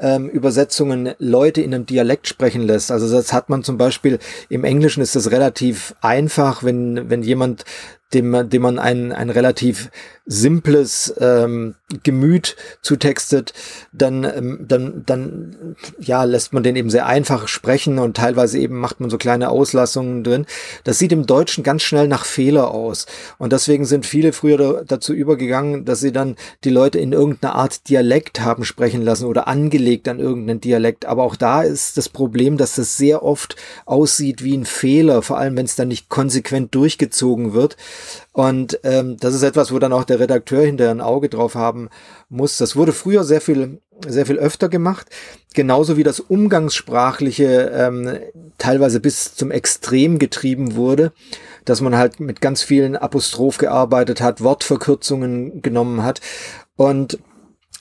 ähm, 0.00 0.28
Übersetzungen 0.28 1.14
Leute 1.18 1.60
in 1.60 1.74
einem 1.74 1.86
Dialekt 1.86 2.28
sprechen 2.28 2.62
lässt. 2.62 2.90
Also 2.90 3.10
das 3.10 3.32
hat 3.32 3.48
man 3.48 3.62
zum 3.62 3.78
Beispiel 3.78 4.18
im 4.48 4.64
Englischen 4.64 5.02
ist 5.02 5.16
das 5.16 5.30
relativ 5.30 5.94
einfach, 6.00 6.62
wenn, 6.62 7.10
wenn 7.10 7.22
jemand 7.22 7.64
dem, 8.14 8.48
dem 8.48 8.62
man 8.62 8.78
ein, 8.78 9.12
ein 9.12 9.30
relativ 9.30 9.90
simples 10.24 11.12
ähm, 11.18 11.74
Gemüt 12.04 12.56
zutextet, 12.80 13.52
dann, 13.92 14.24
ähm, 14.24 14.64
dann, 14.68 15.02
dann 15.04 15.76
ja, 15.98 16.24
lässt 16.24 16.52
man 16.52 16.62
den 16.62 16.76
eben 16.76 16.90
sehr 16.90 17.06
einfach 17.06 17.48
sprechen 17.48 17.98
und 17.98 18.16
teilweise 18.16 18.58
eben 18.58 18.78
macht 18.78 19.00
man 19.00 19.10
so 19.10 19.18
kleine 19.18 19.50
Auslassungen 19.50 20.22
drin. 20.22 20.46
Das 20.84 20.98
sieht 20.98 21.12
im 21.12 21.26
Deutschen 21.26 21.64
ganz 21.64 21.82
schnell 21.82 22.08
nach 22.08 22.24
Fehler 22.24 22.70
aus. 22.70 23.06
Und 23.38 23.52
deswegen 23.52 23.84
sind 23.84 24.06
viele 24.06 24.32
früher 24.32 24.84
dazu 24.86 25.12
übergegangen, 25.12 25.84
dass 25.84 26.00
sie 26.00 26.12
dann 26.12 26.36
die 26.64 26.70
Leute 26.70 26.98
in 26.98 27.12
irgendeiner 27.12 27.56
Art 27.56 27.88
Dialekt 27.88 28.40
haben 28.40 28.64
sprechen 28.64 29.02
lassen 29.02 29.26
oder 29.26 29.48
angelegt 29.48 30.08
an 30.08 30.20
irgendeinen 30.20 30.60
Dialekt. 30.60 31.04
Aber 31.04 31.24
auch 31.24 31.36
da 31.36 31.62
ist 31.62 31.96
das 31.96 32.08
Problem, 32.08 32.56
dass 32.56 32.76
das 32.76 32.96
sehr 32.96 33.22
oft 33.22 33.56
aussieht 33.86 34.44
wie 34.44 34.56
ein 34.56 34.64
Fehler, 34.64 35.22
vor 35.22 35.38
allem 35.38 35.56
wenn 35.56 35.66
es 35.66 35.76
dann 35.76 35.88
nicht 35.88 36.08
konsequent 36.08 36.74
durchgezogen 36.74 37.52
wird. 37.54 37.76
Und 38.32 38.80
ähm, 38.82 39.18
das 39.18 39.34
ist 39.34 39.42
etwas, 39.42 39.72
wo 39.72 39.78
dann 39.78 39.92
auch 39.92 40.04
der 40.04 40.18
Redakteur 40.18 40.64
hinterher 40.64 40.90
ein 40.90 41.02
Auge 41.02 41.28
drauf 41.28 41.54
haben 41.54 41.90
muss. 42.30 42.56
Das 42.56 42.76
wurde 42.76 42.92
früher 42.92 43.24
sehr 43.24 43.42
viel, 43.42 43.80
sehr 44.06 44.24
viel 44.24 44.38
öfter 44.38 44.70
gemacht. 44.70 45.08
Genauso 45.54 45.98
wie 45.98 46.02
das 46.02 46.18
Umgangssprachliche 46.18 47.70
ähm, 47.74 48.18
teilweise 48.56 49.00
bis 49.00 49.34
zum 49.34 49.50
Extrem 49.50 50.18
getrieben 50.18 50.76
wurde, 50.76 51.12
dass 51.66 51.82
man 51.82 51.96
halt 51.96 52.20
mit 52.20 52.40
ganz 52.40 52.62
vielen 52.62 52.96
Apostroph 52.96 53.58
gearbeitet 53.58 54.22
hat, 54.22 54.42
Wortverkürzungen 54.42 55.60
genommen 55.60 56.02
hat. 56.02 56.22
Und 56.76 57.18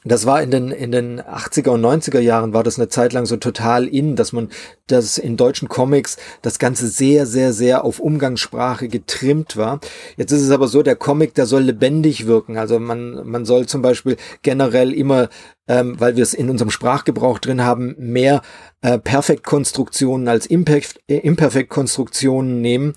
das 0.04 0.26
war 0.26 0.41
in 0.41 0.49
den, 0.49 0.72
in 0.72 0.91
den 0.91 1.22
80er 1.22 1.70
und 1.70 1.82
90er 1.86 2.20
Jahren 2.20 2.54
war 2.54 2.64
das 2.64 2.80
eine 2.80 2.89
Zeit 2.89 3.14
lang 3.14 3.28
so 3.28 3.38
total 3.38 3.88
in, 3.88 4.16
dass 4.16 4.34
man 4.34 4.49
das 4.88 5.20
in 5.20 5.38
deutschen 5.38 5.68
Comics 5.68 6.18
das 6.41 6.58
Ganze 6.58 6.88
sehr, 6.88 7.28
sehr, 7.28 7.54
sehr 7.54 7.86
auf 7.86 7.99
Umgangssprache 7.99 8.88
getrimmt 8.88 9.58
war. 9.58 9.80
Jetzt 10.18 10.32
ist 10.32 10.41
es 10.41 10.49
aber 10.49 10.68
so, 10.68 10.82
der 10.82 10.95
Comic, 10.95 11.36
der 11.36 11.45
soll 11.45 11.62
lebendig 11.62 12.26
wirken. 12.26 12.58
Also 12.58 12.80
man, 12.80 13.28
man 13.28 13.45
soll 13.45 13.68
zum 13.68 13.84
Beispiel 13.84 14.18
generell 14.41 14.91
immer, 14.91 15.30
ähm, 15.68 15.99
weil 15.99 16.16
wir 16.16 16.24
es 16.24 16.34
in 16.34 16.49
unserem 16.49 16.72
Sprachgebrauch 16.72 17.38
drin 17.38 17.64
haben, 17.64 17.95
mehr 17.99 18.41
äh, 18.82 18.97
Perfektkonstruktionen 18.97 20.28
als 20.28 20.47
Imperfekt, 20.47 20.99
äh, 21.08 21.18
Imperfektkonstruktionen 21.18 22.60
nehmen, 22.60 22.95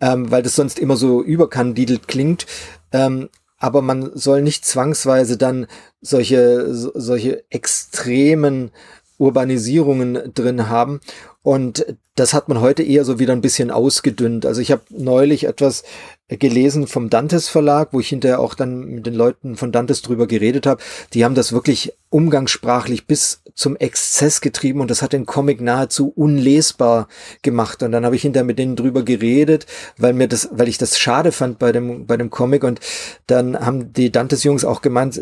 ähm, 0.00 0.30
weil 0.30 0.42
das 0.42 0.56
sonst 0.56 0.78
immer 0.78 0.96
so 0.96 1.22
überkandidelt 1.22 2.08
klingt. 2.08 2.46
Ähm, 2.90 3.28
aber 3.58 3.82
man 3.82 4.10
soll 4.14 4.42
nicht 4.42 4.64
zwangsweise 4.64 5.36
dann 5.36 5.66
solche, 6.00 6.66
solche 6.72 7.44
extremen 7.50 8.70
Urbanisierungen 9.18 10.32
drin 10.32 10.68
haben. 10.68 11.00
Und 11.48 11.86
das 12.14 12.34
hat 12.34 12.50
man 12.50 12.60
heute 12.60 12.82
eher 12.82 13.06
so 13.06 13.18
wieder 13.18 13.32
ein 13.32 13.40
bisschen 13.40 13.70
ausgedünnt. 13.70 14.44
Also 14.44 14.60
ich 14.60 14.70
habe 14.70 14.82
neulich 14.90 15.44
etwas 15.44 15.82
gelesen 16.28 16.86
vom 16.86 17.08
Dantes 17.08 17.48
Verlag, 17.48 17.88
wo 17.92 18.00
ich 18.00 18.10
hinterher 18.10 18.40
auch 18.40 18.54
dann 18.54 18.84
mit 18.84 19.06
den 19.06 19.14
Leuten 19.14 19.56
von 19.56 19.72
Dantes 19.72 20.02
drüber 20.02 20.26
geredet 20.26 20.66
habe. 20.66 20.82
Die 21.14 21.24
haben 21.24 21.34
das 21.34 21.54
wirklich 21.54 21.94
umgangssprachlich 22.10 23.06
bis 23.06 23.40
zum 23.54 23.76
Exzess 23.76 24.42
getrieben 24.42 24.82
und 24.82 24.90
das 24.90 25.00
hat 25.00 25.14
den 25.14 25.24
Comic 25.24 25.62
nahezu 25.62 26.12
unlesbar 26.14 27.08
gemacht. 27.40 27.82
Und 27.82 27.92
dann 27.92 28.04
habe 28.04 28.14
ich 28.14 28.20
hinterher 28.20 28.44
mit 28.44 28.58
denen 28.58 28.76
drüber 28.76 29.02
geredet, 29.02 29.64
weil 29.96 30.12
mir 30.12 30.28
das, 30.28 30.50
weil 30.52 30.68
ich 30.68 30.76
das 30.76 30.98
schade 30.98 31.32
fand 31.32 31.58
bei 31.58 31.72
dem, 31.72 32.04
bei 32.04 32.18
dem 32.18 32.28
Comic. 32.28 32.62
Und 32.62 32.80
dann 33.26 33.58
haben 33.58 33.94
die 33.94 34.12
Dantes 34.12 34.44
Jungs 34.44 34.66
auch 34.66 34.82
gemeint, 34.82 35.18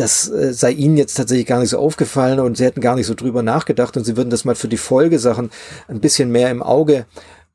das 0.00 0.28
äh, 0.30 0.52
sei 0.52 0.70
ihnen 0.70 0.96
jetzt 0.96 1.14
tatsächlich 1.14 1.46
gar 1.46 1.60
nicht 1.60 1.70
so 1.70 1.78
aufgefallen 1.78 2.40
und 2.40 2.56
sie 2.56 2.64
hätten 2.64 2.80
gar 2.80 2.94
nicht 2.94 3.06
so 3.06 3.14
drüber 3.14 3.42
nachgedacht 3.42 3.96
und 3.96 4.04
sie 4.04 4.16
würden 4.16 4.30
das 4.30 4.44
mal 4.44 4.54
für 4.54 4.68
die 4.68 4.76
Folgesachen 4.76 5.50
ein 5.88 6.00
bisschen 6.00 6.30
mehr 6.30 6.50
im 6.50 6.62
Auge 6.62 7.06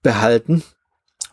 behalten. 0.02 0.64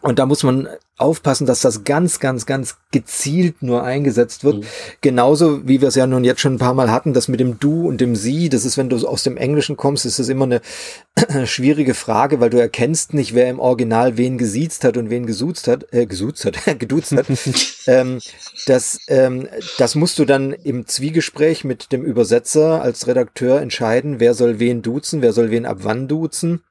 Und 0.02 0.18
da 0.18 0.26
muss 0.26 0.42
man 0.42 0.68
aufpassen, 1.00 1.46
dass 1.46 1.60
das 1.60 1.84
ganz, 1.84 2.20
ganz, 2.20 2.46
ganz 2.46 2.76
gezielt 2.92 3.62
nur 3.62 3.82
eingesetzt 3.84 4.44
wird. 4.44 4.58
Mhm. 4.58 4.64
Genauso 5.00 5.66
wie 5.66 5.80
wir 5.80 5.88
es 5.88 5.94
ja 5.94 6.06
nun 6.06 6.24
jetzt 6.24 6.40
schon 6.40 6.54
ein 6.54 6.58
paar 6.58 6.74
Mal 6.74 6.90
hatten, 6.90 7.12
das 7.12 7.28
mit 7.28 7.40
dem 7.40 7.58
Du 7.58 7.88
und 7.88 8.00
dem 8.00 8.16
Sie, 8.16 8.48
das 8.48 8.64
ist, 8.64 8.76
wenn 8.76 8.88
du 8.88 8.96
aus 9.06 9.22
dem 9.22 9.36
Englischen 9.36 9.76
kommst, 9.76 10.04
ist 10.06 10.18
das 10.18 10.28
immer 10.28 10.44
eine 10.44 10.60
schwierige 11.46 11.94
Frage, 11.94 12.40
weil 12.40 12.50
du 12.50 12.60
erkennst 12.60 13.14
nicht, 13.14 13.34
wer 13.34 13.48
im 13.48 13.60
Original 13.60 14.16
wen 14.16 14.38
gesiezt 14.38 14.84
hat 14.84 14.96
und 14.96 15.10
wen 15.10 15.26
gesuzt 15.26 15.68
hat, 15.68 15.92
äh, 15.92 16.06
gesuzt 16.06 16.44
hat, 16.44 16.56
geduzt 16.78 17.12
hat. 17.12 17.26
ähm, 17.86 18.18
das, 18.66 18.98
ähm, 19.08 19.48
das 19.78 19.94
musst 19.94 20.18
du 20.18 20.24
dann 20.24 20.52
im 20.52 20.86
Zwiegespräch 20.86 21.64
mit 21.64 21.92
dem 21.92 22.04
Übersetzer 22.04 22.82
als 22.82 23.06
Redakteur 23.06 23.60
entscheiden, 23.60 24.20
wer 24.20 24.34
soll 24.34 24.58
wen 24.58 24.82
duzen, 24.82 25.22
wer 25.22 25.32
soll 25.32 25.50
wen 25.50 25.66
ab 25.66 25.78
wann 25.80 26.08
duzen. 26.08 26.62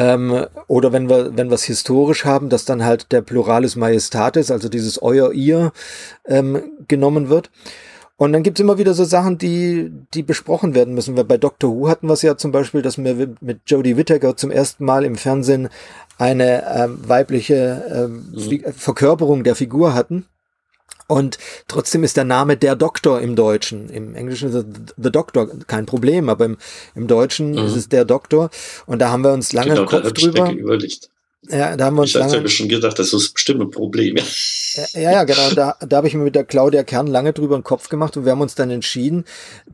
Ähm, 0.00 0.46
oder 0.66 0.92
wenn 0.94 1.10
wir, 1.10 1.36
wenn 1.36 1.50
wir 1.50 1.56
es 1.56 1.64
historisch 1.64 2.24
haben, 2.24 2.48
dass 2.48 2.64
dann 2.64 2.82
halt 2.82 3.12
der 3.12 3.20
Pluralis 3.20 3.76
Majestatis, 3.76 4.50
also 4.50 4.70
dieses 4.70 5.02
Euer, 5.02 5.32
Ihr, 5.32 5.72
ähm, 6.26 6.62
genommen 6.88 7.28
wird. 7.28 7.50
Und 8.16 8.32
dann 8.32 8.42
gibt's 8.42 8.60
immer 8.60 8.78
wieder 8.78 8.94
so 8.94 9.04
Sachen, 9.04 9.36
die, 9.36 9.92
die 10.14 10.22
besprochen 10.22 10.74
werden 10.74 10.94
müssen. 10.94 11.18
Weil 11.18 11.24
bei 11.24 11.36
Doctor 11.36 11.70
Who 11.70 11.88
hatten 11.88 12.06
wir 12.06 12.14
es 12.14 12.22
ja 12.22 12.38
zum 12.38 12.50
Beispiel, 12.50 12.80
dass 12.80 12.96
wir 12.96 13.34
mit 13.42 13.60
Jodie 13.66 13.98
Whittaker 13.98 14.36
zum 14.36 14.50
ersten 14.50 14.86
Mal 14.86 15.04
im 15.04 15.16
Fernsehen 15.16 15.68
eine 16.16 16.64
ähm, 16.74 17.06
weibliche 17.06 17.84
ähm, 17.94 18.32
mhm. 18.32 18.72
Verkörperung 18.72 19.44
der 19.44 19.54
Figur 19.54 19.92
hatten. 19.92 20.24
Und 21.10 21.38
trotzdem 21.66 22.04
ist 22.04 22.16
der 22.16 22.24
Name 22.24 22.56
der 22.56 22.76
Doktor 22.76 23.20
im 23.20 23.34
Deutschen. 23.34 23.88
Im 23.88 24.14
Englischen 24.14 24.48
ist 24.48 24.64
The 24.96 25.10
Doctor 25.10 25.50
kein 25.66 25.84
Problem, 25.84 26.28
aber 26.28 26.44
im, 26.44 26.56
im 26.94 27.08
Deutschen 27.08 27.50
mhm. 27.50 27.58
ist 27.58 27.74
es 27.74 27.88
der 27.88 28.04
Doktor. 28.04 28.48
Und 28.86 29.00
da 29.00 29.10
haben 29.10 29.22
wir 29.22 29.32
uns 29.32 29.52
lange 29.52 29.70
genau, 29.70 29.86
Kopf 29.86 30.12
drüber. 30.12 30.52
Überlegt. 30.52 31.10
Ja, 31.48 31.76
da 31.76 31.86
haben 31.86 31.96
wir 31.96 32.02
uns 32.02 32.10
ich 32.10 32.14
lange. 32.16 32.30
Ich 32.30 32.38
habe 32.38 32.48
schon 32.48 32.68
gedacht, 32.68 32.96
das 32.96 33.12
ist 33.12 33.34
bestimmt 33.34 33.60
ein 33.60 33.72
Problem. 33.72 34.18
Ja, 34.92 35.00
ja, 35.00 35.24
genau. 35.24 35.50
Da, 35.50 35.76
da 35.80 35.96
habe 35.96 36.06
ich 36.06 36.14
mir 36.14 36.22
mit 36.22 36.36
der 36.36 36.44
Claudia 36.44 36.84
Kern 36.84 37.08
lange 37.08 37.32
drüber 37.32 37.56
einen 37.56 37.64
Kopf 37.64 37.88
gemacht 37.88 38.16
und 38.16 38.24
wir 38.24 38.30
haben 38.30 38.40
uns 38.40 38.54
dann 38.54 38.70
entschieden, 38.70 39.24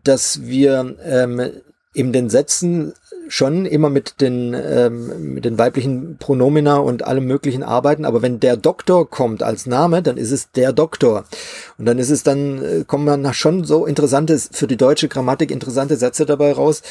dass 0.04 0.46
wir 0.46 0.96
ähm, 1.04 1.50
in 1.92 2.14
den 2.14 2.30
Sätzen 2.30 2.94
schon 3.28 3.66
immer 3.66 3.90
mit 3.90 4.20
den, 4.20 4.54
ähm, 4.54 5.34
mit 5.34 5.44
den 5.44 5.58
weiblichen 5.58 6.16
Pronomina 6.18 6.76
und 6.76 7.04
allem 7.04 7.26
möglichen 7.26 7.62
arbeiten, 7.62 8.04
aber 8.04 8.22
wenn 8.22 8.40
der 8.40 8.56
Doktor 8.56 9.08
kommt 9.08 9.42
als 9.42 9.66
Name, 9.66 10.02
dann 10.02 10.16
ist 10.16 10.30
es 10.30 10.50
der 10.52 10.72
Doktor. 10.72 11.24
Und 11.78 11.86
dann 11.86 11.98
ist 11.98 12.10
es 12.10 12.22
dann, 12.22 12.62
äh, 12.62 12.84
kommen 12.86 13.06
dann 13.06 13.32
schon 13.34 13.64
so 13.64 13.86
interessante, 13.86 14.38
für 14.38 14.66
die 14.66 14.76
deutsche 14.76 15.08
Grammatik 15.08 15.50
interessante 15.50 15.96
Sätze 15.96 16.26
dabei 16.26 16.52
raus, 16.52 16.82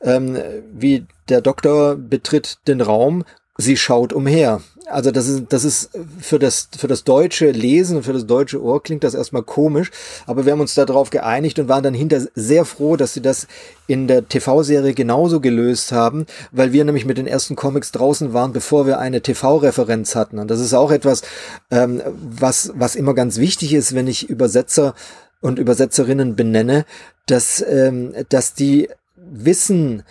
ähm, 0.00 0.36
wie 0.72 1.06
der 1.28 1.40
Doktor 1.40 1.96
betritt 1.96 2.58
den 2.66 2.80
Raum, 2.80 3.24
sie 3.56 3.76
schaut 3.76 4.12
umher 4.12 4.60
also 4.86 5.10
das 5.10 5.28
ist, 5.28 5.44
das 5.48 5.64
ist 5.64 5.90
für 6.20 6.38
das, 6.38 6.68
für 6.76 6.88
das 6.88 7.04
deutsche 7.04 7.50
Lesen 7.50 7.96
und 7.96 8.02
für 8.02 8.12
das 8.12 8.26
deutsche 8.26 8.62
Ohr 8.62 8.82
klingt 8.82 9.04
das 9.04 9.14
erstmal 9.14 9.42
komisch, 9.42 9.90
aber 10.26 10.44
wir 10.44 10.52
haben 10.52 10.60
uns 10.60 10.74
darauf 10.74 11.10
geeinigt 11.10 11.58
und 11.58 11.68
waren 11.68 11.82
dann 11.82 11.94
hinter 11.94 12.20
sehr 12.34 12.64
froh, 12.64 12.96
dass 12.96 13.14
sie 13.14 13.22
das 13.22 13.46
in 13.86 14.08
der 14.08 14.28
TV-Serie 14.28 14.94
genauso 14.94 15.40
gelöst 15.40 15.92
haben, 15.92 16.26
weil 16.52 16.72
wir 16.72 16.84
nämlich 16.84 17.06
mit 17.06 17.18
den 17.18 17.26
ersten 17.26 17.56
Comics 17.56 17.92
draußen 17.92 18.32
waren, 18.32 18.52
bevor 18.52 18.86
wir 18.86 18.98
eine 18.98 19.20
TV-Referenz 19.20 20.14
hatten. 20.14 20.38
Und 20.38 20.50
das 20.50 20.60
ist 20.60 20.74
auch 20.74 20.90
etwas, 20.90 21.22
ähm, 21.70 22.02
was, 22.22 22.72
was 22.74 22.94
immer 22.94 23.14
ganz 23.14 23.38
wichtig 23.38 23.72
ist, 23.74 23.94
wenn 23.94 24.06
ich 24.06 24.28
Übersetzer 24.28 24.94
und 25.40 25.58
Übersetzerinnen 25.58 26.36
benenne, 26.36 26.84
dass, 27.26 27.64
ähm, 27.66 28.12
dass 28.28 28.54
die 28.54 28.88
wissen, 29.16 30.02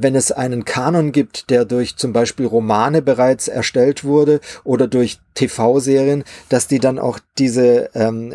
wenn 0.00 0.14
es 0.14 0.32
einen 0.32 0.64
Kanon 0.64 1.12
gibt, 1.12 1.50
der 1.50 1.64
durch 1.64 1.96
zum 1.96 2.12
Beispiel 2.12 2.46
Romane 2.46 3.02
bereits 3.02 3.48
erstellt 3.48 4.04
wurde 4.04 4.40
oder 4.64 4.86
durch 4.86 5.18
TV-Serien, 5.34 6.24
dass 6.48 6.66
die 6.66 6.78
dann 6.78 6.98
auch 6.98 7.18
diese 7.36 7.90
ähm, 7.94 8.34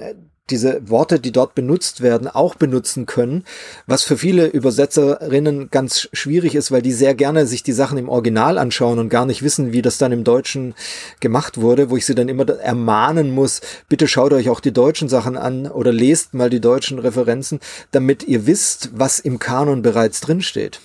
diese 0.49 0.89
Worte, 0.89 1.19
die 1.19 1.31
dort 1.31 1.55
benutzt 1.55 2.01
werden, 2.01 2.27
auch 2.27 2.55
benutzen 2.55 3.05
können, 3.05 3.45
was 3.87 4.03
für 4.03 4.17
viele 4.17 4.47
Übersetzerinnen 4.47 5.69
ganz 5.71 6.09
schwierig 6.11 6.55
ist, 6.55 6.69
weil 6.71 6.81
die 6.81 6.91
sehr 6.91 7.15
gerne 7.15 7.47
sich 7.47 7.63
die 7.63 7.71
Sachen 7.71 7.97
im 7.97 8.09
Original 8.09 8.57
anschauen 8.57 8.99
und 8.99 9.07
gar 9.07 9.25
nicht 9.25 9.41
wissen, 9.41 9.71
wie 9.71 9.81
das 9.81 9.97
dann 9.97 10.11
im 10.11 10.25
Deutschen 10.25 10.75
gemacht 11.21 11.61
wurde, 11.61 11.89
wo 11.89 11.95
ich 11.97 12.05
sie 12.05 12.15
dann 12.15 12.27
immer 12.27 12.47
ermahnen 12.49 13.31
muss, 13.31 13.61
bitte 13.87 14.07
schaut 14.07 14.33
euch 14.33 14.49
auch 14.49 14.59
die 14.59 14.73
deutschen 14.73 15.07
Sachen 15.07 15.37
an 15.37 15.67
oder 15.67 15.93
lest 15.93 16.33
mal 16.33 16.49
die 16.49 16.61
deutschen 16.61 16.99
Referenzen, 16.99 17.59
damit 17.91 18.23
ihr 18.23 18.45
wisst, 18.45 18.89
was 18.93 19.19
im 19.19 19.39
Kanon 19.39 19.81
bereits 19.81 20.19
drinsteht. 20.19 20.81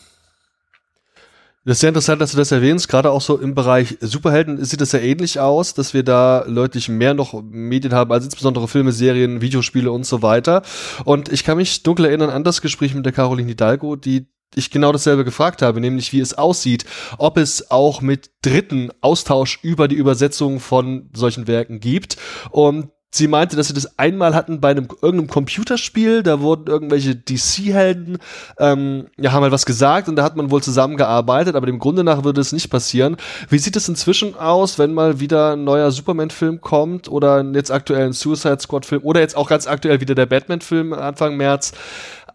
Das 1.68 1.76
ist 1.76 1.80
sehr 1.80 1.90
interessant, 1.90 2.22
dass 2.22 2.30
du 2.30 2.38
das 2.38 2.50
erwähnst. 2.50 2.88
Gerade 2.88 3.10
auch 3.10 3.20
so 3.20 3.36
im 3.36 3.54
Bereich 3.54 3.98
Superhelden 4.00 4.64
sieht 4.64 4.80
es 4.80 4.92
ja 4.92 5.00
ähnlich 5.00 5.38
aus, 5.38 5.74
dass 5.74 5.92
wir 5.92 6.02
da 6.02 6.46
deutlich 6.48 6.88
mehr 6.88 7.12
noch 7.12 7.42
Medien 7.42 7.92
haben, 7.92 8.10
als 8.10 8.24
insbesondere 8.24 8.66
Filme, 8.68 8.90
Serien, 8.90 9.42
Videospiele 9.42 9.92
und 9.92 10.06
so 10.06 10.22
weiter. 10.22 10.62
Und 11.04 11.30
ich 11.30 11.44
kann 11.44 11.58
mich 11.58 11.82
dunkel 11.82 12.06
erinnern 12.06 12.30
an 12.30 12.42
das 12.42 12.62
Gespräch 12.62 12.94
mit 12.94 13.04
der 13.04 13.12
Caroline 13.12 13.48
Hidalgo, 13.48 13.96
die 13.96 14.28
ich 14.54 14.70
genau 14.70 14.92
dasselbe 14.92 15.26
gefragt 15.26 15.60
habe, 15.60 15.78
nämlich 15.82 16.10
wie 16.14 16.20
es 16.20 16.32
aussieht, 16.32 16.86
ob 17.18 17.36
es 17.36 17.70
auch 17.70 18.00
mit 18.00 18.30
Dritten 18.40 18.90
Austausch 19.02 19.58
über 19.62 19.88
die 19.88 19.96
Übersetzung 19.96 20.60
von 20.60 21.10
solchen 21.12 21.46
Werken 21.46 21.80
gibt. 21.80 22.16
Und 22.50 22.88
Sie 23.10 23.26
meinte, 23.26 23.56
dass 23.56 23.68
sie 23.68 23.74
das 23.74 23.98
einmal 23.98 24.34
hatten 24.34 24.60
bei 24.60 24.70
einem 24.70 24.86
irgendeinem 25.00 25.28
Computerspiel, 25.28 26.22
da 26.22 26.40
wurden 26.40 26.66
irgendwelche 26.66 27.16
DC-Helden, 27.16 28.18
ähm, 28.58 29.06
ja, 29.16 29.32
haben 29.32 29.42
halt 29.42 29.52
was 29.52 29.64
gesagt 29.64 30.10
und 30.10 30.16
da 30.16 30.22
hat 30.22 30.36
man 30.36 30.50
wohl 30.50 30.62
zusammengearbeitet, 30.62 31.56
aber 31.56 31.64
dem 31.64 31.78
Grunde 31.78 32.04
nach 32.04 32.24
würde 32.24 32.42
es 32.42 32.52
nicht 32.52 32.68
passieren. 32.68 33.16
Wie 33.48 33.58
sieht 33.58 33.76
es 33.76 33.88
inzwischen 33.88 34.34
aus, 34.34 34.78
wenn 34.78 34.92
mal 34.92 35.20
wieder 35.20 35.54
ein 35.54 35.64
neuer 35.64 35.90
Superman-Film 35.90 36.60
kommt 36.60 37.08
oder 37.08 37.42
jetzt 37.54 37.70
aktuell 37.70 38.08
ein 38.08 38.12
Suicide 38.12 38.60
Squad-Film 38.60 39.02
oder 39.02 39.20
jetzt 39.20 39.38
auch 39.38 39.48
ganz 39.48 39.66
aktuell 39.66 40.02
wieder 40.02 40.14
der 40.14 40.26
Batman-Film 40.26 40.92
Anfang 40.92 41.38
März? 41.38 41.72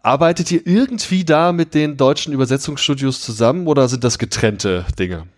Arbeitet 0.02 0.50
ihr 0.50 0.66
irgendwie 0.66 1.24
da 1.24 1.52
mit 1.52 1.74
den 1.74 1.96
deutschen 1.96 2.32
Übersetzungsstudios 2.32 3.20
zusammen 3.20 3.68
oder 3.68 3.88
sind 3.88 4.02
das 4.02 4.18
getrennte 4.18 4.84
Dinge? 4.98 5.28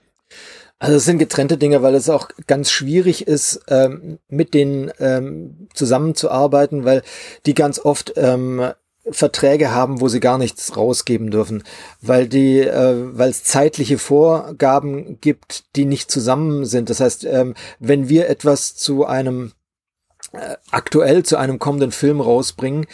Also 0.79 0.97
es 0.97 1.07
sind 1.07 1.19
getrennte 1.19 1.57
Dinge, 1.57 1.83
weil 1.83 1.95
es 1.95 2.11
auch 2.11 2.29
ganz 2.47 2.71
schwierig 2.71 3.27
ist, 3.27 3.63
ähm, 3.69 4.19
mit 4.29 4.53
denen 4.53 4.91
ähm, 4.99 5.69
zusammenzuarbeiten, 5.73 6.85
weil 6.85 7.03
die 7.47 7.55
ganz 7.55 7.79
oft 7.79 8.13
ähm, 8.17 8.73
Verträge 9.11 9.71
haben, 9.71 10.01
wo 10.01 10.09
sie 10.09 10.21
gar 10.21 10.37
nichts 10.37 10.77
rausgeben 10.77 11.31
dürfen, 11.31 11.63
weil 12.03 12.29
die, 12.29 12.61
äh, 12.61 13.17
weil 13.17 13.31
es 13.31 13.45
zeitliche 13.45 13.99
Vorgaben 13.99 15.19
gibt, 15.21 15.65
die 15.77 15.85
nicht 15.85 16.11
zusammen 16.11 16.65
sind. 16.67 16.91
Das 16.91 17.01
heißt, 17.01 17.25
ähm, 17.25 17.55
wenn 17.79 18.09
wir 18.09 18.29
etwas 18.29 18.75
zu 18.75 19.07
einem 19.07 19.53
äh, 20.33 20.57
aktuell 20.71 21.23
zu 21.23 21.37
einem 21.37 21.59
kommenden 21.59 21.93
Film 21.93 22.21
rausbringen, 22.21 22.87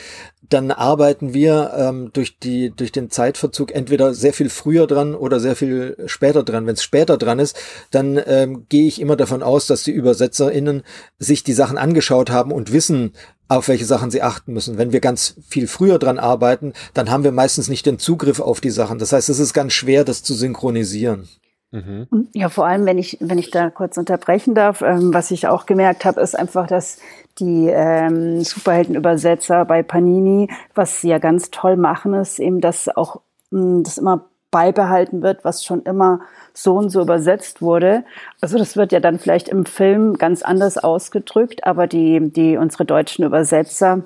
dann 0.53 0.71
arbeiten 0.71 1.35
wir 1.35 1.73
ähm, 1.77 2.11
durch 2.13 2.39
die 2.39 2.71
durch 2.75 2.93
den 2.93 3.11
Zeitverzug 3.11 3.73
entweder 3.73 4.15
sehr 4.15 4.33
viel 4.33 4.49
früher 4.49 4.87
dran 4.87 5.15
oder 5.15 5.41
sehr 5.41 5.57
viel 5.57 5.97
später 6.07 6.43
dran. 6.43 6.67
Wenn 6.67 6.75
es 6.75 6.83
später 6.83 7.17
dran 7.17 7.39
ist, 7.39 7.59
dann 7.91 8.21
ähm, 8.27 8.67
gehe 8.69 8.87
ich 8.87 9.01
immer 9.01 9.17
davon 9.17 9.43
aus, 9.43 9.67
dass 9.67 9.83
die 9.83 9.95
ÜbersetzerInnen 9.95 10.83
sich 11.19 11.45
die 11.45 11.53
Sachen 11.53 11.79
angeschaut 11.79 12.31
haben 12.31 12.53
und 12.53 12.73
wissen, 12.73 13.13
auf 13.49 13.69
welche 13.69 13.85
Sachen 13.85 14.11
sie 14.11 14.23
achten 14.23 14.53
müssen. 14.53 14.79
Wenn 14.79 14.93
wir 14.93 15.01
ganz 15.01 15.37
viel 15.47 15.67
früher 15.67 15.99
dran 15.99 16.19
arbeiten, 16.19 16.73
dann 16.95 17.11
haben 17.11 17.25
wir 17.25 17.33
meistens 17.33 17.69
nicht 17.69 17.87
den 17.87 17.99
Zugriff 17.99 18.41
auf 18.41 18.61
die 18.61 18.71
Sachen. 18.71 18.99
Das 18.99 19.13
heißt, 19.13 19.29
es 19.29 19.39
ist 19.39 19.53
ganz 19.53 19.73
schwer, 19.73 20.05
das 20.05 20.23
zu 20.23 20.35
synchronisieren. 20.35 21.29
Mhm. 21.73 22.29
Ja, 22.35 22.51
vor 22.51 22.67
allem, 22.67 22.85
wenn 22.85 22.99
ich, 22.99 23.17
wenn 23.21 23.39
ich 23.39 23.51
da 23.51 23.71
kurz 23.71 23.97
unterbrechen 23.97 24.55
darf, 24.55 24.83
ähm, 24.83 25.15
was 25.15 25.31
ich 25.31 25.49
auch 25.49 25.65
gemerkt 25.65 26.05
habe, 26.05 26.21
ist 26.21 26.39
einfach, 26.39 26.67
dass 26.67 26.99
die 27.39 27.69
ähm, 27.69 28.43
Superheldenübersetzer 28.43 29.65
bei 29.65 29.83
Panini, 29.83 30.49
was 30.75 31.01
sie 31.01 31.09
ja 31.09 31.19
ganz 31.19 31.51
toll 31.51 31.77
machen, 31.77 32.15
ist 32.15 32.39
eben, 32.39 32.61
dass 32.61 32.89
auch 32.89 33.21
mh, 33.51 33.61
hm, 33.61 33.83
das 33.85 33.99
immer 33.99 34.27
beibehalten 34.51 35.23
wird, 35.23 35.45
was 35.45 35.65
schon 35.65 35.83
immer 35.83 36.21
so 36.53 36.77
und 36.77 36.91
so 36.91 37.01
übersetzt 37.01 37.63
wurde. 37.63 38.05
Also 38.41 38.59
das 38.59 38.77
wird 38.77 38.93
ja 38.93 39.01
dann 39.01 39.19
vielleicht 39.19 39.49
im 39.49 39.65
Film 39.65 40.19
ganz 40.19 40.43
anders 40.43 40.77
ausgedrückt, 40.77 41.67
aber 41.67 41.87
die, 41.87 42.31
die 42.31 42.59
unsere 42.59 42.85
deutschen 42.85 43.25
Übersetzer, 43.25 44.03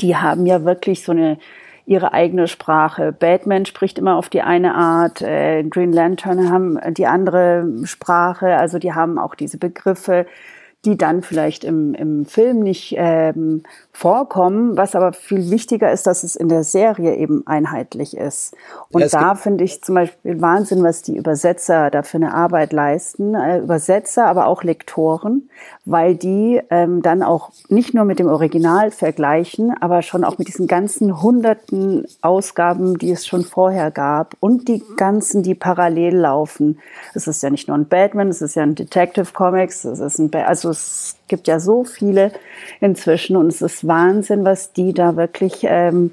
die 0.00 0.16
haben 0.16 0.44
ja 0.44 0.64
wirklich 0.64 1.02
so 1.02 1.12
eine 1.12 1.38
ihre 1.86 2.12
eigene 2.12 2.48
Sprache. 2.48 3.12
Batman 3.12 3.66
spricht 3.66 3.98
immer 3.98 4.16
auf 4.16 4.30
die 4.30 4.42
eine 4.42 4.74
Art, 4.74 5.20
äh, 5.20 5.62
Green 5.64 5.92
Lantern 5.92 6.50
haben 6.50 6.78
die 6.94 7.06
andere 7.06 7.66
Sprache, 7.84 8.56
also 8.56 8.78
die 8.78 8.94
haben 8.94 9.18
auch 9.18 9.34
diese 9.34 9.58
Begriffe, 9.58 10.26
die 10.84 10.96
dann 10.96 11.22
vielleicht 11.22 11.64
im, 11.64 11.94
im 11.94 12.26
Film 12.26 12.60
nicht 12.60 12.94
ähm, 12.96 13.62
vorkommen. 13.94 14.76
Was 14.76 14.96
aber 14.96 15.12
viel 15.12 15.50
wichtiger 15.50 15.90
ist, 15.92 16.06
dass 16.06 16.24
es 16.24 16.34
in 16.34 16.48
der 16.48 16.64
Serie 16.64 17.14
eben 17.14 17.46
einheitlich 17.46 18.16
ist. 18.16 18.54
Und 18.90 19.02
ja, 19.02 19.06
da 19.08 19.34
finde 19.36 19.62
ich 19.62 19.82
zum 19.82 19.94
Beispiel 19.94 20.40
Wahnsinn, 20.42 20.82
was 20.82 21.02
die 21.02 21.16
Übersetzer 21.16 21.90
da 21.90 22.02
für 22.02 22.16
eine 22.16 22.34
Arbeit 22.34 22.72
leisten. 22.72 23.34
Äh, 23.34 23.60
Übersetzer, 23.60 24.26
aber 24.26 24.48
auch 24.48 24.64
Lektoren, 24.64 25.48
weil 25.84 26.16
die 26.16 26.60
ähm, 26.70 27.02
dann 27.02 27.22
auch 27.22 27.50
nicht 27.68 27.94
nur 27.94 28.04
mit 28.04 28.18
dem 28.18 28.26
Original 28.26 28.90
vergleichen, 28.90 29.72
aber 29.80 30.02
schon 30.02 30.24
auch 30.24 30.38
mit 30.38 30.48
diesen 30.48 30.66
ganzen 30.66 31.22
hunderten 31.22 32.04
Ausgaben, 32.20 32.98
die 32.98 33.12
es 33.12 33.24
schon 33.26 33.44
vorher 33.44 33.92
gab 33.92 34.34
und 34.40 34.66
die 34.66 34.82
ganzen, 34.96 35.44
die 35.44 35.54
parallel 35.54 36.16
laufen. 36.16 36.80
Es 37.14 37.28
ist 37.28 37.44
ja 37.44 37.50
nicht 37.50 37.68
nur 37.68 37.78
ein 37.78 37.86
Batman, 37.86 38.28
es 38.28 38.42
ist 38.42 38.56
ja 38.56 38.64
ein 38.64 38.74
Detective 38.74 39.32
Comics, 39.32 39.84
es 39.84 40.00
ist 40.00 40.18
ein, 40.18 40.30
ba 40.30 40.42
also 40.42 40.70
es 40.70 41.16
gibt 41.34 41.48
ja 41.48 41.58
so 41.58 41.82
viele 41.82 42.30
inzwischen 42.78 43.36
und 43.36 43.48
es 43.48 43.60
ist 43.60 43.88
Wahnsinn, 43.88 44.44
was 44.44 44.72
die 44.72 44.94
da 44.94 45.16
wirklich 45.16 45.64
ähm, 45.64 46.12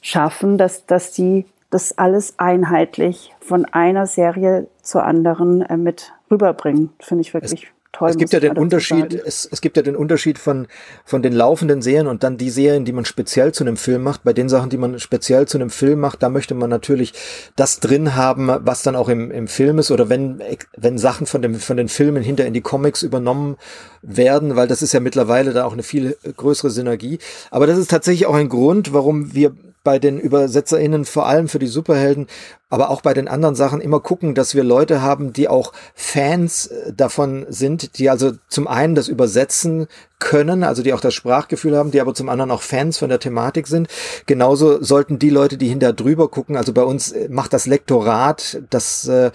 schaffen, 0.00 0.56
dass, 0.56 0.86
dass 0.86 1.12
die 1.12 1.44
das 1.68 1.98
alles 1.98 2.38
einheitlich 2.38 3.34
von 3.40 3.66
einer 3.66 4.06
Serie 4.06 4.66
zur 4.80 5.04
anderen 5.04 5.60
äh, 5.60 5.76
mit 5.76 6.14
rüberbringen. 6.30 6.88
Finde 7.00 7.20
ich 7.20 7.34
wirklich. 7.34 7.70
Es 7.92 7.98
toll. 7.98 8.10
Es 8.10 8.16
gibt 8.16 8.32
ja 8.32 8.40
den 8.40 8.56
Unterschied, 8.56 9.14
es, 9.14 9.48
es 9.50 9.60
gibt 9.60 9.76
ja 9.76 9.82
den 9.82 9.96
Unterschied 9.96 10.38
von, 10.38 10.66
von 11.04 11.22
den 11.22 11.32
laufenden 11.32 11.82
Serien 11.82 12.06
und 12.06 12.22
dann 12.22 12.38
die 12.38 12.50
Serien, 12.50 12.84
die 12.84 12.92
man 12.92 13.04
speziell 13.04 13.52
zu 13.52 13.64
einem 13.64 13.76
Film 13.76 14.02
macht. 14.02 14.24
Bei 14.24 14.32
den 14.32 14.48
Sachen, 14.48 14.70
die 14.70 14.78
man 14.78 14.98
speziell 14.98 15.46
zu 15.46 15.58
einem 15.58 15.70
Film 15.70 16.00
macht, 16.00 16.22
da 16.22 16.28
möchte 16.28 16.54
man 16.54 16.70
natürlich 16.70 17.12
das 17.54 17.80
drin 17.80 18.16
haben, 18.16 18.48
was 18.48 18.82
dann 18.82 18.96
auch 18.96 19.08
im, 19.08 19.30
im 19.30 19.46
Film 19.46 19.78
ist 19.78 19.90
oder 19.90 20.08
wenn, 20.08 20.42
wenn 20.76 20.98
Sachen 20.98 21.26
von 21.26 21.42
dem, 21.42 21.56
von 21.56 21.76
den 21.76 21.88
Filmen 21.88 22.22
hinter 22.22 22.46
in 22.46 22.54
die 22.54 22.60
Comics 22.60 23.02
übernommen 23.02 23.56
werden, 24.00 24.56
weil 24.56 24.68
das 24.68 24.82
ist 24.82 24.92
ja 24.92 25.00
mittlerweile 25.00 25.52
da 25.52 25.64
auch 25.64 25.72
eine 25.72 25.82
viel 25.82 26.16
größere 26.36 26.70
Synergie. 26.70 27.18
Aber 27.50 27.66
das 27.66 27.78
ist 27.78 27.90
tatsächlich 27.90 28.26
auch 28.26 28.34
ein 28.34 28.48
Grund, 28.48 28.92
warum 28.92 29.34
wir 29.34 29.52
bei 29.84 29.98
den 29.98 30.20
ÜbersetzerInnen, 30.20 31.04
vor 31.04 31.26
allem 31.26 31.48
für 31.48 31.58
die 31.58 31.66
Superhelden, 31.66 32.26
aber 32.68 32.90
auch 32.90 33.00
bei 33.00 33.14
den 33.14 33.28
anderen 33.28 33.54
Sachen 33.54 33.80
immer 33.80 34.00
gucken, 34.00 34.34
dass 34.34 34.54
wir 34.54 34.64
Leute 34.64 35.02
haben, 35.02 35.32
die 35.32 35.48
auch 35.48 35.72
Fans 35.94 36.66
äh, 36.66 36.92
davon 36.92 37.46
sind, 37.48 37.98
die 37.98 38.08
also 38.08 38.32
zum 38.48 38.68
einen 38.68 38.94
das 38.94 39.08
übersetzen 39.08 39.88
können, 40.22 40.62
also 40.62 40.82
die 40.82 40.92
auch 40.92 41.00
das 41.00 41.14
Sprachgefühl 41.14 41.76
haben, 41.76 41.90
die 41.90 42.00
aber 42.00 42.14
zum 42.14 42.28
anderen 42.28 42.50
auch 42.52 42.62
Fans 42.62 42.96
von 42.96 43.08
der 43.08 43.18
Thematik 43.18 43.66
sind. 43.66 43.88
Genauso 44.26 44.82
sollten 44.82 45.18
die 45.18 45.30
Leute, 45.30 45.58
die 45.58 45.68
hinter 45.68 45.92
drüber 45.92 46.28
gucken, 46.28 46.56
also 46.56 46.72
bei 46.72 46.84
uns 46.84 47.12
äh, 47.12 47.28
macht 47.28 47.52
das 47.52 47.66
Lektorat, 47.66 48.62
das 48.70 49.08
äh, 49.08 49.32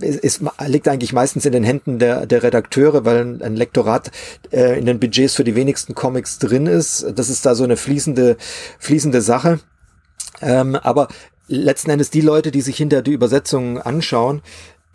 ist, 0.00 0.42
liegt 0.66 0.88
eigentlich 0.88 1.12
meistens 1.12 1.44
in 1.44 1.52
den 1.52 1.64
Händen 1.64 1.98
der, 1.98 2.26
der 2.26 2.42
Redakteure, 2.42 3.04
weil 3.04 3.42
ein 3.42 3.56
Lektorat 3.56 4.10
äh, 4.52 4.78
in 4.78 4.86
den 4.86 5.00
Budgets 5.00 5.34
für 5.34 5.44
die 5.44 5.56
wenigsten 5.56 5.94
Comics 5.94 6.38
drin 6.38 6.66
ist. 6.66 7.06
Das 7.16 7.28
ist 7.28 7.44
da 7.44 7.54
so 7.54 7.64
eine 7.64 7.76
fließende, 7.76 8.36
fließende 8.78 9.20
Sache. 9.20 9.58
Ähm, 10.40 10.76
aber 10.76 11.08
letzten 11.48 11.90
Endes 11.90 12.10
die 12.10 12.20
Leute, 12.20 12.52
die 12.52 12.60
sich 12.60 12.76
hinter 12.76 13.02
die 13.02 13.12
Übersetzungen 13.12 13.78
anschauen, 13.78 14.40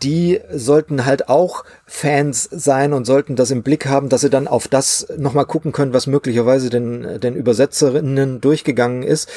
die 0.02 0.40
sollten 0.52 1.06
halt 1.06 1.28
auch 1.28 1.64
Fans 1.86 2.48
sein 2.50 2.92
und 2.92 3.06
sollten 3.06 3.34
das 3.34 3.50
im 3.50 3.62
Blick 3.62 3.86
haben, 3.86 4.08
dass 4.08 4.20
sie 4.20 4.30
dann 4.30 4.46
auf 4.46 4.68
das 4.68 5.06
nochmal 5.16 5.46
gucken 5.46 5.72
können, 5.72 5.94
was 5.94 6.06
möglicherweise 6.06 6.68
den, 6.68 7.20
den 7.20 7.34
Übersetzerinnen 7.34 8.40
durchgegangen 8.40 9.02
ist. 9.02 9.30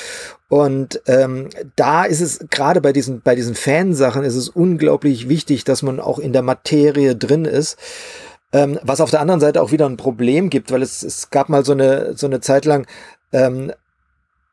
Und 0.50 1.02
ähm, 1.06 1.50
da 1.76 2.04
ist 2.04 2.22
es 2.22 2.40
gerade 2.50 2.82
bei 2.82 2.92
diesen, 2.92 3.22
bei 3.22 3.36
diesen 3.36 3.56
Fansachen 3.56 4.24
ist 4.24 4.36
es 4.36 4.50
unglaublich 4.50 5.30
wichtig, 5.30 5.64
dass 5.64 5.82
man 5.82 6.00
auch 6.00 6.20
in 6.20 6.34
der 6.34 6.42
Materie 6.42 7.16
drin 7.16 7.46
ist. 7.46 7.78
Ähm, 8.52 8.80
was 8.82 9.00
auf 9.00 9.12
der 9.12 9.22
anderen 9.22 9.40
Seite 9.40 9.62
auch 9.62 9.72
wieder 9.72 9.86
ein 9.86 9.98
Problem 9.98 10.50
gibt, 10.50 10.72
weil 10.72 10.82
es, 10.82 11.04
es 11.04 11.30
gab 11.30 11.50
mal 11.50 11.64
so 11.64 11.72
eine, 11.72 12.18
so 12.18 12.26
eine 12.26 12.42
Zeit 12.42 12.66
lang, 12.66 12.88
ähm, 13.32 13.72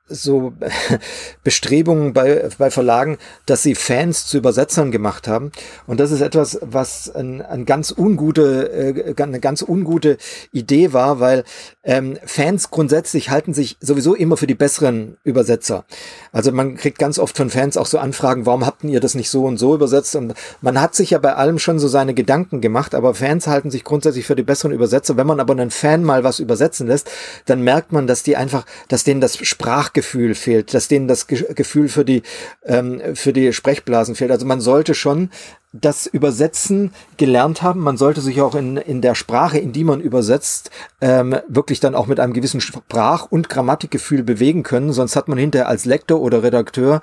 so 0.08 0.52
Bestrebungen 1.42 2.12
bei, 2.12 2.48
bei 2.58 2.70
Verlagen, 2.70 3.18
dass 3.44 3.62
sie 3.62 3.74
Fans 3.74 4.26
zu 4.26 4.38
Übersetzern 4.38 4.90
gemacht 4.92 5.26
haben. 5.26 5.50
Und 5.86 5.98
das 5.98 6.10
ist 6.12 6.20
etwas, 6.20 6.58
was 6.62 7.14
ein, 7.14 7.42
ein 7.42 7.64
ganz 7.64 7.92
ungute, 7.96 8.70
äh, 9.16 9.22
eine 9.22 9.40
ganz 9.40 9.62
ungute 9.62 10.18
Idee 10.52 10.92
war, 10.92 11.18
weil 11.20 11.44
ähm, 11.82 12.18
Fans 12.24 12.70
grundsätzlich 12.70 13.30
halten 13.30 13.54
sich 13.54 13.76
sowieso 13.80 14.14
immer 14.14 14.36
für 14.36 14.46
die 14.46 14.54
besseren 14.54 15.16
Übersetzer. 15.24 15.84
Also 16.32 16.52
man 16.52 16.76
kriegt 16.76 16.98
ganz 16.98 17.18
oft 17.18 17.36
von 17.36 17.50
Fans 17.50 17.76
auch 17.76 17.86
so 17.86 17.98
Anfragen, 17.98 18.46
warum 18.46 18.64
habt 18.64 18.84
ihr 18.84 19.00
das 19.00 19.14
nicht 19.14 19.30
so 19.30 19.44
und 19.44 19.56
so 19.56 19.74
übersetzt? 19.74 20.14
Und 20.16 20.34
man 20.60 20.80
hat 20.80 20.94
sich 20.94 21.10
ja 21.10 21.18
bei 21.18 21.34
allem 21.34 21.58
schon 21.58 21.78
so 21.78 21.88
seine 21.88 22.14
Gedanken 22.14 22.60
gemacht, 22.60 22.94
aber 22.94 23.14
Fans 23.14 23.46
halten 23.46 23.70
sich 23.70 23.84
grundsätzlich 23.84 24.26
für 24.26 24.36
die 24.36 24.42
besseren 24.42 24.72
Übersetzer. 24.72 25.16
Wenn 25.16 25.26
man 25.26 25.40
aber 25.40 25.52
einen 25.52 25.70
Fan 25.70 26.04
mal 26.04 26.24
was 26.24 26.38
übersetzen 26.38 26.86
lässt, 26.86 27.10
dann 27.46 27.62
merkt 27.62 27.92
man, 27.92 28.06
dass 28.06 28.22
die 28.22 28.36
einfach, 28.36 28.64
dass 28.88 29.04
denen 29.04 29.20
das 29.20 29.36
Sprach 29.36 29.92
Sprachgefühl 29.96 30.34
fehlt, 30.34 30.74
dass 30.74 30.88
denen 30.88 31.08
das 31.08 31.26
Ge 31.26 31.54
Gefühl 31.54 31.88
für 31.88 32.04
die, 32.04 32.22
ähm, 32.64 33.00
für 33.14 33.32
die 33.32 33.52
Sprechblasen 33.52 34.14
fehlt. 34.14 34.30
Also 34.30 34.46
man 34.46 34.60
sollte 34.60 34.94
schon 34.94 35.30
das 35.72 36.06
Übersetzen 36.06 36.92
gelernt 37.16 37.62
haben. 37.62 37.80
Man 37.80 37.96
sollte 37.96 38.20
sich 38.20 38.40
auch 38.40 38.54
in, 38.54 38.76
in 38.76 39.00
der 39.00 39.14
Sprache, 39.14 39.58
in 39.58 39.72
die 39.72 39.84
man 39.84 40.00
übersetzt, 40.00 40.70
ähm, 41.00 41.36
wirklich 41.48 41.80
dann 41.80 41.94
auch 41.94 42.06
mit 42.06 42.20
einem 42.20 42.32
gewissen 42.32 42.60
Sprach- 42.60 43.26
und 43.30 43.48
Grammatikgefühl 43.48 44.22
bewegen 44.22 44.62
können. 44.62 44.92
Sonst 44.92 45.16
hat 45.16 45.28
man 45.28 45.38
hinterher 45.38 45.68
als 45.68 45.84
Lektor 45.84 46.20
oder 46.20 46.42
Redakteur 46.42 47.02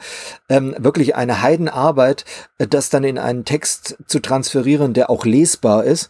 ähm, 0.49 0.75
wirklich 0.77 1.15
eine 1.15 1.41
Heidenarbeit, 1.41 2.25
äh, 2.57 2.67
das 2.67 2.89
dann 2.89 3.03
in 3.03 3.17
einen 3.17 3.45
Text 3.45 3.97
zu 4.07 4.19
transferieren, 4.19 4.93
der 4.93 5.09
auch 5.09 5.25
lesbar 5.25 5.83
ist. 5.83 6.09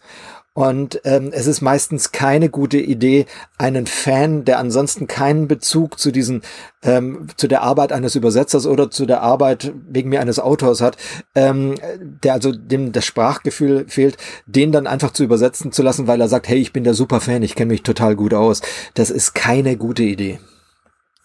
Und 0.56 1.00
ähm, 1.02 1.30
es 1.32 1.48
ist 1.48 1.62
meistens 1.62 2.12
keine 2.12 2.48
gute 2.48 2.78
Idee, 2.78 3.26
einen 3.58 3.88
Fan, 3.88 4.44
der 4.44 4.60
ansonsten 4.60 5.08
keinen 5.08 5.48
Bezug 5.48 5.98
zu 5.98 6.12
diesen, 6.12 6.42
ähm, 6.84 7.26
zu 7.36 7.48
der 7.48 7.62
Arbeit 7.62 7.90
eines 7.90 8.14
Übersetzers 8.14 8.64
oder 8.64 8.88
zu 8.88 9.04
der 9.04 9.20
Arbeit 9.20 9.72
wegen 9.88 10.10
mir 10.10 10.20
eines 10.20 10.38
Autors 10.38 10.80
hat, 10.80 10.96
ähm, 11.34 11.74
der 11.98 12.34
also 12.34 12.52
dem 12.52 12.92
das 12.92 13.04
Sprachgefühl 13.04 13.86
fehlt, 13.88 14.16
den 14.46 14.70
dann 14.70 14.86
einfach 14.86 15.12
zu 15.12 15.24
übersetzen 15.24 15.72
zu 15.72 15.82
lassen, 15.82 16.06
weil 16.06 16.20
er 16.20 16.28
sagt, 16.28 16.46
hey, 16.46 16.58
ich 16.58 16.72
bin 16.72 16.84
der 16.84 16.94
Superfan, 16.94 17.42
ich 17.42 17.56
kenne 17.56 17.72
mich 17.72 17.82
total 17.82 18.14
gut 18.14 18.32
aus. 18.32 18.62
Das 18.94 19.10
ist 19.10 19.34
keine 19.34 19.76
gute 19.76 20.04
Idee. 20.04 20.38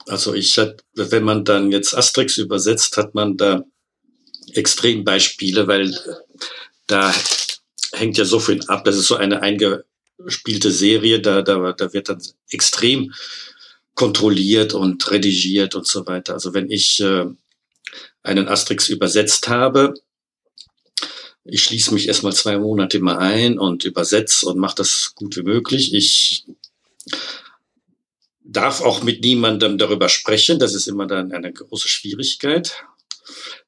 Also 0.08 0.34
ich 0.34 0.58
hat, 0.58 0.84
wenn 0.96 1.24
man 1.24 1.46
dann 1.46 1.72
jetzt 1.72 1.96
Asterix 1.96 2.40
übersetzt, 2.40 2.98
hat 2.98 3.14
man 3.14 3.38
da 3.38 3.64
Extrembeispiele, 4.54 5.68
weil 5.68 5.96
da 6.88 7.14
hängt 7.94 8.18
ja 8.18 8.26
so 8.26 8.40
viel 8.40 8.62
ab. 8.68 8.84
Das 8.86 8.96
ist 8.96 9.08
so 9.08 9.16
eine 9.16 9.42
eingespielte 9.42 10.72
Serie, 10.72 11.20
da, 11.20 11.42
da, 11.42 11.74
da 11.74 11.94
wird 11.94 12.10
dann 12.10 12.22
extrem 12.50 13.14
kontrolliert 13.96 14.74
und 14.74 15.10
redigiert 15.12 15.76
und 15.76 15.86
so 15.86 16.08
weiter. 16.08 16.34
Also 16.34 16.54
wenn 16.54 16.72
ich 16.72 17.02
äh, 17.02 17.26
einen 18.24 18.48
Asterix 18.48 18.90
übersetzt 18.90 19.50
habe, 19.50 19.94
ich 21.44 21.64
schließe 21.64 21.94
mich 21.94 22.08
erstmal 22.08 22.34
zwei 22.34 22.58
Monate 22.58 23.00
mal 23.00 23.18
ein 23.18 23.58
und 23.58 23.84
übersetze 23.84 24.46
und 24.46 24.58
mache 24.58 24.76
das 24.76 25.14
gut 25.16 25.36
wie 25.36 25.44
möglich. 25.44 25.94
Ich 25.94 26.46
darf 28.42 28.82
auch 28.82 29.04
mit 29.04 29.22
niemandem 29.22 29.78
darüber 29.78 30.10
sprechen. 30.10 30.60
Das 30.60 30.74
ist 30.74 30.88
immer 30.88 31.08
dann 31.08 31.32
eine 31.32 31.52
große 31.52 31.88
Schwierigkeit. 31.88 32.84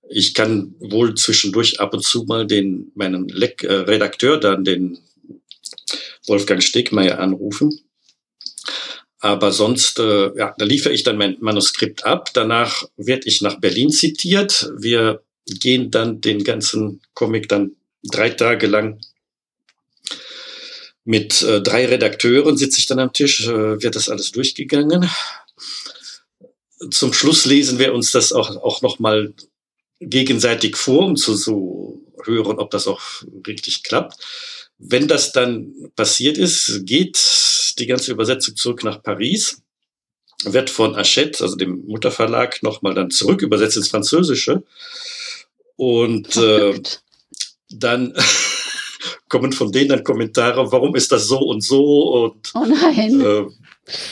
Ich 0.10 0.34
kann 0.34 0.76
wohl 0.80 1.16
zwischendurch 1.16 1.80
ab 1.80 1.94
und 1.94 2.04
zu 2.04 2.24
mal 2.24 2.46
den, 2.46 2.92
meinen 2.96 3.28
Leck, 3.30 3.64
äh, 3.64 3.74
Redakteur, 3.74 4.40
dann 4.40 4.64
den 4.64 5.00
Wolfgang 6.28 6.62
Stegmeier 6.62 7.20
anrufen. 7.20 7.80
Aber 9.20 9.52
sonst, 9.52 10.00
äh, 10.00 10.36
ja, 10.38 10.54
da 10.58 10.66
liefere 10.66 10.94
ich 10.94 11.04
dann 11.04 11.18
mein 11.18 11.38
Manuskript 11.40 12.06
ab. 12.06 12.32
Danach 12.34 12.86
werde 12.98 13.28
ich 13.28 13.42
nach 13.42 13.60
Berlin 13.60 13.92
zitiert. 13.92 14.72
Wir 14.78 15.22
gehen 15.46 15.92
dann 15.92 16.22
den 16.22 16.44
ganzen 16.44 17.02
Comic 17.14 17.48
dann 17.48 17.76
drei 18.04 18.32
Tage 18.32 18.68
lang 18.68 19.00
mit 21.04 21.42
äh, 21.42 21.62
drei 21.62 21.88
Redakteuren 21.88 22.58
sitze 22.58 22.80
ich 22.80 22.86
dann 22.86 23.00
am 23.00 23.14
Tisch, 23.14 23.48
äh, 23.48 23.82
wird 23.82 23.96
das 23.96 24.10
alles 24.10 24.32
durchgegangen. 24.32 25.10
Zum 26.92 27.14
Schluss 27.14 27.46
lesen 27.46 27.80
wir 27.80 27.94
uns 27.94 28.12
das 28.12 28.34
auch, 28.34 28.56
auch 28.58 28.82
nochmal 28.82 29.34
gegenseitig 30.02 30.76
vor, 30.76 31.06
um 31.06 31.16
zu 31.16 31.36
so 31.36 32.02
hören, 32.26 32.60
ob 32.60 32.72
das 32.72 32.88
auch 32.88 33.02
richtig 33.48 33.84
klappt. 33.84 34.18
Wenn 34.78 35.08
das 35.08 35.32
dann 35.32 35.74
passiert 35.96 36.38
ist, 36.38 36.82
geht 36.86 37.20
die 37.78 37.86
ganze 37.86 38.12
Übersetzung 38.12 38.56
zurück 38.56 38.84
nach 38.84 39.02
Paris, 39.04 39.62
wird 40.44 40.72
von 40.72 40.96
Hachette, 40.96 41.44
also 41.44 41.56
dem 41.56 41.86
Mutterverlag, 41.86 42.64
nochmal 42.64 42.96
dann 42.96 43.12
zurück 43.12 43.44
übersetzt 43.44 43.78
ins 43.78 43.90
Französische. 43.90 44.64
Und 45.76 46.36
äh, 46.38 46.82
dann 47.70 48.14
kommen 49.30 49.52
von 49.52 49.72
denen 49.72 49.90
dann 49.90 50.04
Kommentare, 50.04 50.72
warum 50.72 50.96
ist 50.96 51.12
das 51.12 51.28
so 51.28 51.40
und 51.40 51.62
so 51.62 52.14
und 52.14 52.52
oh 52.54 52.66
nein. 52.66 53.22
Äh, 53.22 53.46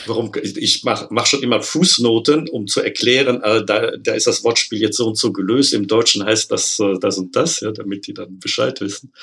warum 0.07 0.31
ich 0.43 0.83
mache 0.83 1.07
mach 1.11 1.25
schon 1.25 1.43
immer 1.43 1.61
Fußnoten, 1.61 2.49
um 2.49 2.67
zu 2.67 2.81
erklären, 2.81 3.41
äh, 3.43 3.63
da, 3.65 3.91
da 3.97 4.13
ist 4.13 4.27
das 4.27 4.43
Wortspiel 4.43 4.81
jetzt 4.81 4.97
so 4.97 5.07
und 5.07 5.17
so 5.17 5.31
gelöst. 5.31 5.73
Im 5.73 5.87
Deutschen 5.87 6.25
heißt 6.25 6.51
das 6.51 6.79
äh, 6.79 6.97
das 6.99 7.17
und 7.17 7.35
das, 7.35 7.59
ja, 7.61 7.71
damit 7.71 8.07
die 8.07 8.13
dann 8.13 8.39
Bescheid 8.39 8.79
wissen. 8.81 9.13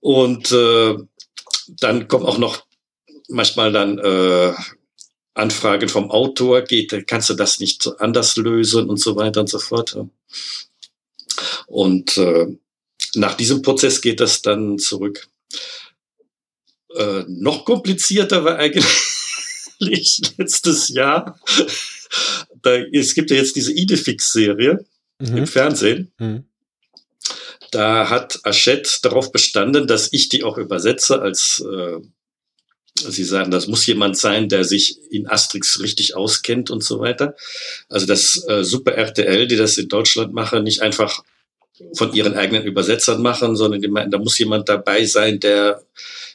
Und 0.00 0.52
äh, 0.52 0.96
dann 1.80 2.08
kommen 2.08 2.26
auch 2.26 2.38
noch 2.38 2.66
manchmal 3.28 3.72
dann 3.72 3.98
äh, 3.98 4.52
Anfragen 5.34 5.88
vom 5.88 6.10
Autor, 6.10 6.62
geht, 6.62 7.06
kannst 7.06 7.28
du 7.28 7.34
das 7.34 7.60
nicht 7.60 7.88
anders 7.98 8.36
lösen 8.36 8.88
und 8.88 8.98
so 8.98 9.16
weiter 9.16 9.40
und 9.40 9.48
so 9.48 9.58
fort. 9.58 9.96
Und 11.66 12.16
äh, 12.16 12.46
nach 13.16 13.34
diesem 13.34 13.62
Prozess 13.62 14.00
geht 14.00 14.20
das 14.20 14.42
dann 14.42 14.78
zurück. 14.78 15.28
Äh, 16.94 17.24
noch 17.28 17.64
komplizierter 17.64 18.44
war 18.44 18.58
eigentlich 18.58 18.84
letztes 19.78 20.88
Jahr. 20.88 21.38
Da, 22.62 22.76
es 22.92 23.14
gibt 23.14 23.30
ja 23.30 23.36
jetzt 23.36 23.56
diese 23.56 23.72
Idefix-Serie 23.72 24.84
mhm. 25.18 25.36
im 25.36 25.46
Fernsehen. 25.46 26.12
Mhm. 26.18 26.44
Da 27.70 28.08
hat 28.08 28.40
Aschette 28.44 28.90
darauf 29.02 29.32
bestanden, 29.32 29.86
dass 29.86 30.12
ich 30.12 30.28
die 30.28 30.44
auch 30.44 30.56
übersetze 30.56 31.20
als 31.20 31.60
äh, 31.60 32.00
Sie 32.98 33.24
sagen, 33.24 33.50
das 33.50 33.66
muss 33.66 33.84
jemand 33.84 34.16
sein, 34.16 34.48
der 34.48 34.64
sich 34.64 34.98
in 35.10 35.28
Asterix 35.28 35.80
richtig 35.80 36.16
auskennt 36.16 36.70
und 36.70 36.82
so 36.82 36.98
weiter. 36.98 37.36
Also 37.90 38.06
das 38.06 38.42
äh, 38.48 38.64
Super 38.64 38.92
RTL, 38.92 39.46
die 39.46 39.56
das 39.56 39.76
in 39.76 39.88
Deutschland 39.88 40.32
machen, 40.32 40.64
nicht 40.64 40.80
einfach 40.80 41.22
von 41.94 42.12
ihren 42.14 42.34
eigenen 42.34 42.64
Übersetzern 42.64 43.22
machen, 43.22 43.56
sondern 43.56 43.80
die 43.80 43.88
meinen, 43.88 44.10
da 44.10 44.18
muss 44.18 44.38
jemand 44.38 44.68
dabei 44.68 45.04
sein, 45.04 45.40
der 45.40 45.82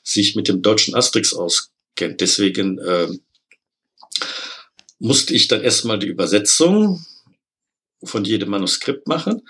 sich 0.03 0.35
mit 0.35 0.47
dem 0.47 0.61
deutschen 0.61 0.95
Asterix 0.95 1.33
auskennt. 1.33 2.21
Deswegen 2.21 2.79
äh, 2.79 3.07
musste 4.99 5.33
ich 5.33 5.47
dann 5.47 5.61
erstmal 5.61 5.99
die 5.99 6.07
Übersetzung 6.07 7.03
von 8.03 8.23
jedem 8.23 8.49
Manuskript 8.49 9.07
machen. 9.07 9.41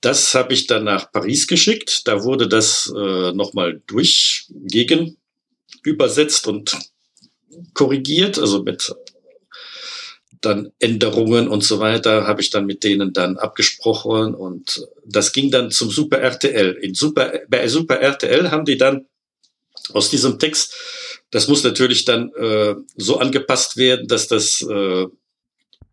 Das 0.00 0.34
habe 0.34 0.54
ich 0.54 0.66
dann 0.66 0.84
nach 0.84 1.10
Paris 1.10 1.46
geschickt. 1.46 2.06
Da 2.06 2.22
wurde 2.22 2.46
das 2.48 2.92
äh, 2.94 3.32
nochmal 3.32 3.82
durch 3.86 4.46
übersetzt 5.82 6.46
und 6.46 6.76
korrigiert, 7.74 8.38
also 8.38 8.62
mit 8.62 8.94
dann 10.40 10.72
Änderungen 10.78 11.48
und 11.48 11.64
so 11.64 11.80
weiter 11.80 12.26
habe 12.26 12.40
ich 12.40 12.50
dann 12.50 12.66
mit 12.66 12.84
denen 12.84 13.12
dann 13.12 13.36
abgesprochen 13.38 14.34
und 14.34 14.86
das 15.04 15.32
ging 15.32 15.50
dann 15.50 15.70
zum 15.70 15.90
Super 15.90 16.18
RTL. 16.18 16.78
In 16.80 16.94
Super, 16.94 17.40
bei 17.48 17.66
Super 17.68 18.00
RTL 18.00 18.50
haben 18.50 18.64
die 18.64 18.76
dann 18.76 19.06
aus 19.92 20.10
diesem 20.10 20.38
Text, 20.38 20.74
das 21.30 21.48
muss 21.48 21.64
natürlich 21.64 22.04
dann 22.04 22.32
äh, 22.34 22.74
so 22.96 23.18
angepasst 23.18 23.76
werden, 23.76 24.06
dass 24.08 24.28
das 24.28 24.62
äh, 24.62 25.06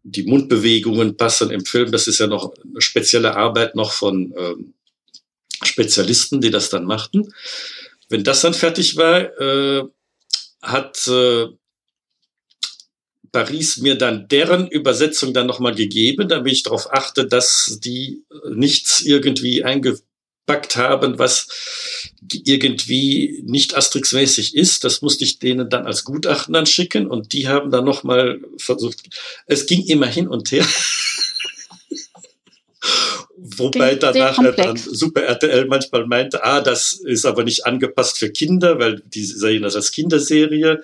die 0.04 0.24
Mundbewegungen 0.24 1.18
passen 1.18 1.50
im 1.50 1.66
Film. 1.66 1.92
Das 1.92 2.08
ist 2.08 2.20
ja 2.20 2.28
noch 2.28 2.54
eine 2.64 2.82
spezielle 2.82 3.36
Arbeit 3.36 3.76
noch 3.76 3.92
von 3.92 4.32
äh, 4.34 4.56
Spezialisten, 5.66 6.42
die 6.42 6.52
das 6.52 6.70
dann 6.70 6.86
machten. 6.86 7.34
Wenn 8.10 8.24
das 8.24 8.42
dann 8.42 8.54
fertig 8.54 8.98
war, 8.98 9.40
äh, 9.40 9.84
hat 10.62 11.08
äh, 11.08 11.48
Paris 13.36 13.76
mir 13.76 13.96
dann 13.96 14.30
deren 14.30 14.66
Übersetzung 14.70 15.34
dann 15.34 15.46
nochmal 15.46 15.76
gegeben, 15.76 16.30
damit 16.30 16.54
ich 16.54 16.64
darauf 16.64 16.94
achte, 16.94 17.28
dass 17.28 17.80
die 17.84 18.24
nichts 18.50 19.02
irgendwie 19.02 19.62
eingepackt 19.62 20.78
haben, 20.78 21.20
was 21.20 21.50
irgendwie 22.32 23.44
nicht 23.46 23.76
Asterix-mäßig 23.76 24.56
ist. 24.56 24.86
Das 24.86 25.02
musste 25.02 25.26
ich 25.26 25.40
denen 25.40 25.70
dann 25.70 25.86
als 25.86 26.06
Gutachten 26.06 26.54
dann 26.54 26.66
schicken 26.66 27.08
und 27.08 27.34
die 27.34 27.50
haben 27.50 27.72
dann 27.72 27.84
nochmal 27.84 28.40
versucht. 28.58 29.02
Es 29.48 29.66
ging 29.66 29.86
immer 29.86 30.08
hin 30.08 30.30
und 30.30 30.54
her. 30.54 30.66
Wobei 33.38 33.96
danach 33.96 34.40
dann 34.56 34.78
Super 34.78 35.24
RTL 35.24 35.66
manchmal 35.66 36.08
meinte, 36.08 36.42
ah, 36.46 36.62
das 36.62 36.94
ist 36.94 37.26
aber 37.26 37.44
nicht 37.44 37.66
angepasst 37.66 38.18
für 38.18 38.32
Kinder, 38.32 38.80
weil 38.80 39.02
die 39.06 39.26
sehen 39.26 39.64
das 39.64 39.76
als 39.76 39.92
Kinderserie 39.92 40.82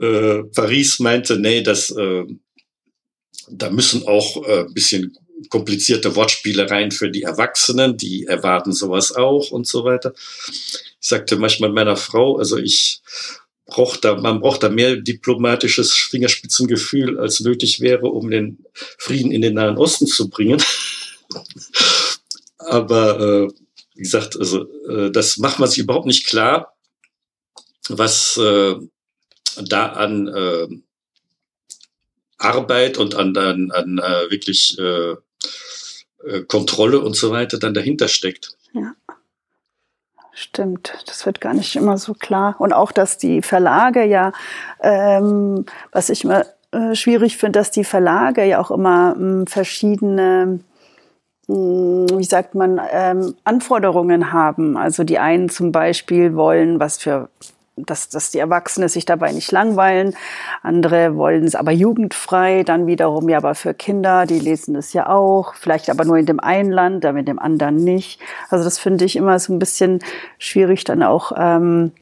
äh, 0.00 0.44
Paris 0.54 0.98
meinte, 0.98 1.38
nee, 1.38 1.62
das, 1.62 1.90
äh, 1.90 2.24
da 3.50 3.70
müssen 3.70 4.06
auch 4.06 4.46
äh, 4.46 4.66
bisschen 4.72 5.16
komplizierte 5.48 6.16
Wortspiele 6.16 6.70
rein 6.70 6.90
für 6.90 7.10
die 7.10 7.22
Erwachsenen, 7.22 7.96
die 7.96 8.26
erwarten 8.26 8.72
sowas 8.72 9.12
auch 9.12 9.50
und 9.50 9.66
so 9.66 9.84
weiter. 9.84 10.12
Ich 10.48 11.08
sagte 11.08 11.36
manchmal 11.36 11.70
meiner 11.70 11.96
Frau, 11.96 12.36
also 12.36 12.58
ich 12.58 13.00
braucht 13.66 14.04
da, 14.04 14.16
man 14.16 14.40
braucht 14.40 14.62
da 14.62 14.68
mehr 14.68 14.96
diplomatisches 14.96 15.94
Fingerspitzengefühl, 15.94 17.18
als 17.18 17.40
nötig 17.40 17.80
wäre, 17.80 18.08
um 18.08 18.30
den 18.30 18.64
Frieden 18.74 19.32
in 19.32 19.40
den 19.40 19.54
Nahen 19.54 19.78
Osten 19.78 20.06
zu 20.06 20.28
bringen. 20.28 20.62
Aber 22.58 23.20
äh, 23.20 23.48
wie 23.94 24.02
gesagt, 24.02 24.36
also 24.36 24.66
äh, 24.88 25.10
das 25.10 25.38
macht 25.38 25.58
man 25.58 25.68
sich 25.68 25.78
überhaupt 25.78 26.06
nicht 26.06 26.26
klar, 26.26 26.76
was 27.88 28.36
äh, 28.36 28.74
da 29.64 29.86
an 29.86 30.28
äh, 30.28 30.68
Arbeit 32.38 32.98
und 32.98 33.14
an, 33.14 33.36
an, 33.36 33.70
an 33.70 33.98
äh, 33.98 34.30
wirklich 34.30 34.78
äh, 34.78 35.16
äh, 36.24 36.42
Kontrolle 36.46 37.00
und 37.00 37.16
so 37.16 37.30
weiter 37.30 37.58
dann 37.58 37.74
dahinter 37.74 38.08
steckt. 38.08 38.56
Ja. 38.72 38.94
Stimmt, 40.32 40.94
das 41.06 41.26
wird 41.26 41.40
gar 41.40 41.52
nicht 41.52 41.76
immer 41.76 41.98
so 41.98 42.14
klar. 42.14 42.56
Und 42.58 42.72
auch, 42.72 42.92
dass 42.92 43.18
die 43.18 43.42
Verlage 43.42 44.04
ja, 44.04 44.32
ähm, 44.80 45.66
was 45.92 46.08
ich 46.08 46.24
immer 46.24 46.46
äh, 46.70 46.94
schwierig 46.94 47.36
finde, 47.36 47.58
dass 47.58 47.70
die 47.70 47.84
Verlage 47.84 48.44
ja 48.44 48.60
auch 48.60 48.70
immer 48.70 49.14
ähm, 49.18 49.46
verschiedene 49.46 50.60
hm, 51.50 52.06
wie 52.16 52.24
sagt 52.24 52.54
man, 52.54 52.80
ähm, 52.92 53.34
Anforderungen 53.42 54.32
haben. 54.32 54.76
Also 54.76 55.02
die 55.02 55.18
einen 55.18 55.48
zum 55.48 55.72
Beispiel 55.72 56.36
wollen 56.36 56.78
was 56.78 56.98
für 56.98 57.28
dass, 57.76 58.08
dass 58.08 58.30
die 58.30 58.38
Erwachsenen 58.38 58.88
sich 58.88 59.04
dabei 59.04 59.32
nicht 59.32 59.52
langweilen. 59.52 60.14
Andere 60.62 61.16
wollen 61.16 61.44
es 61.44 61.54
aber 61.54 61.72
jugendfrei, 61.72 62.62
dann 62.62 62.86
wiederum 62.86 63.28
ja 63.28 63.38
aber 63.38 63.54
für 63.54 63.74
Kinder, 63.74 64.26
die 64.26 64.38
lesen 64.38 64.76
es 64.76 64.92
ja 64.92 65.08
auch, 65.08 65.54
vielleicht 65.54 65.90
aber 65.90 66.04
nur 66.04 66.18
in 66.18 66.26
dem 66.26 66.40
einen 66.40 66.70
Land, 66.70 67.04
aber 67.04 67.18
in 67.18 67.26
dem 67.26 67.38
anderen 67.38 67.76
nicht. 67.76 68.20
Also 68.48 68.64
das 68.64 68.78
finde 68.78 69.04
ich 69.04 69.16
immer 69.16 69.38
so 69.38 69.52
ein 69.52 69.58
bisschen 69.58 70.00
schwierig 70.38 70.84
dann 70.84 71.02
auch, 71.02 71.32
ähm, 71.36 71.92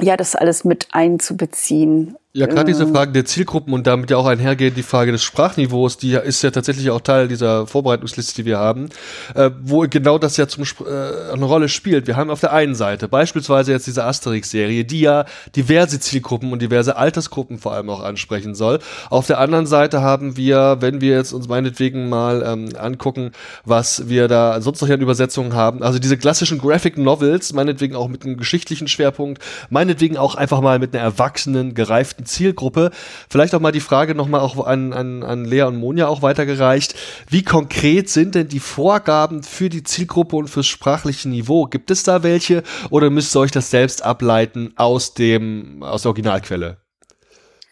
ja, 0.00 0.16
das 0.16 0.34
alles 0.34 0.64
mit 0.64 0.88
einzubeziehen. 0.92 2.16
Ja, 2.32 2.46
gerade 2.46 2.66
diese 2.66 2.84
ähm. 2.84 2.94
Frage 2.94 3.10
der 3.10 3.24
Zielgruppen 3.24 3.74
und 3.74 3.88
damit 3.88 4.12
ja 4.12 4.16
auch 4.16 4.26
einhergehend 4.26 4.76
die 4.76 4.84
Frage 4.84 5.10
des 5.10 5.24
Sprachniveaus, 5.24 5.96
die 5.96 6.12
ist 6.12 6.42
ja 6.42 6.52
tatsächlich 6.52 6.88
auch 6.90 7.00
Teil 7.00 7.26
dieser 7.26 7.66
Vorbereitungsliste, 7.66 8.36
die 8.36 8.44
wir 8.44 8.56
haben, 8.56 8.88
äh, 9.34 9.50
wo 9.60 9.80
genau 9.90 10.16
das 10.16 10.36
ja 10.36 10.46
zum 10.46 10.62
äh, 10.62 11.32
eine 11.32 11.44
Rolle 11.44 11.68
spielt. 11.68 12.06
Wir 12.06 12.16
haben 12.16 12.30
auf 12.30 12.38
der 12.38 12.52
einen 12.52 12.76
Seite 12.76 13.08
beispielsweise 13.08 13.72
jetzt 13.72 13.88
diese 13.88 14.04
Asterix-Serie, 14.04 14.84
die 14.84 15.00
ja 15.00 15.24
diverse 15.56 15.98
Zielgruppen 15.98 16.52
und 16.52 16.62
diverse 16.62 16.96
Altersgruppen 16.96 17.58
vor 17.58 17.72
allem 17.72 17.90
auch 17.90 18.00
ansprechen 18.00 18.54
soll. 18.54 18.78
Auf 19.08 19.26
der 19.26 19.40
anderen 19.40 19.66
Seite 19.66 20.00
haben 20.00 20.36
wir, 20.36 20.76
wenn 20.78 21.00
wir 21.00 21.16
jetzt 21.16 21.32
uns 21.32 21.48
meinetwegen 21.48 22.08
mal 22.08 22.44
ähm, 22.46 22.68
angucken, 22.78 23.32
was 23.64 24.08
wir 24.08 24.28
da 24.28 24.60
sonst 24.60 24.80
noch 24.82 24.88
an 24.88 25.00
Übersetzungen 25.00 25.54
haben, 25.54 25.82
also 25.82 25.98
diese 25.98 26.16
klassischen 26.16 26.58
Graphic 26.58 26.96
Novels, 26.96 27.52
meinetwegen 27.54 27.96
auch 27.96 28.06
mit 28.06 28.24
einem 28.24 28.36
geschichtlichen 28.36 28.86
Schwerpunkt, 28.86 29.42
meinetwegen 29.68 30.16
auch 30.16 30.36
einfach 30.36 30.60
mal 30.60 30.78
mit 30.78 30.94
einer 30.94 31.02
erwachsenen, 31.02 31.74
gereiften 31.74 32.19
bestimmten 32.20 32.26
Zielgruppe. 32.26 32.90
Vielleicht 33.28 33.54
auch 33.54 33.60
mal 33.60 33.72
die 33.72 33.80
Frage 33.80 34.14
nochmal 34.14 34.40
auch 34.40 34.66
an, 34.66 34.92
an, 34.92 35.22
an 35.22 35.44
Lea 35.44 35.62
und 35.62 35.76
Monja 35.76 36.08
auch 36.08 36.22
weitergereicht. 36.22 36.94
Wie 37.28 37.42
konkret 37.42 38.08
sind 38.08 38.34
denn 38.34 38.48
die 38.48 38.60
Vorgaben 38.60 39.42
für 39.42 39.68
die 39.68 39.82
Zielgruppe 39.82 40.36
und 40.36 40.48
fürs 40.48 40.66
sprachliche 40.66 41.28
Niveau? 41.28 41.66
Gibt 41.66 41.90
es 41.90 42.02
da 42.02 42.22
welche 42.22 42.62
oder 42.90 43.10
müsst 43.10 43.34
ihr 43.34 43.40
euch 43.40 43.50
das 43.50 43.70
selbst 43.70 44.02
ableiten 44.02 44.72
aus 44.76 45.14
dem, 45.14 45.82
aus 45.82 46.02
der 46.02 46.10
Originalquelle? 46.10 46.78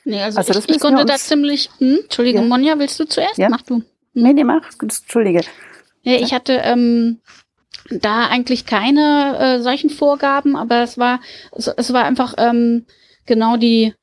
Nee, 0.05 0.23
also, 0.23 0.39
also 0.39 0.59
ich, 0.59 0.69
ich 0.69 0.81
konnte 0.81 1.05
da 1.05 1.17
ziemlich, 1.17 1.71
hm, 1.79 1.99
Entschuldige, 2.05 2.39
ja. 2.39 2.45
Monja, 2.45 2.79
willst 2.79 2.99
du 2.99 3.05
zuerst? 3.05 3.37
Ja. 3.37 3.49
Mach 3.51 3.63
du. 3.63 3.77
Hm. 3.77 3.85
Nee, 4.15 4.33
nee, 4.33 4.45
mach. 4.45 4.63
Entschuldige. 4.81 5.43
Ja, 6.03 6.15
ich 6.15 6.33
hatte 6.33 6.55
ähm, 6.65 7.21
da 7.91 8.27
eigentlich 8.29 8.65
keine 8.65 9.37
äh, 9.39 9.63
solchen 9.63 9.91
Vorgaben, 9.91 10.57
aber 10.57 10.83
es 10.83 10.97
war, 10.97 11.21
es, 11.53 11.67
es 11.69 11.93
war 11.93 12.05
einfach 12.05 12.35
ähm, 12.39 12.87
genau 13.27 13.59
die 13.59 13.95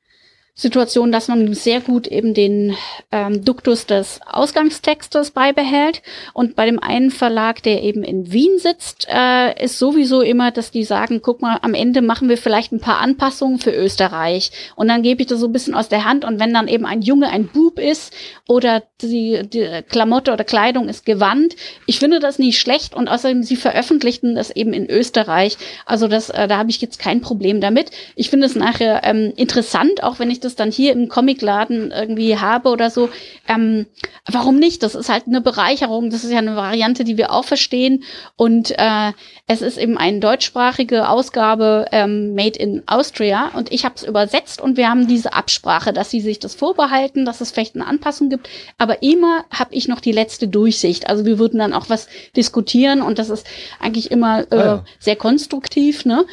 Situation, 0.58 1.12
dass 1.12 1.28
man 1.28 1.52
sehr 1.52 1.82
gut 1.82 2.06
eben 2.06 2.32
den 2.32 2.74
ähm, 3.12 3.44
Duktus 3.44 3.84
des 3.84 4.20
Ausgangstextes 4.26 5.32
beibehält. 5.32 6.00
Und 6.32 6.56
bei 6.56 6.64
dem 6.64 6.82
einen 6.82 7.10
Verlag, 7.10 7.62
der 7.62 7.82
eben 7.82 8.02
in 8.02 8.32
Wien 8.32 8.58
sitzt, 8.58 9.06
äh, 9.10 9.62
ist 9.62 9.78
sowieso 9.78 10.22
immer, 10.22 10.52
dass 10.52 10.70
die 10.70 10.84
sagen, 10.84 11.20
guck 11.20 11.42
mal, 11.42 11.58
am 11.60 11.74
Ende 11.74 12.00
machen 12.00 12.30
wir 12.30 12.38
vielleicht 12.38 12.72
ein 12.72 12.80
paar 12.80 13.00
Anpassungen 13.00 13.58
für 13.58 13.70
Österreich. 13.70 14.50
Und 14.76 14.88
dann 14.88 15.02
gebe 15.02 15.20
ich 15.20 15.28
das 15.28 15.40
so 15.40 15.46
ein 15.46 15.52
bisschen 15.52 15.74
aus 15.74 15.90
der 15.90 16.06
Hand. 16.06 16.24
Und 16.24 16.40
wenn 16.40 16.54
dann 16.54 16.68
eben 16.68 16.86
ein 16.86 17.02
Junge 17.02 17.28
ein 17.28 17.48
Bub 17.48 17.78
ist 17.78 18.14
oder 18.48 18.82
die, 19.02 19.42
die 19.46 19.82
Klamotte 19.90 20.32
oder 20.32 20.44
Kleidung 20.44 20.88
ist 20.88 21.04
gewandt, 21.04 21.54
ich 21.84 21.98
finde 21.98 22.18
das 22.18 22.38
nicht 22.38 22.58
schlecht. 22.58 22.94
Und 22.94 23.08
außerdem, 23.08 23.42
sie 23.42 23.56
veröffentlichten 23.56 24.34
das 24.34 24.50
eben 24.50 24.72
in 24.72 24.88
Österreich. 24.88 25.58
Also 25.84 26.08
das, 26.08 26.30
äh, 26.30 26.48
da 26.48 26.56
habe 26.56 26.70
ich 26.70 26.80
jetzt 26.80 26.98
kein 26.98 27.20
Problem 27.20 27.60
damit. 27.60 27.90
Ich 28.14 28.30
finde 28.30 28.46
es 28.46 28.54
nachher 28.54 29.02
ähm, 29.04 29.34
interessant, 29.36 30.02
auch 30.02 30.18
wenn 30.18 30.30
ich 30.30 30.40
das 30.40 30.45
dann 30.54 30.70
hier 30.70 30.92
im 30.92 31.08
Comicladen 31.08 31.90
irgendwie 31.90 32.38
habe 32.38 32.68
oder 32.68 32.90
so, 32.90 33.08
ähm, 33.48 33.86
warum 34.30 34.58
nicht? 34.58 34.82
Das 34.82 34.94
ist 34.94 35.08
halt 35.08 35.26
eine 35.26 35.40
Bereicherung. 35.40 36.10
Das 36.10 36.22
ist 36.22 36.30
ja 36.30 36.38
eine 36.38 36.54
Variante, 36.54 37.02
die 37.02 37.16
wir 37.16 37.32
auch 37.32 37.44
verstehen. 37.44 38.04
Und 38.36 38.70
äh, 38.78 39.12
es 39.48 39.62
ist 39.62 39.78
eben 39.78 39.98
eine 39.98 40.20
deutschsprachige 40.20 41.08
Ausgabe 41.08 41.86
ähm, 41.92 42.34
Made 42.34 42.58
in 42.58 42.82
Austria. 42.86 43.50
Und 43.54 43.72
ich 43.72 43.84
habe 43.84 43.94
es 43.96 44.04
übersetzt 44.04 44.60
und 44.60 44.76
wir 44.76 44.88
haben 44.88 45.08
diese 45.08 45.32
Absprache, 45.32 45.92
dass 45.92 46.10
sie 46.10 46.20
sich 46.20 46.38
das 46.38 46.54
vorbehalten, 46.54 47.24
dass 47.24 47.40
es 47.40 47.50
vielleicht 47.50 47.74
eine 47.74 47.86
Anpassung 47.86 48.28
gibt. 48.28 48.48
Aber 48.78 49.02
immer 49.02 49.44
habe 49.50 49.74
ich 49.74 49.88
noch 49.88 50.00
die 50.00 50.12
letzte 50.12 50.46
Durchsicht. 50.46 51.08
Also 51.08 51.24
wir 51.24 51.38
würden 51.38 51.58
dann 51.58 51.72
auch 51.72 51.88
was 51.88 52.08
diskutieren 52.36 53.02
und 53.02 53.18
das 53.18 53.30
ist 53.30 53.46
eigentlich 53.80 54.10
immer 54.10 54.40
äh, 54.52 54.56
ah 54.56 54.64
ja. 54.64 54.84
sehr 54.98 55.16
konstruktiv. 55.16 56.04
Ne? 56.04 56.26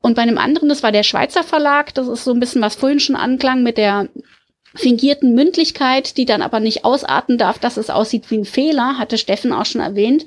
Und 0.00 0.14
bei 0.14 0.22
einem 0.22 0.38
anderen, 0.38 0.68
das 0.68 0.82
war 0.82 0.92
der 0.92 1.02
Schweizer 1.02 1.42
Verlag, 1.42 1.94
das 1.94 2.08
ist 2.08 2.24
so 2.24 2.32
ein 2.32 2.40
bisschen 2.40 2.62
was 2.62 2.76
vorhin 2.76 3.00
schon 3.00 3.16
anklang 3.16 3.62
mit 3.62 3.78
der 3.78 4.08
fingierten 4.74 5.34
Mündlichkeit, 5.34 6.16
die 6.16 6.24
dann 6.24 6.42
aber 6.42 6.60
nicht 6.60 6.84
ausarten 6.84 7.38
darf, 7.38 7.58
dass 7.58 7.76
es 7.76 7.90
aussieht 7.90 8.30
wie 8.30 8.38
ein 8.38 8.44
Fehler, 8.44 8.98
hatte 8.98 9.18
Steffen 9.18 9.52
auch 9.52 9.66
schon 9.66 9.80
erwähnt. 9.80 10.26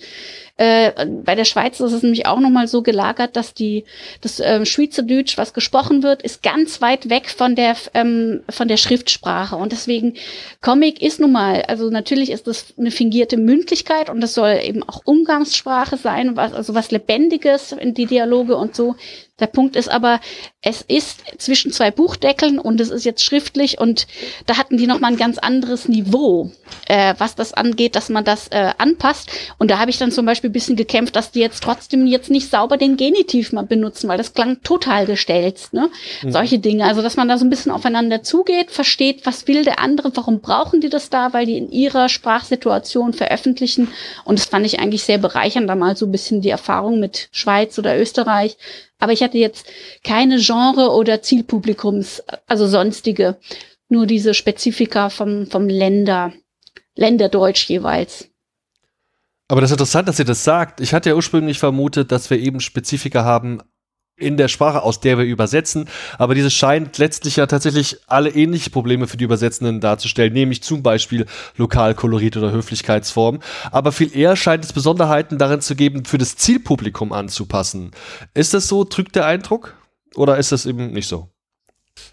Äh, 0.61 1.07
bei 1.07 1.33
der 1.33 1.45
Schweiz 1.45 1.79
ist 1.79 1.91
es 1.91 2.03
nämlich 2.03 2.27
auch 2.27 2.39
nochmal 2.39 2.67
so 2.67 2.83
gelagert, 2.83 3.35
dass 3.35 3.55
die 3.55 3.83
das 4.21 4.39
ähm, 4.39 4.63
Schweizerdeutsch, 4.63 5.35
was 5.39 5.55
gesprochen 5.55 6.03
wird, 6.03 6.21
ist 6.21 6.43
ganz 6.43 6.81
weit 6.81 7.09
weg 7.09 7.31
von 7.31 7.55
der 7.55 7.75
ähm, 7.95 8.43
von 8.47 8.67
der 8.67 8.77
Schriftsprache 8.77 9.55
und 9.55 9.71
deswegen 9.71 10.13
Comic 10.61 11.01
ist 11.01 11.19
nun 11.19 11.31
mal, 11.31 11.63
also 11.63 11.89
natürlich 11.89 12.29
ist 12.29 12.45
das 12.45 12.75
eine 12.77 12.91
fingierte 12.91 13.38
Mündlichkeit 13.38 14.11
und 14.11 14.21
das 14.21 14.35
soll 14.35 14.59
eben 14.63 14.83
auch 14.83 15.01
Umgangssprache 15.03 15.97
sein, 15.97 16.35
was 16.35 16.53
also 16.53 16.75
was 16.75 16.91
Lebendiges 16.91 17.71
in 17.71 17.95
die 17.95 18.05
Dialoge 18.05 18.55
und 18.55 18.75
so. 18.75 18.95
Der 19.41 19.47
Punkt 19.47 19.75
ist 19.75 19.89
aber, 19.89 20.21
es 20.61 20.83
ist 20.83 21.41
zwischen 21.41 21.71
zwei 21.71 21.89
Buchdeckeln 21.89 22.59
und 22.59 22.79
es 22.79 22.91
ist 22.91 23.05
jetzt 23.05 23.23
schriftlich 23.23 23.79
und 23.79 24.05
da 24.45 24.57
hatten 24.57 24.77
die 24.77 24.85
noch 24.85 24.99
mal 24.99 25.07
ein 25.07 25.17
ganz 25.17 25.39
anderes 25.39 25.88
Niveau, 25.88 26.51
äh, 26.88 27.15
was 27.17 27.33
das 27.33 27.51
angeht, 27.51 27.95
dass 27.95 28.09
man 28.09 28.23
das 28.23 28.49
äh, 28.49 28.71
anpasst. 28.77 29.31
Und 29.57 29.71
da 29.71 29.79
habe 29.79 29.89
ich 29.89 29.97
dann 29.97 30.11
zum 30.11 30.27
Beispiel 30.27 30.51
ein 30.52 30.53
bisschen 30.53 30.76
gekämpft, 30.76 31.15
dass 31.15 31.32
die 31.32 31.40
jetzt 31.40 31.64
trotzdem 31.64 32.06
jetzt 32.06 32.30
nicht 32.30 32.49
sauber 32.49 32.78
den 32.78 32.98
Genitiv 32.98 33.52
mal 33.52 33.64
benutzen, 33.64 34.07
weil 34.07 34.18
das 34.18 34.34
klang 34.34 34.61
total 34.61 35.06
gestellt. 35.06 35.69
Ne? 35.72 35.90
Mhm. 36.22 36.32
Solche 36.32 36.60
Dinge. 36.60 36.86
Also 36.86 37.02
dass 37.02 37.18
man 37.18 37.28
da 37.28 37.38
so 37.38 37.45
ein 37.45 37.49
bisschen 37.49 37.72
aufeinander 37.72 38.22
zugeht, 38.22 38.72
versteht, 38.72 39.26
was 39.26 39.48
will 39.48 39.64
der 39.64 39.80
andere, 39.80 40.11
warum 40.15 40.41
brauchen 40.41 40.82
die 40.82 40.90
das 40.90 41.10
da, 41.10 41.34
weil 41.34 41.45
die 41.45 41.57
in 41.57 41.72
ihrer 41.72 42.10
Sprachsituation 42.10 43.14
veröffentlichen. 43.14 43.88
Und 44.26 44.40
das 44.40 44.45
fand 44.45 44.65
ich 44.65 44.80
eigentlich 44.80 45.03
sehr 45.03 45.18
bereichernd, 45.18 45.69
da 45.69 45.76
mal 45.76 45.95
so 45.98 46.06
ein 46.06 46.11
bisschen 46.11 46.41
die 46.41 46.49
Erfahrung 46.49 46.99
mit 46.99 47.30
Schweiz 47.32 47.80
oder 47.80 47.99
Österreich 47.99 48.57
aber 49.02 49.14
ich 49.14 49.23
hatte 49.23 49.40
jetzt 49.40 49.65
keine 50.03 50.38
Genre 50.38 50.91
oder 50.91 51.23
Zielpublikums, 51.23 52.23
also 52.45 52.68
sonstige, 52.68 53.38
nur 53.90 54.06
diese 54.06 54.34
Spezifika 54.34 55.10
vom, 55.10 55.48
vom 55.48 55.68
Länder, 55.68 56.34
Länderdeutsch 56.95 57.68
jeweils. 57.68 58.31
Aber 59.52 59.60
das 59.60 59.69
ist 59.69 59.73
interessant, 59.73 60.07
dass 60.07 60.18
ihr 60.18 60.23
das 60.23 60.45
sagt. 60.45 60.80
Ich 60.80 60.94
hatte 60.94 61.10
ja 61.10 61.15
ursprünglich 61.15 61.60
vermutet, 61.60 62.14
dass 62.14 62.30
wir 62.30 62.40
eben 62.40 62.61
Spezifika 62.61 63.26
haben 63.26 63.61
in 64.15 64.38
der 64.38 64.48
Sprache, 64.48 64.82
aus 64.82 65.02
der 65.02 65.18
wir 65.18 65.26
übersetzen. 65.26 65.90
Aber 66.18 66.36
dieses 66.36 66.53
scheint 66.53 66.98
letztlich 66.99 67.36
ja 67.36 67.48
tatsächlich 67.48 67.98
alle 68.07 68.30
ähnliche 68.30 68.69
Probleme 68.69 69.07
für 69.07 69.18
die 69.18 69.26
Übersetzenden 69.26 69.82
darzustellen, 69.82 70.32
nämlich 70.32 70.64
zum 70.64 70.84
Beispiel 70.84 71.26
Lokalkolorit 71.57 72.38
oder 72.38 72.53
Höflichkeitsform. 72.53 73.41
Aber 73.72 73.91
viel 73.91 74.15
eher 74.15 74.38
scheint 74.38 74.64
es 74.64 74.72
Besonderheiten 74.72 75.38
darin 75.38 75.60
zu 75.60 75.76
geben, 75.76 76.06
für 76.06 76.18
das 76.18 76.38
Zielpublikum 76.38 77.11
anzupassen. 77.11 77.91
Ist 78.34 78.53
das 78.53 78.69
so? 78.69 78.86
Trügt 78.86 79.18
der 79.18 79.26
Eindruck? 79.26 79.76
Oder 80.15 80.38
ist 80.38 80.53
das 80.53 80.65
eben 80.65 80.94
nicht 80.94 81.10
so? 81.10 81.28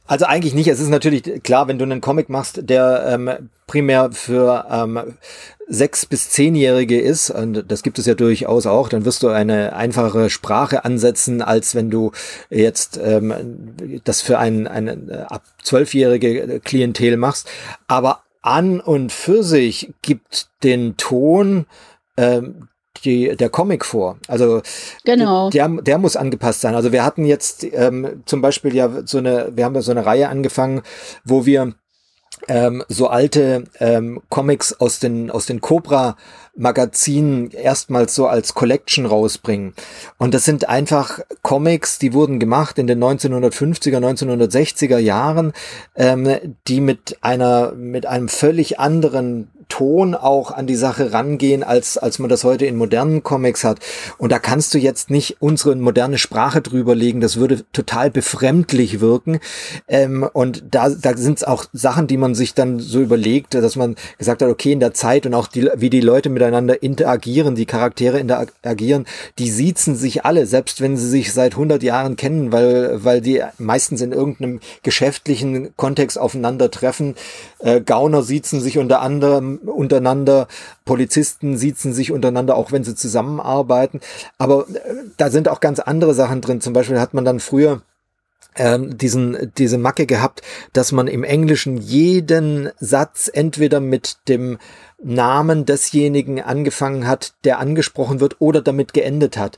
Also 0.07 0.25
eigentlich 0.25 0.55
nicht. 0.55 0.69
Es 0.69 0.81
ist 0.81 0.89
natürlich 0.89 1.43
klar, 1.43 1.69
wenn 1.69 1.79
du 1.79 1.85
einen 1.85 2.01
Comic 2.01 2.29
machst, 2.29 2.61
der 2.69 3.05
ähm, 3.09 3.51
primär 3.67 4.11
für 4.13 4.67
ähm, 4.71 5.17
sechs 5.69 6.07
bis 6.07 6.31
zehnjährige 6.31 6.99
ist, 6.99 7.31
und 7.31 7.71
das 7.71 7.83
gibt 7.83 7.99
es 7.99 8.07
ja 8.07 8.15
durchaus 8.15 8.67
auch, 8.67 8.89
dann 8.89 9.05
wirst 9.05 9.23
du 9.23 9.29
eine 9.29 9.77
einfache 9.77 10.31
Sprache 10.31 10.85
ansetzen, 10.85 11.43
als 11.43 11.75
wenn 11.75 11.91
du 11.91 12.13
jetzt 12.49 12.99
ähm, 13.03 13.75
das 14.05 14.23
für 14.23 14.39
ein, 14.39 14.67
ein 14.67 15.11
äh, 15.11 15.25
ab 15.29 15.43
zwölfjährige 15.63 16.61
Klientel 16.61 17.17
machst. 17.19 17.49
Aber 17.87 18.23
an 18.41 18.81
und 18.81 19.13
für 19.13 19.43
sich 19.43 19.93
gibt 20.01 20.49
den 20.63 20.97
Ton 20.97 21.67
ähm, 22.17 22.68
die, 23.01 23.37
der 23.37 23.49
Comic 23.49 23.85
vor. 23.85 24.19
Also 24.29 24.63
genau. 25.05 25.51
der, 25.51 25.69
der 25.69 25.99
muss 25.99 26.17
angepasst 26.17 26.61
sein. 26.61 26.75
Also 26.75 26.93
wir 26.93 27.05
hatten 27.05 27.25
jetzt 27.25 27.65
ähm, 27.73 28.23
zum 28.27 28.41
Beispiel 28.41 28.75
ja 28.75 28.91
so 29.05 29.19
eine, 29.19 29.53
wir 29.55 29.65
haben 29.65 29.75
ja 29.75 29.83
so 29.83 29.91
eine 29.91 30.07
Reihe 30.07 30.29
angefangen, 30.29 30.83
wo 31.25 31.47
wir 31.47 31.75
ähm, 32.47 32.85
so 32.89 33.09
alte 33.09 33.65
ähm, 33.81 34.21
Comics 34.29 34.73
aus 34.75 35.01
den 35.01 35.31
aus 35.31 35.47
den 35.47 35.61
Cobra 35.61 36.17
Magazin 36.59 37.51
erstmals 37.51 38.15
so 38.15 38.27
als 38.27 38.55
Collection 38.55 39.07
rausbringen. 39.07 39.75
Und 40.19 40.35
das 40.35 40.45
sind 40.45 40.69
einfach 40.69 41.21
Comics, 41.43 41.99
die 41.99 42.13
wurden 42.13 42.41
gemacht 42.41 42.79
in 42.79 42.87
den 42.87 43.03
1950er, 43.03 43.99
1960er 43.99 44.99
Jahren, 44.99 45.53
ähm, 45.95 46.57
die 46.67 46.81
mit 46.81 47.19
einer, 47.21 47.73
mit 47.73 48.07
einem 48.07 48.29
völlig 48.29 48.81
anderen 48.81 49.51
Ton 49.69 50.15
auch 50.15 50.51
an 50.51 50.67
die 50.67 50.77
Sache 50.77 51.13
rangehen, 51.13 51.63
als, 51.63 51.99
als 51.99 52.19
man 52.19 52.29
das 52.29 52.45
heute 52.45 52.67
in 52.67 52.77
modernen 52.77 53.23
Comics 53.23 53.65
hat. 53.65 53.81
Und 54.17 54.33
da 54.33 54.39
kannst 54.39 54.75
du 54.75 54.79
jetzt 54.79 55.11
nicht 55.11 55.37
unsere 55.41 55.77
moderne 55.77 56.19
Sprache 56.19 56.61
drüber 56.61 56.95
legen. 56.95 57.21
Das 57.21 57.37
würde 57.37 57.65
total 57.73 58.11
befremdlich 58.11 59.01
wirken. 59.01 59.41
Ähm, 59.87 60.29
und 60.33 60.65
da, 60.71 60.89
da 60.89 61.17
sind 61.17 61.39
es 61.39 61.45
auch 61.45 61.67
Sachen, 61.73 62.07
die 62.07 62.17
man 62.17 62.35
sich 62.35 62.55
dann 62.55 62.81
so 62.81 63.01
überlegt, 63.01 63.55
dass 63.55 63.77
man 63.77 63.97
gesagt 64.19 64.43
hat, 64.43 64.49
okay, 64.49 64.73
in 64.73 64.81
der 64.81 64.95
Zeit 64.95 65.27
und 65.27 65.35
auch 65.35 65.49
die, 65.49 65.69
wie 65.77 65.91
die 65.91 66.01
Leute 66.01 66.31
miteinander 66.31 66.83
interagieren, 66.83 67.55
die 67.55 67.67
Charaktere 67.67 68.19
interagieren, 68.19 69.07
die 69.39 69.51
siezen 69.51 69.97
sich 69.97 70.25
alle, 70.25 70.47
selbst 70.47 70.81
wenn 70.81 70.97
sie 70.97 71.09
sich 71.09 71.33
seit 71.33 71.53
100 71.53 71.83
Jahren 71.83 72.17
kennen, 72.17 72.53
weil, 72.53 73.05
weil 73.05 73.21
die 73.21 73.43
meistens 73.59 74.01
in 74.01 74.13
irgendeinem 74.13 74.61
geschäftlichen 74.83 75.77
Kontext 75.77 76.19
aufeinandertreffen. 76.19 77.15
Äh, 77.59 77.81
Gauner 77.81 78.23
siezen 78.23 78.61
sich 78.61 78.79
unter 78.79 79.01
anderem 79.01 79.58
untereinander, 79.67 80.49
Polizisten 80.85 81.57
siezen 81.57 81.93
sich 81.93 82.13
untereinander, 82.13 82.57
auch 82.57 82.73
wenn 82.73 82.85
sie 82.85 82.95
zusammenarbeiten. 82.95 84.01
Aber 84.39 84.69
äh, 84.69 84.81
da 85.17 85.31
sind 85.31 85.49
auch 85.49 85.61
ganz 85.61 85.81
andere 85.81 86.15
Sachen 86.15 86.41
drin. 86.41 86.61
Zum 86.61 86.73
Beispiel 86.73 87.01
hat 87.01 87.15
man 87.15 87.25
dann 87.25 87.41
früher 87.41 87.83
ähm, 88.57 88.99
diesen, 88.99 89.53
diese 89.57 89.79
Macke 89.79 90.07
gehabt, 90.07 90.43
dass 90.73 90.93
man 90.93 91.07
im 91.07 91.25
Englischen 91.25 91.77
jeden 91.77 92.71
Satz 92.79 93.31
entweder 93.33 93.81
mit 93.81 94.17
dem 94.29 94.59
Namen 95.01 95.65
desjenigen 95.65 96.43
angefangen 96.43 97.07
hat, 97.07 97.35
der 97.45 97.61
angesprochen 97.61 98.19
wird 98.19 98.41
oder 98.41 98.61
damit 98.63 98.93
geendet 98.93 99.37
hat. 99.37 99.57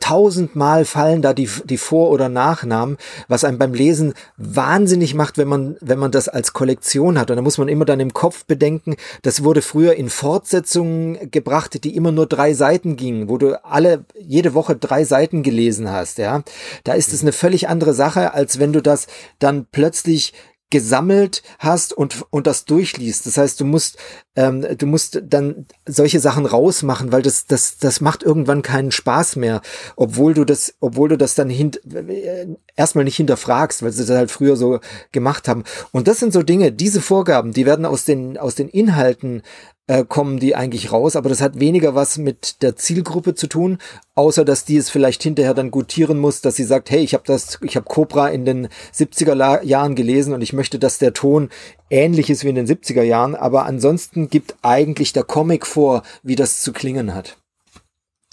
Tausendmal 0.00 0.84
fallen 0.84 1.22
da 1.22 1.34
die, 1.34 1.50
die 1.64 1.76
Vor- 1.76 2.10
oder 2.10 2.28
Nachnamen, 2.28 2.96
was 3.26 3.42
einem 3.42 3.58
beim 3.58 3.74
Lesen 3.74 4.14
wahnsinnig 4.36 5.14
macht, 5.14 5.38
wenn 5.38 5.48
man, 5.48 5.76
wenn 5.80 5.98
man 5.98 6.12
das 6.12 6.28
als 6.28 6.52
Kollektion 6.52 7.18
hat. 7.18 7.30
Und 7.30 7.36
da 7.36 7.42
muss 7.42 7.58
man 7.58 7.68
immer 7.68 7.84
dann 7.84 7.98
im 7.98 8.12
Kopf 8.12 8.44
bedenken, 8.44 8.94
das 9.22 9.42
wurde 9.42 9.60
früher 9.60 9.94
in 9.94 10.08
Fortsetzungen 10.08 11.32
gebracht, 11.32 11.82
die 11.82 11.96
immer 11.96 12.12
nur 12.12 12.26
drei 12.26 12.54
Seiten 12.54 12.96
gingen, 12.96 13.28
wo 13.28 13.38
du 13.38 13.64
alle, 13.64 14.04
jede 14.16 14.54
Woche 14.54 14.76
drei 14.76 15.04
Seiten 15.04 15.42
gelesen 15.42 15.90
hast, 15.90 16.18
ja. 16.18 16.42
Da 16.84 16.92
ist 16.92 17.12
es 17.12 17.22
eine 17.22 17.32
völlig 17.32 17.68
andere 17.68 17.92
Sache, 17.92 18.34
als 18.34 18.60
wenn 18.60 18.72
du 18.72 18.80
das 18.80 19.08
dann 19.40 19.66
plötzlich 19.70 20.32
gesammelt 20.70 21.42
hast 21.58 21.92
und, 21.92 22.24
und 22.30 22.46
das 22.46 22.64
durchliest. 22.64 23.26
Das 23.26 23.38
heißt, 23.38 23.60
du 23.60 23.64
musst, 23.64 23.98
ähm, 24.36 24.64
du 24.76 24.86
musst 24.86 25.22
dann 25.24 25.66
solche 25.86 26.20
Sachen 26.20 26.46
rausmachen, 26.46 27.10
weil 27.10 27.22
das, 27.22 27.46
das, 27.46 27.78
das 27.78 28.00
macht 28.00 28.22
irgendwann 28.22 28.62
keinen 28.62 28.92
Spaß 28.92 29.36
mehr, 29.36 29.62
obwohl 29.96 30.34
du 30.34 30.44
das, 30.44 30.74
obwohl 30.80 31.08
du 31.08 31.18
das 31.18 31.34
dann 31.34 31.48
hint, 31.48 31.80
äh, 31.92 32.46
erstmal 32.76 33.04
nicht 33.04 33.16
hinterfragst, 33.16 33.82
weil 33.82 33.92
sie 33.92 34.04
das 34.04 34.16
halt 34.16 34.30
früher 34.30 34.56
so 34.56 34.80
gemacht 35.10 35.48
haben. 35.48 35.64
Und 35.90 36.06
das 36.06 36.20
sind 36.20 36.32
so 36.32 36.42
Dinge, 36.42 36.70
diese 36.70 37.00
Vorgaben, 37.00 37.52
die 37.52 37.66
werden 37.66 37.86
aus 37.86 38.04
den, 38.04 38.36
aus 38.36 38.54
den 38.54 38.68
Inhalten 38.68 39.42
äh, 39.88 40.04
kommen 40.04 40.38
die 40.40 40.56
eigentlich 40.56 40.90
raus, 40.90 41.14
aber 41.14 41.28
das 41.28 41.40
hat 41.40 41.60
weniger 41.60 41.94
was 41.94 42.18
mit 42.18 42.62
der 42.62 42.76
Zielgruppe 42.76 43.34
zu 43.34 43.46
tun, 43.46 43.78
außer 44.16 44.44
dass 44.44 44.64
die 44.64 44.76
es 44.76 44.90
vielleicht 44.90 45.22
hinterher 45.22 45.54
dann 45.54 45.70
gutieren 45.70 46.18
muss, 46.18 46.40
dass 46.40 46.56
sie 46.56 46.64
sagt, 46.64 46.90
hey, 46.90 47.00
ich 47.00 47.14
habe 47.14 47.24
das, 47.26 47.58
ich 47.62 47.76
habe 47.76 47.86
Cobra 47.86 48.28
in 48.28 48.44
den 48.44 48.68
70er 48.92 49.62
Jahren 49.62 49.94
gelesen 49.94 50.34
und 50.34 50.42
ich 50.42 50.52
möchte, 50.52 50.78
dass 50.78 50.98
der 50.98 51.12
Ton 51.12 51.50
ähnlich 51.90 52.30
ist 52.30 52.44
wie 52.44 52.48
in 52.48 52.54
den 52.54 52.66
70er 52.66 53.02
Jahren, 53.02 53.34
aber 53.34 53.66
ansonsten 53.66 54.28
gibt 54.28 54.56
eigentlich 54.62 55.12
der 55.12 55.24
Comic 55.24 55.66
vor, 55.66 56.02
wie 56.22 56.36
das 56.36 56.60
zu 56.60 56.72
klingen 56.72 57.14
hat. 57.14 57.38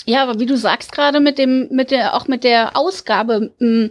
Ja, 0.06 0.24
aber 0.24 0.40
wie 0.40 0.46
du 0.46 0.58
sagst 0.58 0.92
gerade 0.92 1.22
mit 1.22 1.38
dem, 1.38 1.70
mit 1.72 1.90
der, 1.90 2.16
auch 2.16 2.28
mit 2.28 2.44
der 2.44 2.76
Ausgabe, 2.76 3.54
mm, 3.60 3.86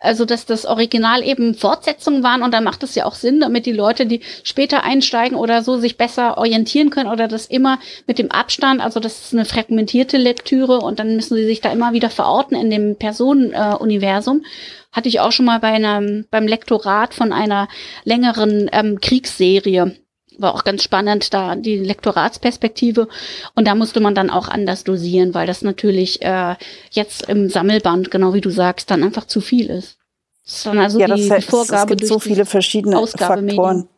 also 0.00 0.24
dass 0.24 0.46
das 0.46 0.64
Original 0.64 1.22
eben 1.22 1.54
Fortsetzungen 1.54 2.22
waren 2.22 2.42
und 2.42 2.54
dann 2.54 2.64
macht 2.64 2.82
es 2.82 2.94
ja 2.94 3.04
auch 3.04 3.14
Sinn, 3.14 3.40
damit 3.40 3.66
die 3.66 3.72
Leute, 3.72 4.06
die 4.06 4.20
später 4.44 4.82
einsteigen 4.82 5.36
oder 5.36 5.62
so, 5.62 5.76
sich 5.76 5.98
besser 5.98 6.38
orientieren 6.38 6.88
können 6.88 7.10
oder 7.10 7.28
das 7.28 7.46
immer 7.46 7.78
mit 8.06 8.18
dem 8.18 8.30
Abstand, 8.30 8.80
also 8.80 8.98
das 8.98 9.26
ist 9.26 9.34
eine 9.34 9.44
fragmentierte 9.44 10.16
Lektüre 10.16 10.78
und 10.78 10.98
dann 10.98 11.16
müssen 11.16 11.36
sie 11.36 11.44
sich 11.44 11.60
da 11.60 11.70
immer 11.70 11.92
wieder 11.92 12.08
verorten 12.08 12.56
in 12.56 12.70
dem 12.70 12.96
Personenuniversum. 12.96 14.40
Äh, 14.40 14.44
Hatte 14.92 15.08
ich 15.08 15.20
auch 15.20 15.32
schon 15.32 15.44
mal 15.46 15.60
bei 15.60 15.68
einem, 15.68 16.26
beim 16.30 16.46
Lektorat 16.46 17.12
von 17.12 17.32
einer 17.32 17.68
längeren 18.04 18.70
ähm, 18.72 19.00
Kriegsserie 19.02 19.96
war 20.38 20.54
auch 20.54 20.64
ganz 20.64 20.82
spannend, 20.82 21.34
da 21.34 21.56
die 21.56 21.76
Lektoratsperspektive. 21.76 23.08
Und 23.54 23.66
da 23.66 23.74
musste 23.74 24.00
man 24.00 24.14
dann 24.14 24.30
auch 24.30 24.48
anders 24.48 24.84
dosieren, 24.84 25.34
weil 25.34 25.46
das 25.46 25.62
natürlich 25.62 26.22
äh, 26.22 26.54
jetzt 26.90 27.28
im 27.28 27.50
Sammelband, 27.50 28.10
genau 28.10 28.34
wie 28.34 28.40
du 28.40 28.50
sagst, 28.50 28.90
dann 28.90 29.02
einfach 29.02 29.26
zu 29.26 29.40
viel 29.40 29.68
ist. 29.68 29.98
Das 30.44 30.56
ist 30.56 30.66
dann 30.66 30.78
also 30.78 30.98
ja, 30.98 31.06
die, 31.14 31.28
das, 31.28 31.44
die 31.44 31.50
Vorgabe 31.50 31.92
es 31.92 31.98
gibt 31.98 32.06
so 32.06 32.18
viele 32.18 32.46
verschiedene 32.46 33.06
Faktoren. 33.06 33.88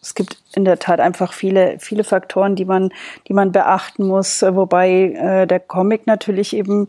Es 0.00 0.16
gibt 0.16 0.36
in 0.56 0.64
der 0.64 0.80
Tat 0.80 0.98
einfach 0.98 1.32
viele, 1.32 1.76
viele 1.78 2.02
Faktoren, 2.02 2.56
die 2.56 2.64
man, 2.64 2.92
die 3.28 3.34
man 3.34 3.52
beachten 3.52 4.04
muss, 4.04 4.42
wobei 4.42 5.12
äh, 5.12 5.46
der 5.46 5.60
Comic 5.60 6.08
natürlich 6.08 6.56
eben 6.56 6.88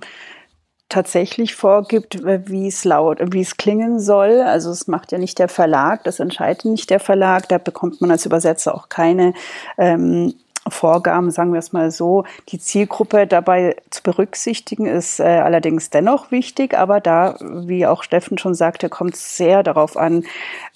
tatsächlich 0.89 1.55
vorgibt, 1.55 2.23
wie 2.23 2.68
es 2.68 2.84
laut, 2.84 3.19
wie 3.34 3.41
es 3.41 3.57
klingen 3.57 3.99
soll. 3.99 4.41
Also 4.41 4.69
es 4.69 4.88
macht 4.88 5.11
ja 5.11 5.18
nicht 5.18 5.39
der 5.39 5.47
Verlag, 5.47 6.03
das 6.03 6.19
entscheidet 6.19 6.65
nicht 6.65 6.89
der 6.89 6.99
Verlag. 6.99 7.49
Da 7.49 7.57
bekommt 7.57 8.01
man 8.01 8.11
als 8.11 8.26
Übersetzer 8.26 8.76
auch 8.76 8.89
keine 8.89 9.34
ähm, 9.77 10.34
Vorgaben, 10.69 11.31
sagen 11.31 11.51
wir 11.51 11.60
es 11.60 11.73
mal 11.73 11.91
so. 11.91 12.23
Die 12.49 12.60
Zielgruppe 12.60 13.27
dabei 13.27 13.76
zu 13.89 14.01
berücksichtigen 14.01 14.85
ist 14.85 15.19
äh, 15.19 15.23
allerdings 15.23 15.89
dennoch 15.89 16.31
wichtig, 16.31 16.77
aber 16.77 17.01
da, 17.01 17.35
wie 17.41 17.85
auch 17.85 18.03
Steffen 18.03 18.38
schon 18.38 18.53
sagte, 18.53 18.88
kommt 18.89 19.15
es 19.15 19.35
sehr 19.35 19.64
darauf 19.64 19.97
an, 19.97 20.23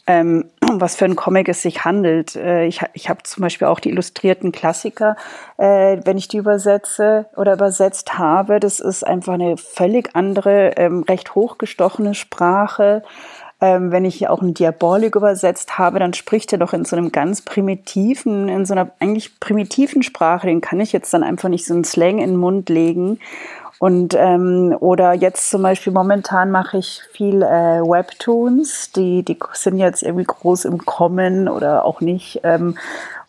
ähm, 0.07 0.45
was 0.61 0.95
für 0.95 1.05
ein 1.05 1.15
Comic 1.15 1.49
es 1.49 1.61
sich 1.61 1.85
handelt. 1.85 2.35
Äh, 2.35 2.65
ich 2.65 2.81
ich 2.93 3.09
habe 3.09 3.23
zum 3.23 3.41
Beispiel 3.41 3.67
auch 3.67 3.79
die 3.79 3.89
illustrierten 3.89 4.51
Klassiker, 4.51 5.15
äh, 5.57 5.97
wenn 6.03 6.17
ich 6.17 6.27
die 6.27 6.37
übersetze 6.37 7.27
oder 7.35 7.53
übersetzt 7.53 8.17
habe. 8.17 8.59
Das 8.59 8.79
ist 8.79 9.05
einfach 9.05 9.33
eine 9.33 9.57
völlig 9.57 10.15
andere, 10.15 10.71
ähm, 10.77 11.03
recht 11.03 11.35
hochgestochene 11.35 12.15
Sprache. 12.15 13.03
Ähm, 13.59 13.91
wenn 13.91 14.05
ich 14.05 14.27
auch 14.27 14.41
einen 14.41 14.53
Diabolik 14.53 15.15
übersetzt 15.15 15.79
habe, 15.79 15.97
dann 15.97 16.13
spricht 16.13 16.51
er 16.51 16.59
doch 16.59 16.73
in 16.73 16.85
so 16.85 16.95
einem 16.95 17.11
ganz 17.11 17.41
primitiven, 17.41 18.49
in 18.49 18.67
so 18.67 18.75
einer 18.75 18.91
eigentlich 18.99 19.39
primitiven 19.39 20.03
Sprache. 20.03 20.45
Den 20.45 20.61
kann 20.61 20.79
ich 20.79 20.93
jetzt 20.93 21.11
dann 21.11 21.23
einfach 21.23 21.49
nicht 21.49 21.65
so 21.65 21.73
einen 21.73 21.83
Slang 21.83 22.19
in 22.19 22.31
den 22.31 22.37
Mund 22.37 22.69
legen. 22.69 23.19
Und 23.79 24.15
ähm, 24.15 24.75
oder 24.79 25.13
jetzt 25.13 25.49
zum 25.51 25.61
Beispiel 25.61 25.93
momentan 25.93 26.49
mache 26.49 26.77
ich 26.77 27.01
viel 27.11 27.43
äh, 27.43 27.81
Webtoons, 27.81 28.91
die 28.91 29.23
die 29.23 29.37
sind 29.53 29.77
jetzt 29.77 30.01
irgendwie 30.01 30.25
groß 30.25 30.65
im 30.65 30.79
Kommen 30.79 31.47
oder 31.47 31.85
auch 31.85 32.01
nicht. 32.01 32.39
Ähm, 32.43 32.77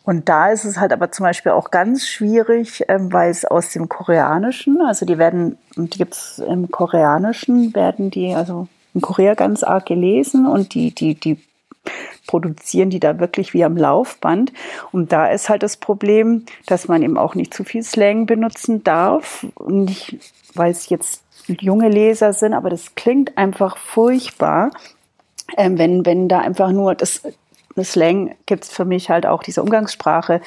und 0.03 0.27
da 0.27 0.49
ist 0.49 0.65
es 0.65 0.79
halt 0.79 0.91
aber 0.91 1.11
zum 1.11 1.25
Beispiel 1.25 1.51
auch 1.51 1.69
ganz 1.69 2.07
schwierig, 2.07 2.83
ähm, 2.87 3.13
weil 3.13 3.29
es 3.29 3.45
aus 3.45 3.69
dem 3.69 3.89
Koreanischen, 3.89 4.81
also 4.81 5.05
die 5.05 5.19
werden, 5.19 5.59
die 5.75 5.97
gibt's 5.99 6.39
im 6.39 6.71
Koreanischen, 6.71 7.75
werden 7.75 8.09
die 8.09 8.33
also 8.33 8.67
in 8.95 9.01
Korea 9.01 9.35
ganz 9.35 9.61
arg 9.61 9.85
gelesen 9.85 10.47
und 10.47 10.73
die 10.73 10.95
die 10.95 11.13
die 11.13 11.37
produzieren 12.25 12.91
die 12.91 12.99
da 12.99 13.19
wirklich 13.19 13.53
wie 13.53 13.63
am 13.63 13.77
Laufband. 13.77 14.53
Und 14.91 15.11
da 15.11 15.27
ist 15.27 15.49
halt 15.49 15.63
das 15.63 15.77
Problem, 15.77 16.45
dass 16.67 16.87
man 16.87 17.01
eben 17.01 17.17
auch 17.17 17.33
nicht 17.33 17.53
zu 17.53 17.63
viel 17.63 17.83
Slang 17.83 18.27
benutzen 18.27 18.83
darf. 18.83 19.47
Nicht, 19.67 20.19
weil 20.55 20.71
es 20.71 20.89
jetzt 20.89 21.23
junge 21.47 21.89
Leser 21.89 22.33
sind, 22.33 22.53
aber 22.53 22.69
das 22.69 22.95
klingt 22.95 23.37
einfach 23.37 23.77
furchtbar, 23.77 24.71
ähm, 25.57 25.77
wenn, 25.77 26.05
wenn 26.05 26.27
da 26.27 26.39
einfach 26.39 26.71
nur 26.71 26.95
das, 26.95 27.23
das 27.75 27.93
Slang 27.93 28.35
gibt 28.45 28.65
es 28.65 28.71
für 28.71 28.85
mich 28.85 29.09
halt 29.09 29.25
auch 29.25 29.41
diese 29.41 29.63
Umgangssprache 29.63 30.41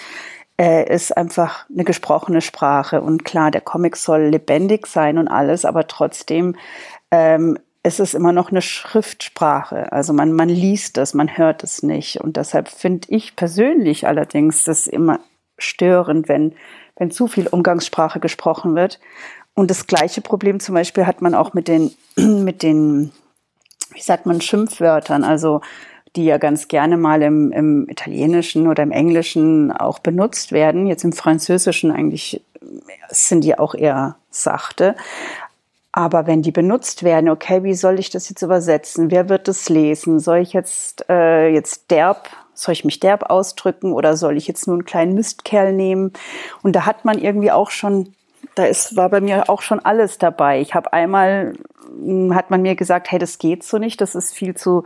äh, 0.63 0.89
ist 0.95 1.17
einfach 1.17 1.69
eine 1.71 1.85
gesprochene 1.85 2.41
Sprache. 2.41 3.01
Und 3.01 3.25
klar, 3.25 3.51
der 3.51 3.61
Comic 3.61 3.97
soll 3.97 4.23
lebendig 4.23 4.87
sein 4.87 5.19
und 5.19 5.29
alles, 5.29 5.65
aber 5.65 5.89
trotzdem 5.89 6.57
ähm, 7.11 7.59
ist 7.83 8.01
es 8.01 8.15
immer 8.15 8.33
noch 8.33 8.51
eine 8.51 8.63
Schriftsprache. 8.63 9.91
Also 9.93 10.13
man, 10.13 10.33
man 10.33 10.49
liest 10.49 10.99
es, 10.99 11.15
man 11.15 11.37
hört 11.37 11.65
es 11.65 11.83
nicht. 11.83 12.21
Und 12.21 12.37
deshalb 12.37 12.69
finde 12.69 13.09
ich 13.11 13.35
persönlich 13.35 14.07
allerdings 14.07 14.65
das 14.65 14.87
immer 14.87 15.19
störend, 15.59 16.29
wenn, 16.29 16.55
wenn 16.97 17.11
zu 17.11 17.27
viel 17.27 17.49
Umgangssprache 17.49 18.21
gesprochen 18.21 18.77
wird. 18.77 19.01
Und 19.55 19.71
das 19.71 19.87
gleiche 19.87 20.21
Problem 20.21 20.61
zum 20.61 20.75
Beispiel 20.75 21.07
hat 21.07 21.21
man 21.23 21.35
auch 21.35 21.53
mit 21.53 21.69
den, 21.69 21.93
mit 22.17 22.63
den, 22.63 23.13
wie 23.93 24.01
sagt 24.01 24.27
man, 24.27 24.41
Schimpfwörtern, 24.41 25.25
also 25.25 25.61
die 26.17 26.25
ja 26.25 26.39
ganz 26.39 26.69
gerne 26.69 26.97
mal 26.97 27.23
im, 27.23 27.53
im 27.53 27.89
Italienischen 27.89 28.69
oder 28.69 28.83
im 28.83 28.91
Englischen 28.91 29.73
auch 29.73 29.99
benutzt 29.99 30.53
werden. 30.53 30.87
Jetzt 30.87 31.05
im 31.05 31.13
Französischen 31.13 31.91
eigentlich 31.91 32.43
sind 33.09 33.45
die 33.45 33.59
auch 33.59 33.75
eher 33.75 34.17
sachte. 34.31 34.95
Aber 35.93 36.27
wenn 36.27 36.41
die 36.41 36.53
benutzt 36.53 37.03
werden, 37.03 37.29
okay, 37.29 37.65
wie 37.65 37.75
soll 37.75 37.99
ich 37.99 38.09
das 38.09 38.29
jetzt 38.31 38.43
übersetzen? 38.43 39.11
Wer 39.11 39.29
wird 39.29 39.47
das 39.47 39.69
lesen? 39.69 40.21
Soll 40.21 40.39
ich 40.39 40.55
jetzt, 40.55 41.05
äh, 41.11 41.49
jetzt 41.49 41.91
derb, 41.91 42.31
soll 42.55 42.73
ich 42.73 42.85
mich 42.85 42.99
derb 42.99 43.29
ausdrücken 43.29 43.93
oder 43.93 44.17
soll 44.17 44.39
ich 44.39 44.49
jetzt 44.49 44.67
nur 44.67 44.77
einen 44.77 44.87
kleinen 44.87 45.15
Mistkerl 45.15 45.73
nehmen? 45.75 46.13
Und 46.63 46.75
da 46.77 46.87
hat 46.87 47.05
man 47.05 47.19
irgendwie 47.19 47.51
auch 47.51 47.71
schon, 47.71 48.15
da 48.55 48.65
ist, 48.65 48.97
war 48.97 49.09
bei 49.09 49.21
mir 49.21 49.49
auch 49.49 49.63
schon 49.63 49.81
alles 49.81 50.19
dabei. 50.19 50.61
Ich 50.61 50.75
habe 50.75 50.93
einmal, 50.93 51.55
hm, 51.87 52.35
hat 52.35 52.51
man 52.51 52.63
mir 52.63 52.75
gesagt, 52.77 53.11
hey, 53.11 53.19
das 53.19 53.39
geht 53.39 53.65
so 53.65 53.79
nicht, 53.79 54.01
das 54.01 54.15
ist 54.15 54.35
viel 54.35 54.55
zu 54.55 54.85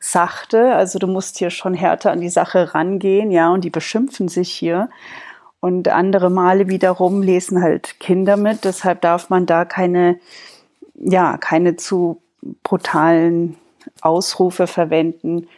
sachte, 0.00 0.74
also 0.74 0.98
du 0.98 1.06
musst 1.06 1.38
hier 1.38 1.50
schon 1.50 1.74
härter 1.74 2.12
an 2.12 2.20
die 2.20 2.28
Sache 2.28 2.74
rangehen, 2.74 3.30
ja, 3.30 3.50
und 3.50 3.62
die 3.64 3.70
beschimpfen 3.70 4.28
sich 4.28 4.52
hier. 4.52 4.90
Und 5.60 5.88
andere 5.88 6.30
Male 6.30 6.68
wiederum 6.68 7.20
lesen 7.20 7.62
halt 7.62 7.98
Kinder 7.98 8.36
mit, 8.36 8.64
deshalb 8.64 9.00
darf 9.00 9.28
man 9.28 9.44
da 9.46 9.64
keine, 9.64 10.20
ja, 10.94 11.36
keine 11.36 11.76
zu 11.76 12.22
brutalen 12.62 13.56
Ausrufe 14.00 14.68
verwenden. 14.68 15.48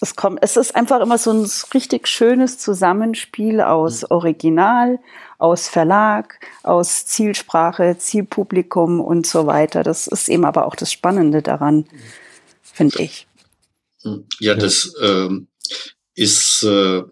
Es 0.00 0.14
kommt, 0.14 0.38
es 0.42 0.56
ist 0.56 0.76
einfach 0.76 1.00
immer 1.00 1.18
so 1.18 1.32
ein 1.32 1.50
richtig 1.74 2.06
schönes 2.06 2.58
Zusammenspiel 2.58 3.60
aus 3.60 4.02
mhm. 4.02 4.08
Original, 4.10 4.98
aus 5.38 5.68
Verlag, 5.68 6.44
aus 6.62 7.06
Zielsprache, 7.06 7.96
Zielpublikum 7.98 9.00
und 9.00 9.26
so 9.26 9.46
weiter. 9.46 9.82
Das 9.82 10.06
ist 10.06 10.28
eben 10.28 10.44
aber 10.44 10.66
auch 10.66 10.74
das 10.74 10.92
Spannende 10.92 11.42
daran, 11.42 11.86
finde 12.62 13.02
ich. 13.02 13.26
Ja, 14.40 14.54
das 14.54 14.94
ähm, 15.00 15.48
ist 16.14 16.62
äh, 16.62 17.02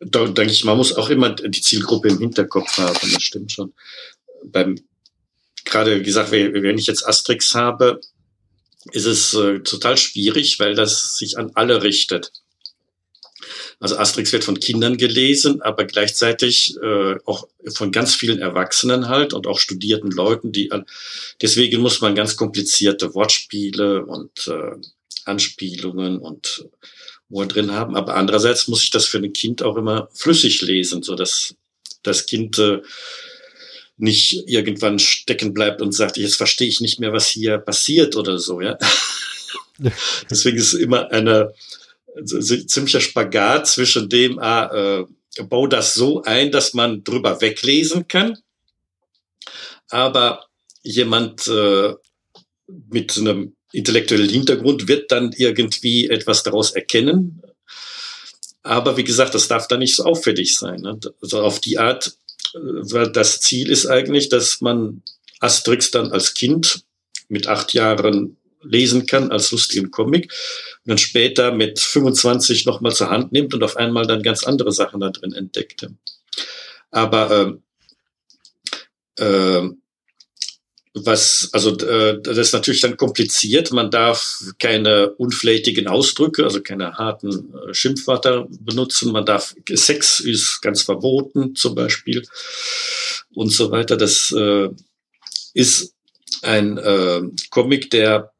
da 0.00 0.26
denke 0.26 0.52
ich, 0.52 0.64
man 0.64 0.76
muss 0.76 0.94
auch 0.94 1.10
immer 1.10 1.30
die 1.30 1.60
Zielgruppe 1.60 2.08
im 2.08 2.18
Hinterkopf 2.18 2.78
haben, 2.78 3.12
das 3.12 3.22
stimmt 3.22 3.52
schon. 3.52 3.72
Beim, 4.44 4.78
gerade 5.64 6.02
gesagt, 6.02 6.30
wenn 6.32 6.78
ich 6.78 6.86
jetzt 6.86 7.06
Asterix 7.06 7.54
habe, 7.54 8.00
ist 8.92 9.06
es 9.06 9.34
äh, 9.34 9.60
total 9.60 9.96
schwierig, 9.96 10.58
weil 10.60 10.74
das 10.74 11.16
sich 11.16 11.38
an 11.38 11.52
alle 11.54 11.82
richtet. 11.82 12.32
Also 13.84 13.98
Asterix 13.98 14.32
wird 14.32 14.44
von 14.44 14.58
Kindern 14.58 14.96
gelesen, 14.96 15.60
aber 15.60 15.84
gleichzeitig 15.84 16.74
äh, 16.82 17.16
auch 17.26 17.46
von 17.68 17.92
ganz 17.92 18.14
vielen 18.14 18.38
Erwachsenen 18.38 19.10
halt 19.10 19.34
und 19.34 19.46
auch 19.46 19.58
studierten 19.58 20.10
Leuten, 20.10 20.52
die 20.52 20.70
deswegen 21.42 21.82
muss 21.82 22.00
man 22.00 22.14
ganz 22.14 22.38
komplizierte 22.38 23.12
Wortspiele 23.12 24.06
und 24.06 24.48
äh, 24.48 24.80
Anspielungen 25.26 26.16
und 26.18 26.66
Humor 27.28 27.44
drin 27.44 27.72
haben. 27.72 27.94
Aber 27.94 28.14
andererseits 28.14 28.68
muss 28.68 28.82
ich 28.84 28.88
das 28.88 29.04
für 29.04 29.18
ein 29.18 29.34
Kind 29.34 29.62
auch 29.62 29.76
immer 29.76 30.08
flüssig 30.14 30.62
lesen, 30.62 31.02
so 31.02 31.14
dass 31.14 31.54
das 32.02 32.24
Kind 32.24 32.58
äh, 32.58 32.80
nicht 33.98 34.48
irgendwann 34.48 34.98
stecken 34.98 35.52
bleibt 35.52 35.82
und 35.82 35.92
sagt, 35.92 36.16
jetzt 36.16 36.36
verstehe 36.36 36.68
ich 36.68 36.80
nicht 36.80 37.00
mehr, 37.00 37.12
was 37.12 37.28
hier 37.28 37.58
passiert 37.58 38.16
oder 38.16 38.38
so, 38.38 38.62
ja. 38.62 38.78
Deswegen 40.30 40.56
ist 40.56 40.72
es 40.72 40.80
immer 40.80 41.10
eine 41.10 41.52
ziemlicher 42.24 43.00
Spagat 43.00 43.66
zwischen 43.66 44.08
dem, 44.08 44.38
ah, 44.38 45.00
äh, 45.00 45.42
bau 45.44 45.66
das 45.66 45.94
so 45.94 46.22
ein, 46.22 46.52
dass 46.52 46.74
man 46.74 47.02
drüber 47.04 47.40
weglesen 47.40 48.06
kann, 48.06 48.38
aber 49.88 50.46
jemand 50.82 51.46
äh, 51.48 51.94
mit 52.66 53.16
einem 53.18 53.56
intellektuellen 53.72 54.28
Hintergrund 54.28 54.86
wird 54.86 55.10
dann 55.10 55.32
irgendwie 55.36 56.08
etwas 56.08 56.42
daraus 56.42 56.70
erkennen. 56.70 57.42
Aber 58.62 58.96
wie 58.96 59.04
gesagt, 59.04 59.34
das 59.34 59.48
darf 59.48 59.68
dann 59.68 59.80
nicht 59.80 59.96
so 59.96 60.04
auffällig 60.04 60.56
sein. 60.56 60.80
Ne? 60.80 60.98
Also 61.20 61.42
auf 61.42 61.60
die 61.60 61.78
Art, 61.78 62.16
äh, 62.54 62.58
weil 62.58 63.10
das 63.10 63.40
Ziel 63.40 63.70
ist 63.70 63.86
eigentlich, 63.86 64.28
dass 64.28 64.60
man 64.60 65.02
Asterix 65.40 65.90
dann 65.90 66.12
als 66.12 66.34
Kind 66.34 66.84
mit 67.28 67.46
acht 67.48 67.74
Jahren 67.74 68.36
lesen 68.64 69.06
kann 69.06 69.30
als 69.30 69.50
lustigen 69.52 69.90
Comic 69.90 70.32
und 70.84 70.90
dann 70.90 70.98
später 70.98 71.52
mit 71.52 71.78
25 71.78 72.66
nochmal 72.66 72.92
zur 72.92 73.10
Hand 73.10 73.32
nimmt 73.32 73.54
und 73.54 73.62
auf 73.62 73.76
einmal 73.76 74.06
dann 74.06 74.22
ganz 74.22 74.44
andere 74.44 74.72
Sachen 74.72 75.00
da 75.00 75.10
drin 75.10 75.32
entdeckte. 75.32 75.94
Aber 76.90 77.58
äh, 79.18 79.24
äh, 79.24 79.70
was, 80.96 81.48
also 81.52 81.76
äh, 81.78 82.20
das 82.22 82.38
ist 82.38 82.52
natürlich 82.52 82.80
dann 82.80 82.96
kompliziert. 82.96 83.72
Man 83.72 83.90
darf 83.90 84.38
keine 84.60 85.10
unflätigen 85.10 85.88
Ausdrücke, 85.88 86.44
also 86.44 86.62
keine 86.62 86.94
harten 86.94 87.52
äh, 87.52 87.74
Schimpfwörter 87.74 88.46
benutzen. 88.60 89.10
Man 89.10 89.26
darf 89.26 89.56
Sex 89.68 90.20
ist 90.20 90.60
ganz 90.62 90.82
verboten 90.82 91.56
zum 91.56 91.74
Beispiel 91.74 92.24
und 93.34 93.50
so 93.50 93.72
weiter. 93.72 93.96
Das 93.96 94.30
äh, 94.30 94.68
ist 95.52 95.94
ein 96.42 96.78
äh, 96.78 97.22
Comic, 97.50 97.90
der 97.90 98.32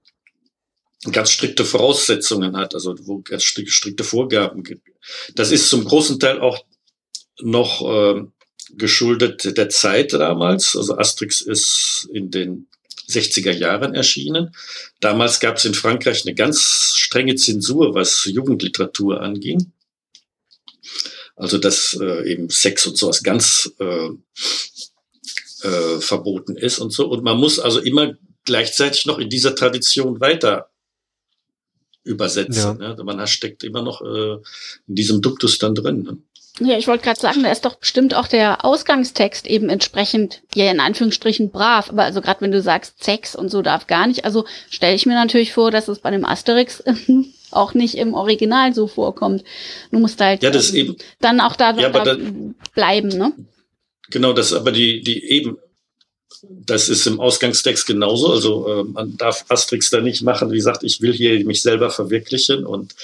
ganz 1.13 1.31
strikte 1.31 1.65
Voraussetzungen 1.65 2.57
hat, 2.57 2.75
also 2.75 2.95
wo 3.03 3.21
ganz 3.21 3.43
strikte 3.45 4.05
Vorgaben 4.05 4.63
gibt. 4.63 4.89
Das 5.35 5.51
ist 5.51 5.69
zum 5.69 5.85
großen 5.85 6.19
Teil 6.19 6.41
auch 6.41 6.65
noch 7.41 7.83
äh, 7.83 8.23
geschuldet 8.71 9.57
der 9.57 9.69
Zeit 9.69 10.13
damals. 10.13 10.77
Also 10.77 10.97
Asterix 10.97 11.41
ist 11.41 12.09
in 12.13 12.31
den 12.31 12.69
60er 13.09 13.53
Jahren 13.53 13.95
erschienen. 13.95 14.55
Damals 15.01 15.41
gab 15.41 15.57
es 15.57 15.65
in 15.65 15.75
Frankreich 15.75 16.25
eine 16.25 16.35
ganz 16.35 16.95
strenge 16.97 17.35
Zensur, 17.35 17.95
was 17.95 18.25
Jugendliteratur 18.25 19.21
anging. 19.21 19.73
Also 21.37 21.59
dass 21.59 21.99
äh, 22.01 22.31
eben 22.31 22.49
Sex 22.49 22.87
und 22.87 22.97
sowas 22.97 23.23
ganz 23.23 23.73
äh, 23.79 24.09
äh, 25.67 26.01
verboten 26.01 26.57
ist 26.57 26.79
und 26.79 26.93
so. 26.93 27.09
Und 27.09 27.25
man 27.25 27.39
muss 27.39 27.59
also 27.59 27.81
immer 27.81 28.17
gleichzeitig 28.45 29.07
noch 29.07 29.19
in 29.19 29.29
dieser 29.29 29.55
Tradition 29.57 30.21
weiter 30.21 30.71
übersetzen. 32.05 32.81
Ja. 32.81 32.95
Ne? 32.95 33.05
Man 33.05 33.27
steckt 33.27 33.65
immer 33.65 33.83
noch 33.83 34.03
äh, 34.03 34.35
in 34.87 34.95
diesem 34.95 35.23
Duktus 35.23 35.59
dann 35.59 35.75
drin. 35.75 36.03
Ne? 36.03 36.19
Ja, 36.61 36.79
ich 36.79 36.87
wollte 36.87 37.03
gerade 37.03 37.21
sagen, 37.21 37.43
da 37.43 37.51
ist 37.51 37.65
doch 37.65 37.75
bestimmt 37.75 38.15
auch 38.15 38.29
der 38.29 38.65
Ausgangstext 38.65 39.47
eben 39.49 39.69
entsprechend, 39.69 40.43
ja 40.55 40.71
in 40.71 40.79
Anführungsstrichen 40.79 41.51
brav, 41.51 41.91
aber 41.91 42.05
also 42.05 42.21
gerade 42.21 42.43
wenn 42.43 42.53
du 42.53 42.63
sagst 42.63 43.03
Sex 43.03 43.35
und 43.35 43.51
so 43.51 43.61
darf 43.61 43.89
gar 43.89 44.07
nicht, 44.07 44.25
also 44.25 44.45
stelle 44.71 44.95
ich 44.95 45.05
mir 45.05 45.15
natürlich 45.15 45.53
vor, 45.53 45.73
dass 45.73 45.89
es 45.89 45.99
bei 45.99 46.13
dem 46.13 46.25
Asterix 46.25 46.85
auch 47.51 47.75
nicht 47.75 47.97
im 47.97 48.15
Original 48.15 48.73
so 48.73 48.87
vorkommt. 48.87 49.43
Du 49.91 49.99
musst 49.99 50.21
halt 50.21 50.45
ja, 50.45 50.51
das 50.51 50.71
ähm, 50.71 50.77
eben, 50.77 50.97
dann 51.21 51.41
auch 51.41 51.57
da, 51.57 51.73
ja, 51.73 51.89
da, 51.89 52.05
da 52.05 52.17
bleiben, 52.73 53.09
ne? 53.09 53.33
Genau, 54.11 54.33
das 54.33 54.53
aber 54.53 54.71
die, 54.71 55.01
die 55.01 55.25
eben, 55.25 55.59
das 56.49 56.89
ist 56.89 57.07
im 57.07 57.21
Ausgangstext 57.21 57.87
genauso. 57.87 58.33
Also 58.33 58.69
äh, 58.69 58.85
man 58.85 59.17
darf 59.17 59.45
Asterix 59.49 59.91
da 59.91 60.01
nicht 60.01 60.23
machen, 60.23 60.51
wie 60.51 60.57
gesagt, 60.57 60.83
ich 60.85 61.01
will 61.01 61.13
hier 61.13 61.45
mich 61.45 61.63
selber 61.63 61.91
verwirklichen 61.91 62.65
und 62.65 62.95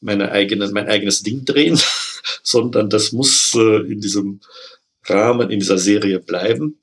meine 0.00 0.32
eigene, 0.32 0.68
mein 0.72 0.88
eigenes 0.88 1.22
Ding 1.22 1.44
drehen, 1.44 1.80
sondern 2.42 2.90
das 2.90 3.12
muss 3.12 3.54
äh, 3.54 3.92
in 3.92 4.00
diesem 4.00 4.40
Rahmen, 5.04 5.50
in 5.50 5.60
dieser 5.60 5.78
Serie 5.78 6.20
bleiben. 6.20 6.78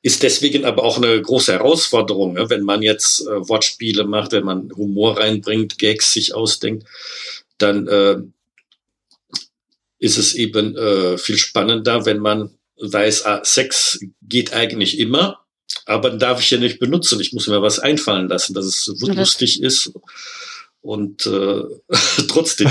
Ist 0.00 0.22
deswegen 0.22 0.64
aber 0.64 0.84
auch 0.84 0.96
eine 0.96 1.20
große 1.20 1.52
Herausforderung, 1.52 2.34
ne? 2.34 2.48
wenn 2.50 2.62
man 2.62 2.82
jetzt 2.82 3.22
äh, 3.22 3.48
Wortspiele 3.48 4.04
macht, 4.04 4.32
wenn 4.32 4.44
man 4.44 4.70
Humor 4.76 5.18
reinbringt, 5.18 5.78
Gags 5.78 6.12
sich 6.12 6.34
ausdenkt, 6.34 6.86
dann 7.58 7.88
äh, 7.88 8.18
ist 9.98 10.18
es 10.18 10.34
eben 10.34 10.76
äh, 10.76 11.18
viel 11.18 11.36
spannender, 11.36 12.06
wenn 12.06 12.18
man 12.18 12.50
weiß, 12.80 13.26
ah, 13.26 13.44
Sex 13.44 14.00
geht 14.22 14.52
eigentlich 14.52 14.98
immer, 14.98 15.40
aber 15.86 16.10
darf 16.10 16.40
ich 16.40 16.50
ja 16.50 16.58
nicht 16.58 16.78
benutzen. 16.78 17.20
Ich 17.20 17.32
muss 17.32 17.46
mir 17.46 17.62
was 17.62 17.78
einfallen 17.78 18.28
lassen, 18.28 18.54
dass 18.54 18.66
es 18.66 18.86
lustig 19.00 19.62
ist 19.62 19.92
und 20.80 21.26
äh, 21.26 21.62
trotzdem. 22.28 22.70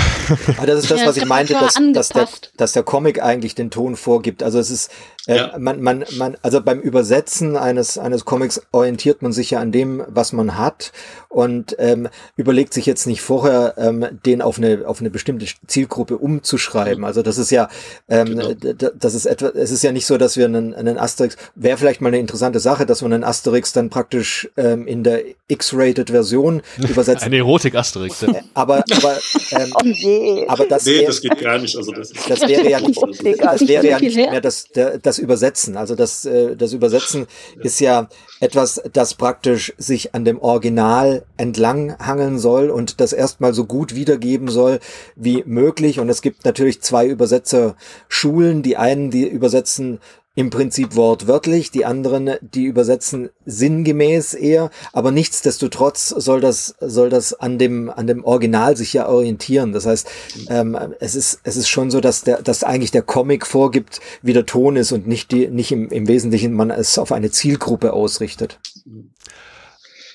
Aber 0.56 0.66
das 0.66 0.80
ist 0.80 0.90
das, 0.90 1.04
was 1.04 1.16
ich 1.16 1.26
meinte, 1.26 1.52
dass, 1.52 1.74
dass, 1.92 2.08
der, 2.08 2.28
dass 2.56 2.72
der 2.72 2.82
Comic 2.82 3.22
eigentlich 3.22 3.54
den 3.54 3.70
Ton 3.70 3.96
vorgibt. 3.96 4.42
Also 4.42 4.58
es 4.58 4.70
ist, 4.70 4.90
äh, 5.26 5.36
ja. 5.36 5.58
man, 5.58 5.82
man, 5.82 6.04
man, 6.16 6.36
also 6.42 6.62
beim 6.62 6.80
Übersetzen 6.80 7.56
eines, 7.56 7.98
eines 7.98 8.24
Comics 8.24 8.62
orientiert 8.72 9.20
man 9.20 9.32
sich 9.32 9.50
ja 9.50 9.60
an 9.60 9.72
dem, 9.72 10.02
was 10.08 10.32
man 10.32 10.56
hat 10.56 10.92
und 11.28 11.76
ähm, 11.78 12.08
überlegt 12.36 12.72
sich 12.72 12.86
jetzt 12.86 13.06
nicht 13.06 13.20
vorher, 13.20 13.74
ähm, 13.76 14.06
den 14.24 14.40
auf 14.40 14.56
eine, 14.56 14.84
auf 14.86 15.00
eine 15.00 15.10
bestimmte 15.10 15.46
Zielgruppe 15.66 16.16
umzuschreiben. 16.16 17.04
Also 17.04 17.22
das 17.22 17.36
ist 17.36 17.50
ja, 17.50 17.68
ähm, 18.08 18.38
genau. 18.38 18.54
das 18.98 19.14
ist 19.14 19.26
etwa, 19.26 19.48
es 19.48 19.70
ist 19.70 19.82
ja 19.82 19.92
nicht 19.92 20.06
so, 20.06 20.16
dass 20.16 20.38
wir 20.38 20.46
einen, 20.46 20.74
einen 20.74 20.96
Asterix, 20.96 21.36
wäre 21.54 21.76
vielleicht 21.76 22.00
mal 22.00 22.08
eine 22.08 22.18
interessante 22.18 22.58
Sache, 22.58 22.86
dass 22.86 23.02
man 23.02 23.12
einen 23.12 23.24
Asterix 23.24 23.72
dann 23.72 23.90
praktisch 23.90 24.48
ähm, 24.56 24.86
in 24.86 25.04
der 25.04 25.22
X-rated 25.48 26.10
Version 26.10 26.62
übersetzt. 26.78 27.22
Eine 27.22 27.36
Erotik-Asterix. 27.36 27.97
Äh, 28.06 28.42
aber, 28.54 28.84
aber, 28.90 29.18
ähm, 29.52 29.72
oh 29.74 29.84
je. 29.84 30.46
aber 30.46 30.66
das, 30.66 30.86
nee, 30.86 31.04
das 31.04 31.20
geht 31.20 31.38
gar 31.40 31.58
nicht. 31.58 31.76
Also 31.76 31.92
das, 31.92 32.12
das 32.28 32.40
wäre 32.48 32.68
ja 32.68 32.80
nicht, 32.80 33.00
das 33.40 33.66
wäre 33.66 33.86
ja 33.86 33.98
nicht 33.98 34.16
mehr 34.16 34.40
das, 34.40 34.68
das 35.02 35.18
Übersetzen. 35.18 35.76
Also 35.76 35.94
das, 35.94 36.24
äh, 36.24 36.56
das 36.56 36.72
Übersetzen 36.72 37.26
ja. 37.56 37.62
ist 37.62 37.80
ja 37.80 38.08
etwas, 38.40 38.82
das 38.92 39.14
praktisch 39.14 39.72
sich 39.78 40.14
an 40.14 40.24
dem 40.24 40.40
Original 40.40 41.24
entlanghangeln 41.36 42.38
soll 42.38 42.70
und 42.70 43.00
das 43.00 43.12
erstmal 43.12 43.54
so 43.54 43.64
gut 43.64 43.94
wiedergeben 43.94 44.48
soll 44.48 44.80
wie 45.16 45.42
möglich. 45.46 46.00
Und 46.00 46.08
es 46.08 46.22
gibt 46.22 46.44
natürlich 46.44 46.80
zwei 46.80 47.06
Übersetzerschulen. 47.06 48.62
Die 48.62 48.76
einen, 48.76 49.10
die 49.10 49.26
übersetzen 49.26 50.00
im 50.38 50.50
Prinzip 50.50 50.94
wortwörtlich, 50.94 51.72
die 51.72 51.84
anderen, 51.84 52.30
die 52.40 52.66
übersetzen 52.66 53.30
sinngemäß 53.44 54.34
eher, 54.34 54.70
aber 54.92 55.10
nichtsdestotrotz 55.10 56.10
soll 56.10 56.40
das, 56.40 56.76
soll 56.80 57.10
das 57.10 57.34
an 57.34 57.58
dem, 57.58 57.90
an 57.90 58.06
dem 58.06 58.22
Original 58.22 58.76
sich 58.76 58.92
ja 58.92 59.08
orientieren. 59.08 59.72
Das 59.72 59.84
heißt, 59.84 60.06
ähm, 60.48 60.78
es 61.00 61.16
ist, 61.16 61.40
es 61.42 61.56
ist 61.56 61.68
schon 61.68 61.90
so, 61.90 62.00
dass 62.00 62.22
der, 62.22 62.40
dass 62.40 62.62
eigentlich 62.62 62.92
der 62.92 63.02
Comic 63.02 63.48
vorgibt, 63.48 63.98
wie 64.22 64.32
der 64.32 64.46
Ton 64.46 64.76
ist 64.76 64.92
und 64.92 65.08
nicht 65.08 65.32
die, 65.32 65.48
nicht 65.48 65.72
im, 65.72 65.88
im 65.88 66.06
Wesentlichen 66.06 66.52
man 66.52 66.70
es 66.70 66.98
auf 66.98 67.10
eine 67.10 67.32
Zielgruppe 67.32 67.92
ausrichtet. 67.92 68.60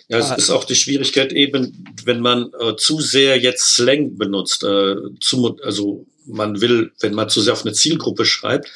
Ja, 0.07 0.19
es 0.19 0.31
ist 0.37 0.51
auch 0.51 0.63
die 0.63 0.75
Schwierigkeit 0.75 1.33
eben, 1.33 1.85
wenn 2.05 2.21
man 2.21 2.49
äh, 2.61 2.77
zu 2.77 3.01
sehr 3.01 3.41
jetzt 3.41 3.75
Slang 3.75 4.17
benutzt, 4.17 4.63
äh, 4.63 4.95
zu, 5.19 5.57
also 5.63 6.05
man 6.25 6.61
will, 6.61 6.93
wenn 7.01 7.13
man 7.13 7.27
zu 7.27 7.41
sehr 7.41 7.51
auf 7.51 7.65
eine 7.65 7.73
Zielgruppe 7.73 8.23
schreibt, 8.23 8.71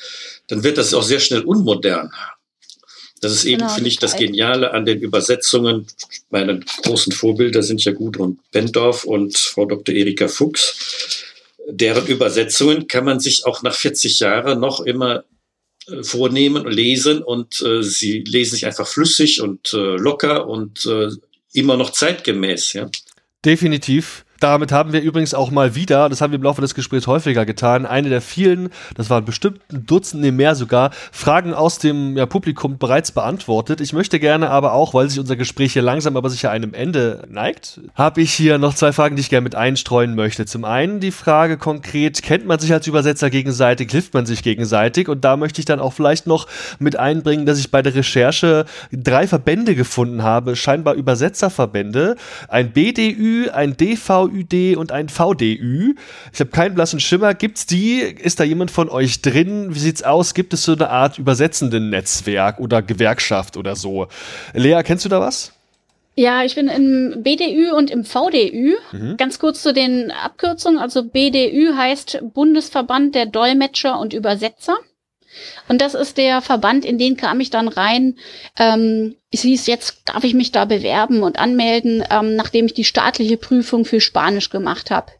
dann 0.47 0.63
wird 0.63 0.77
das 0.77 0.93
auch 0.93 1.03
sehr 1.03 1.19
schnell 1.19 1.41
unmodern. 1.41 2.11
Das 3.21 3.31
ist 3.31 3.45
eben, 3.45 3.59
genau, 3.59 3.73
finde 3.73 3.89
ich, 3.89 3.97
das 3.97 4.15
Geniale 4.15 4.71
an 4.73 4.85
den 4.85 5.01
Übersetzungen. 5.01 5.87
Meine 6.29 6.59
großen 6.83 7.11
Vorbilder 7.13 7.63
sind 7.63 7.83
ja 7.83 7.91
Gudrun 7.91 8.39
Bendorf 8.51 9.05
und 9.05 9.37
Frau 9.37 9.65
Dr. 9.65 9.95
Erika 9.95 10.27
Fuchs. 10.27 11.23
Deren 11.67 12.05
Übersetzungen 12.07 12.87
kann 12.87 13.05
man 13.05 13.19
sich 13.19 13.45
auch 13.45 13.63
nach 13.63 13.75
40 13.75 14.19
Jahren 14.19 14.59
noch 14.59 14.81
immer 14.81 15.23
äh, 15.87 16.03
vornehmen 16.03 16.65
und 16.65 16.71
lesen 16.71 17.23
und 17.23 17.61
äh, 17.61 17.81
sie 17.81 18.19
lesen 18.19 18.55
sich 18.55 18.65
einfach 18.65 18.87
flüssig 18.87 19.41
und 19.41 19.73
äh, 19.73 19.97
locker 19.97 20.47
und 20.47 20.85
äh, 20.85 21.09
immer 21.53 21.75
noch 21.75 21.89
zeitgemäß. 21.89 22.73
Ja? 22.73 22.89
Definitiv. 23.43 24.25
Damit 24.39 24.71
haben 24.71 24.93
wir 24.93 25.01
übrigens 25.01 25.33
auch 25.33 25.51
mal 25.51 25.75
wieder, 25.75 26.09
das 26.09 26.21
haben 26.21 26.31
wir 26.31 26.37
im 26.37 26.43
Laufe 26.43 26.61
des 26.61 26.75
Gesprächs 26.75 27.07
häufiger 27.07 27.45
getan, 27.45 27.85
eine 27.85 28.09
der 28.09 28.21
vielen, 28.21 28.69
das 28.95 29.09
waren 29.09 29.25
bestimmt 29.25 29.61
ein 29.71 29.85
Dutzend, 29.85 30.21
nee, 30.21 30.31
mehr 30.31 30.55
sogar, 30.55 30.91
Fragen 31.11 31.53
aus 31.53 31.79
dem 31.79 32.15
ja, 32.17 32.25
Publikum 32.25 32.77
bereits 32.77 33.11
beantwortet. 33.11 33.81
Ich 33.81 33.93
möchte 33.93 34.19
gerne 34.19 34.49
aber 34.49 34.73
auch, 34.73 34.93
weil 34.93 35.09
sich 35.09 35.19
unser 35.19 35.35
Gespräch 35.35 35.73
hier 35.73 35.81
langsam 35.81 36.17
aber 36.17 36.29
sicher 36.29 36.51
einem 36.51 36.73
Ende 36.73 37.23
neigt, 37.29 37.79
habe 37.95 38.21
ich 38.21 38.33
hier 38.33 38.57
noch 38.57 38.75
zwei 38.75 38.91
Fragen, 38.91 39.15
die 39.15 39.21
ich 39.21 39.29
gerne 39.29 39.43
mit 39.43 39.55
einstreuen 39.55 40.15
möchte. 40.15 40.45
Zum 40.45 40.65
einen 40.65 40.99
die 40.99 41.11
Frage 41.11 41.57
konkret, 41.57 42.21
kennt 42.21 42.45
man 42.45 42.59
sich 42.59 42.71
als 42.73 42.85
Übersetzer 42.85 43.29
gegenseitig, 43.29 43.91
hilft 43.91 44.13
man 44.13 44.25
sich 44.25 44.43
gegenseitig? 44.43 45.09
Und 45.09 45.23
da 45.23 45.37
möchte 45.37 45.61
ich 45.61 45.65
dann 45.65 45.79
auch 45.79 45.93
vielleicht 45.93 46.27
noch 46.27 46.47
mit 46.79 46.97
einbringen, 46.97 47.45
dass 47.45 47.59
ich 47.59 47.71
bei 47.71 47.81
der 47.81 47.95
Recherche 47.95 48.65
drei 48.91 49.27
Verbände 49.27 49.75
gefunden 49.75 50.23
habe, 50.23 50.55
scheinbar 50.55 50.93
Übersetzerverbände, 50.93 52.15
ein 52.47 52.71
BDÜ, 52.71 53.49
ein 53.49 53.75
DV 53.77 54.26
VÜD 54.27 54.77
und 54.77 54.91
ein 54.91 55.09
VDÜ. 55.09 55.95
Ich 56.33 56.39
habe 56.39 56.49
keinen 56.51 56.75
blassen 56.75 56.99
Schimmer. 56.99 57.33
Gibt's 57.33 57.65
die? 57.65 57.99
Ist 57.99 58.39
da 58.39 58.43
jemand 58.43 58.71
von 58.71 58.89
euch 58.89 59.21
drin? 59.21 59.75
Wie 59.75 59.79
sieht's 59.79 60.03
aus? 60.03 60.33
Gibt 60.33 60.53
es 60.53 60.63
so 60.63 60.73
eine 60.73 60.89
Art 60.89 61.17
übersetzenden 61.17 61.89
Netzwerk 61.89 62.59
oder 62.59 62.81
Gewerkschaft 62.81 63.57
oder 63.57 63.75
so? 63.75 64.07
Lea, 64.53 64.81
kennst 64.83 65.05
du 65.05 65.09
da 65.09 65.19
was? 65.19 65.53
Ja, 66.19 66.43
ich 66.43 66.55
bin 66.55 66.67
im 66.67 67.21
BDÜ 67.21 67.73
und 67.73 67.91
im 67.91 68.03
VDÜ. 68.03 68.75
Mhm. 68.91 69.17
Ganz 69.17 69.37
kurz 69.37 69.61
zu 69.61 69.71
den 69.71 70.09
Abkürzungen. 70.09 70.79
Also 70.79 71.03
BDÜ 71.03 71.75
heißt 71.75 72.23
Bundesverband 72.33 73.13
der 73.13 73.27
Dolmetscher 73.27 73.99
und 73.99 74.15
Übersetzer. 74.15 74.77
Und 75.67 75.81
das 75.81 75.93
ist 75.93 76.17
der 76.17 76.41
Verband, 76.41 76.85
in 76.85 76.97
den 76.97 77.17
kam 77.17 77.39
ich 77.39 77.49
dann 77.49 77.67
rein. 77.67 78.17
Ähm, 78.57 79.15
es 79.31 79.41
hieß, 79.41 79.67
jetzt 79.67 80.01
darf 80.05 80.23
ich 80.23 80.33
mich 80.33 80.51
da 80.51 80.65
bewerben 80.65 81.23
und 81.23 81.39
anmelden, 81.39 82.03
ähm, 82.09 82.35
nachdem 82.35 82.65
ich 82.65 82.73
die 82.73 82.83
staatliche 82.83 83.37
Prüfung 83.37 83.85
für 83.85 84.01
Spanisch 84.01 84.49
gemacht 84.49 84.91
habe. 84.91 85.11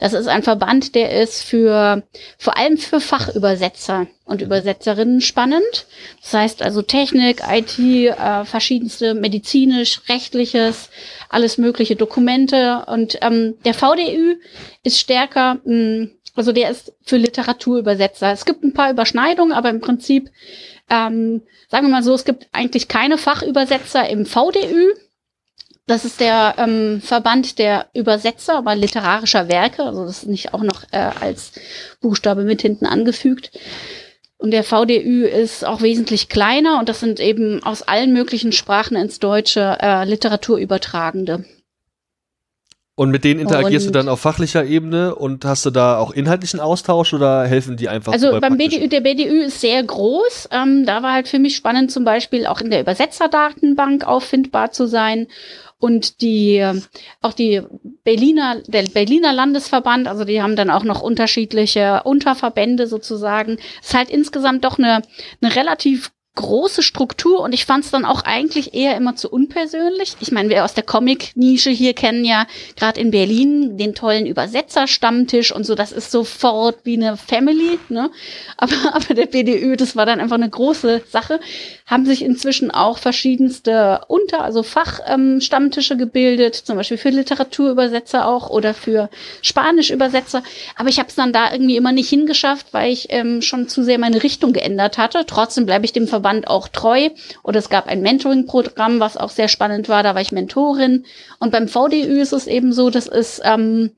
Das 0.00 0.12
ist 0.12 0.28
ein 0.28 0.44
Verband, 0.44 0.94
der 0.94 1.20
ist 1.20 1.42
für 1.42 2.04
vor 2.38 2.56
allem 2.56 2.78
für 2.78 3.00
Fachübersetzer 3.00 4.06
und 4.24 4.42
Übersetzerinnen 4.42 5.20
spannend. 5.20 5.86
Das 6.22 6.34
heißt 6.34 6.62
also 6.62 6.82
Technik, 6.82 7.42
IT, 7.50 7.78
äh, 7.80 8.44
verschiedenste 8.44 9.14
medizinisch, 9.14 10.02
rechtliches, 10.08 10.90
alles 11.28 11.58
mögliche 11.58 11.96
Dokumente. 11.96 12.84
Und 12.86 13.18
ähm, 13.22 13.56
der 13.64 13.74
VDÜ 13.74 14.36
ist 14.84 15.00
stärker 15.00 15.58
mh, 15.64 16.10
also 16.38 16.52
der 16.52 16.70
ist 16.70 16.92
für 17.04 17.16
Literaturübersetzer. 17.16 18.32
Es 18.32 18.44
gibt 18.44 18.62
ein 18.62 18.72
paar 18.72 18.90
Überschneidungen, 18.90 19.52
aber 19.52 19.70
im 19.70 19.80
Prinzip, 19.80 20.30
ähm, 20.88 21.42
sagen 21.68 21.86
wir 21.86 21.90
mal 21.90 22.02
so, 22.02 22.14
es 22.14 22.24
gibt 22.24 22.46
eigentlich 22.52 22.86
keine 22.88 23.18
Fachübersetzer 23.18 24.08
im 24.08 24.24
VDÜ. 24.24 24.92
Das 25.86 26.04
ist 26.04 26.20
der 26.20 26.54
ähm, 26.58 27.00
Verband 27.02 27.58
der 27.58 27.86
Übersetzer, 27.92 28.56
aber 28.56 28.76
literarischer 28.76 29.48
Werke. 29.48 29.82
Also 29.82 30.04
das 30.04 30.18
ist 30.18 30.28
nicht 30.28 30.54
auch 30.54 30.62
noch 30.62 30.84
äh, 30.92 31.10
als 31.20 31.52
Buchstabe 32.00 32.44
mit 32.44 32.62
hinten 32.62 32.86
angefügt. 32.86 33.50
Und 34.36 34.52
der 34.52 34.62
VDÜ 34.62 35.24
ist 35.24 35.64
auch 35.64 35.82
wesentlich 35.82 36.28
kleiner 36.28 36.78
und 36.78 36.88
das 36.88 37.00
sind 37.00 37.18
eben 37.18 37.64
aus 37.64 37.82
allen 37.82 38.12
möglichen 38.12 38.52
Sprachen 38.52 38.96
ins 38.96 39.18
Deutsche 39.18 39.76
äh, 39.80 40.04
Literaturübertragende. 40.04 41.44
Und 42.98 43.12
mit 43.12 43.22
denen 43.22 43.38
interagierst 43.38 43.86
und 43.86 43.94
du 43.94 43.98
dann 44.00 44.08
auf 44.08 44.18
fachlicher 44.18 44.64
Ebene 44.64 45.14
und 45.14 45.44
hast 45.44 45.64
du 45.64 45.70
da 45.70 45.98
auch 45.98 46.10
inhaltlichen 46.10 46.58
Austausch 46.58 47.14
oder 47.14 47.46
helfen 47.46 47.76
die 47.76 47.88
einfach? 47.88 48.12
Also 48.12 48.40
beim 48.40 48.56
BDÜ, 48.56 48.88
der 48.88 49.02
BDÜ 49.02 49.44
ist 49.44 49.60
sehr 49.60 49.80
groß. 49.84 50.48
Ähm, 50.50 50.84
da 50.84 51.00
war 51.00 51.12
halt 51.12 51.28
für 51.28 51.38
mich 51.38 51.54
spannend, 51.54 51.92
zum 51.92 52.02
Beispiel 52.04 52.44
auch 52.44 52.60
in 52.60 52.70
der 52.70 52.80
Übersetzerdatenbank 52.80 54.04
auffindbar 54.04 54.72
zu 54.72 54.86
sein. 54.86 55.28
Und 55.78 56.22
die, 56.22 56.68
auch 57.20 57.34
die 57.34 57.62
Berliner, 58.02 58.62
der 58.66 58.82
Berliner 58.82 59.32
Landesverband, 59.32 60.08
also 60.08 60.24
die 60.24 60.42
haben 60.42 60.56
dann 60.56 60.68
auch 60.68 60.82
noch 60.82 61.00
unterschiedliche 61.00 62.02
Unterverbände 62.02 62.88
sozusagen. 62.88 63.58
Es 63.80 63.90
ist 63.90 63.94
halt 63.94 64.10
insgesamt 64.10 64.64
doch 64.64 64.76
eine, 64.76 65.02
eine 65.40 65.54
relativ 65.54 66.10
große 66.38 66.82
Struktur 66.82 67.40
und 67.40 67.52
ich 67.52 67.66
fand 67.66 67.84
es 67.84 67.90
dann 67.90 68.04
auch 68.04 68.22
eigentlich 68.22 68.72
eher 68.72 68.96
immer 68.96 69.16
zu 69.16 69.28
unpersönlich. 69.28 70.16
Ich 70.20 70.30
meine, 70.30 70.50
wir 70.50 70.64
aus 70.64 70.72
der 70.72 70.84
Comic-Nische 70.84 71.70
hier 71.70 71.94
kennen 71.94 72.24
ja 72.24 72.46
gerade 72.76 73.00
in 73.00 73.10
Berlin 73.10 73.76
den 73.76 73.94
tollen 73.94 74.24
Übersetzer-Stammtisch 74.24 75.50
und 75.50 75.66
so, 75.66 75.74
das 75.74 75.90
ist 75.90 76.12
sofort 76.12 76.76
wie 76.84 76.96
eine 76.96 77.16
Family, 77.16 77.80
ne? 77.88 78.10
Aber, 78.56 78.74
aber 78.92 79.14
der 79.14 79.26
BDÖ, 79.26 79.76
das 79.76 79.94
war 79.94 80.04
dann 80.04 80.20
einfach 80.20 80.36
eine 80.36 80.50
große 80.50 81.02
Sache. 81.10 81.38
Haben 81.86 82.06
sich 82.06 82.24
inzwischen 82.24 82.70
auch 82.72 82.98
verschiedenste 82.98 84.00
Unter-, 84.08 84.42
also 84.42 84.62
Fachstammtische 84.62 85.94
ähm, 85.94 85.98
gebildet, 85.98 86.56
zum 86.56 86.76
Beispiel 86.76 86.98
für 86.98 87.10
Literaturübersetzer 87.10 88.26
auch 88.26 88.50
oder 88.50 88.74
für 88.74 89.10
Spanischübersetzer. 89.42 90.42
Aber 90.76 90.88
ich 90.88 90.98
habe 90.98 91.08
es 91.08 91.14
dann 91.14 91.32
da 91.32 91.52
irgendwie 91.52 91.76
immer 91.76 91.92
nicht 91.92 92.08
hingeschafft, 92.08 92.66
weil 92.72 92.92
ich 92.92 93.06
ähm, 93.10 93.42
schon 93.42 93.68
zu 93.68 93.84
sehr 93.84 93.98
meine 93.98 94.22
Richtung 94.22 94.52
geändert 94.52 94.98
hatte. 94.98 95.24
Trotzdem 95.26 95.66
bleibe 95.66 95.84
ich 95.84 95.92
dem 95.92 96.08
Verband 96.08 96.27
Verband 96.28 96.48
auch 96.48 96.68
treu. 96.68 97.08
Oder 97.42 97.58
es 97.58 97.70
gab 97.70 97.86
ein 97.86 98.02
Mentoring-Programm, 98.02 99.00
was 99.00 99.16
auch 99.16 99.30
sehr 99.30 99.48
spannend 99.48 99.88
war. 99.88 100.02
Da 100.02 100.14
war 100.14 100.20
ich 100.20 100.32
Mentorin. 100.32 101.04
Und 101.38 101.52
beim 101.52 101.68
VDÜ 101.68 102.20
ist 102.20 102.32
es 102.32 102.46
eben 102.46 102.72
so, 102.72 102.90
das 102.90 103.06
ist 103.06 103.40
ähm, 103.44 103.92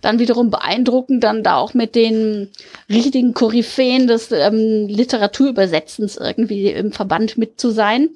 dann 0.00 0.18
wiederum 0.18 0.50
beeindruckend, 0.50 1.22
dann 1.22 1.42
da 1.42 1.56
auch 1.56 1.74
mit 1.74 1.94
den 1.94 2.50
richtigen 2.88 3.34
Koryphäen 3.34 4.06
des 4.06 4.32
ähm, 4.32 4.86
Literaturübersetzens 4.88 6.16
irgendwie 6.16 6.68
im 6.68 6.92
Verband 6.92 7.36
mit 7.36 7.60
zu 7.60 7.70
sein. 7.70 8.10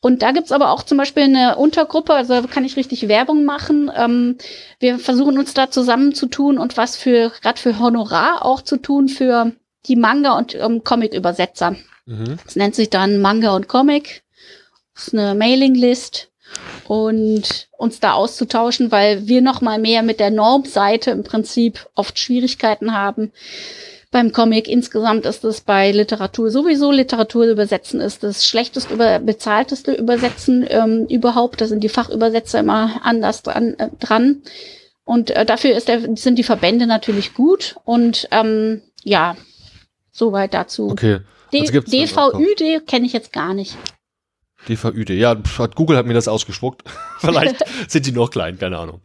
Und 0.00 0.22
da 0.22 0.32
gibt's 0.32 0.52
aber 0.52 0.70
auch 0.70 0.82
zum 0.82 0.98
Beispiel 0.98 1.24
eine 1.24 1.56
Untergruppe, 1.56 2.14
also 2.14 2.42
kann 2.48 2.64
ich 2.64 2.76
richtig 2.76 3.06
Werbung 3.08 3.44
machen. 3.44 3.90
Ähm, 3.96 4.36
wir 4.80 4.98
versuchen 4.98 5.38
uns 5.38 5.54
da 5.54 5.70
zusammenzutun 5.70 6.58
und 6.58 6.76
was 6.76 6.96
für, 6.96 7.30
gerade 7.40 7.60
für 7.60 7.78
Honorar 7.78 8.44
auch 8.44 8.62
zu 8.62 8.78
tun 8.78 9.08
für 9.08 9.52
die 9.86 9.96
Manga- 9.96 10.36
und 10.36 10.54
ähm, 10.54 10.82
Comic-Übersetzer. 10.82 11.76
Mhm. 12.06 12.38
Das 12.44 12.56
nennt 12.56 12.74
sich 12.74 12.90
dann 12.90 13.20
Manga 13.20 13.54
und 13.54 13.68
Comic. 13.68 14.22
Das 14.94 15.08
ist 15.08 15.14
eine 15.14 15.34
Mailinglist 15.34 16.30
und 16.86 17.68
uns 17.78 18.00
da 18.00 18.12
auszutauschen, 18.12 18.90
weil 18.90 19.26
wir 19.26 19.40
noch 19.40 19.60
mal 19.60 19.78
mehr 19.78 20.02
mit 20.02 20.20
der 20.20 20.30
Normseite 20.30 21.10
im 21.10 21.22
Prinzip 21.22 21.88
oft 21.94 22.18
Schwierigkeiten 22.18 22.92
haben. 22.92 23.32
Beim 24.10 24.30
Comic 24.30 24.68
insgesamt 24.68 25.24
ist 25.24 25.42
es 25.42 25.62
bei 25.62 25.90
Literatur 25.90 26.50
sowieso. 26.50 26.90
Literatur 26.90 27.46
übersetzen 27.46 27.98
ist 27.98 28.22
das 28.22 28.46
schlechtest 28.46 28.90
über, 28.90 29.18
bezahlteste 29.20 29.92
Übersetzen 29.94 30.66
ähm, 30.68 31.06
überhaupt. 31.08 31.62
Da 31.62 31.66
sind 31.66 31.82
die 31.82 31.88
Fachübersetzer 31.88 32.60
immer 32.60 33.00
anders 33.04 33.42
dran. 33.42 33.74
Äh, 33.78 33.88
dran. 33.98 34.42
Und 35.04 35.30
äh, 35.30 35.46
dafür 35.46 35.80
der, 35.80 36.14
sind 36.16 36.38
die 36.38 36.42
Verbände 36.42 36.86
natürlich 36.86 37.32
gut. 37.32 37.76
Und 37.84 38.28
ähm, 38.32 38.82
ja, 39.02 39.34
soweit 40.10 40.52
dazu. 40.52 40.90
Okay. 40.90 41.20
Also 41.54 41.80
DVÜD 41.80 42.86
kenne 42.86 43.06
ich 43.06 43.12
jetzt 43.12 43.32
gar 43.32 43.54
nicht. 43.54 43.76
DVÜD, 44.68 45.10
ja, 45.10 45.36
Google 45.74 45.96
hat 45.96 46.06
mir 46.06 46.14
das 46.14 46.28
ausgespuckt. 46.28 46.82
Vielleicht 47.18 47.56
sind 47.88 48.06
die 48.06 48.12
noch 48.12 48.30
klein, 48.30 48.58
keine 48.58 48.78
Ahnung. 48.78 49.00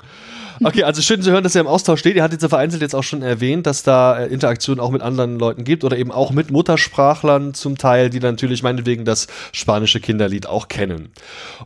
Okay, 0.63 0.83
also 0.83 1.01
schön 1.01 1.21
zu 1.21 1.31
hören, 1.31 1.43
dass 1.43 1.55
er 1.55 1.61
im 1.61 1.67
Austausch 1.67 1.99
steht. 1.99 2.15
Ihr 2.15 2.23
hattet 2.23 2.41
ja 2.41 2.49
vereinzelt 2.49 2.81
jetzt 2.81 2.95
auch 2.95 3.03
schon 3.03 3.21
erwähnt, 3.21 3.67
dass 3.67 3.83
da 3.83 4.19
äh, 4.19 4.27
Interaktionen 4.27 4.79
auch 4.79 4.91
mit 4.91 5.01
anderen 5.01 5.39
Leuten 5.39 5.63
gibt 5.63 5.83
oder 5.83 5.97
eben 5.97 6.11
auch 6.11 6.31
mit 6.31 6.51
Muttersprachlern 6.51 7.53
zum 7.53 7.77
Teil, 7.77 8.09
die 8.09 8.19
natürlich 8.19 8.63
meinetwegen 8.63 9.05
das 9.05 9.27
spanische 9.51 9.99
Kinderlied 9.99 10.47
auch 10.47 10.67
kennen. 10.67 11.11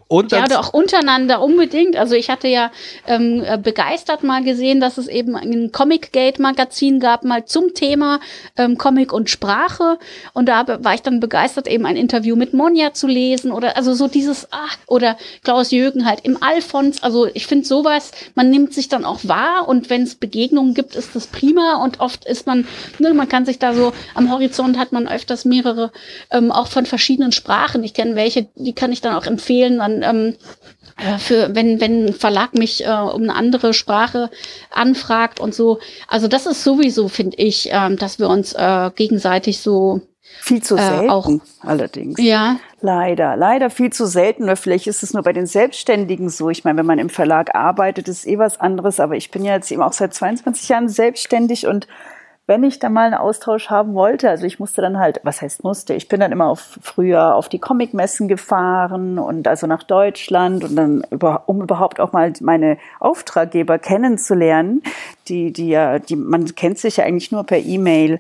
Und 0.08 0.32
ja, 0.32 0.46
oder 0.46 0.60
auch 0.60 0.74
untereinander 0.74 1.42
unbedingt. 1.42 1.96
Also 1.96 2.16
ich 2.16 2.30
hatte 2.30 2.48
ja 2.48 2.72
ähm, 3.08 3.44
äh, 3.46 3.58
begeistert 3.58 4.24
mal 4.24 4.44
gesehen, 4.44 4.80
dass 4.80 4.98
es 4.98 5.08
eben 5.08 5.36
ein 5.36 5.72
Comic 5.72 6.12
Gate 6.12 6.40
Magazin 6.40 7.00
gab, 7.00 7.24
mal 7.24 7.46
zum 7.46 7.74
Thema 7.74 8.20
ähm, 8.58 8.78
Comic 8.78 9.14
und 9.14 9.30
Sprache. 9.30 9.98
Und 10.34 10.48
da 10.48 10.66
war 10.84 10.94
ich 10.94 11.02
dann 11.02 11.20
begeistert, 11.20 11.68
eben 11.68 11.86
ein 11.86 11.96
Interview 11.96 12.36
mit 12.36 12.54
Monja 12.54 12.94
zu 12.94 13.08
lesen 13.08 13.52
oder 13.52 13.78
also 13.78 13.94
so 13.94 14.08
dieses, 14.08 14.48
ach, 14.52 14.78
oder 14.88 15.18
Klaus 15.44 15.72
Jürgen 15.72 16.06
halt 16.06 16.22
im 16.24 16.42
Alfons. 16.42 17.04
Also 17.04 17.28
ich 17.34 17.48
finde 17.48 17.66
sowas, 17.66 18.12
man 18.36 18.50
nimmt 18.50 18.74
sich 18.74 18.81
dann 18.90 19.06
auch 19.06 19.20
wahr 19.24 19.68
und 19.68 19.90
wenn 19.90 20.04
es 20.04 20.16
Begegnungen 20.16 20.74
gibt, 20.74 20.96
ist 20.96 21.16
das 21.16 21.28
prima 21.28 21.76
und 21.84 22.00
oft 22.00 22.26
ist 22.26 22.48
man, 22.48 22.68
ne, 23.00 23.14
man 23.14 23.30
kann 23.30 23.46
sich 23.46 23.60
da 23.60 23.74
so 23.74 23.94
am 24.14 24.32
Horizont 24.32 24.78
hat 24.78 24.92
man 24.92 25.08
öfters 25.08 25.46
mehrere, 25.46 25.92
ähm, 26.32 26.52
auch 26.52 26.68
von 26.68 26.86
verschiedenen 26.86 27.32
Sprachen. 27.32 27.84
Ich 27.84 27.94
kenne 27.94 28.16
welche, 28.16 28.48
die 28.56 28.74
kann 28.74 28.92
ich 28.92 29.02
dann 29.02 29.16
auch 29.16 29.26
empfehlen, 29.26 29.78
dann 29.78 30.04
ähm, 30.04 30.36
äh, 30.36 30.81
für 31.20 31.56
wenn 31.56 31.80
wenn 31.82 32.06
ein 32.06 32.14
Verlag 32.14 32.54
mich 32.54 32.86
äh, 32.86 32.90
um 32.90 33.24
eine 33.24 33.36
andere 33.36 33.74
Sprache 33.74 34.30
anfragt 34.70 35.40
und 35.40 35.54
so. 35.54 35.80
Also 36.08 36.28
das 36.28 36.46
ist 36.46 36.64
sowieso, 36.64 37.08
finde 37.08 37.38
ich, 37.38 37.70
ähm, 37.72 37.98
dass 37.98 38.20
wir 38.20 38.30
uns 38.30 38.54
äh, 38.54 38.92
gegenseitig 38.96 39.60
so 39.60 40.02
viel 40.40 40.64
zu 40.64 40.76
selten, 40.76 41.06
äh, 41.06 41.10
auch, 41.10 41.30
allerdings. 41.62 42.20
Ja. 42.20 42.58
Leider, 42.82 43.36
leider 43.36 43.70
viel 43.70 43.92
zu 43.94 44.08
selten. 44.08 44.44
Oder 44.44 44.56
vielleicht 44.56 44.88
ist 44.88 45.04
es 45.04 45.14
nur 45.14 45.24
bei 45.24 45.34
den 45.34 45.46
Selbstständigen 45.46 46.30
so. 46.30 46.50
Ich 46.50 46.64
meine, 46.64 46.80
wenn 46.80 46.86
man 46.86 47.00
im 47.00 47.10
Verlag 47.10 47.54
arbeitet, 47.54 48.08
ist 48.08 48.26
eh 48.26 48.40
was 48.40 48.60
anderes. 48.60 49.00
Aber 49.00 49.16
ich 49.16 49.30
bin 49.30 49.46
ja 49.46 49.54
jetzt 49.54 49.72
eben 49.72 49.84
auch 49.84 49.94
seit 49.94 50.14
22 50.14 50.70
Jahren 50.70 50.90
selbstständig 50.90 51.68
und 51.68 51.88
wenn 52.48 52.64
ich 52.64 52.80
da 52.80 52.90
mal 52.90 53.06
einen 53.06 53.14
Austausch 53.14 53.70
haben 53.70 53.94
wollte, 53.94 54.30
also 54.30 54.46
ich 54.46 54.60
musste 54.60 54.82
dann 54.82 55.00
halt, 55.00 55.22
was 55.24 55.42
heißt 55.42 55.64
musste, 55.64 55.94
ich 55.94 56.08
bin 56.08 56.20
dann 56.20 56.32
immer 56.32 56.48
auf, 56.48 56.80
früher 56.82 57.36
auf 57.36 57.48
die 57.48 57.60
Comicmessen 57.60 58.28
gefahren 58.28 59.20
und 59.20 59.48
also 59.48 59.68
nach 59.68 59.84
Deutschland 59.84 60.64
und 60.64 60.76
dann 60.76 61.06
über, 61.12 61.44
um 61.46 61.62
überhaupt 61.62 62.00
auch 62.00 62.12
mal 62.12 62.34
meine 62.42 62.78
Auftraggeber 63.00 63.80
kennenzulernen, 63.80 64.82
die, 65.28 65.54
die 65.54 65.70
ja, 65.70 66.00
die, 66.00 66.16
man 66.16 66.54
kennt 66.56 66.80
sich 66.80 66.98
ja 66.98 67.06
eigentlich 67.06 67.32
nur 67.32 67.46
per 67.46 67.60
E-Mail. 67.60 68.20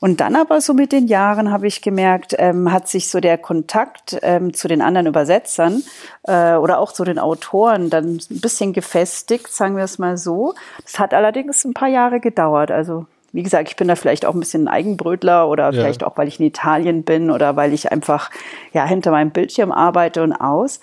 Und 0.00 0.20
dann 0.20 0.36
aber 0.36 0.60
so 0.60 0.74
mit 0.74 0.92
den 0.92 1.08
Jahren 1.08 1.50
habe 1.50 1.66
ich 1.66 1.82
gemerkt, 1.82 2.36
ähm, 2.38 2.70
hat 2.70 2.88
sich 2.88 3.08
so 3.08 3.20
der 3.20 3.38
Kontakt 3.38 4.18
ähm, 4.22 4.52
zu 4.54 4.68
den 4.68 4.82
anderen 4.82 5.06
Übersetzern 5.06 5.82
äh, 6.24 6.54
oder 6.54 6.78
auch 6.78 6.92
zu 6.92 7.04
den 7.04 7.18
Autoren 7.18 7.90
dann 7.90 8.20
ein 8.30 8.40
bisschen 8.40 8.72
gefestigt, 8.72 9.52
sagen 9.52 9.76
wir 9.76 9.84
es 9.84 9.98
mal 9.98 10.18
so. 10.18 10.54
Das 10.84 10.98
hat 10.98 11.14
allerdings 11.14 11.64
ein 11.64 11.74
paar 11.74 11.88
Jahre 11.88 12.20
gedauert. 12.20 12.70
Also 12.70 13.06
wie 13.32 13.42
gesagt, 13.42 13.68
ich 13.68 13.76
bin 13.76 13.88
da 13.88 13.96
vielleicht 13.96 14.26
auch 14.26 14.34
ein 14.34 14.40
bisschen 14.40 14.68
ein 14.68 14.74
Eigenbrötler 14.74 15.48
oder 15.48 15.64
ja. 15.64 15.72
vielleicht 15.72 16.04
auch, 16.04 16.16
weil 16.16 16.28
ich 16.28 16.38
in 16.38 16.46
Italien 16.46 17.02
bin 17.02 17.30
oder 17.30 17.56
weil 17.56 17.72
ich 17.72 17.90
einfach 17.90 18.30
ja 18.72 18.84
hinter 18.84 19.10
meinem 19.10 19.30
Bildschirm 19.30 19.72
arbeite 19.72 20.22
und 20.22 20.32
aus. 20.32 20.80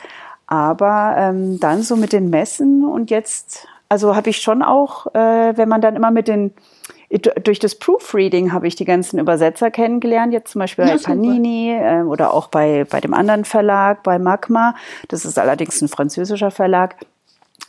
Aber 0.48 1.16
ähm, 1.18 1.60
dann 1.60 1.84
so 1.84 1.96
mit 1.96 2.12
den 2.12 2.32
Messen 2.32 2.84
und 2.84 3.12
jetzt, 3.12 3.68
also 3.88 4.16
habe 4.16 4.32
ich 4.32 4.38
schon 4.38 4.64
auch, 4.64 5.14
äh, 5.14 5.56
wenn 5.56 5.70
man 5.70 5.82
dann 5.82 5.96
immer 5.96 6.12
mit 6.12 6.28
den 6.28 6.54
durch 7.44 7.58
das 7.58 7.74
Proofreading 7.74 8.54
habe 8.54 8.68
ich 8.68 8.76
die 8.76 8.86
ganzen 8.86 9.20
Übersetzer 9.20 9.72
kennengelernt, 9.72 10.32
jetzt 10.32 10.52
zum 10.52 10.60
Beispiel 10.60 10.86
ja, 10.86 10.96
bei 10.96 11.02
Panini 11.02 11.72
äh, 11.72 12.04
oder 12.04 12.34
auch 12.34 12.48
bei, 12.48 12.86
bei 12.88 13.02
dem 13.02 13.16
anderen 13.16 13.46
Verlag, 13.46 14.04
bei 14.04 14.20
Magma. 14.20 14.76
Das 15.08 15.26
ist 15.26 15.40
allerdings 15.40 15.82
ein 15.82 15.88
französischer 15.88 16.52
Verlag. 16.52 16.98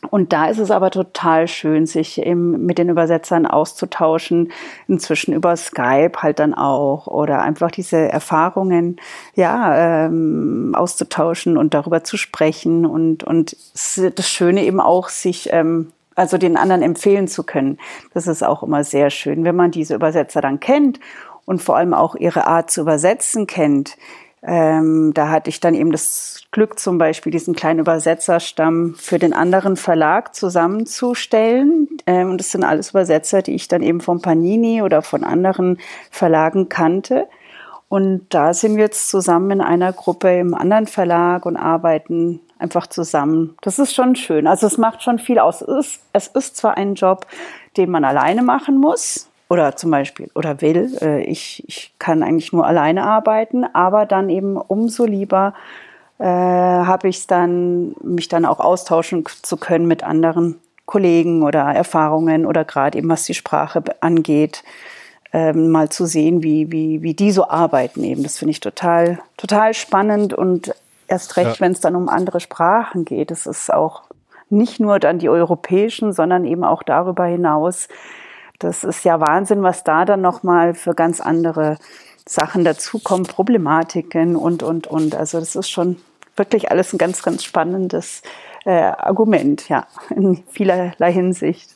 Und 0.09 0.33
da 0.33 0.47
ist 0.47 0.57
es 0.57 0.71
aber 0.71 0.89
total 0.89 1.47
schön, 1.47 1.85
sich 1.85 2.19
eben 2.21 2.65
mit 2.65 2.79
den 2.79 2.89
Übersetzern 2.89 3.45
auszutauschen, 3.45 4.51
inzwischen 4.87 5.33
über 5.33 5.55
Skype 5.55 6.13
halt 6.17 6.39
dann 6.39 6.55
auch 6.55 7.05
oder 7.05 7.41
einfach 7.41 7.69
diese 7.69 7.97
Erfahrungen 7.97 8.99
ja 9.35 10.05
ähm, 10.05 10.73
auszutauschen 10.75 11.55
und 11.55 11.75
darüber 11.75 12.03
zu 12.03 12.17
sprechen 12.17 12.85
und 12.85 13.23
und 13.23 13.55
das 14.15 14.27
Schöne 14.27 14.63
eben 14.63 14.79
auch 14.79 15.09
sich 15.09 15.49
ähm, 15.53 15.91
also 16.15 16.37
den 16.37 16.57
anderen 16.57 16.81
empfehlen 16.81 17.27
zu 17.27 17.43
können. 17.43 17.77
Das 18.13 18.27
ist 18.27 18.43
auch 18.43 18.63
immer 18.63 18.83
sehr 18.83 19.11
schön, 19.11 19.43
wenn 19.43 19.55
man 19.55 19.71
diese 19.71 19.95
Übersetzer 19.95 20.41
dann 20.41 20.59
kennt 20.59 20.99
und 21.45 21.61
vor 21.61 21.77
allem 21.77 21.93
auch 21.93 22.15
ihre 22.15 22.47
Art 22.47 22.71
zu 22.71 22.81
übersetzen 22.81 23.47
kennt. 23.47 23.97
Ähm, 24.43 25.13
da 25.13 25.29
hatte 25.29 25.49
ich 25.49 25.59
dann 25.59 25.75
eben 25.75 25.91
das 25.91 26.43
Glück, 26.51 26.79
zum 26.79 26.97
Beispiel 26.97 27.31
diesen 27.31 27.55
kleinen 27.55 27.79
Übersetzerstamm 27.79 28.95
für 28.95 29.19
den 29.19 29.33
anderen 29.33 29.75
Verlag 29.75 30.33
zusammenzustellen. 30.33 31.87
Ähm, 32.07 32.31
und 32.31 32.37
das 32.39 32.51
sind 32.51 32.63
alles 32.63 32.89
Übersetzer, 32.89 33.41
die 33.41 33.53
ich 33.53 33.67
dann 33.67 33.83
eben 33.83 34.01
von 34.01 34.21
Panini 34.21 34.81
oder 34.81 35.01
von 35.03 35.23
anderen 35.23 35.77
Verlagen 36.09 36.69
kannte. 36.69 37.27
Und 37.87 38.27
da 38.29 38.53
sind 38.53 38.77
wir 38.77 38.85
jetzt 38.85 39.09
zusammen 39.09 39.51
in 39.51 39.61
einer 39.61 39.91
Gruppe 39.91 40.39
im 40.39 40.53
anderen 40.55 40.87
Verlag 40.87 41.45
und 41.45 41.57
arbeiten 41.57 42.39
einfach 42.57 42.87
zusammen. 42.87 43.57
Das 43.61 43.79
ist 43.79 43.93
schon 43.93 44.15
schön. 44.15 44.47
Also 44.47 44.65
es 44.65 44.77
macht 44.77 45.03
schon 45.03 45.19
viel 45.19 45.39
aus. 45.39 45.61
Es 45.61 45.87
ist, 45.87 46.01
es 46.13 46.27
ist 46.27 46.57
zwar 46.57 46.77
ein 46.77 46.95
Job, 46.95 47.27
den 47.77 47.91
man 47.91 48.05
alleine 48.05 48.43
machen 48.43 48.77
muss, 48.77 49.30
oder 49.51 49.75
zum 49.75 49.91
Beispiel 49.91 50.31
oder 50.33 50.61
will. 50.61 50.97
Äh, 51.01 51.23
ich, 51.23 51.61
ich 51.67 51.93
kann 51.99 52.23
eigentlich 52.23 52.53
nur 52.53 52.65
alleine 52.65 53.03
arbeiten, 53.03 53.65
aber 53.65 54.05
dann 54.05 54.29
eben 54.29 54.55
umso 54.55 55.05
lieber 55.05 55.53
äh, 56.19 56.23
habe 56.23 57.09
ich 57.09 57.17
es 57.17 57.27
dann, 57.27 57.93
mich 58.01 58.29
dann 58.29 58.45
auch 58.45 58.61
austauschen 58.61 59.25
zu 59.41 59.57
können 59.57 59.87
mit 59.87 60.05
anderen 60.05 60.61
Kollegen 60.85 61.43
oder 61.43 61.63
Erfahrungen 61.63 62.45
oder 62.45 62.63
gerade 62.63 62.97
eben 62.97 63.09
was 63.09 63.25
die 63.25 63.33
Sprache 63.33 63.83
angeht, 63.99 64.63
ähm, 65.33 65.69
mal 65.69 65.89
zu 65.89 66.05
sehen, 66.05 66.43
wie, 66.43 66.71
wie, 66.71 67.01
wie 67.01 67.13
die 67.13 67.31
so 67.31 67.49
arbeiten 67.49 68.05
eben. 68.05 68.23
Das 68.23 68.37
finde 68.37 68.51
ich 68.51 68.61
total, 68.61 69.19
total 69.35 69.73
spannend 69.73 70.33
und 70.33 70.73
erst 71.09 71.35
recht, 71.35 71.55
ja. 71.55 71.59
wenn 71.59 71.73
es 71.73 71.81
dann 71.81 71.97
um 71.97 72.07
andere 72.07 72.39
Sprachen 72.39 73.03
geht. 73.03 73.31
Es 73.31 73.45
ist 73.47 73.73
auch 73.73 74.03
nicht 74.49 74.79
nur 74.79 74.97
dann 74.99 75.19
die 75.19 75.29
europäischen, 75.29 76.13
sondern 76.13 76.45
eben 76.45 76.63
auch 76.63 76.83
darüber 76.83 77.25
hinaus 77.25 77.89
das 78.63 78.83
ist 78.83 79.03
ja 79.03 79.19
Wahnsinn, 79.19 79.63
was 79.63 79.83
da 79.83 80.05
dann 80.05 80.21
nochmal 80.21 80.73
für 80.73 80.93
ganz 80.93 81.19
andere 81.19 81.77
Sachen 82.27 82.63
dazukommen, 82.63 83.25
Problematiken 83.25 84.35
und, 84.35 84.63
und, 84.63 84.87
und. 84.87 85.15
Also 85.15 85.39
das 85.39 85.55
ist 85.55 85.69
schon 85.69 85.97
wirklich 86.35 86.71
alles 86.71 86.93
ein 86.93 86.97
ganz, 86.97 87.23
ganz 87.23 87.43
spannendes 87.43 88.21
äh, 88.65 88.71
Argument, 88.71 89.67
ja, 89.69 89.87
in 90.09 90.43
vielerlei 90.49 91.11
Hinsicht. 91.11 91.75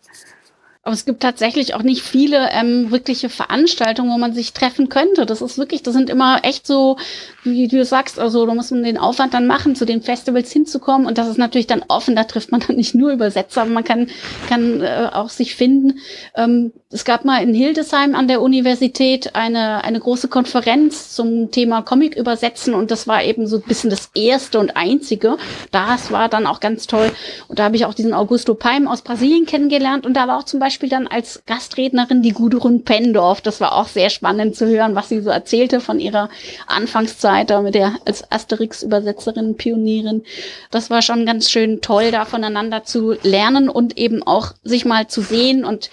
Aber 0.85 0.93
es 0.93 1.05
gibt 1.05 1.23
tatsächlich 1.23 1.73
auch 1.73 1.81
nicht 1.81 2.03
viele 2.03 2.51
ähm, 2.51 2.91
wirkliche 2.91 3.27
Veranstaltungen, 3.27 4.11
wo 4.11 4.19
man 4.19 4.35
sich 4.35 4.53
treffen 4.53 4.87
könnte. 4.87 5.25
Das 5.25 5.41
ist 5.41 5.57
wirklich, 5.57 5.81
das 5.81 5.95
sind 5.95 6.11
immer 6.11 6.41
echt 6.43 6.67
so, 6.67 6.97
wie 7.43 7.67
du 7.67 7.83
sagst, 7.83 8.19
also 8.19 8.45
da 8.45 8.53
muss 8.53 8.69
man 8.69 8.83
den 8.83 8.99
Aufwand 8.99 9.33
dann 9.33 9.47
machen, 9.47 9.75
zu 9.75 9.85
den 9.85 10.03
Festivals 10.03 10.51
hinzukommen. 10.51 11.07
Und 11.07 11.17
das 11.17 11.27
ist 11.27 11.39
natürlich 11.39 11.65
dann 11.65 11.83
offen, 11.87 12.15
da 12.15 12.25
trifft 12.25 12.51
man 12.51 12.61
dann 12.67 12.75
nicht 12.75 12.93
nur 12.93 13.11
Übersetzer, 13.11 13.63
aber 13.63 13.71
man 13.71 13.83
kann, 13.83 14.11
kann 14.47 14.81
äh, 14.81 15.09
auch 15.11 15.29
sich 15.29 15.55
finden. 15.55 15.97
Ähm, 16.35 16.71
es 16.91 17.03
gab 17.03 17.25
mal 17.25 17.41
in 17.41 17.55
Hildesheim 17.55 18.13
an 18.13 18.27
der 18.27 18.43
Universität 18.43 19.33
eine, 19.33 19.83
eine 19.83 19.99
große 19.99 20.27
Konferenz 20.27 21.15
zum 21.15 21.49
Thema 21.49 21.81
Comic 21.81 22.15
übersetzen 22.15 22.75
und 22.75 22.91
das 22.91 23.07
war 23.07 23.23
eben 23.23 23.47
so 23.47 23.57
ein 23.57 23.63
bisschen 23.63 23.89
das 23.89 24.11
erste 24.13 24.59
und 24.59 24.77
einzige. 24.77 25.37
Das 25.71 26.11
war 26.11 26.29
dann 26.29 26.45
auch 26.45 26.59
ganz 26.59 26.85
toll. 26.85 27.11
Und 27.47 27.57
da 27.57 27.63
habe 27.63 27.75
ich 27.75 27.85
auch 27.85 27.95
diesen 27.95 28.13
Augusto 28.13 28.53
Paim 28.53 28.87
aus 28.87 29.01
Brasilien 29.01 29.47
kennengelernt 29.47 30.05
und 30.05 30.13
da 30.13 30.27
war 30.27 30.37
auch 30.37 30.43
zum 30.43 30.59
Beispiel 30.59 30.74
Beispiel 30.75 30.89
dann 30.89 31.07
als 31.07 31.41
Gastrednerin 31.45 32.21
die 32.21 32.33
Gudrun 32.33 32.83
Pendorf. 32.83 33.39
Das 33.39 33.61
war 33.61 33.75
auch 33.75 33.87
sehr 33.87 34.09
spannend 34.09 34.57
zu 34.57 34.67
hören, 34.67 34.93
was 34.93 35.07
sie 35.07 35.21
so 35.21 35.29
erzählte 35.29 35.79
von 35.79 36.01
ihrer 36.01 36.27
Anfangszeit 36.67 37.49
da 37.49 37.61
mit 37.61 37.75
der 37.75 37.95
als 38.03 38.29
Asterix-Übersetzerin, 38.29 39.55
Pionierin. 39.55 40.23
Das 40.71 40.89
war 40.89 41.01
schon 41.01 41.25
ganz 41.25 41.49
schön 41.49 41.79
toll, 41.79 42.11
da 42.11 42.25
voneinander 42.25 42.83
zu 42.83 43.15
lernen 43.23 43.69
und 43.69 43.97
eben 43.97 44.21
auch 44.21 44.51
sich 44.65 44.83
mal 44.83 45.07
zu 45.07 45.21
sehen 45.21 45.63
und 45.63 45.89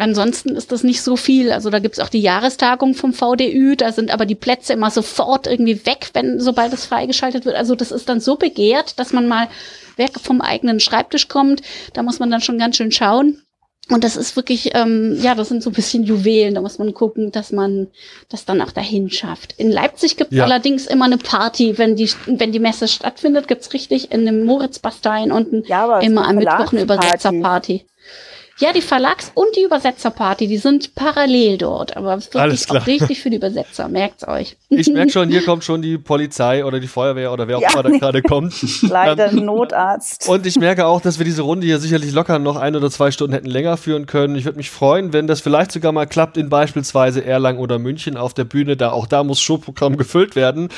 Ansonsten 0.00 0.54
ist 0.54 0.70
das 0.70 0.84
nicht 0.84 1.02
so 1.02 1.16
viel. 1.16 1.50
Also 1.50 1.70
da 1.70 1.80
gibt's 1.80 1.98
auch 1.98 2.08
die 2.08 2.20
Jahrestagung 2.20 2.94
vom 2.94 3.12
VDÜ, 3.12 3.74
da 3.74 3.90
sind 3.90 4.12
aber 4.12 4.26
die 4.26 4.36
Plätze 4.36 4.74
immer 4.74 4.92
sofort 4.92 5.48
irgendwie 5.48 5.84
weg, 5.86 6.10
wenn 6.12 6.38
sobald 6.38 6.72
es 6.72 6.86
freigeschaltet 6.86 7.44
wird. 7.44 7.56
Also 7.56 7.74
das 7.74 7.90
ist 7.90 8.08
dann 8.08 8.20
so 8.20 8.36
begehrt, 8.36 9.00
dass 9.00 9.12
man 9.12 9.26
mal 9.26 9.48
weg 9.96 10.12
vom 10.22 10.40
eigenen 10.40 10.78
Schreibtisch 10.78 11.26
kommt. 11.26 11.62
Da 11.94 12.04
muss 12.04 12.20
man 12.20 12.30
dann 12.30 12.40
schon 12.40 12.58
ganz 12.58 12.76
schön 12.76 12.92
schauen. 12.92 13.42
Und 13.90 14.04
das 14.04 14.16
ist 14.16 14.36
wirklich, 14.36 14.74
ähm, 14.74 15.16
ja, 15.20 15.34
das 15.34 15.48
sind 15.48 15.62
so 15.62 15.70
ein 15.70 15.72
bisschen 15.72 16.04
Juwelen. 16.04 16.54
Da 16.54 16.60
muss 16.60 16.78
man 16.78 16.92
gucken, 16.92 17.32
dass 17.32 17.52
man 17.52 17.88
das 18.28 18.44
dann 18.44 18.60
auch 18.60 18.70
dahin 18.70 19.10
schafft. 19.10 19.54
In 19.56 19.70
Leipzig 19.70 20.16
gibt 20.16 20.32
es 20.32 20.38
ja. 20.38 20.44
allerdings 20.44 20.86
immer 20.86 21.06
eine 21.06 21.16
Party, 21.16 21.78
wenn 21.78 21.96
die, 21.96 22.10
wenn 22.26 22.52
die 22.52 22.58
Messe 22.58 22.86
stattfindet, 22.86 23.48
gibt's 23.48 23.72
richtig 23.72 24.12
in 24.12 24.26
dem 24.26 24.44
Moritzbastein 24.44 25.32
unten 25.32 25.64
ja, 25.66 26.00
immer 26.00 26.28
am 26.28 26.36
Mittwoch 26.36 26.72
eine 26.72 26.82
Übersetzerparty. 26.82 27.86
Ja, 28.60 28.72
die 28.72 28.82
Verlags- 28.82 29.30
und 29.34 29.54
die 29.56 29.62
Übersetzerparty, 29.62 30.46
die 30.48 30.56
sind 30.58 30.94
parallel 30.94 31.58
dort, 31.58 31.96
aber 31.96 32.18
klar. 32.18 32.48
auch 32.70 32.86
richtig 32.86 33.20
für 33.20 33.30
die 33.30 33.36
Übersetzer, 33.36 33.88
merkt's 33.88 34.26
euch. 34.26 34.56
Ich 34.68 34.88
merke 34.88 35.10
schon, 35.12 35.28
hier 35.28 35.44
kommt 35.44 35.62
schon 35.64 35.80
die 35.80 35.96
Polizei 35.98 36.64
oder 36.64 36.80
die 36.80 36.88
Feuerwehr 36.88 37.32
oder 37.32 37.46
wer 37.48 37.58
auch 37.58 37.62
Ja. 37.62 37.72
immer 37.72 37.82
da 37.84 37.90
gerade 37.90 38.22
kommt. 38.22 38.54
Leider 38.82 39.30
Notarzt. 39.32 40.28
Und 40.28 40.46
ich 40.46 40.56
merke 40.56 40.86
auch, 40.86 41.00
dass 41.00 41.18
wir 41.18 41.24
diese 41.24 41.42
Runde 41.42 41.66
hier 41.66 41.78
sicherlich 41.78 42.12
locker 42.12 42.38
noch 42.38 42.56
ein 42.56 42.74
oder 42.74 42.90
zwei 42.90 43.10
Stunden 43.10 43.32
hätten 43.32 43.46
länger 43.48 43.76
führen 43.76 44.06
können. 44.06 44.34
Ich 44.36 44.44
würde 44.44 44.58
mich 44.58 44.70
freuen, 44.70 45.12
wenn 45.12 45.26
das 45.26 45.40
vielleicht 45.40 45.72
sogar 45.72 45.92
mal 45.92 46.06
klappt 46.06 46.36
in 46.36 46.48
beispielsweise 46.48 47.24
Erlangen 47.24 47.58
oder 47.60 47.78
München 47.78 48.16
auf 48.16 48.34
der 48.34 48.44
Bühne. 48.44 48.76
Da 48.76 48.90
auch 48.90 49.06
da 49.06 49.22
muss 49.24 49.40
Showprogramm 49.40 49.96
gefüllt 49.98 50.34
werden. 50.36 50.68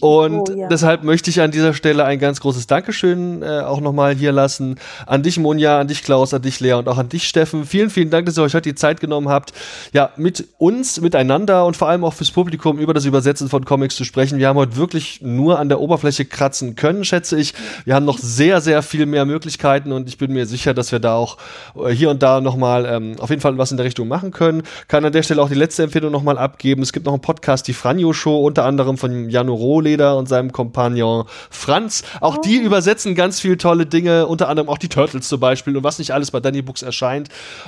Und 0.00 0.48
Oh, 0.50 0.54
ja. 0.56 0.68
deshalb 0.68 1.04
möchte 1.04 1.30
ich 1.30 1.40
an 1.40 1.50
dieser 1.50 1.72
Stelle 1.74 2.04
ein 2.04 2.18
ganz 2.18 2.40
großes 2.40 2.66
Dankeschön 2.66 3.42
äh, 3.42 3.60
auch 3.60 3.80
nochmal 3.80 4.14
hier 4.14 4.32
lassen. 4.32 4.76
An 5.06 5.22
dich, 5.22 5.38
Monja, 5.38 5.78
an 5.80 5.88
dich, 5.88 6.02
Klaus, 6.02 6.34
an 6.34 6.42
dich, 6.42 6.60
Lea 6.60 6.72
und 6.74 6.88
auch 6.88 6.98
an 6.98 7.08
dich, 7.08 7.27
Steffen. 7.28 7.64
Vielen, 7.64 7.90
vielen 7.90 8.10
Dank, 8.10 8.26
dass 8.26 8.38
ihr 8.38 8.42
euch 8.42 8.54
heute 8.54 8.68
die 8.68 8.74
Zeit 8.74 9.00
genommen 9.00 9.28
habt, 9.28 9.52
ja, 9.92 10.10
mit 10.16 10.46
uns, 10.58 11.00
miteinander 11.00 11.66
und 11.66 11.76
vor 11.76 11.88
allem 11.88 12.04
auch 12.04 12.14
fürs 12.14 12.30
Publikum 12.30 12.78
über 12.78 12.94
das 12.94 13.04
Übersetzen 13.04 13.48
von 13.48 13.64
Comics 13.64 13.96
zu 13.96 14.04
sprechen. 14.04 14.38
Wir 14.38 14.48
haben 14.48 14.56
heute 14.56 14.76
wirklich 14.76 15.20
nur 15.22 15.58
an 15.58 15.68
der 15.68 15.80
Oberfläche 15.80 16.24
kratzen 16.24 16.76
können, 16.76 17.04
schätze 17.04 17.38
ich. 17.38 17.54
Wir 17.84 17.94
haben 17.94 18.06
noch 18.06 18.18
sehr, 18.18 18.60
sehr 18.60 18.82
viel 18.82 19.06
mehr 19.06 19.24
Möglichkeiten 19.24 19.92
und 19.92 20.08
ich 20.08 20.18
bin 20.18 20.32
mir 20.32 20.46
sicher, 20.46 20.74
dass 20.74 20.92
wir 20.92 20.98
da 20.98 21.14
auch 21.14 21.36
äh, 21.76 21.90
hier 21.90 22.10
und 22.10 22.22
da 22.22 22.40
nochmal 22.40 22.86
ähm, 22.86 23.16
auf 23.18 23.30
jeden 23.30 23.42
Fall 23.42 23.56
was 23.58 23.70
in 23.70 23.76
der 23.76 23.86
Richtung 23.86 24.08
machen 24.08 24.30
können. 24.30 24.62
Kann 24.88 25.04
an 25.04 25.12
der 25.12 25.22
Stelle 25.22 25.42
auch 25.42 25.48
die 25.48 25.54
letzte 25.54 25.82
Empfehlung 25.82 26.12
nochmal 26.12 26.38
abgeben. 26.38 26.82
Es 26.82 26.92
gibt 26.92 27.06
noch 27.06 27.12
einen 27.12 27.22
Podcast, 27.22 27.68
die 27.68 27.74
Franjo 27.74 28.12
Show, 28.12 28.38
unter 28.44 28.64
anderem 28.64 28.96
von 28.96 29.28
Jano 29.28 29.54
Rohleder 29.54 30.16
und 30.16 30.28
seinem 30.28 30.52
Kompagnon 30.52 31.24
Franz. 31.50 32.02
Auch 32.20 32.38
die 32.38 32.56
übersetzen 32.56 33.14
ganz 33.14 33.40
viel 33.40 33.56
tolle 33.56 33.86
Dinge, 33.86 34.26
unter 34.26 34.48
anderem 34.48 34.68
auch 34.68 34.78
die 34.78 34.88
Turtles 34.88 35.28
zum 35.28 35.40
Beispiel 35.40 35.76
und 35.76 35.84
was 35.84 35.98
nicht 35.98 36.12
alles 36.12 36.30
bei 36.30 36.40
Danny 36.40 36.62
Books 36.62 36.82
erscheint. 36.82 37.17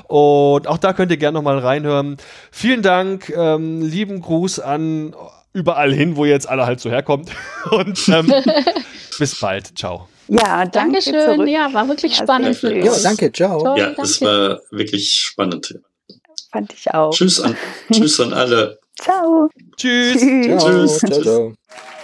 Und 0.08 0.66
auch 0.66 0.78
da 0.78 0.92
könnt 0.92 1.10
ihr 1.10 1.16
gerne 1.16 1.36
nochmal 1.36 1.58
reinhören. 1.58 2.16
Vielen 2.50 2.82
Dank, 2.82 3.30
ähm, 3.30 3.82
lieben 3.82 4.20
Gruß 4.20 4.60
an 4.60 5.14
überall 5.52 5.92
hin, 5.92 6.16
wo 6.16 6.24
ihr 6.24 6.30
jetzt 6.30 6.48
alle 6.48 6.66
halt 6.66 6.80
so 6.80 6.90
herkommt. 6.90 7.30
Und 7.70 8.08
ähm, 8.08 8.32
bis 9.18 9.38
bald. 9.40 9.76
Ciao. 9.78 10.08
Ja, 10.28 10.64
danke 10.64 11.00
zurück. 11.00 11.48
ja, 11.48 11.72
war 11.72 11.88
wirklich 11.88 12.16
Ja, 12.16 12.22
spannend. 12.22 12.56
schön. 12.56 12.84
Ja, 12.84 12.92
euch. 12.92 13.02
danke, 13.02 13.32
ciao. 13.32 13.58
Toll, 13.64 13.78
Ja, 13.78 13.86
danke. 13.86 14.02
es 14.02 14.22
war 14.22 14.60
wirklich 14.70 15.12
spannend. 15.12 15.74
Fand 16.52 16.72
ich 16.72 16.92
auch. 16.94 17.10
Tschüss 17.10 17.40
an, 17.40 17.56
tschüss 17.92 18.20
an 18.20 18.32
alle. 18.32 18.78
Ciao. 19.00 19.48
Tschüss. 19.76 20.20
Ciao, 20.20 20.58
Tschüss. 20.58 20.98
ciao, 20.98 21.20
ciao. 21.22 21.52